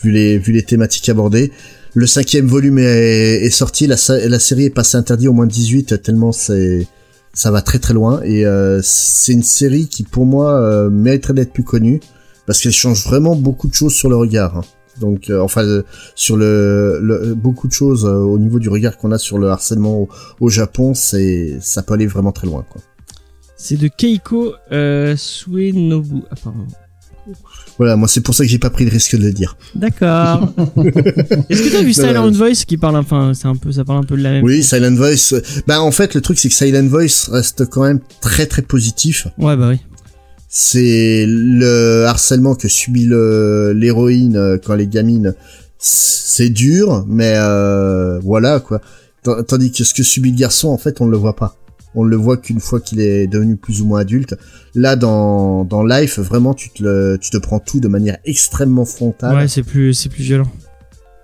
[0.00, 1.50] vu les vu les thématiques abordées.
[1.94, 6.30] Le cinquième volume est, sorti, la, série est passée interdite aux moins de 18 tellement
[6.30, 11.34] ça va très très loin et euh, c'est une série qui pour moi euh, mériterait
[11.34, 11.98] d'être plus connue
[12.46, 14.58] parce qu'elle change vraiment beaucoup de choses sur le regard.
[14.58, 14.64] hein.
[15.00, 15.82] Donc euh, enfin euh,
[16.14, 20.06] sur le, beaucoup de choses au niveau du regard qu'on a sur le harcèlement
[20.38, 21.18] au, Japon, ça
[21.84, 22.80] peut aller vraiment très loin quoi.
[23.62, 26.66] C'est de Keiko euh, Suenobu, apparemment.
[27.78, 29.56] Voilà, moi c'est pour ça que j'ai pas pris le risque de le dire.
[29.76, 30.52] D'accord.
[31.48, 34.02] Est-ce que t'as vu Silent Voice qui parle, enfin, c'est un peu, ça parle un
[34.02, 34.44] peu de la même.
[34.44, 35.40] Oui, Silent Voice.
[35.68, 39.28] Bah en fait le truc c'est que Silent Voice reste quand même très très positif.
[39.38, 39.78] Ouais, bah oui.
[40.48, 45.36] c'est le harcèlement que subit l'héroïne euh, quand les gamines
[45.78, 48.80] c'est dur, mais euh, voilà quoi.
[49.46, 51.61] Tandis que ce que subit le garçon, en fait, on ne le voit pas.
[51.94, 54.34] On le voit qu'une fois qu'il est devenu plus ou moins adulte.
[54.74, 58.84] Là, dans dans Life, vraiment, tu te le, tu te prends tout de manière extrêmement
[58.84, 59.36] frontale.
[59.36, 60.50] Ouais, c'est plus, c'est plus violent.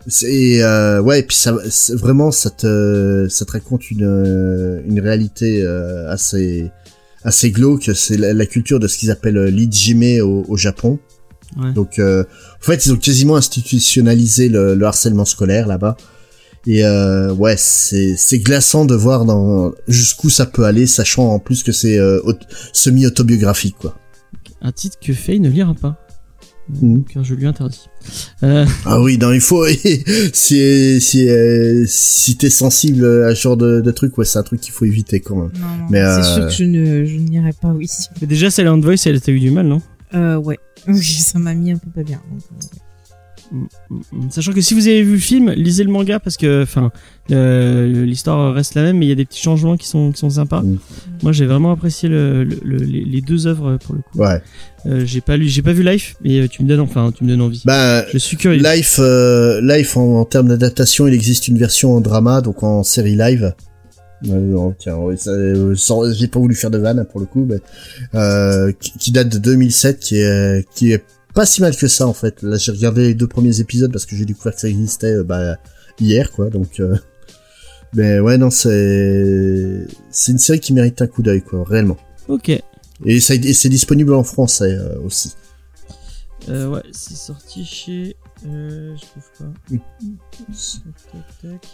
[0.06, 1.56] C'est euh, ouais, et puis ça,
[1.94, 6.70] vraiment, ça te, ça te raconte une une réalité euh, assez
[7.24, 7.90] assez glauque.
[7.94, 10.98] C'est la, la culture de ce qu'ils appellent euh, l'ijime au, au Japon.
[11.56, 11.72] Ouais.
[11.72, 12.24] Donc, euh,
[12.60, 15.96] en fait, ils ont quasiment institutionnalisé le, le harcèlement scolaire là-bas.
[16.66, 21.38] Et euh, ouais, c'est c'est glaçant de voir dans jusqu'où ça peut aller, sachant en
[21.38, 22.34] plus que c'est euh, aut-
[22.72, 23.96] semi-autobiographique quoi.
[24.60, 25.96] Un titre que Faye ne lira pas.
[26.82, 27.04] Mhm.
[27.04, 27.86] Car je lui interdis.
[28.42, 29.66] Euh, Ah oui, non, il faut
[30.34, 34.42] si si euh, si t'es sensible à ce genre de, de truc, ouais, c'est un
[34.42, 35.52] truc qu'il faut éviter quand même.
[35.54, 37.88] Non, non, Mais, c'est euh, sûr que je ne, je n'irai pas, oui.
[38.20, 39.80] mais déjà, Silent Voice, elle t'a eu du mal, non?
[40.14, 40.58] Euh, ouais.
[40.88, 42.20] Oui, ça m'a mis un peu pas bien.
[42.30, 42.42] donc,
[44.30, 46.90] Sachant que si vous avez vu le film, lisez le manga parce que, enfin,
[47.30, 50.18] euh, l'histoire reste la même, mais il y a des petits changements qui sont qui
[50.18, 50.62] sont sympas.
[50.62, 50.78] Mm.
[51.22, 54.18] Moi, j'ai vraiment apprécié le, le- le- les, deux œuvres pour le coup.
[54.18, 54.42] Ouais.
[54.86, 57.24] Euh, j'ai pas lu, j'ai pas vu Life, mais euh, tu me donnes enfin, tu
[57.24, 57.62] me donnes envie.
[57.64, 58.62] Bah, je suis curieux.
[58.62, 62.82] Life, euh, Life en, en termes d'adaptation, il existe une version en drama, donc en
[62.82, 63.54] série live.
[64.24, 64.96] Non, tiens,
[66.12, 67.60] j'ai pas voulu faire de vanne pour le coup, mais
[68.80, 71.04] qui, qui date de 2007, qui est qui est
[71.38, 72.42] pas si mal que ça en fait.
[72.42, 75.22] Là, j'ai regardé les deux premiers épisodes parce que j'ai découvert que ça existait euh,
[75.22, 75.56] bah,
[76.00, 76.50] hier, quoi.
[76.50, 76.96] Donc, euh,
[77.94, 81.96] mais ouais, non, c'est c'est une série qui mérite un coup d'œil, quoi, réellement.
[82.26, 82.48] Ok.
[83.04, 85.30] Et, ça, et c'est disponible en français euh, aussi.
[86.48, 88.16] Ouais, c'est sorti chez.
[88.42, 89.44] Je trouve pas.
[89.70, 89.78] Mm.
[90.32, 91.68] Tac, tac, tac.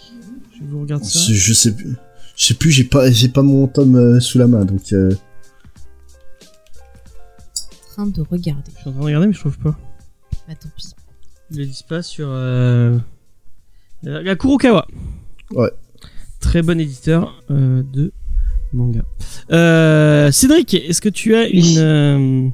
[0.59, 1.19] Je vous regarde ça.
[1.21, 1.97] Je, je sais plus.
[2.37, 4.93] Je sais plus, j'ai pas, j'ai pas mon tome sous la main, donc.
[7.95, 8.73] Train de regarder.
[8.75, 9.79] Je suis en train de regarder, mais je trouve pas.
[10.49, 10.89] Bah, tant pis.
[11.53, 12.27] Il le disent pas sur.
[12.29, 12.99] Euh...
[14.03, 14.89] La la Kurokawa.
[15.53, 15.71] Ouais.
[16.41, 18.11] Très bon éditeur euh, de
[18.73, 19.03] manga.
[19.53, 22.49] Euh, Cédric, est-ce que tu as une euh,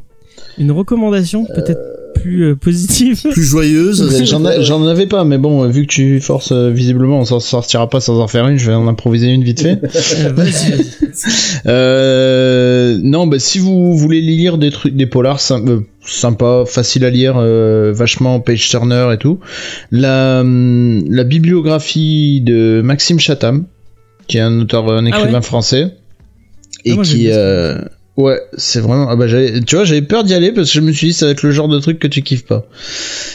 [0.59, 1.81] une recommandation peut-être?
[2.23, 4.25] Plus euh, positive Plus joyeuse.
[4.63, 8.01] J'en avais pas, mais bon, vu que tu forces, euh, visiblement, on s'en sortira pas
[8.01, 8.59] sans en faire une.
[8.59, 9.81] Je vais en improviser une vite fait.
[11.67, 11.81] Euh.
[11.91, 17.05] Euh, non, bah si vous voulez lire des trucs, des polars sym- euh, sympas, faciles
[17.05, 19.41] à lire, euh, vachement page turner et tout,
[19.91, 23.67] la, hum, la bibliographie de Maxime Chatham,
[24.29, 25.43] qui est un auteur, un écrivain ouais?
[25.43, 25.95] français,
[26.85, 27.79] et Ah, moi, j'aime qui, euh,
[28.17, 30.81] ouais, c'est vraiment, ah bah j'avais, tu vois, j'avais peur d'y aller parce que je
[30.81, 32.67] me suis dit ça va être le genre de truc que tu kiffes pas.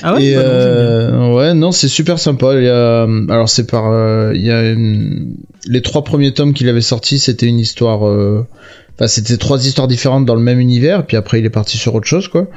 [0.04, 2.56] Ah ouais, Et bah non, euh, ouais, non, c'est super sympa.
[2.56, 5.36] Il y a, alors c'est par, euh, il y a une-
[5.68, 8.08] les trois premiers tomes qu'il avait sortis, c'était une histoire.
[8.08, 8.46] euh,
[8.98, 11.94] Enfin, c'était trois histoires différentes dans le même univers, puis après il est parti sur
[11.96, 12.48] autre chose, quoi.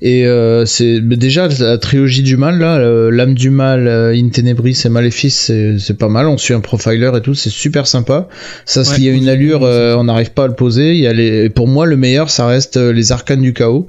[0.00, 4.28] Et euh, c'est déjà la trilogie du mal, là, euh, l'âme du mal, euh, In
[4.28, 6.26] Tenebris et Maléfice, c'est c'est pas mal.
[6.28, 8.28] On suit un profiler et tout, c'est super sympa.
[8.66, 10.92] Ça Ouais, lie à moi, une allure, euh, on n'arrive pas à le poser.
[10.94, 13.88] Il y a les, pour moi, le meilleur, ça reste euh, les Arcanes du chaos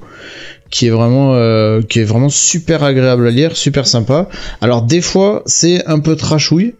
[0.71, 4.29] qui est vraiment euh, qui est vraiment super agréable à lire, super sympa.
[4.61, 6.75] Alors des fois c'est un peu trashouille.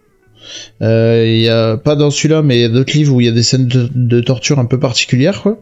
[0.82, 3.26] Euh, Il y a pas dans celui-là, mais il y a d'autres livres où il
[3.26, 5.58] y a des scènes de, torture un peu particulières, quoi.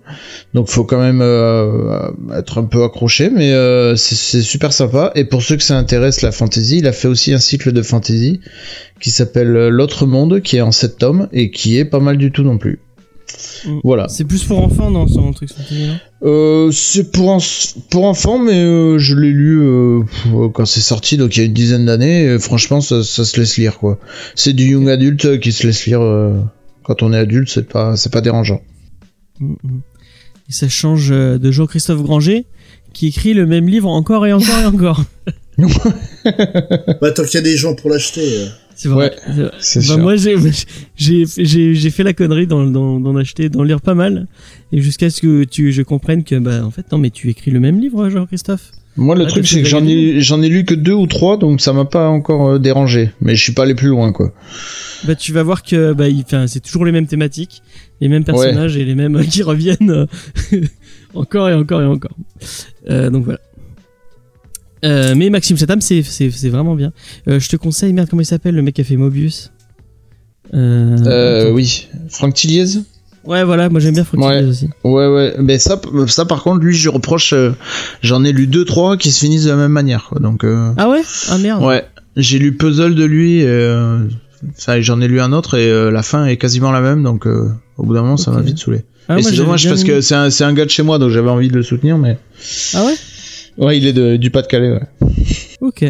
[0.54, 5.12] Donc faut quand même euh, être un peu accroché, mais euh, c'est- super sympa.
[5.14, 7.82] Et pour ceux que ça intéresse la fantasy, il a fait aussi un cycle de
[7.82, 8.40] fantasy
[9.00, 12.32] qui s'appelle L'autre monde, qui est en 7 tomes et qui est pas mal du
[12.32, 12.80] tout non plus.
[13.64, 13.80] Mm.
[13.84, 14.08] Voilà.
[14.08, 17.42] C'est plus pour enfants dans son truc non Euh, c'est pour,
[17.90, 20.02] pour enfants, mais euh, je l'ai lu euh,
[20.52, 22.24] quand c'est sorti, donc il y a une dizaine d'années.
[22.24, 23.98] et franchement, ça, ça se laisse lire, quoi.
[24.34, 26.40] C'est du young adulte euh, qui se laisse lire euh,
[26.82, 28.60] quand on est adulte, c'est pas, c'est pas dérangeant.
[29.38, 29.80] Mm, mm.
[30.48, 32.44] Et ça change de Jean-Christophe Granger
[32.92, 35.04] qui écrit le même livre encore et encore et encore.
[37.00, 38.48] bah, tant qu'il y a des gens pour l'acheter.
[38.80, 39.14] C'est vrai.
[39.28, 40.36] Ouais, c'est Bah, moi j'ai
[40.96, 44.26] j'ai j'ai j'ai fait la connerie d'en d'en d'en acheter d'en lire pas mal
[44.72, 47.50] et jusqu'à ce que tu je comprenne que bah en fait non mais tu écris
[47.50, 48.70] le même livre Jean-Christophe.
[48.96, 51.36] Moi, le Ah, truc, c'est que j'en ai, j'en ai lu que deux ou trois,
[51.36, 53.10] donc ça m'a pas encore euh, dérangé.
[53.20, 54.32] Mais je suis pas allé plus loin, quoi.
[55.04, 57.62] Bah tu vas voir que bah il enfin c'est toujours les mêmes thématiques,
[58.00, 60.06] les mêmes personnages et les mêmes euh, qui reviennent euh,
[61.14, 62.16] encore et encore et encore.
[62.88, 63.40] Euh, donc voilà.
[64.84, 66.92] Euh, mais Maxime Chatham c'est c'est c'est vraiment bien.
[67.28, 69.50] Euh, je te conseille merde comment il s'appelle le mec qui a fait Mobius.
[70.54, 71.88] Euh, Euh, oui.
[72.08, 72.80] Franck Tilliez
[73.24, 74.38] Ouais voilà moi j'aime bien Frank Ouais.
[74.38, 74.68] Tilliez aussi.
[74.84, 75.34] Ouais, ouais.
[75.38, 77.34] Mais ça, ça, par contre, lui, je reproche,
[78.02, 80.18] j'en ai lu deux, trois qui se finissent de la même manière, quoi.
[80.20, 80.44] Donc,
[80.78, 81.02] Ah ouais?
[81.28, 81.62] Ah merde.
[81.62, 81.84] Ouais,
[82.16, 83.42] j'ai lu Puzzle de lui,
[84.56, 87.84] enfin j'en ai lu un autre et la fin est quasiment la même, donc au
[87.84, 88.84] bout d'un moment ça m'a vite saoulé.
[89.08, 89.90] Ah, et moi, c'est dommage parce aimé.
[89.90, 91.98] que c'est un, c'est un gars de chez moi, donc j'avais envie de le soutenir,
[91.98, 92.16] mais
[92.74, 92.94] Ah ouais?
[93.58, 94.72] Ouais, il est de, du Pas-de-Calais.
[94.72, 94.88] Ouais.
[95.60, 95.84] Ok.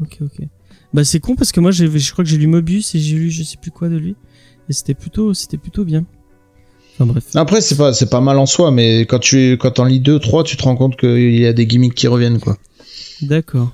[0.00, 0.46] Ok, ok.
[0.94, 3.16] Bah c'est con parce que moi j'ai, je crois que j'ai lu Mobius et j'ai
[3.16, 4.14] lu je sais plus quoi de lui
[4.68, 6.04] et c'était plutôt, c'était plutôt bien.
[6.94, 7.24] Enfin bref.
[7.34, 10.18] Après, c'est pas, c'est pas mal en soi, mais quand tu, quand t'en lis deux,
[10.18, 12.58] trois, tu te rends compte qu'il y a des gimmicks qui reviennent, quoi.
[13.22, 13.72] D'accord.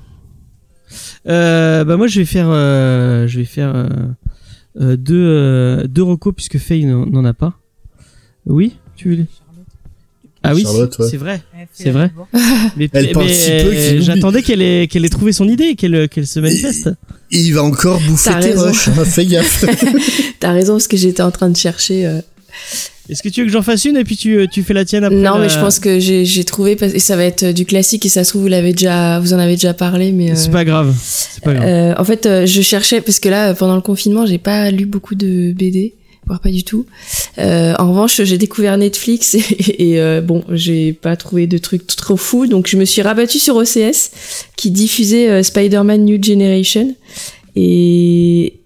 [1.28, 3.88] Euh, bah moi je vais faire, euh, je vais faire euh,
[4.80, 7.59] euh, deux, euh, deux recos puisque Faye n'en n'en a pas.
[8.46, 9.26] Oui, tu veux
[10.50, 11.16] Ah oui, c'est ouais.
[11.16, 11.40] vrai.
[11.72, 12.10] C'est vrai.
[12.76, 15.74] Mais, Elle parle si peu qu'il j'attendais qu'elle ait, qu'elle ait trouvé son idée et
[15.76, 16.88] qu'elle, qu'elle se manifeste.
[17.30, 18.66] Et il va encore bouffer T'as tes raison.
[18.66, 19.64] rushs, hein, fais gaffe.
[20.40, 22.06] T'as raison parce que j'étais en train de chercher.
[22.06, 22.20] euh,
[23.08, 25.04] Est-ce que tu veux que j'en fasse une et puis tu, tu fais la tienne
[25.04, 27.42] après Non, la- mais je pense que j'ai j'ai trouvé parce- et ça va être
[27.44, 30.12] euh, du classique et ça se trouve vous l'avez déjà, vous en avez déjà parlé,
[30.12, 30.30] mais.
[30.32, 30.94] euh, C'est pas grave.
[31.02, 31.66] C'est pas grave.
[31.66, 34.86] Euh, en fait, euh, je cherchais parce que là, pendant le confinement, j'ai pas lu
[34.86, 35.94] beaucoup de BD,
[36.36, 36.84] pas du tout.
[37.38, 41.86] Euh, en revanche, j'ai découvert Netflix et, et, euh, bon, j'ai pas trouvé de trucs
[41.86, 44.10] trop fous, donc je me suis rabattue sur OCS
[44.56, 46.94] qui diffusait euh, Spider-Man New Generation
[47.56, 48.57] et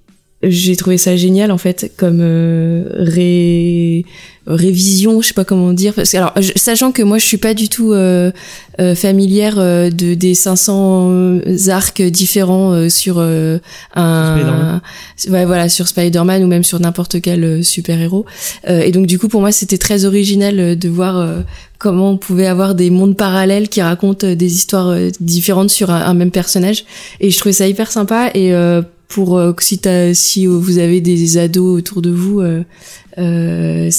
[0.43, 4.05] j'ai trouvé ça génial en fait comme euh, ré
[4.45, 7.37] révision, je sais pas comment dire parce que alors je- sachant que moi je suis
[7.37, 8.33] pas du tout euh,
[8.81, 11.39] euh, familière euh, de des 500
[11.69, 13.59] arcs différents euh, sur euh,
[13.95, 14.81] un Spider-Man.
[15.31, 18.27] ouais voilà sur Spider-Man ou même sur n'importe quel euh, super-héros
[18.69, 21.43] Euh, et donc du coup pour moi c'était très original euh, de voir euh,
[21.79, 25.91] comment on pouvait avoir des mondes parallèles qui racontent euh, des histoires euh, différentes sur
[25.93, 26.85] un, un même personnage
[27.21, 28.83] et je trouvais ça hyper sympa et euh,
[29.13, 29.53] pour euh,
[30.15, 32.65] si euh, vous avez des ados autour de vous euh,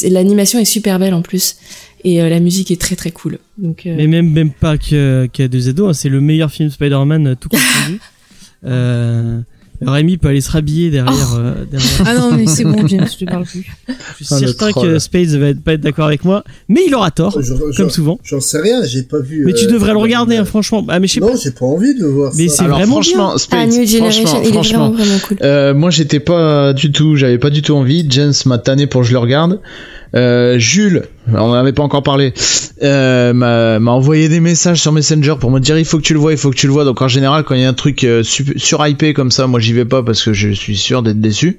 [0.09, 1.57] l'animation est super belle en plus.
[2.03, 3.37] Et la musique est très très cool.
[3.57, 6.69] Donc Mais même, même pas qu'il y a deux ados, hein, c'est le meilleur film
[6.69, 7.99] Spider-Man tout confondu.
[9.87, 11.35] Euh, Rémi peut aller se rhabiller derrière.
[11.37, 11.89] euh, derrière.
[12.05, 13.65] Ah non, mais c'est bon, James, je te parle plus.
[14.19, 16.81] Je suis Ah, le certain que Spades va être, pas être d'accord avec moi, mais
[16.87, 18.19] il aura tort, Je- je- comme souvent.
[18.23, 19.43] J'en sais rien, j'ai pas vu.
[19.45, 20.85] Mais tu euh, devrais le regarder, hein, euh, franchement.
[20.89, 21.37] Ah, mais je sais Non, pas.
[21.43, 24.47] j'ai pas envie de voir Mais c'est vraiment franchement, ah, Spades, New Generation franchement, il
[24.49, 27.73] est franchement, vraiment vraiment cool Euh, moi j'étais pas du tout, j'avais pas du tout
[27.73, 28.05] envie.
[28.09, 29.59] James m'a tanné pour que je le regarde.
[30.15, 32.33] Euh, Jules, on en avait pas encore parlé,
[32.83, 36.19] euh, m'a envoyé des messages sur Messenger pour me dire il faut que tu le
[36.19, 36.85] vois, il faut que tu le vois.
[36.85, 39.73] Donc en général quand il y a un truc euh, surhypé comme ça, moi j'y
[39.73, 41.57] vais pas parce que je suis sûr d'être déçu.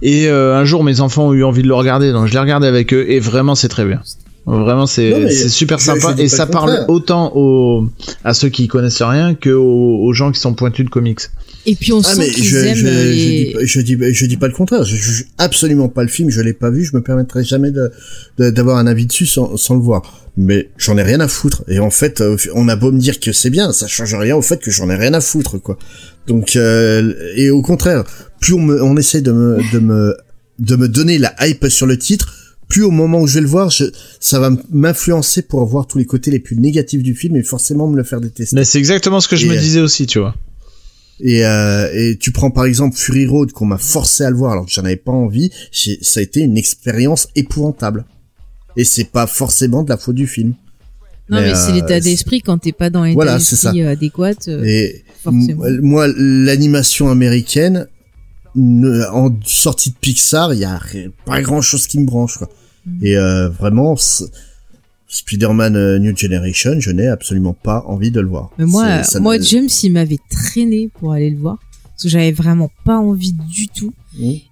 [0.00, 2.38] Et euh, un jour mes enfants ont eu envie de le regarder, donc je l'ai
[2.38, 4.00] regardé avec eux et vraiment c'est très bien.
[4.46, 7.88] Vraiment c'est super sympa et ça le parle autant aux,
[8.24, 11.20] à ceux qui connaissent rien que aux, aux gens qui sont pointus de comics.
[11.66, 14.26] Et puis on Ah sent mais qu'ils je, aiment je, je, dis, je dis je
[14.26, 14.84] dis pas le contraire.
[14.84, 16.28] Je juge absolument pas le film.
[16.30, 16.84] Je l'ai pas vu.
[16.84, 17.90] Je me permettrai jamais de
[18.38, 20.02] de- d'avoir un avis dessus sans, sans le voir.
[20.36, 21.62] Mais j'en ai rien à foutre.
[21.68, 24.36] Et en fait, euh, on a beau me dire que c'est bien, ça change rien
[24.36, 25.78] au fait que j'en ai rien à foutre, quoi.
[26.26, 28.04] Donc euh, et au contraire,
[28.40, 30.16] plus on me on essaie de me de me
[30.58, 32.34] de me donner la hype sur le titre,
[32.68, 33.84] plus au moment où je vais le voir, je,
[34.20, 37.88] ça va m'influencer pour voir tous les côtés les plus négatifs du film et forcément
[37.88, 38.54] me le faire détester.
[38.56, 40.34] Mais c'est exactement ce que je Et, me euh, disais aussi, tu vois.
[41.20, 44.52] Et, euh, et tu prends par exemple Fury Road qu'on m'a forcé à le voir
[44.52, 48.04] alors que j'en avais pas envie, ça a été une expérience épouvantable.
[48.76, 50.54] Et c'est pas forcément de la faute du film.
[51.30, 53.90] Non, mais, mais, c'est euh, l'état d'esprit quand t'es pas dans l'état Voilà, d'esprit euh,
[53.92, 54.32] adéquat.
[54.48, 55.64] euh, Et forcément.
[55.80, 57.86] moi, l'animation américaine,
[58.56, 60.80] ne- en sortie de Pixar, il y a
[61.24, 62.36] pas grand chose qui me branche.
[62.38, 62.50] Quoi.
[62.86, 63.06] Mm.
[63.06, 63.94] Et euh, vraiment,
[65.18, 68.50] Spider-Man euh, New Generation, je n'ai absolument pas envie de le voir.
[68.58, 71.58] Mais moi, ça moi, James, il m'avait traîné pour aller le voir.
[71.84, 73.92] Parce que j'avais vraiment pas envie du tout.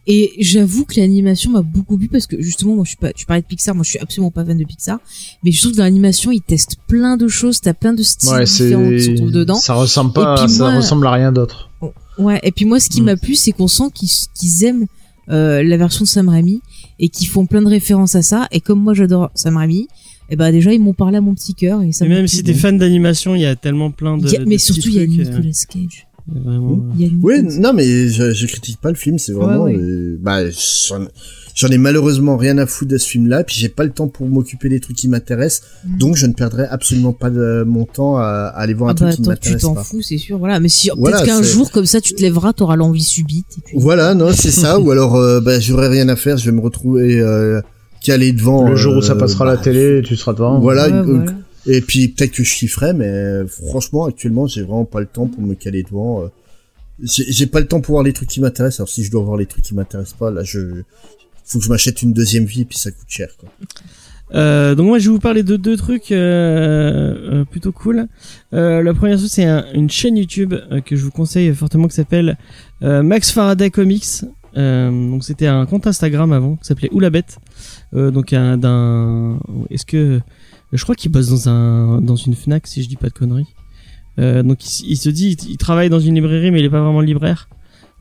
[0.06, 3.26] Et j'avoue que l'animation m'a beaucoup plu parce que justement, moi, je suis pas, tu
[3.26, 4.98] parlais de Pixar, moi, je suis absolument pas fan de Pixar.
[5.42, 8.28] Mais je trouve que dans l'animation, ils testent plein de choses, t'as plein de styles
[8.30, 9.54] Ouais, différents qui se retrouvent dedans.
[9.56, 11.70] ça ressemble pas, ça moi- ressemble à rien d'autre.
[12.18, 13.04] Ouais, et puis moi, ce qui Mm.
[13.06, 14.86] m'a plu, c'est qu'on sent qu'ils qu'ils aiment
[15.30, 16.60] euh, la version de Sam Raimi
[16.98, 18.48] et qu'ils font plein de références à ça.
[18.50, 19.86] Et comme moi, j'adore Sam Raimi,
[20.32, 21.82] et ben déjà, ils m'ont parlé à mon petit cœur.
[21.82, 24.26] Et ça Et même si t'es fan d'animation, il y a tellement plein de.
[24.26, 26.06] Y a- mais surtout, il y a trucs, euh, Nicolas Cage.
[26.26, 27.10] vraiment, Oui,
[27.42, 29.78] Nicolas- non, mais je, je critique pas le film, c'est vraiment, Ouais, ouais.
[29.82, 30.38] euh, bah,
[31.54, 34.26] j'en, ai malheureusement rien à foutre de ce film-là, puis j'ai pas le temps pour
[34.28, 35.98] m'occuper des trucs qui m'intéressent, Mm.
[35.98, 38.94] donc je ne perdrai absolument pas de mon temps à, à aller voir un Ah
[38.94, 40.38] truc bah qui attends, tu m'intéresse t'en fous, c'est sûr.
[40.38, 43.46] Voilà, mais si Voilà, peut-être qu'un jour comme ça, tu te lèveras, t'auras l'envie subite.
[43.58, 43.76] Et puis...
[43.78, 46.60] Voilà, non, c'est ça, ou alors, euh, bah, j'aurai rien à faire, je vais me
[46.62, 47.60] retrouver euh,
[48.02, 48.68] calé devant.
[48.68, 50.58] le jour où ça euh, passera à la bah, télé, tu seras devant.
[50.60, 51.26] Voilà, Ouais, euh,
[51.66, 55.26] et puis peut-être que je kifferai, mais euh, franchement, actuellement, j'ai vraiment pas le temps
[55.28, 56.22] pour me caler devant.
[56.22, 56.26] euh.
[57.04, 58.80] J'ai pas le temps pour voir les trucs qui m'intéressent.
[58.80, 60.82] Alors si je dois voir les trucs qui m'intéressent pas, là, je
[61.44, 63.28] faut que je m'achète une deuxième vie, et puis ça coûte cher.
[63.38, 63.48] Quoi.
[64.34, 68.06] Euh, donc moi je vais vous parler de deux trucs euh, plutôt cool.
[68.54, 71.88] Euh, la première chose c'est un- une chaîne YouTube euh, que je vous conseille fortement
[71.88, 72.38] qui s'appelle
[72.82, 74.06] euh, Max Faraday Comics.
[74.56, 77.38] Euh, donc c'était un compte Instagram avant qui s'appelait Oula Bête.
[77.94, 79.38] Euh, donc un d'un
[79.70, 80.20] est-ce que
[80.72, 83.54] je crois qu'il bosse dans un dans une Fnac si je dis pas de conneries.
[84.18, 86.82] Euh, donc il, se dit, il, il travaille dans une librairie, mais il est pas
[86.82, 87.48] vraiment libraire.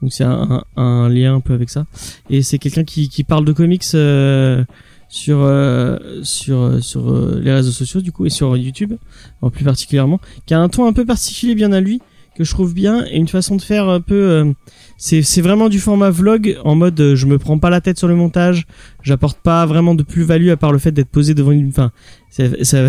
[0.02, 1.86] Donc c'est un, un, un lien un peu avec ça.
[2.30, 4.64] Et c'est quelqu'un qui, qui parle de comics euh,
[5.10, 8.94] sur euh, sur sur euh, les réseaux sociaux du coup et sur YouTube
[9.42, 12.02] en plus particulièrement, qui a un ton un peu particulier bien à lui
[12.36, 14.54] que je trouve bien et une façon de faire un peu euh,
[14.98, 18.08] c'est vraiment du format vlog en mode euh, je me prends pas la tête sur
[18.08, 18.66] le montage
[19.02, 21.92] j'apporte pas vraiment de plus value à part le fait d'être posé devant une enfin
[22.30, 22.88] ça, ça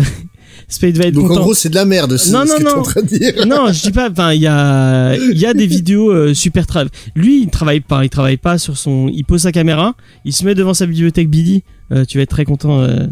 [0.67, 2.63] Spade va être Donc en gros, c'est de la merde, c'est Non, ce non, que
[2.63, 2.79] non.
[2.79, 3.45] en train de dire.
[3.47, 4.09] non, je dis pas.
[4.09, 6.85] Enfin, il y a, il y a des vidéos euh, super tra...
[7.15, 8.03] Lui, il travaille pas.
[8.03, 9.09] Il travaille pas sur son.
[9.13, 9.95] Il pose sa caméra.
[10.25, 11.63] Il se met devant sa bibliothèque Billy.
[11.91, 13.05] Euh, tu vas être très content, euh,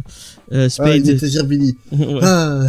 [0.54, 1.06] euh, Ah, Spade.
[1.06, 1.76] il était Billy.
[1.92, 2.20] Ouais.
[2.24, 2.62] Ah,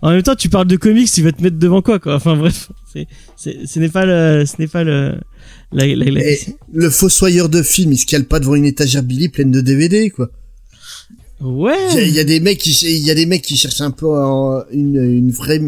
[0.00, 2.16] En même temps, tu parles de comics, il va te mettre devant quoi, quoi.
[2.16, 5.14] Enfin bref, c'est, c'est, ce n'est pas le, ce n'est pas le,
[5.72, 6.38] la, la, la- et
[6.72, 10.10] le fossoyeur de film, il se cale pas devant une étagère Billy pleine de DVD,
[10.10, 10.30] quoi.
[11.42, 11.74] Ouais.
[11.92, 13.56] Il y, a- il y a des mecs qui, il y a des mecs qui
[13.56, 14.06] cherchent un peu
[14.72, 15.60] une, une vraie,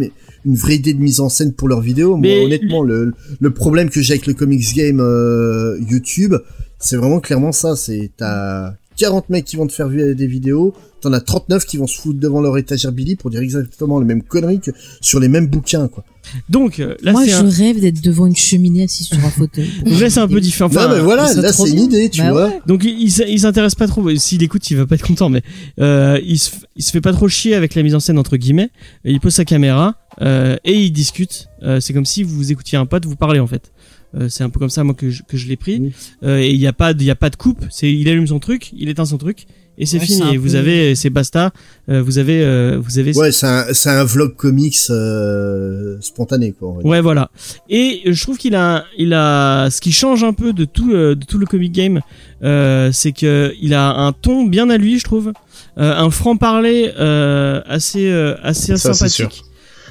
[0.44, 2.16] une vraie idée de mise en scène pour leurs vidéos.
[2.16, 6.34] Mais Moi, honnêtement, le, le problème que j'ai avec le comics game euh, YouTube,
[6.78, 7.76] c'est vraiment clairement ça.
[7.76, 11.76] C'est t'as 40 mecs qui vont te faire vu- des vidéos, t'en as 39 qui
[11.76, 15.20] vont se foutre devant leur étagère Billy pour dire exactement les mêmes conneries que sur
[15.20, 16.04] les mêmes bouquins, quoi.
[16.48, 17.50] Donc euh, là, Moi, je un...
[17.50, 19.68] rêve d'être devant une cheminée assis sur un fauteuil.
[19.84, 20.70] donc là, c'est un peu différent.
[20.70, 22.46] Enfin, non, mais voilà, là, c'est une idée, tu Bah vois.
[22.48, 22.60] ouais.
[22.66, 24.08] Donc il, il s'intéresse pas trop.
[24.16, 25.42] S'il écoute, il va pas être content, mais
[25.80, 28.18] euh, il, se, f- il se fait pas trop chier avec la mise en scène
[28.18, 28.70] entre guillemets.
[29.04, 31.48] Et il pose sa caméra euh, et il discute.
[31.62, 33.72] Euh, c'est comme si vous écoutiez un pote vous parlez en fait.
[34.16, 35.92] Euh, c'est un peu comme ça moi que je, que je l'ai pris.
[36.22, 37.64] Euh, et il y a pas de, il y a pas de coupe.
[37.70, 39.46] C'est il allume son truc, il éteint son truc
[39.76, 40.34] et c'est Ouais, fini.
[40.34, 41.50] Et vous peu- avez c'est basta.
[41.88, 46.52] Euh, vous avez euh, vous avez Ouais, c'est un, c'est un vlog comics euh, spontané,
[46.52, 46.74] quoi.
[46.84, 47.30] Ouais, voilà.
[47.68, 51.14] Et je trouve qu'il a, il a, ce qui change un peu de tout, euh,
[51.16, 52.00] de tout le comic game,
[52.44, 55.32] euh, c'est que il a un ton bien à lui, je trouve,
[55.78, 59.42] euh, un franc parler euh, assez, euh, assez Ça, c'est sympathique.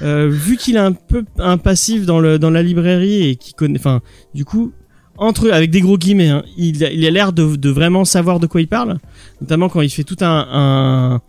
[0.02, 3.52] Euh, vu qu'il a un peu un passif dans le dans la librairie et qui
[3.54, 4.00] connaît, enfin,
[4.34, 4.72] du coup,
[5.18, 8.40] entre avec des gros guillemets, hein, il, a- il a l'air de, de vraiment savoir
[8.40, 8.98] de quoi il parle,
[9.40, 11.20] notamment quand il fait tout un, un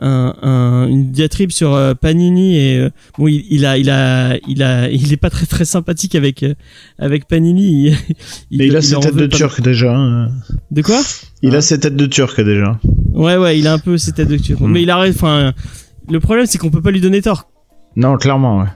[0.00, 2.88] un, un- une diatribe sur euh, Panini et euh,
[3.18, 6.42] bon il, il a il a il a il est pas très très sympathique avec
[6.44, 6.54] euh,
[6.98, 7.88] avec Panini
[8.50, 9.94] il, Mais il a ses têtes de pas- turc déjà.
[9.94, 10.30] hein.
[10.70, 10.98] de quoi?
[11.42, 11.58] Il Hein?
[11.58, 12.80] a ses têtes de turc déjà.
[13.12, 14.70] ouais ouais il a un peu ses têtes de turc Hmm.
[14.70, 15.52] mais il a enfin
[16.10, 17.50] le problème c'est qu'on peut pas lui donner tort
[17.96, 18.68] Non, clairement, ouais.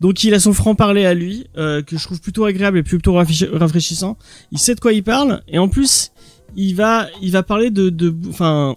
[0.00, 2.82] donc il a son franc parler à lui euh, que je trouve plutôt agréable et
[2.82, 4.16] plutôt rafraîchi- rafraîchissant.
[4.50, 6.10] Il sait de quoi il parle et en plus
[6.56, 8.74] il va il va parler de de enfin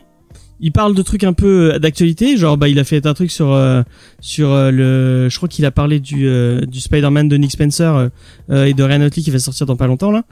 [0.62, 2.38] il parle de trucs un peu euh, d'actualité.
[2.38, 3.84] Genre bah il a fait un truc sur euh,
[4.22, 8.10] sur euh, le je crois qu'il a parlé du euh, du Spider-Man de Nick Spencer
[8.50, 10.24] euh, et de Ryan Otley qui va sortir dans pas longtemps là.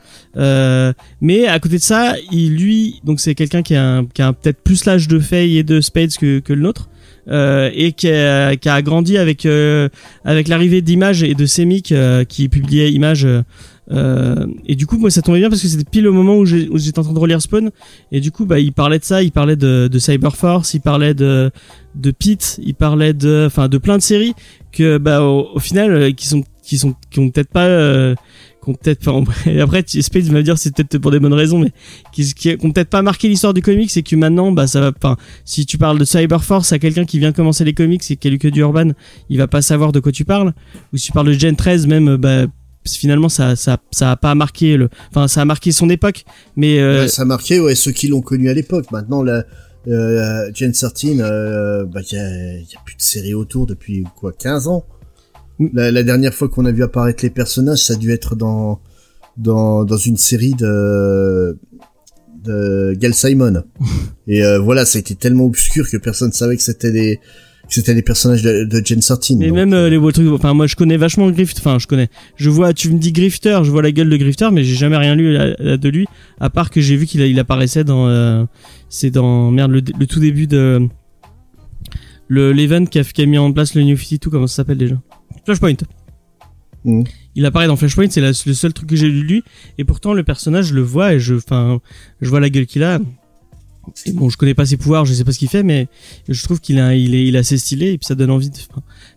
[1.22, 4.62] Mais à côté de ça il lui donc c'est quelqu'un qui a qui a peut-être
[4.64, 6.88] plus l'âge de Faye et de Spades que que le nôtre
[7.30, 9.90] euh, et qui a, qui grandi avec euh,
[10.26, 13.42] avec l'arrivée d'Image et de Semic euh, qui publiait Image euh,
[13.92, 16.46] euh, et du coup moi ça tombait bien parce que c'était pile au moment où
[16.46, 17.70] j'étais en train de relire Spawn.
[18.12, 21.14] Et du coup bah il parlait de ça il parlait de, de Cyberforce il parlait
[21.14, 21.52] de
[21.96, 24.34] de Pete il parlait de enfin de plein de séries
[24.72, 28.16] que bah au, final euh, qui sont qui sont qui ont peut-être pas euh,
[28.64, 31.60] qui ont peut-être enfin, après Space va me dire c'est peut-être pour des bonnes raisons
[31.60, 31.72] mais
[32.12, 34.80] qui, qui, qui ont peut-être pas marqué l'histoire du comics c'est que maintenant bah ça
[34.80, 38.16] va enfin si tu parles de Cyberforce à quelqu'un qui vient commencer les comics et
[38.16, 38.92] qui a lu que du Urban
[39.30, 40.54] il va pas savoir de quoi tu parles
[40.94, 42.46] ou si tu parles de Gen 13 même euh, bah
[42.86, 46.26] finalement ça ça ça a pas marqué le enfin ça a marqué son époque
[46.56, 48.92] mais euh, ça a marqué ouais, ceux qui l'ont connu à l'époque.
[48.92, 49.44] Maintenant, la,
[49.88, 54.04] euh, Gen 13, euh, bah, il y a, y a plus de série autour depuis
[54.16, 54.86] quoi, 15 ans.
[55.60, 58.80] La, la dernière fois qu'on a vu apparaître les personnages, ça a dû être dans
[59.38, 61.58] dans dans une série de
[62.44, 63.64] de Gal Simon.
[64.28, 67.20] Et euh, voilà, ça a été tellement obscur que personne savait que c'était des
[67.68, 69.38] que c'était des personnages de, de Gen 13.
[69.38, 72.10] Mais même euh, les beaux trucs, enfin moi je connais vachement Grift, enfin je connais.
[72.36, 74.98] Je vois, tu me dis Grifter, je vois la gueule de Grifter, mais j'ai jamais
[74.98, 76.06] rien lu euh, euh, de lui,
[76.40, 78.44] à part que j'ai vu qu'il il apparaissait dans, euh,
[78.90, 80.88] c'est dans merde le, le tout début de
[82.28, 84.78] le l'event qui a, qui a mis en place le New 52, comment ça s'appelle
[84.78, 85.02] déjà?
[85.46, 85.76] Flashpoint.
[86.86, 87.04] Mhm.
[87.36, 89.44] Il apparaît dans Flashpoint, c'est le seul truc que j'ai lu de lui,
[89.78, 91.80] et pourtant le personnage je le vois et je, enfin,
[92.22, 93.00] je vois la gueule qu'il a.
[94.06, 95.88] Et bon, je connais pas ses pouvoirs, je sais pas ce qu'il fait, mais
[96.30, 98.50] je trouve qu'il a, il est, il est assez stylé et puis ça donne envie
[98.50, 98.58] de,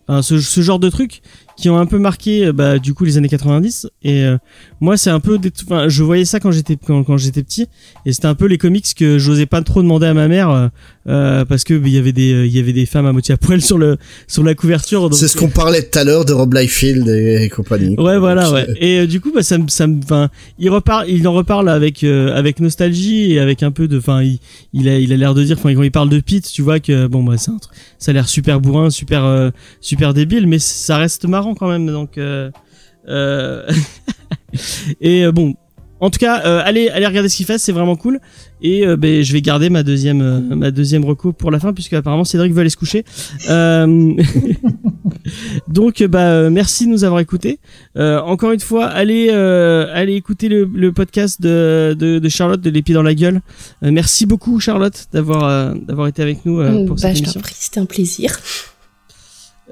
[0.07, 1.21] enfin, ce, ce genre de trucs
[1.59, 3.87] qui ont un peu marqué, euh, bah, du coup, les années 90.
[4.03, 4.37] Et euh,
[4.79, 7.65] moi, c'est un peu, des, enfin, je voyais ça quand j'étais, quand, quand j'étais petit,
[8.05, 10.67] et c'était un peu les comics que j'osais pas trop demander à ma mère euh,
[11.09, 13.33] euh, parce que bah, il y avait des, il y avait des femmes à moitié
[13.33, 15.11] à poil sur le, sur la couverture.
[15.15, 17.95] C'est ce qu'on parlait tout à l'heure de Rob Liefeld et compagnie.
[17.95, 18.05] quoi.
[18.05, 18.67] Ouais, voilà, ouais.
[18.79, 20.29] Et euh, du coup, bah, ça me, ça me, enfin,
[20.59, 24.21] il repart, il en reparle avec, euh, avec nostalgie et avec un peu de, enfin,
[24.21, 24.37] il,
[24.73, 26.79] il a, il a l'air de dire, enfin, quand il parle de Pete, tu vois
[26.79, 29.49] que, bon, bah, c'est un truc- ça a l'air super bourrin, super, euh,
[29.81, 31.87] super super débile, mais ça reste marrant quand même.
[31.87, 32.51] Donc, euh,
[33.07, 33.67] euh,
[35.01, 35.55] et euh, bon,
[35.99, 38.19] en tout cas, euh, allez, allez regarder ce qu'il fait, c'est vraiment cool.
[38.61, 41.73] Et euh, ben, je vais garder ma deuxième, euh, ma deuxième reco pour la fin,
[41.73, 43.05] puisque apparemment Cédric veut aller se coucher.
[45.67, 47.57] Donc, bah, merci de nous avoir écoutés.
[47.95, 52.93] Encore une fois, allez, allez écouter le, le podcast de, de, de Charlotte de l'épée
[52.93, 53.41] dans la gueule.
[53.81, 57.79] Merci beaucoup Charlotte d'avoir, d'avoir été avec nous pour bah, cette je t'en prie, c'était
[57.79, 58.37] un plaisir.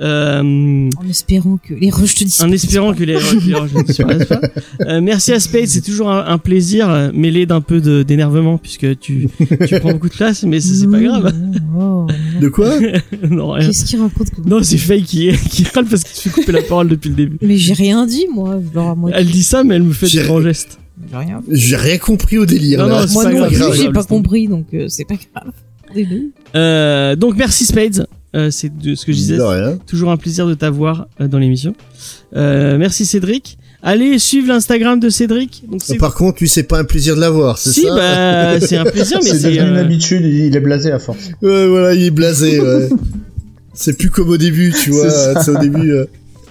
[0.01, 2.41] Euh, En espérant que les rushs te disent.
[2.41, 4.41] en espérant que les, que les disparaissent pas.
[4.81, 8.99] Euh, merci à Spade, c'est toujours un, un plaisir mêlé d'un peu de- d'énervement puisque
[8.99, 9.29] tu,
[9.67, 11.33] tu prends beaucoup de place, mais c'est pas grave.
[11.79, 12.07] Oh,
[12.41, 12.77] De quoi?
[13.29, 13.67] Non, rien.
[13.67, 16.51] Qu'est-ce qu'il raconte que- Non, c'est Faye qui, qui râle parce qu'il se fait couper
[16.51, 17.37] la parole depuis le début.
[17.41, 18.59] Mais j'ai rien dit, moi.
[18.73, 20.77] Alors, à moi, Elle dit ça, mais elle me fait des grands gestes.
[21.09, 21.41] j'ai rien.
[21.49, 22.79] J'ai rien compris au délire.
[22.79, 23.01] Non, là.
[23.01, 25.53] non, c'est Moi pas non plus, j'ai pas compris, donc euh, c'est pas grave.
[26.55, 29.37] Euh, donc merci Spades, euh, c'est de ce que je disais.
[29.87, 31.73] Toujours un plaisir de t'avoir euh, dans l'émission.
[32.35, 33.57] Euh, merci Cédric.
[33.81, 35.63] Allez suivre l'Instagram de Cédric.
[35.69, 38.77] Donc Par contre, lui, c'est pas un plaisir de l'avoir, c'est si ça bah c'est
[38.77, 41.29] un plaisir, mais C'est c'est devenu une euh, habitude, il est blasé à force.
[41.43, 42.89] Ouais, voilà, il est blasé, ouais.
[43.75, 45.09] C'est plus comme au début, tu vois.
[45.43, 45.91] C'est au début.
[45.91, 46.05] euh,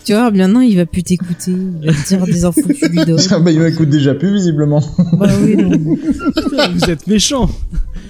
[0.04, 1.50] Tu vois, maintenant, il va plus t'écouter.
[1.82, 3.18] Il va te dire des infos que tu lui donnes.
[3.30, 4.82] Ah bah il m'écoute déjà plus visiblement.
[5.14, 5.70] bah oui, non.
[6.36, 7.50] Putain, vous êtes méchant.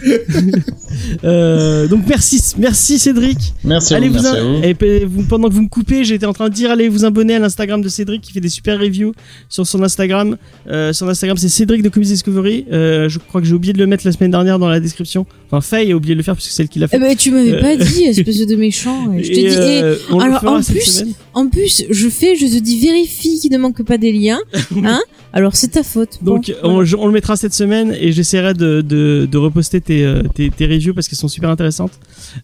[1.24, 3.54] euh, donc merci, merci Cédric.
[3.64, 4.60] Merci allez vous, à vous.
[4.62, 7.34] et vous- pendant que vous me coupez, j'étais en train de dire allez vous abonner
[7.36, 9.12] à l'Instagram de Cédric qui fait des super reviews
[9.48, 10.36] sur son Instagram.
[10.68, 12.66] Euh, son Instagram c'est Cédric de Comedy Discovery.
[12.72, 15.26] Euh, je crois que j'ai oublié de le mettre la semaine dernière dans la description.
[15.56, 16.96] Enfin Faye a oublié de le faire puisque c'est elle qui l'a fait.
[16.96, 17.60] Eh ben, tu m'avais Euh.
[17.60, 19.12] pas dit, espèce de méchant.
[19.18, 21.14] Je t'ai Et, dit, eh, euh, on le alors, fera en cette plus, semaine.
[21.34, 24.40] En plus, je fais, je te dis, vérifie qu'il ne manque pas des liens.
[24.84, 25.00] Hein
[25.32, 26.18] Alors, c'est ta faute.
[26.22, 26.76] Bon, Donc voilà.
[26.76, 30.22] on, je- on le mettra cette semaine et j'essaierai de, de, de reposter tes, euh,
[30.34, 31.92] tes, tes reviews parce qu'elles sont super intéressantes.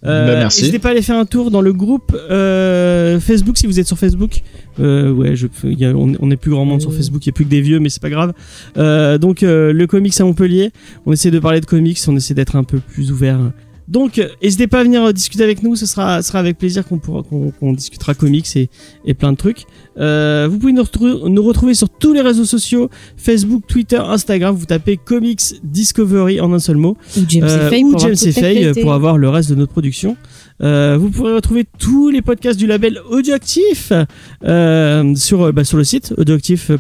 [0.05, 0.61] Euh, Bah, merci.
[0.63, 3.87] N'hésitez pas à aller faire un tour dans le groupe euh, Facebook si vous êtes
[3.87, 4.43] sur Facebook.
[4.81, 7.29] Euh, ouais, je, il y a- on, on est plus grand monde sur Facebook, il
[7.29, 8.33] y a plus que des vieux, mais c'est pas grave.
[8.79, 10.71] Euh, donc euh, le comics à Montpellier,
[11.07, 13.39] on essaie de parler de comics, on essaie d'être un peu plus ouvert.
[13.89, 16.87] Donc, euh, n'hésitez pas à venir euh, discuter avec nous, ce sera, sera avec plaisir
[16.87, 18.71] qu'on pourra, qu'on discutera comics et,
[19.05, 19.65] et plein de trucs.
[19.99, 24.55] Euh, vous pouvez nous, retrouver- nous retrouver sur tous les réseaux sociaux, Facebook, Twitter, Instagram.
[24.55, 26.97] Vous tapez Comics Discovery en un seul mot.
[27.17, 28.81] Ou James Euh, et Faye ou pour James Faye répété.
[28.81, 30.17] pour avoir le reste de notre production.
[30.63, 33.93] Euh, vous pourrez retrouver tous les podcasts du label Audioactif
[34.45, 36.79] euh, sur, euh, bah, sur le site audioactif.fr.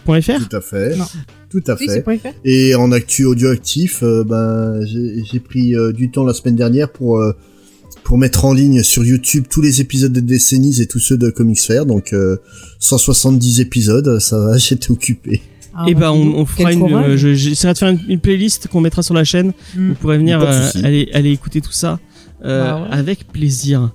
[0.49, 0.97] Tout à fait.
[0.97, 1.05] Non.
[1.51, 2.35] Tout à Oui, fait.
[2.45, 6.93] Et en actu audioactif, euh, ben j'ai j'ai pris euh, du temps la semaine dernière
[6.93, 7.33] pour euh,
[8.05, 11.29] pour mettre en ligne sur YouTube tous les épisodes de Décennies et tous ceux de
[11.31, 11.87] Comics Fair.
[11.87, 12.37] Donc euh,
[12.79, 15.43] 170 épisodes, ça va, j'étais occupé.
[15.75, 18.21] Ah, et bah, bah, dis on, fera une, euh, je- j'essaierai de faire une, une
[18.21, 19.53] playlist qu'on mettra sur la chaîne.
[19.77, 19.89] Mm.
[19.91, 20.71] Vous pourrez venir euh,
[21.13, 21.99] aller écouter tout ça
[22.45, 22.89] euh, Bah ouais.
[22.91, 23.91] avec plaisir.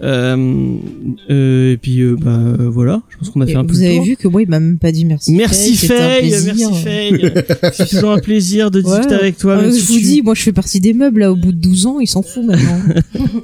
[0.00, 0.76] Euh,
[1.28, 3.82] euh, et puis euh, bah voilà, je pense qu'on a Et fait un peu vous
[3.82, 4.04] avez tour.
[4.04, 5.32] vu que moi, il m'a même pas dit merci.
[5.32, 7.32] Merci Faye, merci Faye.
[7.72, 9.14] C'est toujours un plaisir de discuter Ouais.
[9.20, 9.56] avec toi.
[9.58, 11.50] Ah, je si vous tu- dis, moi, je fais partie des meubles, là, au bout
[11.50, 12.78] de 12 ans, il s'en fout maintenant.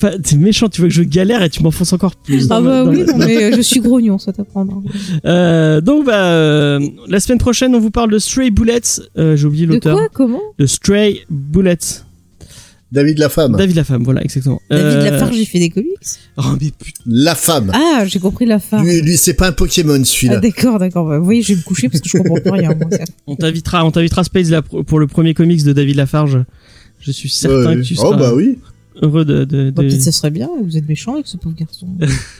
[0.00, 0.68] Pas, c'est méchant.
[0.68, 2.46] Tu veux que je galère et tu m'enfonces encore plus.
[2.50, 4.76] ah bah oui, non, mais je suis grognon, ça t'apprendra.
[5.26, 8.80] Euh, donc bah euh, la semaine prochaine on vous parle de Stray Bullets.
[9.18, 9.96] Euh, J'ai oublié De l'auteur.
[9.96, 10.08] quoi?
[10.12, 10.40] Comment?
[10.58, 12.03] De Stray Bullets.
[12.94, 13.56] David la femme.
[13.56, 14.62] David la femme, voilà exactement.
[14.70, 15.90] David Euh, Lafarge, j'ai fait des comics.
[16.38, 17.02] Oh mais putain.
[17.06, 17.70] La femme.
[17.74, 18.82] Ah, j'ai compris la fin.
[18.82, 20.38] Lui, lui c'est pas un Pokémon Ah, celui-là.
[20.38, 21.06] d'accord, d'accord.
[21.08, 22.70] Bah, vous voyez, je vais me coucher parce que je comprends plus rien.
[22.74, 22.88] Moi.
[23.26, 26.38] On t'invitera, on t'invitera Space là pour pour le premier comics de David Lafarge.
[27.00, 27.76] Je suis certain Ouais.
[27.76, 28.58] que tu seras oh bah oui.
[29.02, 29.44] heureux de.
[29.44, 31.88] de, Bah, de- Peut-être ça serait bien, vous êtes méchant avec ce pauvre garçon.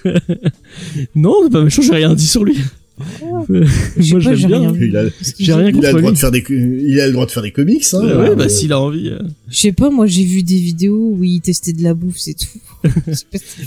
[1.14, 1.82] Non, c'est pas méchant.
[1.82, 2.56] J'ai rien dit sur lui.
[2.98, 4.58] Je sais Moi je l'aime bien.
[4.60, 4.88] rien vu.
[4.88, 5.04] Il a,
[5.38, 6.14] J'ai rien il a contre le droit lui.
[6.14, 7.84] de faire des, il a le droit de faire des comics.
[7.92, 7.98] Hein.
[8.06, 9.08] Ouais, ouais, bah Euh, s'il a envie.
[9.08, 9.18] euh.
[9.50, 12.34] Je sais pas, moi j'ai vu des vidéos où il testait de la bouffe, c'est
[12.34, 12.58] tout.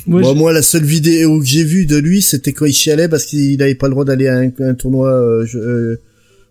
[0.07, 2.73] Moi, Bon, je- moi, la seule vidéo que j'ai vue de lui, c'était quand il
[2.73, 5.43] chialait parce qu'il avait pas le droit d'aller à un, un tournoi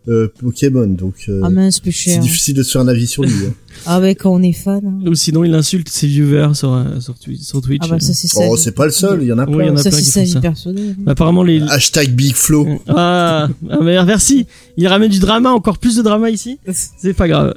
[0.09, 0.87] euh, euh, euh, Pokémon.
[0.87, 2.21] Donc, euh, Ah mince, c'est cher.
[2.21, 3.33] difficile de se faire un avis sur lui.
[3.47, 3.53] hein.
[3.85, 4.81] Ah ouais, quand on est fan.
[4.87, 5.07] hein.
[5.07, 7.83] Ou sinon il insulte ses viewers sur euh, sur, Twi- sur Twitch.
[7.85, 8.41] Ah bah ça c'est ça.
[8.49, 9.65] oh, c'est pas le seul, il y en a Oui, plein.
[9.65, 10.41] il y en a ça plein c'est qui sa font vie ça.
[10.41, 10.97] personnelle.
[11.07, 11.61] Apparemment les.
[11.61, 12.67] Hashtag Big Flo.
[12.89, 14.47] Ah, ah mais merci.
[14.79, 16.59] Il ramène du drama, encore plus de drama ici.
[16.99, 17.53] C'est pas grave.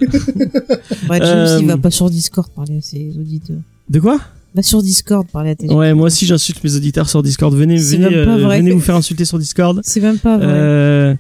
[1.10, 3.58] Ouais, James, Euh, il va pas sur Discord parler à ses auditeurs.
[3.90, 4.20] De quoi?
[4.56, 7.56] Va sur Discord parler à tes Ouais, moi aussi j'insulte mes auditeurs sur Discord.
[7.56, 8.58] Venez, C'est venez, même pas euh, vrai.
[8.60, 9.80] venez vous faire insulter sur Discord.
[9.84, 10.48] C'est même pas vrai.
[10.50, 11.16] Euh,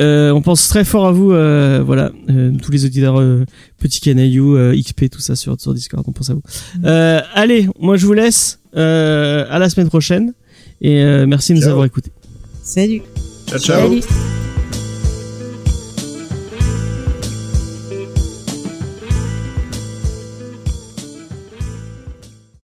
[0.00, 3.44] euh, on pense très fort à vous, euh, voilà, euh, tous les auditeurs, euh,
[3.78, 6.42] Petit Canaillou, euh, XP, tout ça sur, sur Discord, on pense à vous.
[6.78, 6.82] Mm.
[6.84, 10.34] Euh, allez, moi je vous laisse, euh, à la semaine prochaine,
[10.80, 11.72] et euh, merci de nous Ciao.
[11.72, 12.12] avoir écoutés.
[12.62, 13.02] Salut.
[13.46, 13.88] Ciao, ciao.
[13.88, 14.37] Salut.